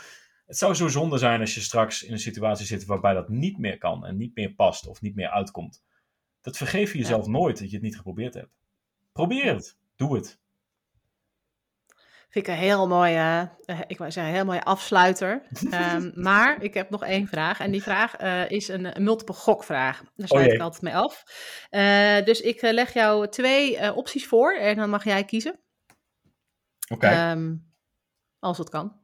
Het 0.47 0.57
zou 0.59 0.75
zo 0.75 0.89
zonde 0.89 1.19
zijn 1.19 1.41
als 1.41 1.55
je 1.55 1.61
straks 1.61 2.03
in 2.03 2.13
een 2.13 2.19
situatie 2.19 2.67
zit 2.67 2.85
waarbij 2.85 3.15
dat 3.15 3.29
niet 3.29 3.59
meer 3.59 3.79
kan 3.79 4.07
en 4.07 4.17
niet 4.17 4.35
meer 4.35 4.55
past 4.55 4.87
of 4.87 5.01
niet 5.01 5.15
meer 5.15 5.29
uitkomt. 5.29 5.85
Dat 6.41 6.57
vergeef 6.57 6.93
je 6.93 6.99
jezelf 6.99 7.25
ja. 7.25 7.31
nooit 7.31 7.59
dat 7.59 7.69
je 7.69 7.75
het 7.75 7.85
niet 7.85 7.97
geprobeerd 7.97 8.35
hebt. 8.35 8.61
Probeer 9.13 9.55
het. 9.55 9.79
Doe 9.97 10.17
het. 10.17 10.41
Vind 12.33 12.47
ik 12.47 12.53
een 12.53 12.59
heel 12.59 12.89
mooie, 12.89 13.51
uh, 13.67 13.81
ik 13.87 13.99
wou 13.99 14.11
zeggen, 14.11 14.33
een 14.33 14.39
heel 14.39 14.49
mooie 14.49 14.65
afsluiter. 14.65 15.43
um, 15.95 16.13
maar 16.29 16.63
ik 16.63 16.75
heb 16.75 16.91
nog 16.91 17.05
één 17.05 17.27
vraag. 17.27 17.61
En 17.61 17.71
die 17.71 17.83
vraag 17.83 18.21
uh, 18.21 18.51
is 18.51 18.69
een, 18.69 18.97
een 18.97 19.03
multiple 19.03 19.35
gokvraag. 19.35 20.03
Daar 20.17 20.29
sluit 20.29 20.47
oh 20.47 20.53
ik 20.53 20.61
altijd 20.61 20.83
mee 20.83 20.97
af. 20.97 21.25
Uh, 21.71 22.25
dus 22.25 22.41
ik 22.41 22.61
leg 22.61 22.93
jou 22.93 23.29
twee 23.29 23.95
opties 23.95 24.27
voor 24.27 24.55
en 24.55 24.77
dan 24.77 24.91
mag 24.91 25.05
jij 25.05 25.25
kiezen. 25.25 25.61
Oké. 26.89 27.07
Okay. 27.07 27.33
Um, 27.33 27.73
als 28.39 28.59
het 28.59 28.69
kan. 28.69 29.01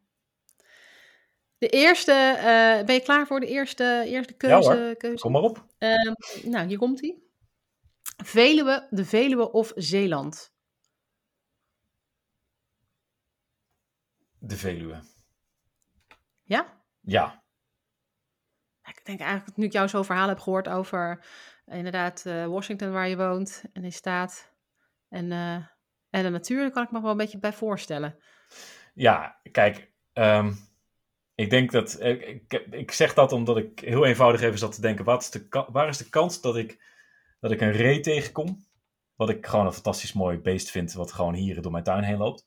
De 1.59 1.69
eerste, 1.69 2.13
eh, 2.13 2.85
ben 2.85 2.95
je 2.95 3.03
klaar 3.03 3.27
voor 3.27 3.41
de 3.41 3.47
eerste, 3.47 4.05
eerste 4.07 4.33
keuze? 4.33 4.95
keuze? 4.99 5.23
Kom 5.23 5.33
maar 5.33 5.43
op. 5.43 5.67
Ehm, 5.79 6.13
nou, 6.43 6.67
hier 6.67 6.79
komt 6.79 7.01
hij. 7.01 7.19
Veluwe, 8.25 8.87
de 8.91 9.05
Veluwe 9.05 9.53
of 9.53 9.73
Zeeland? 9.75 10.53
De 14.39 14.57
Veluwe. 14.57 15.01
Ja? 16.43 16.83
Ja. 17.01 17.43
Ik 18.83 19.05
denk 19.05 19.21
eigenlijk, 19.21 19.57
nu 19.57 19.65
ik 19.65 19.73
jou 19.73 19.89
zo'n 19.89 20.05
verhaal 20.05 20.29
heb 20.29 20.39
gehoord 20.39 20.69
over 20.69 21.25
inderdaad 21.67 22.25
uh, 22.27 22.47
Washington 22.47 22.93
waar 22.93 23.09
je 23.09 23.17
woont 23.17 23.65
en 23.73 23.85
in 23.85 23.93
staat 23.93 24.53
en, 25.09 25.31
uh, 25.31 25.55
en 26.11 26.23
de 26.23 26.29
natuur, 26.29 26.61
daar 26.61 26.71
kan 26.71 26.83
ik 26.83 26.91
me 26.91 27.01
wel 27.01 27.11
een 27.11 27.17
beetje 27.17 27.39
bij 27.39 27.53
voorstellen. 27.53 28.19
Ja, 28.95 29.41
kijk, 29.53 29.91
um, 30.13 30.69
ik 31.35 31.51
denk 31.51 31.71
dat, 31.71 31.95
eh, 31.95 32.11
ik, 32.11 32.45
ik, 32.49 32.67
ik, 32.71 32.93
zeg 32.93 33.15
dat 33.15 33.33
omdat 33.33 33.57
ik 33.57 33.81
heel 33.81 34.05
eenvoudig 34.05 34.41
even 34.41 34.59
zat 34.59 34.75
te 34.75 34.81
denken, 34.81 35.05
wat 35.05 35.23
is 35.23 35.31
de, 35.31 35.67
waar 35.73 35.89
is 35.89 35.99
de 35.99 36.09
kans 36.09 36.41
dat 36.41 36.57
ik, 36.57 36.83
dat 37.41 37.51
ik 37.51 37.61
een 37.61 37.73
ree 37.73 38.01
tegenkom? 38.01 38.67
Wat 39.17 39.29
ik 39.31 39.47
gewoon 39.47 39.67
een 39.67 39.73
fantastisch 39.73 40.13
mooi 40.13 40.39
beest 40.39 40.71
vind, 40.71 40.93
wat 40.93 41.13
gewoon 41.13 41.35
hier 41.35 41.63
door 41.63 41.73
mijn 41.73 41.85
tuin 41.85 42.05
heen 42.05 42.17
loopt. 42.17 42.47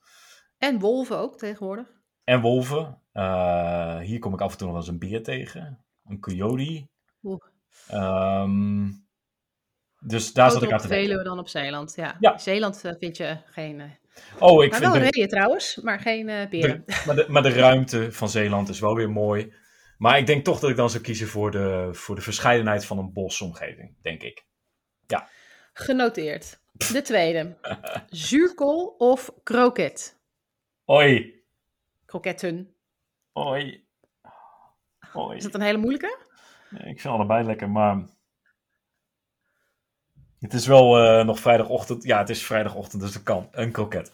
En 0.61 0.79
wolven 0.79 1.17
ook 1.17 1.37
tegenwoordig. 1.37 1.87
En 2.23 2.41
wolven. 2.41 3.01
Uh, 3.13 3.99
hier 3.99 4.19
kom 4.19 4.33
ik 4.33 4.41
af 4.41 4.51
en 4.51 4.57
toe 4.57 4.67
nog 4.67 4.75
wel 4.75 4.85
eens 4.85 4.93
een 4.93 5.09
beer 5.09 5.23
tegen. 5.23 5.85
Een 6.05 6.19
coyote. 6.19 6.87
Um, 7.93 9.07
dus 9.99 10.33
daar 10.33 10.51
zat 10.51 10.63
ik 10.63 10.71
aan 10.71 10.79
te 10.79 10.87
denken. 10.87 11.17
we 11.17 11.23
dan 11.23 11.39
op 11.39 11.47
Zeeland, 11.47 11.93
ja. 11.95 12.15
ja. 12.19 12.37
Zeeland 12.37 12.85
uh, 12.85 12.91
vind 12.99 13.17
je 13.17 13.37
geen... 13.45 13.79
Uh... 13.79 13.85
Oh, 14.39 14.63
ik 14.63 14.71
maar 14.71 14.79
vind 14.79 14.93
wel 14.93 15.01
reeën 15.01 15.27
trouwens, 15.27 15.75
maar 15.75 15.99
geen 15.99 16.25
beren. 16.25 16.83
De, 16.85 17.01
maar, 17.05 17.15
de, 17.15 17.25
maar 17.27 17.43
de 17.43 17.53
ruimte 17.53 18.11
van 18.11 18.29
Zeeland 18.29 18.69
is 18.69 18.79
wel 18.79 18.95
weer 18.95 19.09
mooi. 19.09 19.53
Maar 19.97 20.17
ik 20.17 20.25
denk 20.25 20.43
toch 20.43 20.59
dat 20.59 20.69
ik 20.69 20.75
dan 20.75 20.89
zou 20.89 21.03
kiezen 21.03 21.27
voor 21.27 21.51
de, 21.51 21.89
voor 21.91 22.15
de 22.15 22.21
verscheidenheid 22.21 22.85
van 22.85 22.97
een 22.97 23.13
bosomgeving, 23.13 23.95
denk 24.01 24.23
ik. 24.23 24.45
Ja. 25.07 25.29
Genoteerd. 25.73 26.59
De 26.71 27.01
tweede. 27.01 27.57
Zuurkool 28.09 28.95
of 28.97 29.31
kroket? 29.43 30.19
Oi. 30.91 31.43
Kroketten. 32.05 32.75
Oi. 33.33 33.87
Oi. 35.13 35.37
Is 35.37 35.43
dat 35.43 35.53
een 35.53 35.61
hele 35.61 35.77
moeilijke? 35.77 36.17
Ik 36.69 37.01
vind 37.01 37.13
allebei 37.13 37.45
lekker, 37.45 37.69
maar... 37.69 38.05
Het 40.39 40.53
is 40.53 40.67
wel 40.67 41.03
uh, 41.03 41.25
nog 41.25 41.39
vrijdagochtend. 41.39 42.03
Ja, 42.03 42.17
het 42.17 42.29
is 42.29 42.45
vrijdagochtend, 42.45 43.01
dus 43.01 43.13
dat 43.13 43.23
kan. 43.23 43.47
Een 43.51 43.71
kroket. 43.71 44.11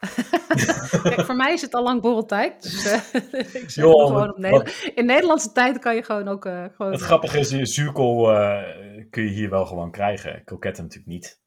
Kijk, 1.02 1.24
voor 1.24 1.36
mij 1.36 1.52
is 1.52 1.62
het 1.62 1.74
al 1.74 1.82
lang 1.82 2.00
borreltijd. 2.00 2.62
Dus 2.62 2.86
uh, 2.86 3.14
ik 3.62 3.70
zeg 3.70 3.84
jo, 3.84 4.06
gewoon 4.06 4.30
op 4.30 4.38
Nederland. 4.38 4.90
In 4.94 5.06
Nederlandse 5.06 5.52
tijd 5.52 5.78
kan 5.78 5.94
je 5.94 6.02
gewoon 6.02 6.28
ook... 6.28 6.44
Uh, 6.44 6.64
gewoon, 6.74 6.92
het 6.92 7.00
grappige 7.00 7.38
is, 7.38 7.74
zuurkool 7.74 8.24
kun 9.10 9.22
je 9.22 9.30
hier 9.30 9.50
wel 9.50 9.66
gewoon 9.66 9.90
krijgen. 9.90 10.44
Kroketten 10.44 10.82
natuurlijk 10.82 11.12
niet. 11.12 11.40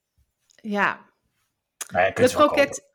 Ja. 0.55 1.11
Nou 1.91 2.05
ja 2.05 2.11
de 2.11 2.29
kroket 2.29 2.92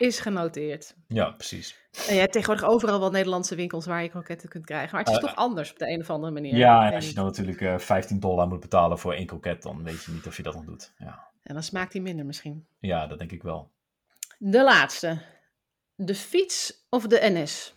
is 0.00 0.18
genoteerd. 0.20 0.94
Ja, 1.06 1.30
precies. 1.30 1.76
En 2.08 2.14
je 2.14 2.20
hebt 2.20 2.32
tegenwoordig 2.32 2.68
overal 2.68 3.00
wel 3.00 3.10
Nederlandse 3.10 3.54
winkels 3.54 3.86
waar 3.86 4.02
je 4.02 4.08
kroketten 4.08 4.48
kunt 4.48 4.64
krijgen. 4.64 4.90
Maar 4.90 5.04
het 5.04 5.12
is 5.12 5.20
uh, 5.20 5.28
toch 5.28 5.36
anders 5.36 5.70
op 5.70 5.78
de 5.78 5.88
een 5.88 6.00
of 6.00 6.10
andere 6.10 6.32
manier. 6.32 6.56
Ja, 6.56 6.86
en 6.86 6.94
als 6.94 7.08
je 7.08 7.14
dan 7.14 7.24
natuurlijk 7.24 7.60
uh, 7.60 7.78
15 7.78 8.20
dollar 8.20 8.48
moet 8.48 8.60
betalen 8.60 8.98
voor 8.98 9.12
één 9.12 9.26
kroket, 9.26 9.62
dan 9.62 9.82
weet 9.84 10.04
je 10.04 10.12
niet 10.12 10.26
of 10.26 10.36
je 10.36 10.42
dat 10.42 10.54
nog 10.54 10.64
doet. 10.64 10.92
Ja. 10.98 11.28
En 11.42 11.54
dan 11.54 11.62
smaakt 11.62 11.92
die 11.92 12.02
minder 12.02 12.26
misschien. 12.26 12.66
Ja, 12.78 13.06
dat 13.06 13.18
denk 13.18 13.32
ik 13.32 13.42
wel. 13.42 13.70
De 14.38 14.62
laatste. 14.62 15.22
De 15.94 16.14
fiets 16.14 16.86
of 16.88 17.06
de 17.06 17.18
NS? 17.22 17.74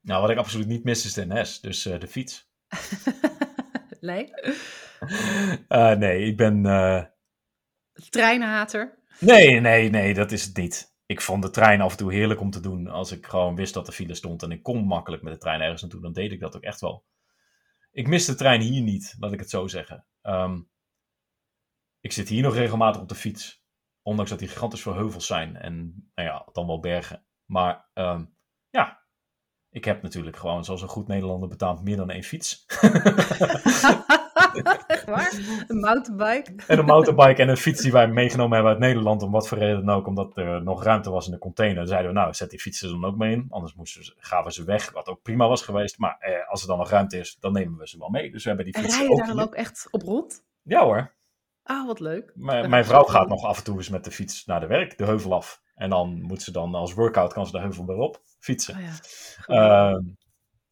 Nou, 0.00 0.20
wat 0.20 0.30
ik 0.30 0.38
absoluut 0.38 0.66
niet 0.66 0.84
mis 0.84 1.04
is 1.04 1.12
de 1.12 1.26
NS, 1.26 1.60
dus 1.60 1.86
uh, 1.86 2.00
de 2.00 2.08
fiets. 2.08 2.48
nee? 4.00 4.30
Uh, 5.68 5.92
nee, 6.04 6.24
ik 6.24 6.36
ben. 6.36 6.64
Uh... 6.64 7.02
Treinhater? 8.10 8.98
Nee, 9.20 9.60
nee, 9.60 9.90
nee, 9.90 10.14
dat 10.14 10.32
is 10.32 10.44
het 10.44 10.56
niet. 10.56 10.96
Ik 11.06 11.20
vond 11.20 11.42
de 11.42 11.50
trein 11.50 11.80
af 11.80 11.90
en 11.90 11.96
toe 11.96 12.12
heerlijk 12.12 12.40
om 12.40 12.50
te 12.50 12.60
doen. 12.60 12.86
Als 12.86 13.12
ik 13.12 13.26
gewoon 13.26 13.54
wist 13.54 13.74
dat 13.74 13.86
er 13.86 13.92
file 13.92 14.14
stond 14.14 14.42
en 14.42 14.50
ik 14.50 14.62
kon 14.62 14.84
makkelijk 14.84 15.22
met 15.22 15.32
de 15.32 15.38
trein 15.38 15.60
ergens 15.60 15.82
naartoe, 15.82 16.00
dan 16.00 16.12
deed 16.12 16.32
ik 16.32 16.40
dat 16.40 16.56
ook 16.56 16.62
echt 16.62 16.80
wel. 16.80 17.04
Ik 17.90 18.08
mis 18.08 18.24
de 18.24 18.34
trein 18.34 18.60
hier 18.60 18.82
niet, 18.82 19.16
laat 19.18 19.32
ik 19.32 19.38
het 19.38 19.50
zo 19.50 19.66
zeggen. 19.66 20.06
Um, 20.22 20.70
ik 22.00 22.12
zit 22.12 22.28
hier 22.28 22.42
nog 22.42 22.54
regelmatig 22.54 23.00
op 23.00 23.08
de 23.08 23.14
fiets. 23.14 23.62
Ondanks 24.02 24.30
dat 24.30 24.38
die 24.38 24.48
gigantisch 24.48 24.82
veel 24.82 24.94
heuvels 24.94 25.26
zijn 25.26 25.56
en 25.56 26.08
nou 26.14 26.28
ja, 26.28 26.48
dan 26.52 26.66
wel 26.66 26.80
bergen. 26.80 27.24
Maar 27.44 27.90
um, 27.94 28.34
ja, 28.70 29.02
ik 29.70 29.84
heb 29.84 30.02
natuurlijk 30.02 30.36
gewoon, 30.36 30.64
zoals 30.64 30.82
een 30.82 30.88
goed 30.88 31.08
Nederlander, 31.08 31.48
betaald 31.48 31.82
meer 31.82 31.96
dan 31.96 32.10
één 32.10 32.22
fiets. 32.22 32.66
Echt 34.86 35.04
waar? 35.04 35.32
Een 35.66 35.78
mountainbike? 35.78 36.52
En 36.66 36.78
een 36.78 36.84
mountainbike 36.84 37.42
en 37.42 37.48
een 37.48 37.56
fiets 37.56 37.82
die 37.82 37.92
wij 37.92 38.08
meegenomen 38.08 38.54
hebben 38.54 38.72
uit 38.72 38.80
Nederland. 38.80 39.22
Om 39.22 39.30
wat 39.30 39.48
voor 39.48 39.58
reden 39.58 39.84
dan 39.84 39.96
ook, 39.96 40.06
omdat 40.06 40.36
er 40.36 40.62
nog 40.62 40.82
ruimte 40.82 41.10
was 41.10 41.26
in 41.26 41.32
de 41.32 41.38
container. 41.38 41.76
Dan 41.76 41.86
zeiden 41.86 42.12
we, 42.12 42.18
nou, 42.18 42.34
zet 42.34 42.50
die 42.50 42.60
fietsen 42.60 42.88
dan 42.88 43.04
ook 43.04 43.16
mee 43.16 43.32
in. 43.32 43.46
Anders 43.48 43.74
moesten 43.74 44.04
ze, 44.04 44.14
gaven 44.16 44.52
ze 44.52 44.64
weg, 44.64 44.90
wat 44.90 45.08
ook 45.08 45.22
prima 45.22 45.48
was 45.48 45.62
geweest. 45.62 45.98
Maar 45.98 46.16
eh, 46.18 46.48
als 46.48 46.62
er 46.62 46.68
dan 46.68 46.78
nog 46.78 46.90
ruimte 46.90 47.18
is, 47.18 47.36
dan 47.40 47.52
nemen 47.52 47.78
we 47.78 47.88
ze 47.88 47.98
wel 47.98 48.08
mee. 48.08 48.30
Dus 48.30 48.42
we 48.42 48.48
hebben 48.48 48.66
die 48.66 48.78
fietsen 48.82 49.00
en 49.00 49.06
rij 49.06 49.16
je 49.16 49.22
daar 49.22 49.36
dan 49.36 49.44
ook 49.44 49.54
echt 49.54 49.88
op 49.90 50.02
rond? 50.02 50.44
Ja 50.62 50.84
hoor. 50.84 51.16
Ah, 51.62 51.86
wat 51.86 52.00
leuk. 52.00 52.32
M 52.34 52.68
mijn 52.68 52.84
vrouw 52.84 53.02
gaat 53.02 53.28
nog 53.28 53.44
af 53.44 53.58
en 53.58 53.64
toe 53.64 53.76
eens 53.76 53.88
met 53.88 54.04
de 54.04 54.10
fiets 54.10 54.44
naar 54.44 54.60
de 54.60 54.66
werk, 54.66 54.98
de 54.98 55.04
heuvel 55.04 55.34
af. 55.34 55.62
En 55.74 55.90
dan 55.90 56.22
moet 56.22 56.42
ze 56.42 56.52
dan 56.52 56.74
als 56.74 56.94
workout, 56.94 57.32
kan 57.32 57.46
ze 57.46 57.52
de 57.52 57.60
heuvel 57.60 57.86
weer 57.86 57.96
op 57.96 58.20
fietsen. 58.38 58.74
Oh 58.74 58.80
ja. 59.46 59.90
Uh, 59.90 59.98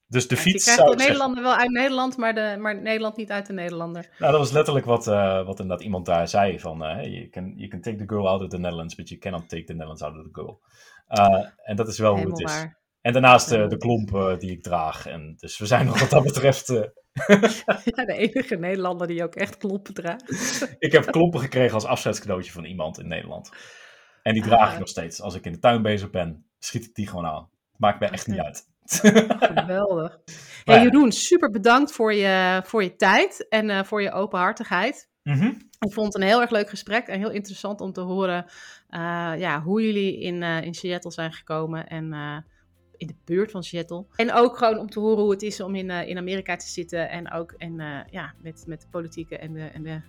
dus 0.09 0.29
de 0.29 0.35
ja, 0.35 0.41
fiets. 0.41 0.65
Je 0.65 0.73
krijgt 0.73 0.99
de 0.99 1.05
Nederlander 1.05 1.43
wel 1.43 1.55
uit 1.55 1.71
Nederland, 1.71 2.17
maar, 2.17 2.35
de, 2.35 2.57
maar 2.59 2.83
Nederland 2.83 3.17
niet 3.17 3.31
uit 3.31 3.47
de 3.47 3.53
Nederlander. 3.53 4.09
Nou, 4.19 4.33
dat 4.33 4.41
was 4.41 4.53
letterlijk 4.53 4.87
wat, 4.87 5.07
uh, 5.07 5.47
wat 5.47 5.61
inderdaad 5.61 5.85
iemand 5.85 6.07
daar 6.07 6.29
zei: 6.29 6.61
van 6.61 6.83
hey, 6.83 7.11
you, 7.11 7.29
can, 7.29 7.53
you 7.57 7.69
can 7.69 7.81
take 7.81 7.97
the 7.97 8.09
girl 8.09 8.29
out 8.29 8.43
of 8.43 8.49
the 8.49 8.59
Netherlands, 8.59 8.95
but 8.95 9.09
you 9.09 9.21
cannot 9.21 9.49
take 9.49 9.65
the 9.65 9.73
Netherlands 9.73 10.03
out 10.03 10.17
of 10.17 10.23
the 10.23 10.29
girl. 10.33 10.61
Uh, 11.09 11.49
en 11.63 11.77
dat 11.77 11.89
is 11.89 11.99
wel 11.99 12.15
Helemaal 12.15 12.35
hoe 12.35 12.43
het 12.43 12.51
is. 12.51 12.57
Waar. 12.57 12.85
En 13.01 13.13
daarnaast 13.13 13.49
de 13.49 13.77
klompen 13.77 14.39
die 14.39 14.51
ik 14.51 14.63
draag. 14.63 15.07
En 15.07 15.35
dus 15.37 15.59
we 15.59 15.67
zijn 15.67 15.87
nog 15.87 16.01
wat 16.01 16.11
dat 16.11 16.25
betreft. 16.25 16.67
ja, 17.85 18.05
de 18.05 18.15
enige 18.17 18.57
Nederlander 18.57 19.07
die 19.07 19.23
ook 19.23 19.35
echt 19.35 19.57
klompen 19.57 19.95
draagt. 19.95 20.77
ik 20.79 20.93
heb 20.93 21.05
klompen 21.05 21.41
gekregen 21.41 21.75
als 21.75 21.85
afscheidscadeautje 21.85 22.53
van 22.53 22.65
iemand 22.65 22.99
in 22.99 23.09
Nederland. 23.09 23.51
En 24.23 24.35
die 24.35 24.43
draag 24.43 24.73
ik 24.73 24.79
nog 24.79 24.89
steeds. 24.89 25.21
Als 25.21 25.35
ik 25.35 25.45
in 25.45 25.53
de 25.53 25.59
tuin 25.59 25.83
bezig 25.83 26.11
ben, 26.11 26.47
schiet 26.59 26.85
ik 26.85 26.95
die 26.95 27.07
gewoon 27.07 27.27
aan. 27.27 27.49
Maakt 27.77 28.01
me 28.01 28.07
echt 28.07 28.27
niet 28.27 28.39
uit. 28.39 28.67
Geweldig. 29.55 30.19
Hey, 30.65 30.83
Jeroen, 30.83 31.13
super 31.13 31.51
bedankt 31.51 31.93
voor 31.93 32.15
je, 32.15 32.61
voor 32.65 32.83
je 32.83 32.97
tijd 32.97 33.47
en 33.49 33.69
uh, 33.69 33.83
voor 33.83 34.03
je 34.03 34.13
openhartigheid. 34.13 35.09
Mm 35.23 35.35
-hmm. 35.35 35.57
Ik 35.79 35.93
vond 35.93 36.07
het 36.07 36.23
een 36.23 36.29
heel 36.29 36.41
erg 36.41 36.51
leuk 36.51 36.69
gesprek 36.69 37.07
en 37.07 37.19
heel 37.19 37.31
interessant 37.31 37.81
om 37.81 37.93
te 37.93 38.01
horen 38.01 38.45
uh, 38.91 39.33
ja, 39.39 39.63
hoe 39.63 39.83
jullie 39.83 40.21
in, 40.21 40.43
uh, 40.43 40.63
in 40.63 40.75
Seattle 40.75 41.11
zijn 41.11 41.33
gekomen 41.33 41.87
en 41.87 42.05
in 42.97 43.07
de 43.07 43.17
buurt 43.25 43.51
van 43.51 43.63
Seattle. 43.63 44.07
En 44.17 44.33
ook 44.33 44.57
gewoon 44.57 44.79
om 44.79 44.91
te 44.91 45.01
horen 45.01 45.23
hoe 45.23 45.31
het 45.31 45.43
is 45.43 45.61
om 45.61 45.75
in, 45.75 45.91
in 45.91 46.19
Amerika 46.19 46.57
te 46.57 46.69
zitten 46.69 47.11
en 47.11 47.33
ook 47.33 47.53
en, 47.53 48.05
ja, 48.11 48.35
met, 48.43 48.65
met 48.67 48.81
de 48.81 48.89
politieke 48.91 49.39
en 49.39 49.53
de, 49.53 49.65
en 49.65 49.83
de 49.83 50.01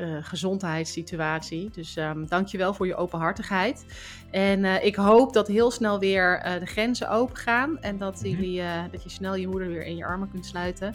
uh, 0.00 0.16
gezondheidssituatie. 0.20 1.70
Dus 1.72 1.96
um, 1.96 2.26
dankjewel 2.26 2.74
voor 2.74 2.86
je 2.86 2.96
openhartigheid. 2.96 3.84
En 4.30 4.58
uh, 4.58 4.84
ik 4.84 4.94
hoop 4.94 5.32
dat 5.32 5.48
heel 5.48 5.70
snel 5.70 5.98
weer 5.98 6.42
uh, 6.46 6.58
de 6.58 6.66
grenzen 6.66 7.10
open 7.10 7.36
gaan. 7.36 7.78
En 7.80 7.98
dat, 7.98 8.14
mm-hmm. 8.14 8.40
jullie, 8.40 8.62
dat 8.90 9.02
je 9.02 9.08
snel 9.08 9.34
je 9.34 9.48
moeder 9.48 9.68
weer 9.68 9.84
in 9.84 9.96
je 9.96 10.04
armen 10.04 10.30
kunt 10.30 10.46
sluiten. 10.46 10.94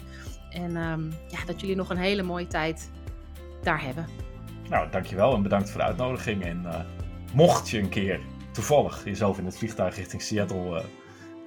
En 0.50 0.76
um, 0.76 1.12
ja, 1.28 1.44
dat 1.46 1.60
jullie 1.60 1.76
nog 1.76 1.90
een 1.90 1.96
hele 1.96 2.22
mooie 2.22 2.46
tijd 2.46 2.90
daar 3.62 3.82
hebben. 3.82 4.06
Nou, 4.68 4.90
dankjewel 4.90 5.34
en 5.34 5.42
bedankt 5.42 5.70
voor 5.70 5.80
de 5.80 5.86
uitnodiging. 5.86 6.44
En 6.44 6.86
mocht 7.32 7.70
je 7.70 7.78
een 7.78 7.88
keer 7.88 8.20
toevallig 8.52 9.04
jezelf 9.04 9.38
in 9.38 9.44
het 9.44 9.58
vliegtuig 9.58 9.96
richting 9.96 10.22
Seattle 10.22 10.82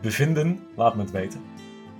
bevinden, 0.02 0.60
laat 0.76 0.96
me 0.96 1.02
het 1.02 1.12
weten. 1.12 1.42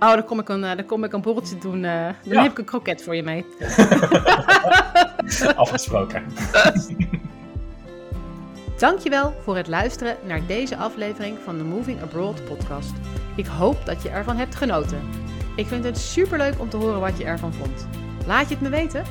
Oh, 0.00 0.12
dan 0.12 0.24
kom 0.24 0.38
ik 0.38 0.48
een, 0.48 0.60
dan 0.60 0.86
kom 0.86 1.04
ik 1.04 1.12
een 1.12 1.20
borreltje 1.20 1.58
doen. 1.58 1.84
Uh, 1.84 2.08
dan 2.22 2.32
ja. 2.32 2.42
heb 2.42 2.50
ik 2.50 2.58
een 2.58 2.64
kroket 2.64 3.02
voor 3.02 3.16
je 3.16 3.22
mee. 3.22 3.46
Afgesproken. 5.56 6.24
Dankjewel 8.78 9.34
voor 9.42 9.56
het 9.56 9.68
luisteren 9.68 10.16
naar 10.26 10.46
deze 10.46 10.76
aflevering 10.76 11.38
van 11.44 11.58
de 11.58 11.64
Moving 11.64 12.02
Abroad 12.02 12.44
podcast. 12.44 12.92
Ik 13.36 13.46
hoop 13.46 13.86
dat 13.86 14.02
je 14.02 14.08
ervan 14.08 14.36
hebt 14.36 14.54
genoten. 14.54 15.00
Ik 15.56 15.66
vind 15.66 15.84
het 15.84 15.98
superleuk 15.98 16.60
om 16.60 16.68
te 16.68 16.76
horen 16.76 17.00
wat 17.00 17.18
je 17.18 17.24
ervan 17.24 17.52
vond. 17.52 17.86
Laat 18.26 18.48
je 18.48 18.54
het 18.54 18.62
me 18.62 18.68
weten? 18.68 19.04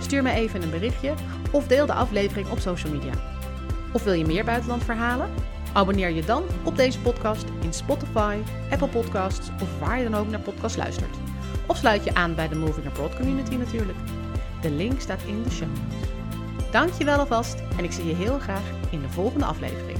Stuur 0.00 0.22
me 0.22 0.30
even 0.32 0.62
een 0.62 0.70
berichtje 0.70 1.14
of 1.50 1.66
deel 1.66 1.86
de 1.86 1.92
aflevering 1.92 2.50
op 2.50 2.58
social 2.58 2.92
media. 2.92 3.12
Of 3.92 4.04
wil 4.04 4.12
je 4.12 4.26
meer 4.26 4.44
buitenlandverhalen? 4.44 5.30
Abonneer 5.72 6.10
je 6.10 6.24
dan 6.24 6.42
op 6.64 6.76
deze 6.76 7.00
podcast 7.00 7.44
in 7.60 7.72
Spotify, 7.72 8.38
Apple 8.70 8.88
Podcasts 8.88 9.48
of 9.62 9.78
waar 9.78 9.98
je 9.98 10.10
dan 10.10 10.20
ook 10.20 10.28
naar 10.28 10.40
podcast 10.40 10.76
luistert. 10.76 11.16
Of 11.66 11.76
sluit 11.76 12.04
je 12.04 12.14
aan 12.14 12.34
bij 12.34 12.48
de 12.48 12.56
Moving 12.56 12.86
Abroad 12.86 13.16
community 13.16 13.54
natuurlijk. 13.54 13.98
De 14.60 14.70
link 14.70 15.00
staat 15.00 15.22
in 15.26 15.42
de 15.42 15.50
show 15.50 15.68
notes. 15.68 16.08
Dank 16.70 16.92
je 16.92 17.04
wel 17.04 17.18
alvast 17.18 17.62
en 17.76 17.84
ik 17.84 17.92
zie 17.92 18.06
je 18.06 18.14
heel 18.14 18.38
graag 18.38 18.70
in 18.90 19.00
de 19.00 19.08
volgende 19.08 19.44
aflevering. 19.44 19.98